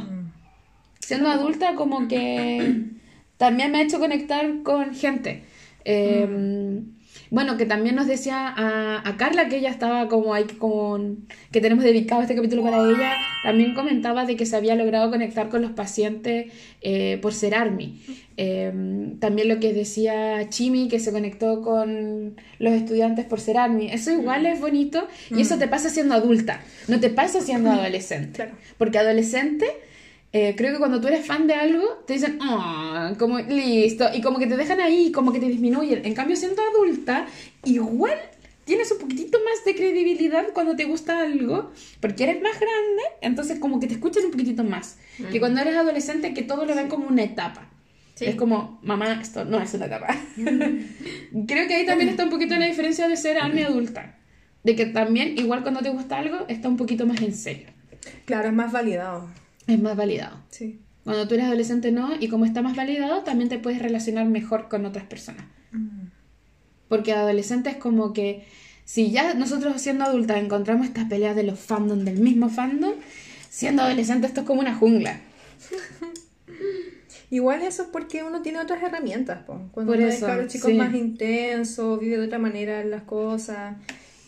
Siendo 1.00 1.28
adulta 1.28 1.74
como 1.74 2.08
que 2.08 2.84
también 3.36 3.70
me 3.70 3.78
ha 3.78 3.82
hecho 3.82 3.98
conectar 3.98 4.62
con 4.62 4.94
gente. 4.94 5.44
Eh, 5.84 6.82
bueno, 7.34 7.56
que 7.56 7.66
también 7.66 7.96
nos 7.96 8.06
decía 8.06 8.46
a, 8.46 9.08
a 9.08 9.16
Carla 9.16 9.48
que 9.48 9.56
ella 9.56 9.68
estaba 9.68 10.06
como 10.08 10.34
ahí, 10.34 10.44
con, 10.44 11.26
que 11.50 11.60
tenemos 11.60 11.82
dedicado 11.82 12.22
este 12.22 12.36
capítulo 12.36 12.62
para 12.62 12.78
ella, 12.78 13.16
también 13.42 13.74
comentaba 13.74 14.24
de 14.24 14.36
que 14.36 14.46
se 14.46 14.54
había 14.54 14.76
logrado 14.76 15.10
conectar 15.10 15.48
con 15.48 15.60
los 15.60 15.72
pacientes 15.72 16.52
eh, 16.80 17.18
por 17.20 17.34
ser 17.34 17.56
ARMY. 17.56 18.00
Eh, 18.36 19.16
también 19.18 19.48
lo 19.48 19.58
que 19.58 19.72
decía 19.72 20.48
Chimi, 20.48 20.86
que 20.86 21.00
se 21.00 21.10
conectó 21.10 21.60
con 21.60 22.36
los 22.60 22.72
estudiantes 22.72 23.24
por 23.24 23.40
ser 23.40 23.58
ARMY. 23.58 23.90
Eso 23.90 24.12
igual 24.12 24.46
es 24.46 24.60
bonito 24.60 25.08
y 25.28 25.40
eso 25.40 25.58
te 25.58 25.66
pasa 25.66 25.90
siendo 25.90 26.14
adulta, 26.14 26.60
no 26.86 27.00
te 27.00 27.10
pasa 27.10 27.40
siendo 27.40 27.70
adolescente. 27.72 28.50
Porque 28.78 28.98
adolescente 28.98 29.66
eh, 30.36 30.56
creo 30.56 30.72
que 30.72 30.80
cuando 30.80 31.00
tú 31.00 31.06
eres 31.06 31.24
fan 31.24 31.46
de 31.46 31.54
algo, 31.54 32.02
te 32.08 32.14
dicen, 32.14 32.38
ah, 32.42 33.12
como 33.20 33.38
listo, 33.38 34.04
y 34.12 34.20
como 34.20 34.40
que 34.40 34.48
te 34.48 34.56
dejan 34.56 34.80
ahí, 34.80 35.12
como 35.12 35.32
que 35.32 35.38
te 35.38 35.46
disminuyen. 35.46 36.04
En 36.04 36.12
cambio, 36.12 36.34
siendo 36.34 36.60
adulta, 36.60 37.28
igual 37.62 38.18
tienes 38.64 38.90
un 38.90 38.98
poquitito 38.98 39.38
más 39.44 39.64
de 39.64 39.76
credibilidad 39.76 40.46
cuando 40.52 40.74
te 40.74 40.86
gusta 40.86 41.20
algo, 41.20 41.70
porque 42.00 42.24
eres 42.24 42.42
más 42.42 42.58
grande, 42.58 43.02
entonces 43.20 43.60
como 43.60 43.78
que 43.78 43.86
te 43.86 43.94
escuchan 43.94 44.24
un 44.24 44.32
poquitito 44.32 44.64
más. 44.64 44.98
Que 45.30 45.38
cuando 45.38 45.60
eres 45.60 45.76
adolescente, 45.76 46.34
que 46.34 46.42
todo 46.42 46.66
lo 46.66 46.74
ven 46.74 46.88
como 46.88 47.06
una 47.06 47.22
etapa. 47.22 47.70
Sí. 48.16 48.24
Es 48.24 48.34
como, 48.34 48.80
mamá, 48.82 49.20
esto 49.20 49.44
no 49.44 49.60
es 49.60 49.72
una 49.74 49.86
etapa. 49.86 50.16
Creo 51.46 51.68
que 51.68 51.74
ahí 51.74 51.86
también 51.86 52.08
está 52.08 52.24
un 52.24 52.30
poquito 52.30 52.56
la 52.56 52.66
diferencia 52.66 53.06
de 53.06 53.16
ser 53.16 53.38
alma 53.38 53.66
adulta. 53.66 54.18
De 54.64 54.74
que 54.74 54.86
también, 54.86 55.38
igual 55.38 55.62
cuando 55.62 55.80
te 55.80 55.90
gusta 55.90 56.18
algo, 56.18 56.44
está 56.48 56.68
un 56.68 56.76
poquito 56.76 57.06
más 57.06 57.22
en 57.22 57.34
serio. 57.34 57.68
Claro, 58.24 58.48
es 58.48 58.54
más 58.54 58.72
validado. 58.72 59.28
Es 59.66 59.80
más 59.80 59.96
validado. 59.96 60.36
Sí. 60.50 60.80
Cuando 61.04 61.28
tú 61.28 61.34
eres 61.34 61.46
adolescente 61.46 61.92
no, 61.92 62.10
y 62.18 62.28
como 62.28 62.44
está 62.46 62.62
más 62.62 62.76
validado, 62.76 63.22
también 63.24 63.48
te 63.48 63.58
puedes 63.58 63.80
relacionar 63.80 64.26
mejor 64.26 64.68
con 64.68 64.86
otras 64.86 65.04
personas. 65.04 65.44
Porque 66.88 67.12
adolescente 67.12 67.70
es 67.70 67.76
como 67.76 68.12
que 68.12 68.44
si 68.84 69.10
ya 69.10 69.34
nosotros 69.34 69.80
siendo 69.80 70.04
adultas 70.04 70.38
encontramos 70.38 70.86
estas 70.86 71.06
peleas 71.08 71.34
de 71.36 71.42
los 71.42 71.58
fandom 71.58 72.04
del 72.04 72.20
mismo 72.20 72.48
fandom, 72.48 72.92
siendo 73.50 73.82
adolescente 73.82 74.26
esto 74.26 74.40
es 74.42 74.46
como 74.46 74.60
una 74.60 74.74
jungla. 74.74 75.20
Igual 77.30 77.62
eso 77.62 77.82
es 77.82 77.88
porque 77.88 78.22
uno 78.22 78.42
tiene 78.42 78.60
otras 78.60 78.82
herramientas, 78.82 79.42
po. 79.44 79.60
Cuando 79.72 79.92
Por 79.92 79.98
uno 80.00 80.08
es 80.08 80.16
eso, 80.22 80.46
chico 80.46 80.68
sí. 80.68 80.74
más 80.74 80.94
intenso, 80.94 81.98
vive 81.98 82.18
de 82.18 82.26
otra 82.26 82.38
manera 82.38 82.84
las 82.84 83.02
cosas 83.02 83.76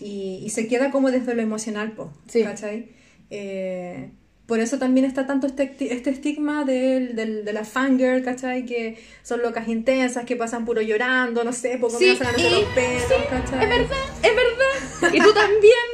y, 0.01 0.41
y 0.45 0.51
se 0.51 0.67
queda 0.67 0.91
como 0.91 1.11
desde 1.11 1.35
lo 1.35 1.43
emocional, 1.43 1.93
po, 1.93 2.13
Sí. 2.27 2.43
¿cachai? 2.43 2.89
Eh, 3.31 4.11
por 4.47 4.61
eso 4.61 4.79
también 4.79 5.05
está 5.07 5.27
tanto 5.27 5.47
este, 5.49 5.75
este 5.93 6.11
estigma 6.11 6.65
del, 6.65 7.17
del- 7.17 7.45
de 7.45 7.53
la 7.53 7.65
fangirl, 7.65 8.23
¿cachai? 8.23 8.65
Que 8.65 8.97
son 9.23 9.43
locas 9.43 9.67
intensas, 9.69 10.25
que 10.25 10.37
pasan 10.37 10.65
puro 10.65 10.81
llorando, 10.83 11.43
no 11.45 11.53
sé, 11.53 11.79
poco 11.79 11.99
Sí, 11.99 12.05
y- 12.05 12.09
los 12.11 12.19
pelos, 12.19 13.25
¿cachai? 13.29 13.65
Es 13.65 13.69
verdad, 13.69 13.97
es 14.23 14.37
verdad. 14.37 15.13
Y 15.15 15.19
tú 15.21 15.33
también. 15.33 15.87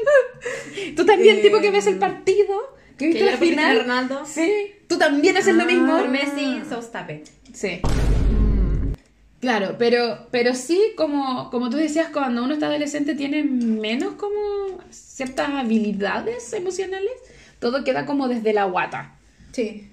Tú 0.97 1.05
también, 1.07 1.39
Eh, 1.39 1.43
tipo 1.43 1.61
que 1.61 1.71
ves 1.71 1.87
el 1.87 1.99
partido, 1.99 2.77
que 2.99 3.07
viste 3.07 3.25
la 3.25 3.35
a 3.35 3.37
final. 3.37 3.79
Ronaldo. 3.81 4.23
Sí, 4.27 4.51
tú 4.89 4.99
también 4.99 5.37
haces 5.37 5.55
lo 5.55 5.63
Ah. 5.63 5.67
mismo. 5.67 5.97
Por 5.97 6.09
Messi, 6.09 6.61
so 6.69 6.81
stop 6.81 7.11
it. 7.11 7.29
Sí. 7.55 7.81
Claro, 9.41 9.75
pero, 9.79 10.29
pero 10.31 10.55
sí, 10.55 10.81
como, 10.97 11.51
como 11.51 11.69
tú 11.69 11.77
decías, 11.77 12.09
cuando 12.13 12.45
uno 12.45 12.55
está 12.55 12.67
adolescente 12.67 13.15
tiene 13.17 13.43
menos 13.43 14.15
como 14.15 14.79
ciertas 14.91 15.49
habilidades 15.51 16.53
emocionales, 16.53 17.11
todo 17.63 17.85
queda 17.85 18.05
como 18.05 18.29
desde 18.29 18.53
la 18.53 18.65
guata. 18.65 19.15
Sí. 19.53 19.89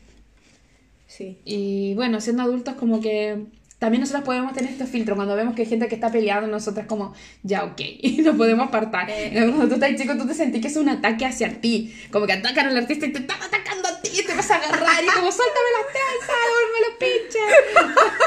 Sí. 1.08 1.38
Y 1.46 1.94
bueno, 1.94 2.20
siendo 2.20 2.44
adultos 2.44 2.74
como 2.74 3.00
que 3.00 3.46
también 3.78 4.02
nosotros 4.02 4.26
podemos 4.26 4.54
tener 4.54 4.72
estos 4.72 4.90
filtros 4.90 5.16
cuando 5.16 5.36
vemos 5.36 5.56
que 5.56 5.62
hay 5.62 5.68
gente 5.68 5.88
que 5.88 5.96
está 5.96 6.12
peleando, 6.12 6.48
nosotras 6.48 6.86
como, 6.86 7.14
ya 7.44 7.64
ok, 7.64 7.80
y 7.80 8.22
nos 8.24 8.36
podemos 8.36 8.68
apartar. 8.68 9.10
Eh. 9.10 9.32
Cuando 9.34 9.68
tú 9.70 9.76
estás 9.76 9.96
chico, 9.96 10.18
tú 10.18 10.28
te 10.28 10.34
sentís 10.34 10.62
que 10.62 10.68
es 10.68 10.76
un 10.76 10.90
ataque 10.90 11.26
hacia 11.26 11.62
ti, 11.62 11.96
como 12.12 12.26
que 12.26 12.34
atacan 12.34 12.68
al 12.68 12.78
artista 12.78 13.06
y 13.06 13.14
te 13.14 13.20
están 13.20 13.42
atacando 13.42 13.88
a 13.88 14.02
ti, 14.02 14.10
y 14.20 14.26
te 14.26 14.36
vas 14.36 14.52
a 14.52 14.56
agarrar 14.56 15.04
y 15.04 15.08
como, 15.08 15.32
suéltame 15.32 15.70
las 15.78 15.88
tensas, 15.94 16.36
me 16.74 16.80
los 16.88 16.98
pinches. 17.00 18.20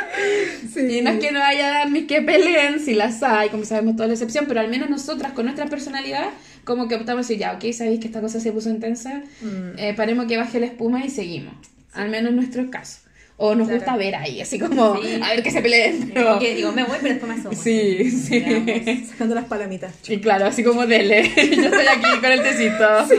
Sí. 0.74 0.98
Y 0.98 1.00
no 1.00 1.10
es 1.10 1.18
que 1.18 1.32
no 1.32 1.42
haya 1.42 1.84
ni 1.86 2.02
que 2.06 2.20
peleen, 2.20 2.78
si 2.78 2.94
las 2.94 3.22
hay, 3.22 3.48
como 3.48 3.64
sabemos 3.64 3.96
toda 3.96 4.06
la 4.06 4.12
excepción, 4.12 4.44
pero 4.46 4.60
al 4.60 4.68
menos 4.68 4.88
nosotras 4.90 5.32
con 5.32 5.46
nuestra 5.46 5.66
personalidad, 5.66 6.30
como 6.64 6.88
que 6.88 6.94
optamos 6.96 7.26
decir, 7.26 7.40
ya, 7.40 7.52
ok, 7.52 7.72
sabéis 7.72 8.00
que 8.00 8.06
esta 8.06 8.20
cosa 8.20 8.40
se 8.40 8.52
puso 8.52 8.70
intensa, 8.70 9.22
Mm. 9.42 9.78
eh, 9.78 9.94
paremos 9.96 10.26
que 10.26 10.36
baje 10.36 10.60
la 10.60 10.66
espuma 10.66 11.04
y 11.04 11.10
seguimos. 11.10 11.54
Al 11.92 12.08
menos 12.10 12.30
en 12.30 12.36
nuestro 12.36 12.70
caso. 12.70 12.98
O 13.42 13.54
nos 13.54 13.68
Claro. 13.68 13.80
gusta 13.80 13.96
ver 13.96 14.14
ahí, 14.16 14.40
así 14.42 14.58
como, 14.58 15.00
Sí. 15.02 15.18
a 15.22 15.30
ver 15.30 15.42
que 15.42 15.50
se 15.50 15.62
peleen. 15.62 16.10
Pero... 16.12 16.38
Que 16.38 16.54
digo, 16.54 16.72
me 16.72 16.84
voy, 16.84 16.98
pero 17.00 17.14
después 17.14 17.32
me 17.34 17.40
asomo. 17.40 17.56
Sí, 17.60 18.10
sí. 18.10 19.06
Sacando 19.10 19.34
las 19.34 19.46
palomitas. 19.46 19.94
Y 20.08 20.18
claro, 20.20 20.44
así 20.46 20.62
como 20.62 20.86
dele. 20.86 21.22
Yo 21.36 21.42
estoy 21.64 21.86
aquí 21.86 22.20
con 22.20 22.30
el 22.32 22.42
tecito. 22.42 23.06
Sí, 23.08 23.14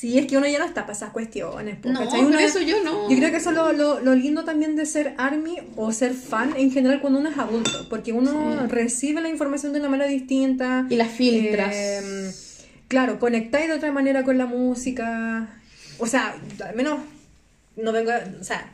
es 0.00 0.26
que 0.26 0.36
uno 0.36 0.46
ya 0.46 0.60
no 0.60 0.64
está 0.64 0.82
para 0.82 0.92
esas 0.92 1.10
cuestiones. 1.10 1.76
po, 1.76 1.88
No, 1.90 2.02
eso 2.38 2.60
yo 2.60 2.84
no. 2.84 3.10
Yo 3.10 3.16
creo 3.16 3.30
que 3.32 3.38
eso 3.38 3.50
es 3.50 3.56
lo, 3.56 3.72
lo, 3.72 4.00
lo 4.00 4.14
lindo 4.14 4.44
también 4.44 4.76
de 4.76 4.86
ser 4.86 5.14
ARMY 5.18 5.56
o 5.76 5.90
ser 5.92 6.14
fan 6.14 6.54
en 6.56 6.70
general 6.70 7.00
cuando 7.00 7.18
uno 7.18 7.30
es 7.30 7.36
adulto, 7.36 7.88
porque 7.90 8.12
uno 8.12 8.66
recibe 8.68 9.20
la 9.20 9.28
información 9.28 9.72
de 9.72 9.80
una 9.80 9.88
manera 9.88 10.08
distinta. 10.08 10.86
Y 10.88 10.94
las 10.94 11.10
filtras. 11.10 11.74
Eh, 11.74 12.32
claro, 12.86 13.18
conectáis 13.18 13.66
de 13.66 13.74
otra 13.74 13.90
manera 13.90 14.22
con 14.22 14.38
la 14.38 14.46
música. 14.46 15.48
O 15.98 16.06
sea, 16.06 16.36
al 16.64 16.76
menos 16.76 17.00
no 17.78 17.92
vengo 17.92 18.10
a- 18.10 18.24
O 18.40 18.44
sea, 18.44 18.72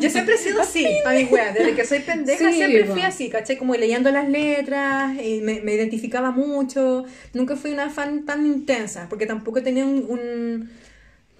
yo 0.00 0.10
siempre 0.10 0.34
he 0.34 0.38
sido 0.38 0.60
así, 0.62 0.86
a 1.04 1.10
mi 1.12 1.24
wea. 1.24 1.52
Desde 1.52 1.74
que 1.74 1.84
soy 1.84 2.00
pendeja 2.00 2.50
Sí, 2.50 2.56
siempre 2.56 2.84
fui 2.84 3.02
así, 3.02 3.28
¿cachai? 3.30 3.56
Como 3.56 3.74
leyendo 3.74 4.10
las 4.10 4.28
letras, 4.28 5.14
y 5.22 5.40
me, 5.40 5.60
me 5.60 5.74
identificaba 5.74 6.30
mucho. 6.30 7.04
Nunca 7.34 7.56
fui 7.56 7.72
una 7.72 7.90
fan 7.90 8.24
tan 8.24 8.46
intensa, 8.46 9.06
porque 9.08 9.26
tampoco 9.26 9.62
tenía 9.62 9.84
un, 9.86 10.70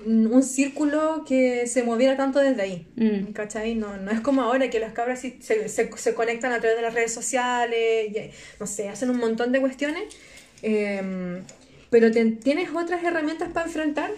un, 0.04 0.42
círculo 0.42 1.24
que 1.26 1.66
se 1.68 1.82
moviera 1.84 2.16
tanto 2.16 2.40
desde 2.40 2.62
ahí. 2.62 2.86
Mm. 2.96 3.32
¿Cachai? 3.32 3.74
No, 3.76 3.96
no 3.98 4.10
es 4.10 4.20
como 4.20 4.42
ahora 4.42 4.68
que 4.70 4.80
las 4.80 4.92
cabras 4.92 5.20
se, 5.20 5.40
se, 5.40 5.68
se 5.68 6.14
conectan 6.14 6.52
a 6.52 6.58
través 6.60 6.76
de 6.76 6.82
las 6.82 6.94
redes 6.94 7.12
sociales, 7.14 8.08
y, 8.10 8.30
no 8.58 8.66
sé, 8.66 8.88
hacen 8.88 9.10
un 9.10 9.18
montón 9.18 9.52
de 9.52 9.60
cuestiones. 9.60 10.02
eh, 10.62 11.40
pero 11.90 12.10
te- 12.10 12.24
tienes 12.24 12.70
otras 12.74 13.04
herramientas 13.04 13.50
para 13.52 13.66
enfrentar 13.66 14.10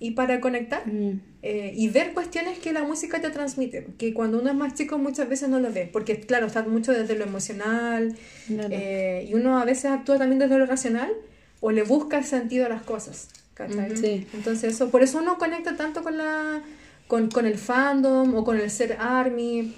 y 0.00 0.10
para 0.12 0.40
conectar 0.40 0.82
Mm. 0.86 1.20
Eh, 1.42 1.72
y 1.74 1.88
ver 1.88 2.12
cuestiones 2.12 2.58
que 2.58 2.72
la 2.72 2.82
música 2.82 3.20
te 3.20 3.30
transmite, 3.30 3.86
que 3.98 4.12
cuando 4.12 4.38
uno 4.40 4.50
es 4.50 4.56
más 4.56 4.74
chico 4.74 4.98
muchas 4.98 5.28
veces 5.28 5.48
no 5.48 5.58
lo 5.58 5.72
ve, 5.72 5.88
porque 5.90 6.20
claro, 6.20 6.46
está 6.46 6.62
mucho 6.62 6.92
desde 6.92 7.16
lo 7.16 7.24
emocional 7.24 8.14
eh, 8.48 9.26
y 9.28 9.34
uno 9.34 9.58
a 9.58 9.64
veces 9.64 9.86
actúa 9.86 10.18
también 10.18 10.38
desde 10.38 10.58
lo 10.58 10.66
racional 10.66 11.10
o 11.60 11.70
le 11.70 11.82
busca 11.82 12.18
el 12.18 12.24
sentido 12.24 12.66
a 12.66 12.68
las 12.68 12.82
cosas. 12.82 13.28
¿cachai? 13.54 13.96
Sí. 13.96 14.26
Entonces 14.34 14.74
eso, 14.74 14.90
por 14.90 15.02
eso 15.02 15.18
uno 15.18 15.38
conecta 15.38 15.76
tanto 15.76 16.02
con 16.02 16.18
la 16.18 16.62
con, 17.06 17.28
con 17.28 17.46
el 17.46 17.58
fandom 17.58 18.34
o 18.34 18.44
con 18.44 18.58
el 18.58 18.70
ser 18.70 18.96
army, 19.00 19.74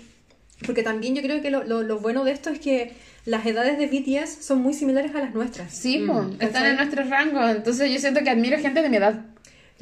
porque 0.66 0.82
también 0.82 1.14
yo 1.14 1.22
creo 1.22 1.40
que 1.40 1.50
lo, 1.50 1.64
lo, 1.64 1.82
lo 1.82 1.98
bueno 1.98 2.24
de 2.24 2.32
esto 2.32 2.50
es 2.50 2.58
que 2.58 2.92
las 3.24 3.46
edades 3.46 3.78
de 3.78 3.86
BTS 3.86 4.44
son 4.44 4.60
muy 4.60 4.74
similares 4.74 5.14
a 5.14 5.20
las 5.20 5.34
nuestras. 5.34 5.72
Sí, 5.72 6.04
po, 6.06 6.26
están 6.40 6.66
en 6.66 6.76
nuestro 6.76 7.04
rango. 7.04 7.46
Entonces 7.48 7.90
yo 7.90 7.98
siento 7.98 8.22
que 8.22 8.30
admiro 8.30 8.58
gente 8.58 8.82
de 8.82 8.88
mi 8.88 8.96
edad. 8.96 9.24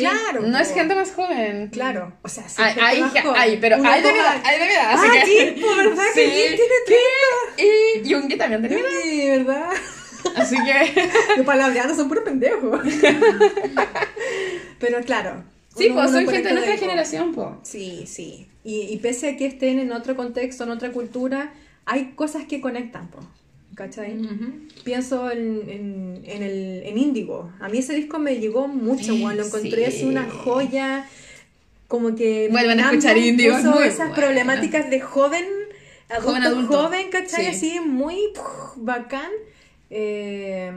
Claro, 0.00 0.42
No 0.42 0.58
es 0.58 0.72
gente 0.72 0.94
más 0.94 1.12
joven. 1.12 1.68
Claro, 1.72 2.12
o 2.22 2.28
sea, 2.28 2.48
sí, 2.48 2.60
Hay, 2.62 2.74
hay, 2.80 3.00
más 3.00 3.12
joven. 3.12 3.34
hay, 3.40 3.56
pero 3.58 3.76
hay 3.84 4.02
de 4.02 4.12
mi 4.12 4.18
edad, 4.18 4.40
hay 4.44 4.58
de 4.60 4.64
mi 4.66 4.72
edad. 4.72 4.92
Así 4.92 5.06
Ah, 5.08 5.12
que... 5.12 5.26
sí, 5.26 5.60
por 5.60 5.76
verdad 5.84 6.04
que 6.14 6.24
Sí. 6.24 6.30
Jin 6.30 6.56
tiene 7.56 8.02
Y 8.02 8.08
Yungi 8.08 8.36
también 8.36 8.62
tiene. 8.68 8.82
Sí, 9.02 9.30
¿verdad? 9.30 9.70
Así 10.36 10.56
que... 10.64 11.08
Los 11.36 11.46
palabreanos 11.46 11.96
son 11.96 12.08
puros 12.08 12.24
pendejos. 12.24 12.80
Pero 14.78 15.00
claro. 15.04 15.44
Sí, 15.76 15.86
uno- 15.86 15.94
pues 15.96 16.10
uno 16.10 16.20
son 16.20 16.28
gente 16.28 16.48
de 16.48 16.54
nuestra 16.54 16.74
po. 16.74 16.80
generación, 16.80 17.32
po. 17.34 17.58
Sí, 17.62 18.04
sí. 18.06 18.48
Y, 18.64 18.80
y 18.92 18.96
pese 18.98 19.30
a 19.30 19.36
que 19.36 19.46
estén 19.46 19.78
en 19.78 19.92
otro 19.92 20.16
contexto, 20.16 20.64
en 20.64 20.70
otra 20.70 20.90
cultura, 20.92 21.52
hay 21.86 22.12
cosas 22.14 22.44
que 22.44 22.60
conectan, 22.60 23.08
po. 23.08 23.20
¿Cachai? 23.74 24.16
Pienso 24.84 25.30
en, 25.30 25.62
en, 25.68 26.22
en 26.24 26.42
el 26.42 26.82
en 26.84 26.98
Índigo. 26.98 27.52
A 27.60 27.68
mí 27.68 27.78
ese 27.78 27.94
disco 27.94 28.18
me 28.18 28.36
llegó 28.40 28.68
mucho, 28.68 29.14
weón. 29.14 29.36
Lo 29.36 29.46
encontré 29.46 29.86
Sí. 29.90 29.96
así 29.96 30.04
una 30.06 30.28
joya. 30.28 31.06
Como 31.88 32.14
que. 32.14 32.48
Vuelvan 32.50 32.80
a 32.80 32.90
escuchar 32.90 33.16
Índigo, 33.16 33.54
es 33.56 33.64
esas 33.64 34.08
bueno. 34.08 34.14
problemáticas 34.14 34.90
de 34.90 35.00
joven, 35.00 35.44
adulto, 36.08 36.28
Joven 36.30 36.42
adulto. 36.42 36.82
joven, 36.82 37.10
¿cachai? 37.10 37.44
Sí. 37.44 37.50
Así 37.76 37.80
muy 37.80 38.18
bacán. 38.76 39.30
Eh, 39.88 40.72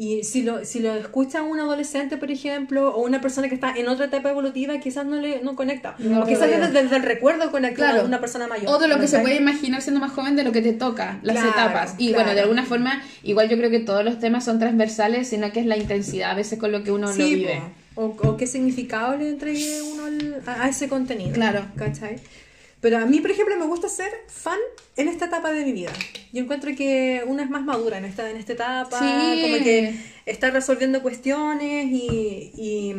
y 0.00 0.22
si 0.22 0.42
lo, 0.44 0.64
si 0.64 0.78
lo 0.78 0.94
escucha 0.94 1.42
un 1.42 1.58
adolescente, 1.58 2.16
por 2.16 2.30
ejemplo, 2.30 2.94
o 2.94 3.04
una 3.04 3.20
persona 3.20 3.48
que 3.48 3.56
está 3.56 3.74
en 3.76 3.88
otra 3.88 4.04
etapa 4.06 4.30
evolutiva, 4.30 4.78
quizás 4.78 5.04
no 5.04 5.16
le 5.20 5.42
no 5.42 5.56
conecta. 5.56 5.96
No 5.98 6.22
o 6.22 6.24
quizás 6.24 6.48
desde, 6.48 6.70
desde 6.70 6.96
el 6.96 7.02
recuerdo 7.02 7.50
conecta 7.50 7.76
Claro. 7.86 8.02
a 8.02 8.04
una 8.04 8.20
persona 8.20 8.46
mayor. 8.46 8.68
O 8.68 8.78
de 8.78 8.86
lo 8.86 9.00
que 9.00 9.08
se 9.08 9.18
puede 9.18 9.34
imaginar 9.36 9.82
siendo 9.82 9.98
más 10.00 10.12
joven 10.12 10.36
de 10.36 10.44
lo 10.44 10.52
que 10.52 10.62
te 10.62 10.72
toca, 10.72 11.18
las 11.22 11.34
Claro, 11.34 11.50
etapas. 11.50 11.94
Y 11.98 12.08
claro. 12.10 12.22
bueno, 12.22 12.34
de 12.36 12.40
alguna 12.42 12.64
forma, 12.64 13.02
igual 13.24 13.48
yo 13.48 13.56
creo 13.58 13.70
que 13.70 13.80
todos 13.80 14.04
los 14.04 14.20
temas 14.20 14.44
son 14.44 14.60
transversales, 14.60 15.26
sino 15.28 15.50
que 15.50 15.58
es 15.60 15.66
la 15.66 15.76
intensidad 15.76 16.30
a 16.30 16.34
veces 16.34 16.60
con 16.60 16.70
lo 16.70 16.84
que 16.84 16.92
uno 16.92 17.08
lo 17.08 17.14
vive. 17.14 17.60
o, 17.96 18.04
o 18.22 18.36
qué 18.36 18.46
significado 18.46 19.16
le 19.16 19.28
entregue 19.30 19.82
uno 19.82 20.04
al- 20.04 20.42
a, 20.46 20.62
a 20.64 20.68
ese 20.68 20.88
contenido. 20.88 21.32
Claro. 21.32 21.64
¿Cachai? 21.76 22.18
Pero 22.80 22.98
a 22.98 23.06
mí, 23.06 23.18
por 23.20 23.30
ejemplo, 23.32 23.56
me 23.58 23.66
gusta 23.66 23.88
ser 23.88 24.10
fan 24.28 24.58
en 24.96 25.08
esta 25.08 25.24
etapa 25.26 25.50
de 25.50 25.64
mi 25.64 25.72
vida. 25.72 25.90
Yo 26.32 26.42
encuentro 26.44 26.70
que 26.76 27.24
una 27.26 27.42
es 27.42 27.50
más 27.50 27.64
madura 27.64 27.98
en 27.98 28.04
esta, 28.04 28.30
en 28.30 28.36
esta 28.36 28.52
etapa, 28.52 28.98
Sí. 29.00 29.42
como 29.42 29.64
que 29.64 29.94
está 30.26 30.50
resolviendo 30.50 31.02
cuestiones 31.02 31.86
y, 31.86 32.52
y, 32.56 32.94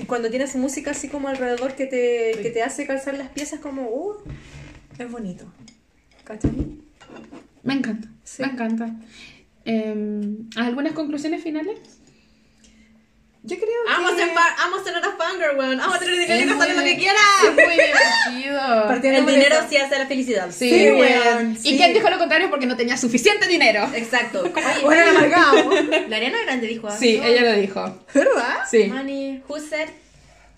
y 0.00 0.04
cuando 0.06 0.30
tienes 0.30 0.56
música 0.56 0.90
así 0.90 1.08
como 1.08 1.28
alrededor 1.28 1.74
que 1.76 1.86
te, 1.86 2.42
que 2.42 2.50
te 2.50 2.62
hace 2.62 2.86
calzar 2.86 3.14
las 3.16 3.28
piezas 3.28 3.60
como, 3.60 3.82
uh, 3.82 4.14
es 4.98 5.10
bonito. 5.10 5.44
¿Cachai? 6.24 6.50
Me 7.62 7.74
encanta, 7.74 8.08
Sí. 8.24 8.42
me 8.42 8.48
encanta. 8.48 8.96
Em, 9.64 10.48
¿Algunas 10.56 10.92
conclusiones 10.92 11.42
finales? 11.42 11.78
Yo 13.46 13.56
creo 13.56 13.68
Vamos 13.86 14.12
a 14.12 14.16
que... 14.16 14.22
ser, 14.24 14.32
fa- 14.32 14.54
vamos 14.56 14.80
a 14.80 14.84
ser 14.84 14.96
una 14.96 15.12
fangirl, 15.16 15.58
weón. 15.58 15.76
Vamos 15.76 15.96
a 15.96 15.98
tener 15.98 16.18
dinero 16.18 16.44
y 16.44 16.48
gastar 16.48 16.70
lo 16.76 16.82
que 16.82 16.96
quiera. 16.96 17.18
Es 17.44 17.52
muy 17.54 17.62
divertido. 18.32 18.84
Partiendo 18.88 19.20
El 19.20 19.26
dinero 19.26 19.56
eso. 19.58 19.66
sí 19.68 19.76
hace 19.76 19.98
la 19.98 20.06
felicidad. 20.06 20.50
Sí, 20.50 20.70
Sí, 20.70 20.90
weón. 20.90 20.98
weón, 21.00 21.52
¿Y 21.52 21.56
sí. 21.56 21.76
quién 21.76 21.92
dijo 21.92 22.08
lo 22.08 22.18
contrario? 22.18 22.48
Porque 22.48 22.64
no 22.64 22.74
tenía 22.74 22.96
suficiente 22.96 23.46
dinero. 23.46 23.86
Exacto. 23.94 24.50
Bueno, 24.82 25.02
el 25.02 25.08
amargado. 25.16 25.70
La 26.08 26.16
Ariana 26.16 26.38
Grande 26.44 26.66
dijo 26.68 26.90
Sí, 26.90 27.16
eso. 27.16 27.24
ella 27.24 27.42
lo 27.42 27.60
dijo. 27.60 27.98
¿Verdad? 28.14 28.56
Sí. 28.70 28.84
Money, 28.84 29.42
who 29.46 29.58
said, 29.60 29.88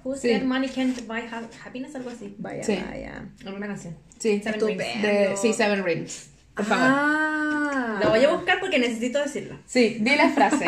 who 0.04 0.14
Sí. 0.14 0.28
said 0.28 0.42
money 0.44 0.68
can't 0.68 0.96
buy 1.08 1.22
ha- 1.22 1.42
happiness, 1.64 1.94
algo 1.96 2.10
así. 2.10 2.36
Vaya, 2.38 2.62
Sí. 2.62 2.78
vaya. 2.88 3.24
Alguna 3.44 3.66
canción. 3.66 3.96
Sí, 4.18 4.38
Seven 4.42 4.54
Estupendo. 4.54 4.84
Rings. 4.84 5.02
de, 5.02 5.36
sí, 5.36 5.52
Seven 5.52 5.84
Rings. 5.84 6.28
Por 6.54 6.64
favor. 6.64 6.86
Ah. 6.88 7.98
La 8.00 8.08
voy 8.10 8.24
a 8.24 8.28
buscar 8.28 8.60
porque 8.60 8.78
necesito 8.78 9.18
decirla. 9.20 9.60
Sí, 9.66 9.98
di 10.00 10.14
la 10.16 10.28
frase. 10.30 10.66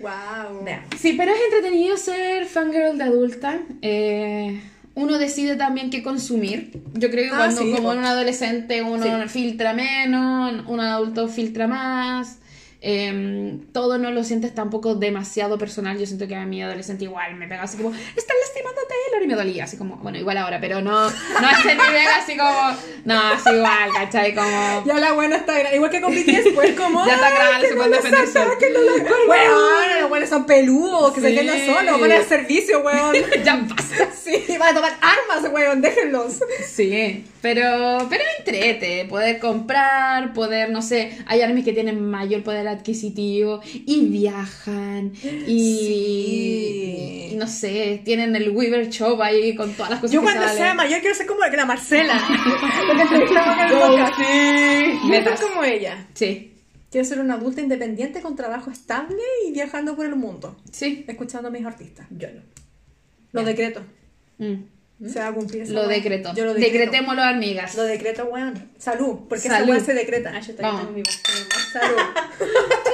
Wow. 0.00 0.64
Sí, 0.98 1.14
pero 1.16 1.32
es 1.32 1.38
entretenido 1.52 1.96
ser 1.96 2.46
fangirl 2.46 2.98
de 2.98 3.04
adulta. 3.04 3.60
Eh, 3.82 4.60
uno 4.94 5.18
decide 5.18 5.56
también 5.56 5.90
qué 5.90 6.02
consumir. 6.02 6.70
Yo 6.94 7.10
creo 7.10 7.24
que 7.24 7.30
Ah, 7.34 7.36
cuando 7.38 7.62
sí, 7.62 7.72
como 7.72 7.88
po. 7.92 7.98
un 7.98 8.04
adolescente 8.04 8.82
uno 8.82 9.28
filtra 9.28 9.72
menos, 9.72 10.64
un 10.66 10.80
adulto 10.80 11.28
filtra 11.28 11.66
más. 11.66 12.38
Eh, 12.86 13.58
todo 13.72 13.96
no 13.96 14.10
lo 14.10 14.24
sientes 14.24 14.54
tampoco 14.54 14.94
demasiado 14.94 15.56
personal. 15.56 15.98
Yo 15.98 16.04
siento 16.04 16.28
que 16.28 16.36
a 16.36 16.44
mi 16.44 16.62
adolescente 16.62 17.04
igual 17.04 17.34
me 17.36 17.48
pega 17.48 17.62
así 17.62 17.78
como, 17.78 17.88
están 17.94 18.36
lastimando 18.42 18.78
a 18.78 18.84
Taylor 18.86 19.22
y 19.24 19.26
me 19.26 19.34
dolía. 19.34 19.64
Así 19.64 19.78
como, 19.78 19.96
bueno, 19.96 20.18
igual 20.18 20.36
ahora, 20.36 20.60
pero 20.60 20.82
no, 20.82 21.08
no 21.08 21.46
a 21.48 21.50
ese 21.52 21.74
nivel 21.74 22.06
así 22.20 22.36
como, 22.36 22.76
no, 23.06 23.18
así 23.32 23.48
igual, 23.50 23.90
¿cachai? 23.94 24.34
Como, 24.34 24.84
Ya 24.84 24.98
la 25.00 25.12
buena 25.12 25.36
está. 25.36 25.74
Igual 25.74 25.90
que 25.90 26.00
con 26.02 26.12
BTS, 26.14 26.52
pues 26.54 26.74
como. 26.78 27.06
Ya 27.06 27.14
está 27.14 27.26
"Ay, 27.28 27.34
grande, 27.34 27.60
que 27.62 27.68
se 27.68 27.74
puede 27.76 27.88
los 27.88 28.02
defenderse". 28.02 28.38
ataquen, 28.38 28.72
no 28.74 28.80
los- 28.80 29.28
Weón, 29.28 30.00
los 30.00 30.08
buenos 30.10 30.28
son 30.28 30.44
peludos, 30.44 31.12
que 31.14 31.20
se 31.22 31.26
defiendan 31.28 31.64
solos, 31.66 32.00
van 32.00 32.12
al 32.12 32.24
servicio, 32.24 32.80
weón. 32.80 33.16
ya 33.44 33.56
basta. 33.56 34.10
Sí, 34.12 34.44
van 34.58 34.72
a 34.72 34.74
tomar 34.74 34.92
armas, 35.00 35.50
weón, 35.52 35.80
déjenlos. 35.80 36.34
Sí, 36.68 37.24
pero, 37.44 37.98
pero 38.08 38.24
entrete, 38.38 39.04
poder 39.06 39.38
comprar, 39.38 40.32
poder, 40.32 40.70
no 40.70 40.80
sé, 40.80 41.18
hay 41.26 41.42
armies 41.42 41.62
que 41.62 41.74
tienen 41.74 42.02
mayor 42.02 42.42
poder 42.42 42.66
adquisitivo 42.66 43.60
y 43.74 44.06
viajan 44.08 45.12
y, 45.46 45.76
Sí. 45.76 47.28
y 47.32 47.36
no 47.36 47.46
sé, 47.46 48.00
tienen 48.02 48.34
el 48.34 48.48
Weaver 48.48 48.88
Shop 48.88 49.20
ahí 49.20 49.54
con 49.54 49.74
todas 49.74 49.90
las 49.90 50.00
cosas 50.00 50.14
Yo 50.14 50.20
que 50.20 50.24
cuando 50.24 50.40
salen. 50.44 50.56
sea 50.56 50.72
mayor 50.72 51.00
quiero 51.00 51.14
ser 51.14 51.26
como 51.26 51.40
la 51.40 51.66
Marcela. 51.66 52.18
Quiero 52.96 53.08
ser 53.08 53.28
netas. 55.10 55.40
como 55.42 55.64
ella. 55.64 56.06
Sí, 56.14 56.50
Quiero 56.90 57.06
ser 57.06 57.20
una 57.20 57.34
adulta 57.34 57.60
independiente 57.60 58.22
con 58.22 58.36
trabajo 58.36 58.70
estable 58.70 59.18
y 59.46 59.52
viajando 59.52 59.96
por 59.96 60.06
el 60.06 60.16
mundo, 60.16 60.56
sí. 60.72 61.04
escuchando 61.08 61.48
a 61.48 61.50
mis 61.50 61.66
artistas. 61.66 62.06
Yo 62.10 62.28
no. 62.32 62.40
Lo 63.32 63.44
decreto. 63.44 63.82
Mm. 64.38 64.54
Se 65.00 65.18
va 65.18 65.28
a 65.28 65.32
cumplir 65.32 65.68
Lo 65.70 65.88
decreto. 65.88 66.32
Yo 66.34 66.44
lo 66.44 66.54
decreto. 66.54 66.72
Decretémoslo, 66.72 67.22
amigas. 67.22 67.74
Lo 67.74 67.82
decreto, 67.82 68.26
weón. 68.26 68.70
Salud, 68.78 69.20
porque 69.28 69.48
Salud. 69.48 69.70
esa 69.70 69.70
weá 69.70 69.84
se 69.84 69.94
decreta. 69.94 70.32
Ah, 70.34 70.40
yo 70.40 70.54
Vamos. 70.60 70.88
Salud. 71.72 71.98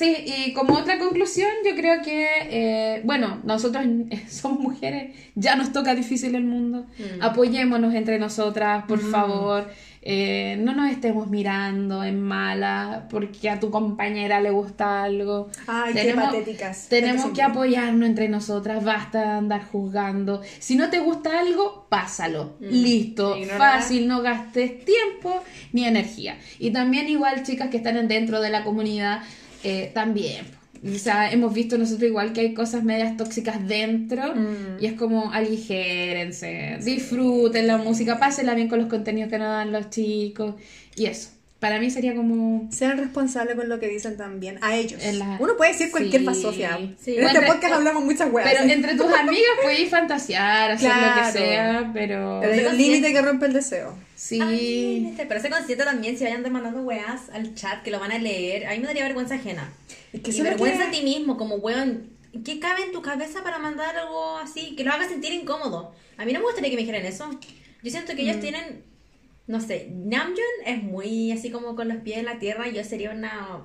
Sí, 0.00 0.16
y 0.24 0.52
como 0.54 0.78
otra 0.78 0.98
conclusión, 0.98 1.50
yo 1.62 1.74
creo 1.76 2.00
que, 2.02 2.26
eh, 2.50 3.02
bueno, 3.04 3.38
nosotros 3.44 3.84
somos 4.30 4.58
mujeres, 4.60 5.14
ya 5.34 5.56
nos 5.56 5.72
toca 5.72 5.94
difícil 5.94 6.34
el 6.34 6.44
mundo, 6.44 6.86
Mm. 6.98 7.22
apoyémonos 7.22 7.92
entre 7.94 8.18
nosotras, 8.18 8.84
por 8.88 9.00
favor, 9.00 9.68
eh, 10.02 10.56
no 10.58 10.74
nos 10.74 10.90
estemos 10.90 11.28
mirando 11.28 12.02
en 12.02 12.18
mala 12.22 13.06
porque 13.10 13.50
a 13.50 13.60
tu 13.60 13.70
compañera 13.70 14.40
le 14.40 14.50
gusta 14.50 15.02
algo. 15.02 15.50
Ay, 15.66 15.92
qué 15.92 16.14
patéticas. 16.14 16.88
Tenemos 16.88 17.22
Gente 17.24 17.36
que 17.36 17.42
apoyarnos 17.42 18.08
entre 18.08 18.28
nosotras, 18.30 18.82
basta 18.82 19.20
de 19.20 19.26
andar 19.26 19.62
juzgando. 19.70 20.40
Si 20.58 20.76
no 20.76 20.88
te 20.88 21.00
gusta 21.00 21.38
algo, 21.40 21.86
pásalo. 21.90 22.54
Listo, 22.60 23.36
Ignórala. 23.36 23.58
fácil, 23.74 24.08
no 24.08 24.22
gastes 24.22 24.82
tiempo 24.86 25.44
ni 25.74 25.84
energía. 25.84 26.38
Y 26.58 26.70
también 26.70 27.06
igual 27.10 27.42
chicas 27.42 27.68
que 27.68 27.76
están 27.76 27.98
en- 27.98 28.08
dentro 28.08 28.40
de 28.40 28.48
la 28.48 28.64
comunidad, 28.64 29.20
eh, 29.64 29.90
también. 29.94 30.46
O 30.82 30.96
sea, 30.98 31.30
hemos 31.30 31.52
visto 31.52 31.76
nosotros 31.76 32.08
igual 32.08 32.32
que 32.32 32.40
hay 32.40 32.54
cosas 32.54 32.84
medias 32.84 33.16
tóxicas 33.18 33.66
dentro 33.68 34.34
Mm. 34.34 34.82
y 34.82 34.86
es 34.86 34.94
como 34.94 35.30
aligérense, 35.30 36.78
disfruten 36.82 37.66
la 37.66 37.76
música, 37.76 38.18
pásenla 38.18 38.54
bien 38.54 38.68
con 38.68 38.78
los 38.78 38.88
contenidos 38.88 39.30
que 39.30 39.38
nos 39.38 39.48
dan 39.48 39.72
los 39.72 39.90
chicos 39.90 40.54
y 40.96 41.04
eso. 41.06 41.30
Para 41.60 41.78
mí 41.78 41.90
sería 41.90 42.14
como... 42.14 42.68
Sean 42.72 42.96
responsables 42.96 43.54
con 43.54 43.68
lo 43.68 43.78
que 43.78 43.86
dicen 43.86 44.16
también. 44.16 44.58
A 44.62 44.76
ellos. 44.76 44.98
La- 45.14 45.36
Uno 45.38 45.56
puede 45.58 45.72
decir 45.72 45.90
cualquier 45.90 46.22
Sí. 46.22 46.26
fasofia. 46.26 46.78
Sí. 46.98 47.16
En 47.18 47.24
este 47.26 47.42
podcast 47.42 47.74
hablamos 47.74 48.02
muchas 48.02 48.32
weas. 48.32 48.50
Pero 48.50 48.64
entre 48.72 48.94
tus 48.96 49.12
amigas 49.12 49.44
puedes 49.62 49.90
fantasear, 49.90 50.70
hacer 50.70 50.88
lo 50.88 50.94
Claro. 50.96 51.22
que 51.32 51.38
sea, 51.38 51.90
pero... 51.92 52.38
Pero 52.40 52.52
hay 52.54 52.64
un 52.66 52.76
límite 52.78 53.12
que 53.12 53.20
rompe 53.22 53.44
el 53.46 53.52
deseo. 53.52 53.94
Sí. 54.16 54.40
Ay, 54.42 55.14
pero 55.28 55.38
sé 55.40 55.50
consciente 55.50 55.84
también 55.84 56.16
si 56.16 56.24
vayan 56.24 56.42
mandando 56.50 56.80
weas 56.82 57.28
al 57.32 57.54
chat 57.54 57.82
que 57.82 57.90
lo 57.90 58.00
van 58.00 58.12
a 58.12 58.18
leer. 58.18 58.66
A 58.66 58.70
mí 58.72 58.78
me 58.78 58.86
daría 58.86 59.04
vergüenza 59.04 59.34
ajena. 59.34 59.70
Es 60.14 60.20
que 60.22 60.30
y 60.30 60.38
lo 60.38 60.44
vergüenza 60.44 60.84
que- 60.84 60.88
a 60.88 60.90
ti 60.90 61.02
mismo, 61.02 61.36
como 61.36 61.56
weón. 61.56 62.08
¿Qué 62.44 62.58
cabe 62.58 62.84
en 62.84 62.92
tu 62.92 63.02
cabeza 63.02 63.42
para 63.42 63.58
mandar 63.58 63.96
algo 63.98 64.38
así? 64.38 64.74
Que 64.76 64.84
lo 64.84 64.92
haga 64.92 65.06
sentir 65.08 65.32
incómodo. 65.34 65.92
A 66.16 66.24
mí 66.24 66.32
no 66.32 66.38
me 66.38 66.46
gustaría 66.46 66.70
que 66.70 66.76
me 66.76 66.82
dijeran 66.82 67.04
eso. 67.04 67.28
Yo 67.82 67.90
siento 67.90 68.14
que 68.14 68.22
ellos 68.22 68.36
Mm. 68.36 68.40
tienen. 68.40 68.89
No 69.50 69.60
sé, 69.60 69.88
Namjoon 69.92 70.38
es 70.64 70.80
muy 70.82 71.32
así 71.32 71.50
como 71.50 71.74
con 71.74 71.88
los 71.88 71.98
pies 71.98 72.18
en 72.18 72.26
la 72.26 72.38
tierra 72.38 72.68
y 72.68 72.72
yo 72.74 72.84
sería 72.84 73.10
una. 73.10 73.62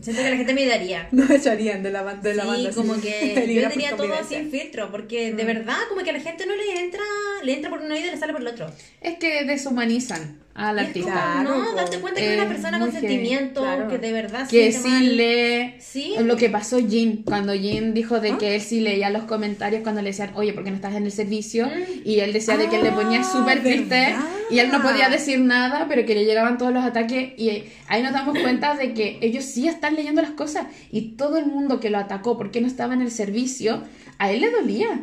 Siento 0.00 0.20
que 0.20 0.30
la 0.30 0.36
gente 0.36 0.52
me 0.52 0.66
daría. 0.66 1.08
No 1.12 1.32
echarían 1.32 1.82
de 1.84 1.90
la, 1.92 2.02
de 2.16 2.34
la 2.34 2.42
sí, 2.42 2.48
banda. 2.48 2.72
como 2.72 2.94
así. 2.94 3.02
que 3.02 3.34
yo 3.54 3.68
diría 3.68 3.96
todo 3.96 4.12
sin 4.28 4.50
filtro, 4.50 4.90
porque 4.90 5.32
de 5.32 5.44
Mm. 5.44 5.46
verdad 5.46 5.76
como 5.88 6.02
que 6.02 6.10
a 6.10 6.14
la 6.14 6.20
gente 6.20 6.44
no 6.44 6.56
le 6.56 6.80
entra, 6.80 7.00
le 7.44 7.52
entra 7.54 7.70
por 7.70 7.80
un 7.80 7.92
oído 7.92 8.08
y 8.08 8.10
le 8.10 8.16
sale 8.16 8.32
por 8.32 8.42
el 8.42 8.48
otro. 8.48 8.70
Es 9.00 9.16
que 9.18 9.44
deshumanizan 9.44 10.41
al 10.54 10.78
es 10.78 10.86
artista. 10.88 11.10
como, 11.10 11.42
Claro, 11.44 11.58
no, 11.64 11.70
po. 11.70 11.76
date 11.76 11.98
cuenta 11.98 12.20
que 12.20 12.28
es 12.34 12.38
una 12.40 12.48
persona 12.48 12.78
con 12.78 12.92
sentimiento, 12.92 13.60
claro. 13.62 13.88
que 13.88 13.98
de 13.98 14.12
verdad 14.12 14.48
Que 14.48 14.72
sí 14.72 14.88
mal. 14.88 15.16
lee 15.16 15.74
Sí. 15.80 16.14
lo 16.20 16.36
que 16.36 16.48
pasó 16.50 16.78
Jin, 16.86 17.22
cuando 17.22 17.52
Jin 17.54 17.94
dijo 17.94 18.20
de 18.20 18.32
¿Ah? 18.32 18.38
que 18.38 18.54
él 18.56 18.60
sí 18.60 18.80
leía 18.80 19.10
los 19.10 19.24
comentarios 19.24 19.82
cuando 19.82 20.02
le 20.02 20.10
decían, 20.10 20.30
oye, 20.34 20.52
¿por 20.52 20.64
qué 20.64 20.70
no 20.70 20.76
estás 20.76 20.94
en 20.94 21.04
el 21.06 21.12
servicio? 21.12 21.68
Y 22.04 22.20
él 22.20 22.32
decía 22.32 22.56
de 22.56 22.68
que 22.68 22.76
él 22.76 22.84
le 22.84 22.92
ponía 22.92 23.20
Ah, 23.20 23.24
súper 23.24 23.62
triste 23.62 24.14
y 24.50 24.58
él 24.58 24.70
no 24.70 24.82
podía 24.82 25.08
decir 25.08 25.40
nada, 25.40 25.86
pero 25.88 26.04
que 26.04 26.14
le 26.14 26.24
llegaban 26.24 26.58
todos 26.58 26.72
los 26.72 26.84
ataques 26.84 27.32
y 27.38 27.64
ahí 27.88 28.02
nos 28.02 28.12
damos 28.12 28.38
cuenta 28.38 28.74
de 28.74 28.92
que 28.94 29.18
ellos 29.22 29.44
sí 29.44 29.68
están 29.68 29.94
leyendo 29.94 30.20
las 30.22 30.32
cosas 30.32 30.66
y 30.90 31.12
todo 31.16 31.38
el 31.38 31.46
mundo 31.46 31.80
que 31.80 31.88
lo 31.90 31.98
atacó 31.98 32.36
porque 32.36 32.60
no 32.60 32.66
estaba 32.66 32.94
en 32.94 33.00
el 33.02 33.10
servicio, 33.10 33.82
a 34.18 34.30
él 34.30 34.40
le 34.42 34.50
dolía, 34.50 35.00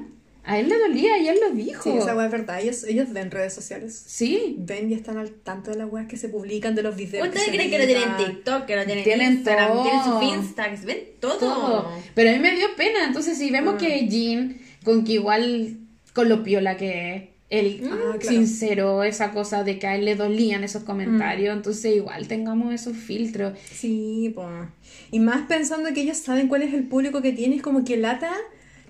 a 0.49 0.59
él 0.59 0.67
le 0.69 0.77
dolía 0.79 1.17
y 1.19 1.27
él 1.27 1.37
lo 1.41 1.51
dijo. 1.55 1.83
Sí, 1.83 1.91
esa 1.97 2.15
wea 2.15 2.25
es 2.25 2.31
verdad. 2.31 2.59
Ellos, 2.61 2.83
ellos 2.83 3.11
ven 3.13 3.29
redes 3.31 3.53
sociales. 3.53 4.01
Sí, 4.07 4.55
Ven 4.59 4.89
y 4.91 4.93
están 4.95 5.17
al 5.17 5.29
tanto 5.31 5.71
de 5.71 5.77
las 5.77 5.91
weas 5.91 6.07
que 6.07 6.17
se 6.17 6.29
publican, 6.29 6.75
de 6.75 6.83
los 6.83 6.95
videos. 6.95 7.27
¿Ustedes 7.27 7.49
creen 7.49 7.69
que 7.69 7.79
lo 7.79 7.85
tienen. 7.85 8.17
TikTok, 8.17 8.65
que 8.65 8.75
lo 8.75 8.85
tienen, 8.85 9.03
Tienen 9.03 9.33
Instagram, 9.33 9.67
todo. 9.71 9.83
tienen 10.19 10.43
su 10.43 10.55
que 10.55 10.85
ven 10.85 10.99
todo? 11.19 11.37
todo. 11.37 11.91
Pero 12.15 12.29
a 12.29 12.33
mí 12.33 12.39
me 12.39 12.55
dio 12.55 12.67
pena. 12.75 13.05
Entonces, 13.05 13.37
si 13.37 13.51
vemos 13.51 13.75
Mm. 13.75 13.77
que 13.77 14.07
Jean, 14.07 14.57
con 14.83 15.03
que 15.03 15.13
igual, 15.13 15.77
con 16.13 16.29
lo 16.29 16.43
piola 16.43 16.77
que 16.77 17.15
es, 17.15 17.23
él 17.49 17.81
Ah, 17.85 18.15
claro. 18.19 18.37
sinceró 18.37 19.03
esa 19.03 19.31
cosa 19.31 19.63
de 19.63 19.79
que 19.79 19.87
a 19.87 19.95
él 19.95 20.05
le 20.05 20.15
dolían 20.15 20.63
esos 20.63 20.83
Mm. 20.83 20.85
comentarios, 20.85 21.55
entonces 21.55 21.95
igual 21.95 22.27
tengamos 22.27 22.73
esos 22.73 22.95
filtros. 22.95 23.57
Sí, 23.71 24.31
pues. 24.35 24.47
Y 25.11 25.19
más 25.19 25.47
pensando 25.47 25.91
que 25.93 26.01
ellos 26.01 26.17
saben 26.17 26.47
cuál 26.47 26.61
es 26.61 26.73
el 26.73 26.83
público 26.87 27.21
que 27.21 27.31
tiene, 27.33 27.55
es 27.55 27.61
como 27.61 27.83
que 27.83 27.97
lata. 27.97 28.31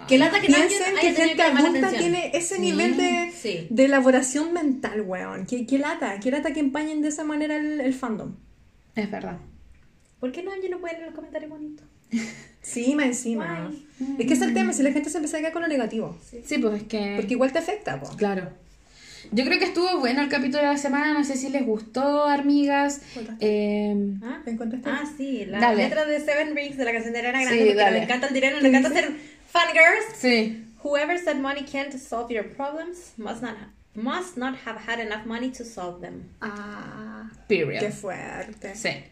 Que 0.07 0.17
lata 0.17 0.39
que 0.41 0.47
piensen 0.47 0.95
que 0.99 1.13
gente 1.13 1.41
adulta 1.41 1.89
tiene 1.91 2.31
ese 2.33 2.55
Sí, 2.55 2.61
nivel 2.61 2.97
de, 2.97 3.31
sí. 3.35 3.67
de 3.69 3.85
elaboración 3.85 4.53
mental, 4.53 5.01
weón. 5.01 5.45
Que, 5.45 5.65
que 5.65 5.77
lata, 5.77 6.19
que 6.19 6.31
lata 6.31 6.51
que 6.53 6.59
empañen 6.59 7.01
de 7.01 7.09
esa 7.09 7.23
manera 7.23 7.57
el, 7.57 7.79
el 7.81 7.93
fandom. 7.93 8.35
Es 8.95 9.09
verdad. 9.11 9.37
¿Por 10.19 10.31
qué 10.31 10.43
no, 10.43 10.51
yo 10.61 10.69
no 10.69 10.79
puedo 10.79 10.93
leer 10.93 11.05
los 11.07 11.15
comentarios 11.15 11.49
bonitos? 11.49 11.85
Sí, 12.61 12.95
más 12.95 13.05
encima. 13.05 13.69
Guay. 13.99 14.17
Es 14.19 14.25
que 14.27 14.33
es 14.33 14.41
el 14.41 14.53
tema, 14.53 14.73
si 14.73 14.83
la 14.83 14.91
gente 14.91 15.09
se 15.09 15.17
empieza 15.17 15.37
a 15.37 15.39
quedar 15.39 15.53
con 15.53 15.61
lo 15.61 15.67
negativo. 15.67 16.17
Sí, 16.45 16.57
pues 16.57 16.81
es 16.81 16.83
que... 16.87 17.13
Porque 17.17 17.33
igual 17.33 17.51
te 17.53 17.59
afecta, 17.59 17.99
po. 17.99 18.09
Claro. 18.17 18.49
Yo 19.31 19.45
creo 19.45 19.59
que 19.59 19.65
estuvo 19.65 19.99
bueno 19.99 20.21
el 20.21 20.29
capítulo 20.29 20.59
de 20.63 20.69
la 20.69 20.77
semana, 20.77 21.13
no 21.13 21.23
sé 21.23 21.35
si 21.37 21.49
les 21.49 21.65
gustó, 21.65 22.23
amigas. 22.25 23.01
Eh, 23.39 23.95
¿Ah? 24.23 24.41
¿Me 24.45 24.53
encontraste? 24.53 24.89
Ah, 24.89 25.03
sí, 25.17 25.45
la 25.45 25.59
Dale. 25.59 25.83
letra 25.83 26.05
de 26.05 26.19
Seven 26.19 26.55
Rings 26.55 26.77
de 26.77 26.85
la 26.85 26.91
canción 26.93 27.13
de 27.13 27.19
Ariana 27.19 27.39
Sí, 27.39 27.45
Grande, 27.45 27.65
porque 27.65 27.75
dale. 27.75 27.97
me 27.99 28.03
encanta 28.05 28.27
el 28.27 28.33
dinero, 28.33 28.57
me 28.61 28.67
encanta 28.69 28.89
ser 28.89 29.11
fangirls. 29.51 30.05
sí. 30.21 30.65
Whoever 30.83 31.17
said 31.17 31.39
money 31.41 31.63
can't 31.63 31.91
solve 31.99 32.31
your 32.31 32.45
problems 32.55 33.11
must 33.17 33.41
not 33.41 33.55
must 33.95 34.37
not 34.37 34.55
have 34.65 34.77
had 34.77 34.99
enough 34.99 35.25
money 35.25 35.51
to 35.51 35.65
solve 35.65 35.99
them. 36.01 36.29
Ah, 36.41 37.29
Period. 37.49 37.81
qué 37.81 37.91
fuerte. 37.91 38.75
Sí. 38.75 39.03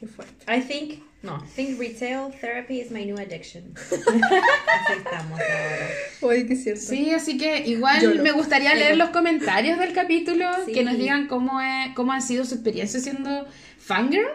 Qué 0.00 0.08
fuerte. 0.08 0.44
I 0.48 0.60
think, 0.60 1.00
no, 1.22 1.38
think 1.54 1.78
retail 1.78 2.32
therapy 2.40 2.80
is 2.80 2.90
my 2.90 3.04
new 3.04 3.16
addiction. 3.18 3.72
Así 3.76 4.92
estamos 4.96 5.38
ahora. 5.38 5.88
Oye, 6.22 6.46
qué 6.48 6.56
cierto. 6.56 6.80
Sí, 6.82 7.12
así 7.14 7.38
que 7.38 7.58
igual 7.66 8.16
lo- 8.16 8.22
me 8.24 8.32
gustaría 8.32 8.74
leer 8.74 8.96
los 8.96 9.10
comentarios 9.10 9.78
del 9.78 9.92
capítulo, 9.92 10.50
Sí. 10.66 10.72
que 10.72 10.82
nos 10.82 10.98
digan 10.98 11.28
cómo, 11.28 11.60
es, 11.60 11.94
cómo 11.94 12.12
ha 12.12 12.20
sido 12.20 12.44
su 12.44 12.54
experiencia 12.54 12.98
siendo 12.98 13.46
fangirl. 13.78 14.26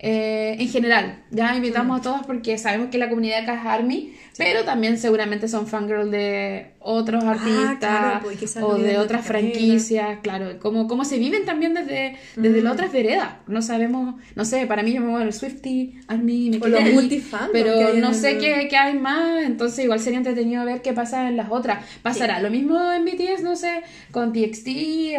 Eh, 0.00 0.54
en 0.60 0.68
general, 0.68 1.24
ya 1.30 1.56
invitamos 1.56 1.98
a 1.98 2.02
todos 2.02 2.24
porque 2.26 2.56
sabemos 2.56 2.88
que 2.88 2.98
la 2.98 3.08
comunidad 3.08 3.42
acá 3.42 3.54
es 3.54 3.66
ARMY, 3.66 4.12
pero 4.36 4.62
también 4.64 4.96
seguramente 4.96 5.48
son 5.48 5.66
fangirl 5.66 6.10
de 6.12 6.74
otros 6.78 7.24
artistas 7.24 7.78
claro, 7.78 8.20
pues, 8.22 8.56
o 8.62 8.74
de 8.76 8.96
otras 8.98 9.26
franquicias, 9.26 10.18
claro, 10.22 10.58
cómo, 10.60 10.86
cómo 10.86 11.04
se 11.04 11.18
viven 11.18 11.44
también 11.44 11.74
desde, 11.74 12.14
desde 12.36 12.62
las 12.62 12.74
otras 12.74 12.92
veredas. 12.92 13.28
No 13.48 13.60
sabemos, 13.60 14.14
no 14.36 14.44
sé, 14.44 14.66
para 14.68 14.84
mí 14.84 14.92
yo 14.92 15.00
me 15.00 15.06
muevo 15.08 15.20
en 15.20 15.26
el 15.26 15.32
Swifty, 15.34 15.98
ARMY, 16.06 16.50
me 16.50 16.56
O 16.58 16.68
los 16.68 16.80
ahí, 16.80 17.20
pero 17.52 17.94
no 17.94 18.14
sé 18.14 18.32
el- 18.32 18.38
qué, 18.38 18.68
qué 18.70 18.76
hay 18.76 18.96
más, 18.96 19.42
entonces 19.42 19.84
igual 19.84 19.98
sería 19.98 20.18
entretenido 20.18 20.64
ver 20.64 20.80
qué 20.82 20.92
pasa 20.92 21.28
en 21.28 21.36
las 21.36 21.50
otras. 21.50 21.84
Pasará 22.02 22.40
lo 22.40 22.50
mismo 22.50 22.78
en 22.92 23.04
BTS, 23.04 23.42
no 23.42 23.56
sé, 23.56 23.82
con 24.12 24.32
TXT 24.32 24.68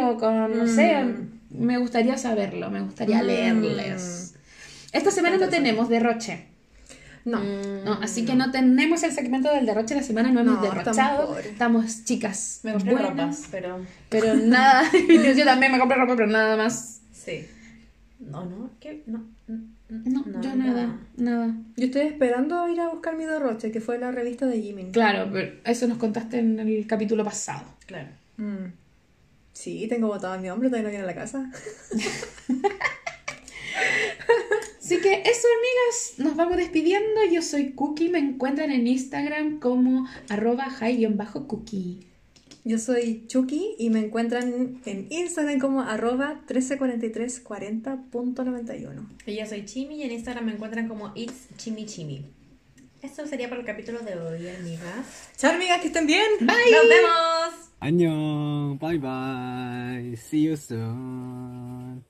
o 0.03 0.17
con, 0.17 0.57
no 0.57 0.65
sé, 0.67 1.03
me 1.49 1.77
gustaría 1.77 2.17
saberlo, 2.17 2.69
me 2.71 2.79
gustaría 2.79 3.21
Mm. 3.21 3.25
leerles. 3.25 4.28
Esta 4.93 5.11
semana 5.11 5.37
no 5.37 5.49
tenemos 5.49 5.89
derroche, 5.89 6.45
No. 7.25 7.39
no, 7.85 7.93
así 8.01 8.25
que 8.25 8.33
no 8.35 8.49
tenemos 8.51 9.03
el 9.03 9.11
segmento 9.11 9.51
del 9.53 9.65
derroche 9.65 9.95
la 9.95 10.03
semana, 10.03 10.31
no 10.31 10.39
hemos 10.41 10.55
No, 10.55 10.63
estamos 10.63 10.85
derrochado, 10.95 11.39
estamos 11.39 12.05
chicas. 12.05 12.59
Me 12.63 12.73
compré 12.73 12.91
buenas, 12.93 13.09
ropas, 13.11 13.47
pero 13.51 13.85
Pero 14.09 14.35
nada, 14.35 14.83
yo, 15.35 15.45
también 15.45 15.71
me 15.71 15.79
compré 15.79 15.97
ropa, 15.97 16.15
pero 16.15 16.27
nada 16.27 16.57
más. 16.57 17.01
sí. 17.11 17.45
No, 18.19 18.43
no, 18.45 18.69
¿qué? 18.81 19.03
No, 19.05 19.23
No, 19.87 20.25
yo 20.41 20.55
nada, 20.55 20.97
nada. 21.15 21.55
Yo 21.77 21.85
estoy 21.85 22.01
esperando 22.01 22.67
ir 22.67 22.79
a 22.81 22.89
buscar 22.89 23.15
mi 23.15 23.23
derroche, 23.25 23.71
que 23.71 23.79
fue 23.79 23.97
la 23.97 24.11
revista 24.11 24.45
de 24.45 24.61
Jimin. 24.61 24.91
Claro, 24.91 25.29
pero 25.31 25.53
eso 25.63 25.87
nos 25.87 25.97
contaste 25.97 26.39
en 26.39 26.59
el 26.59 26.85
capítulo 26.85 27.23
pasado. 27.23 27.63
Claro. 27.85 28.09
Mm. 28.37 28.73
Sí, 29.53 29.87
tengo 29.87 30.07
botado 30.07 30.35
en 30.35 30.41
mi 30.41 30.49
hombro, 30.49 30.69
todavía 30.69 30.89
no 30.89 30.91
viene 30.91 31.03
a 31.05 31.07
la 31.07 31.15
casa. 31.15 31.49
Así 34.89 34.97
que 35.01 35.21
eso, 35.21 35.47
amigas, 35.59 36.13
nos 36.17 36.35
vamos 36.35 36.57
despidiendo. 36.57 37.23
Yo 37.31 37.43
soy 37.43 37.73
Cookie, 37.73 38.09
me 38.09 38.17
encuentran 38.17 38.71
en 38.71 38.87
Instagram 38.87 39.59
como 39.59 40.07
arroba 40.29 40.67
high-cookie. 40.67 42.07
Yo 42.65 42.79
soy 42.79 43.27
Chucky 43.27 43.75
y 43.77 43.91
me 43.91 43.99
encuentran 43.99 44.81
en 44.85 45.05
Instagram 45.11 45.59
como 45.59 45.81
arroba 45.81 46.41
134340.91. 46.47 49.07
Y 49.27 49.35
yo 49.35 49.45
soy 49.45 49.65
Chimi 49.65 49.97
y 49.97 50.03
en 50.05 50.11
Instagram 50.13 50.45
me 50.45 50.53
encuentran 50.53 50.87
como 50.87 51.11
It's 51.13 51.49
Chimi 51.57 51.85
Chimi. 51.85 52.25
Esto 53.03 53.27
sería 53.27 53.47
para 53.47 53.61
el 53.61 53.67
capítulo 53.67 53.99
de 53.99 54.15
hoy, 54.15 54.49
amigas. 54.49 55.29
Chao, 55.37 55.53
amigas, 55.53 55.81
que 55.81 55.87
estén 55.89 56.07
bien. 56.07 56.25
¡Nos 56.39 56.57
vemos! 56.57 57.53
안녕. 57.79 58.75
Bye 58.79 58.97
bye. 58.97 60.15
See 60.15 60.47
you 60.47 60.55
soon. 60.55 62.03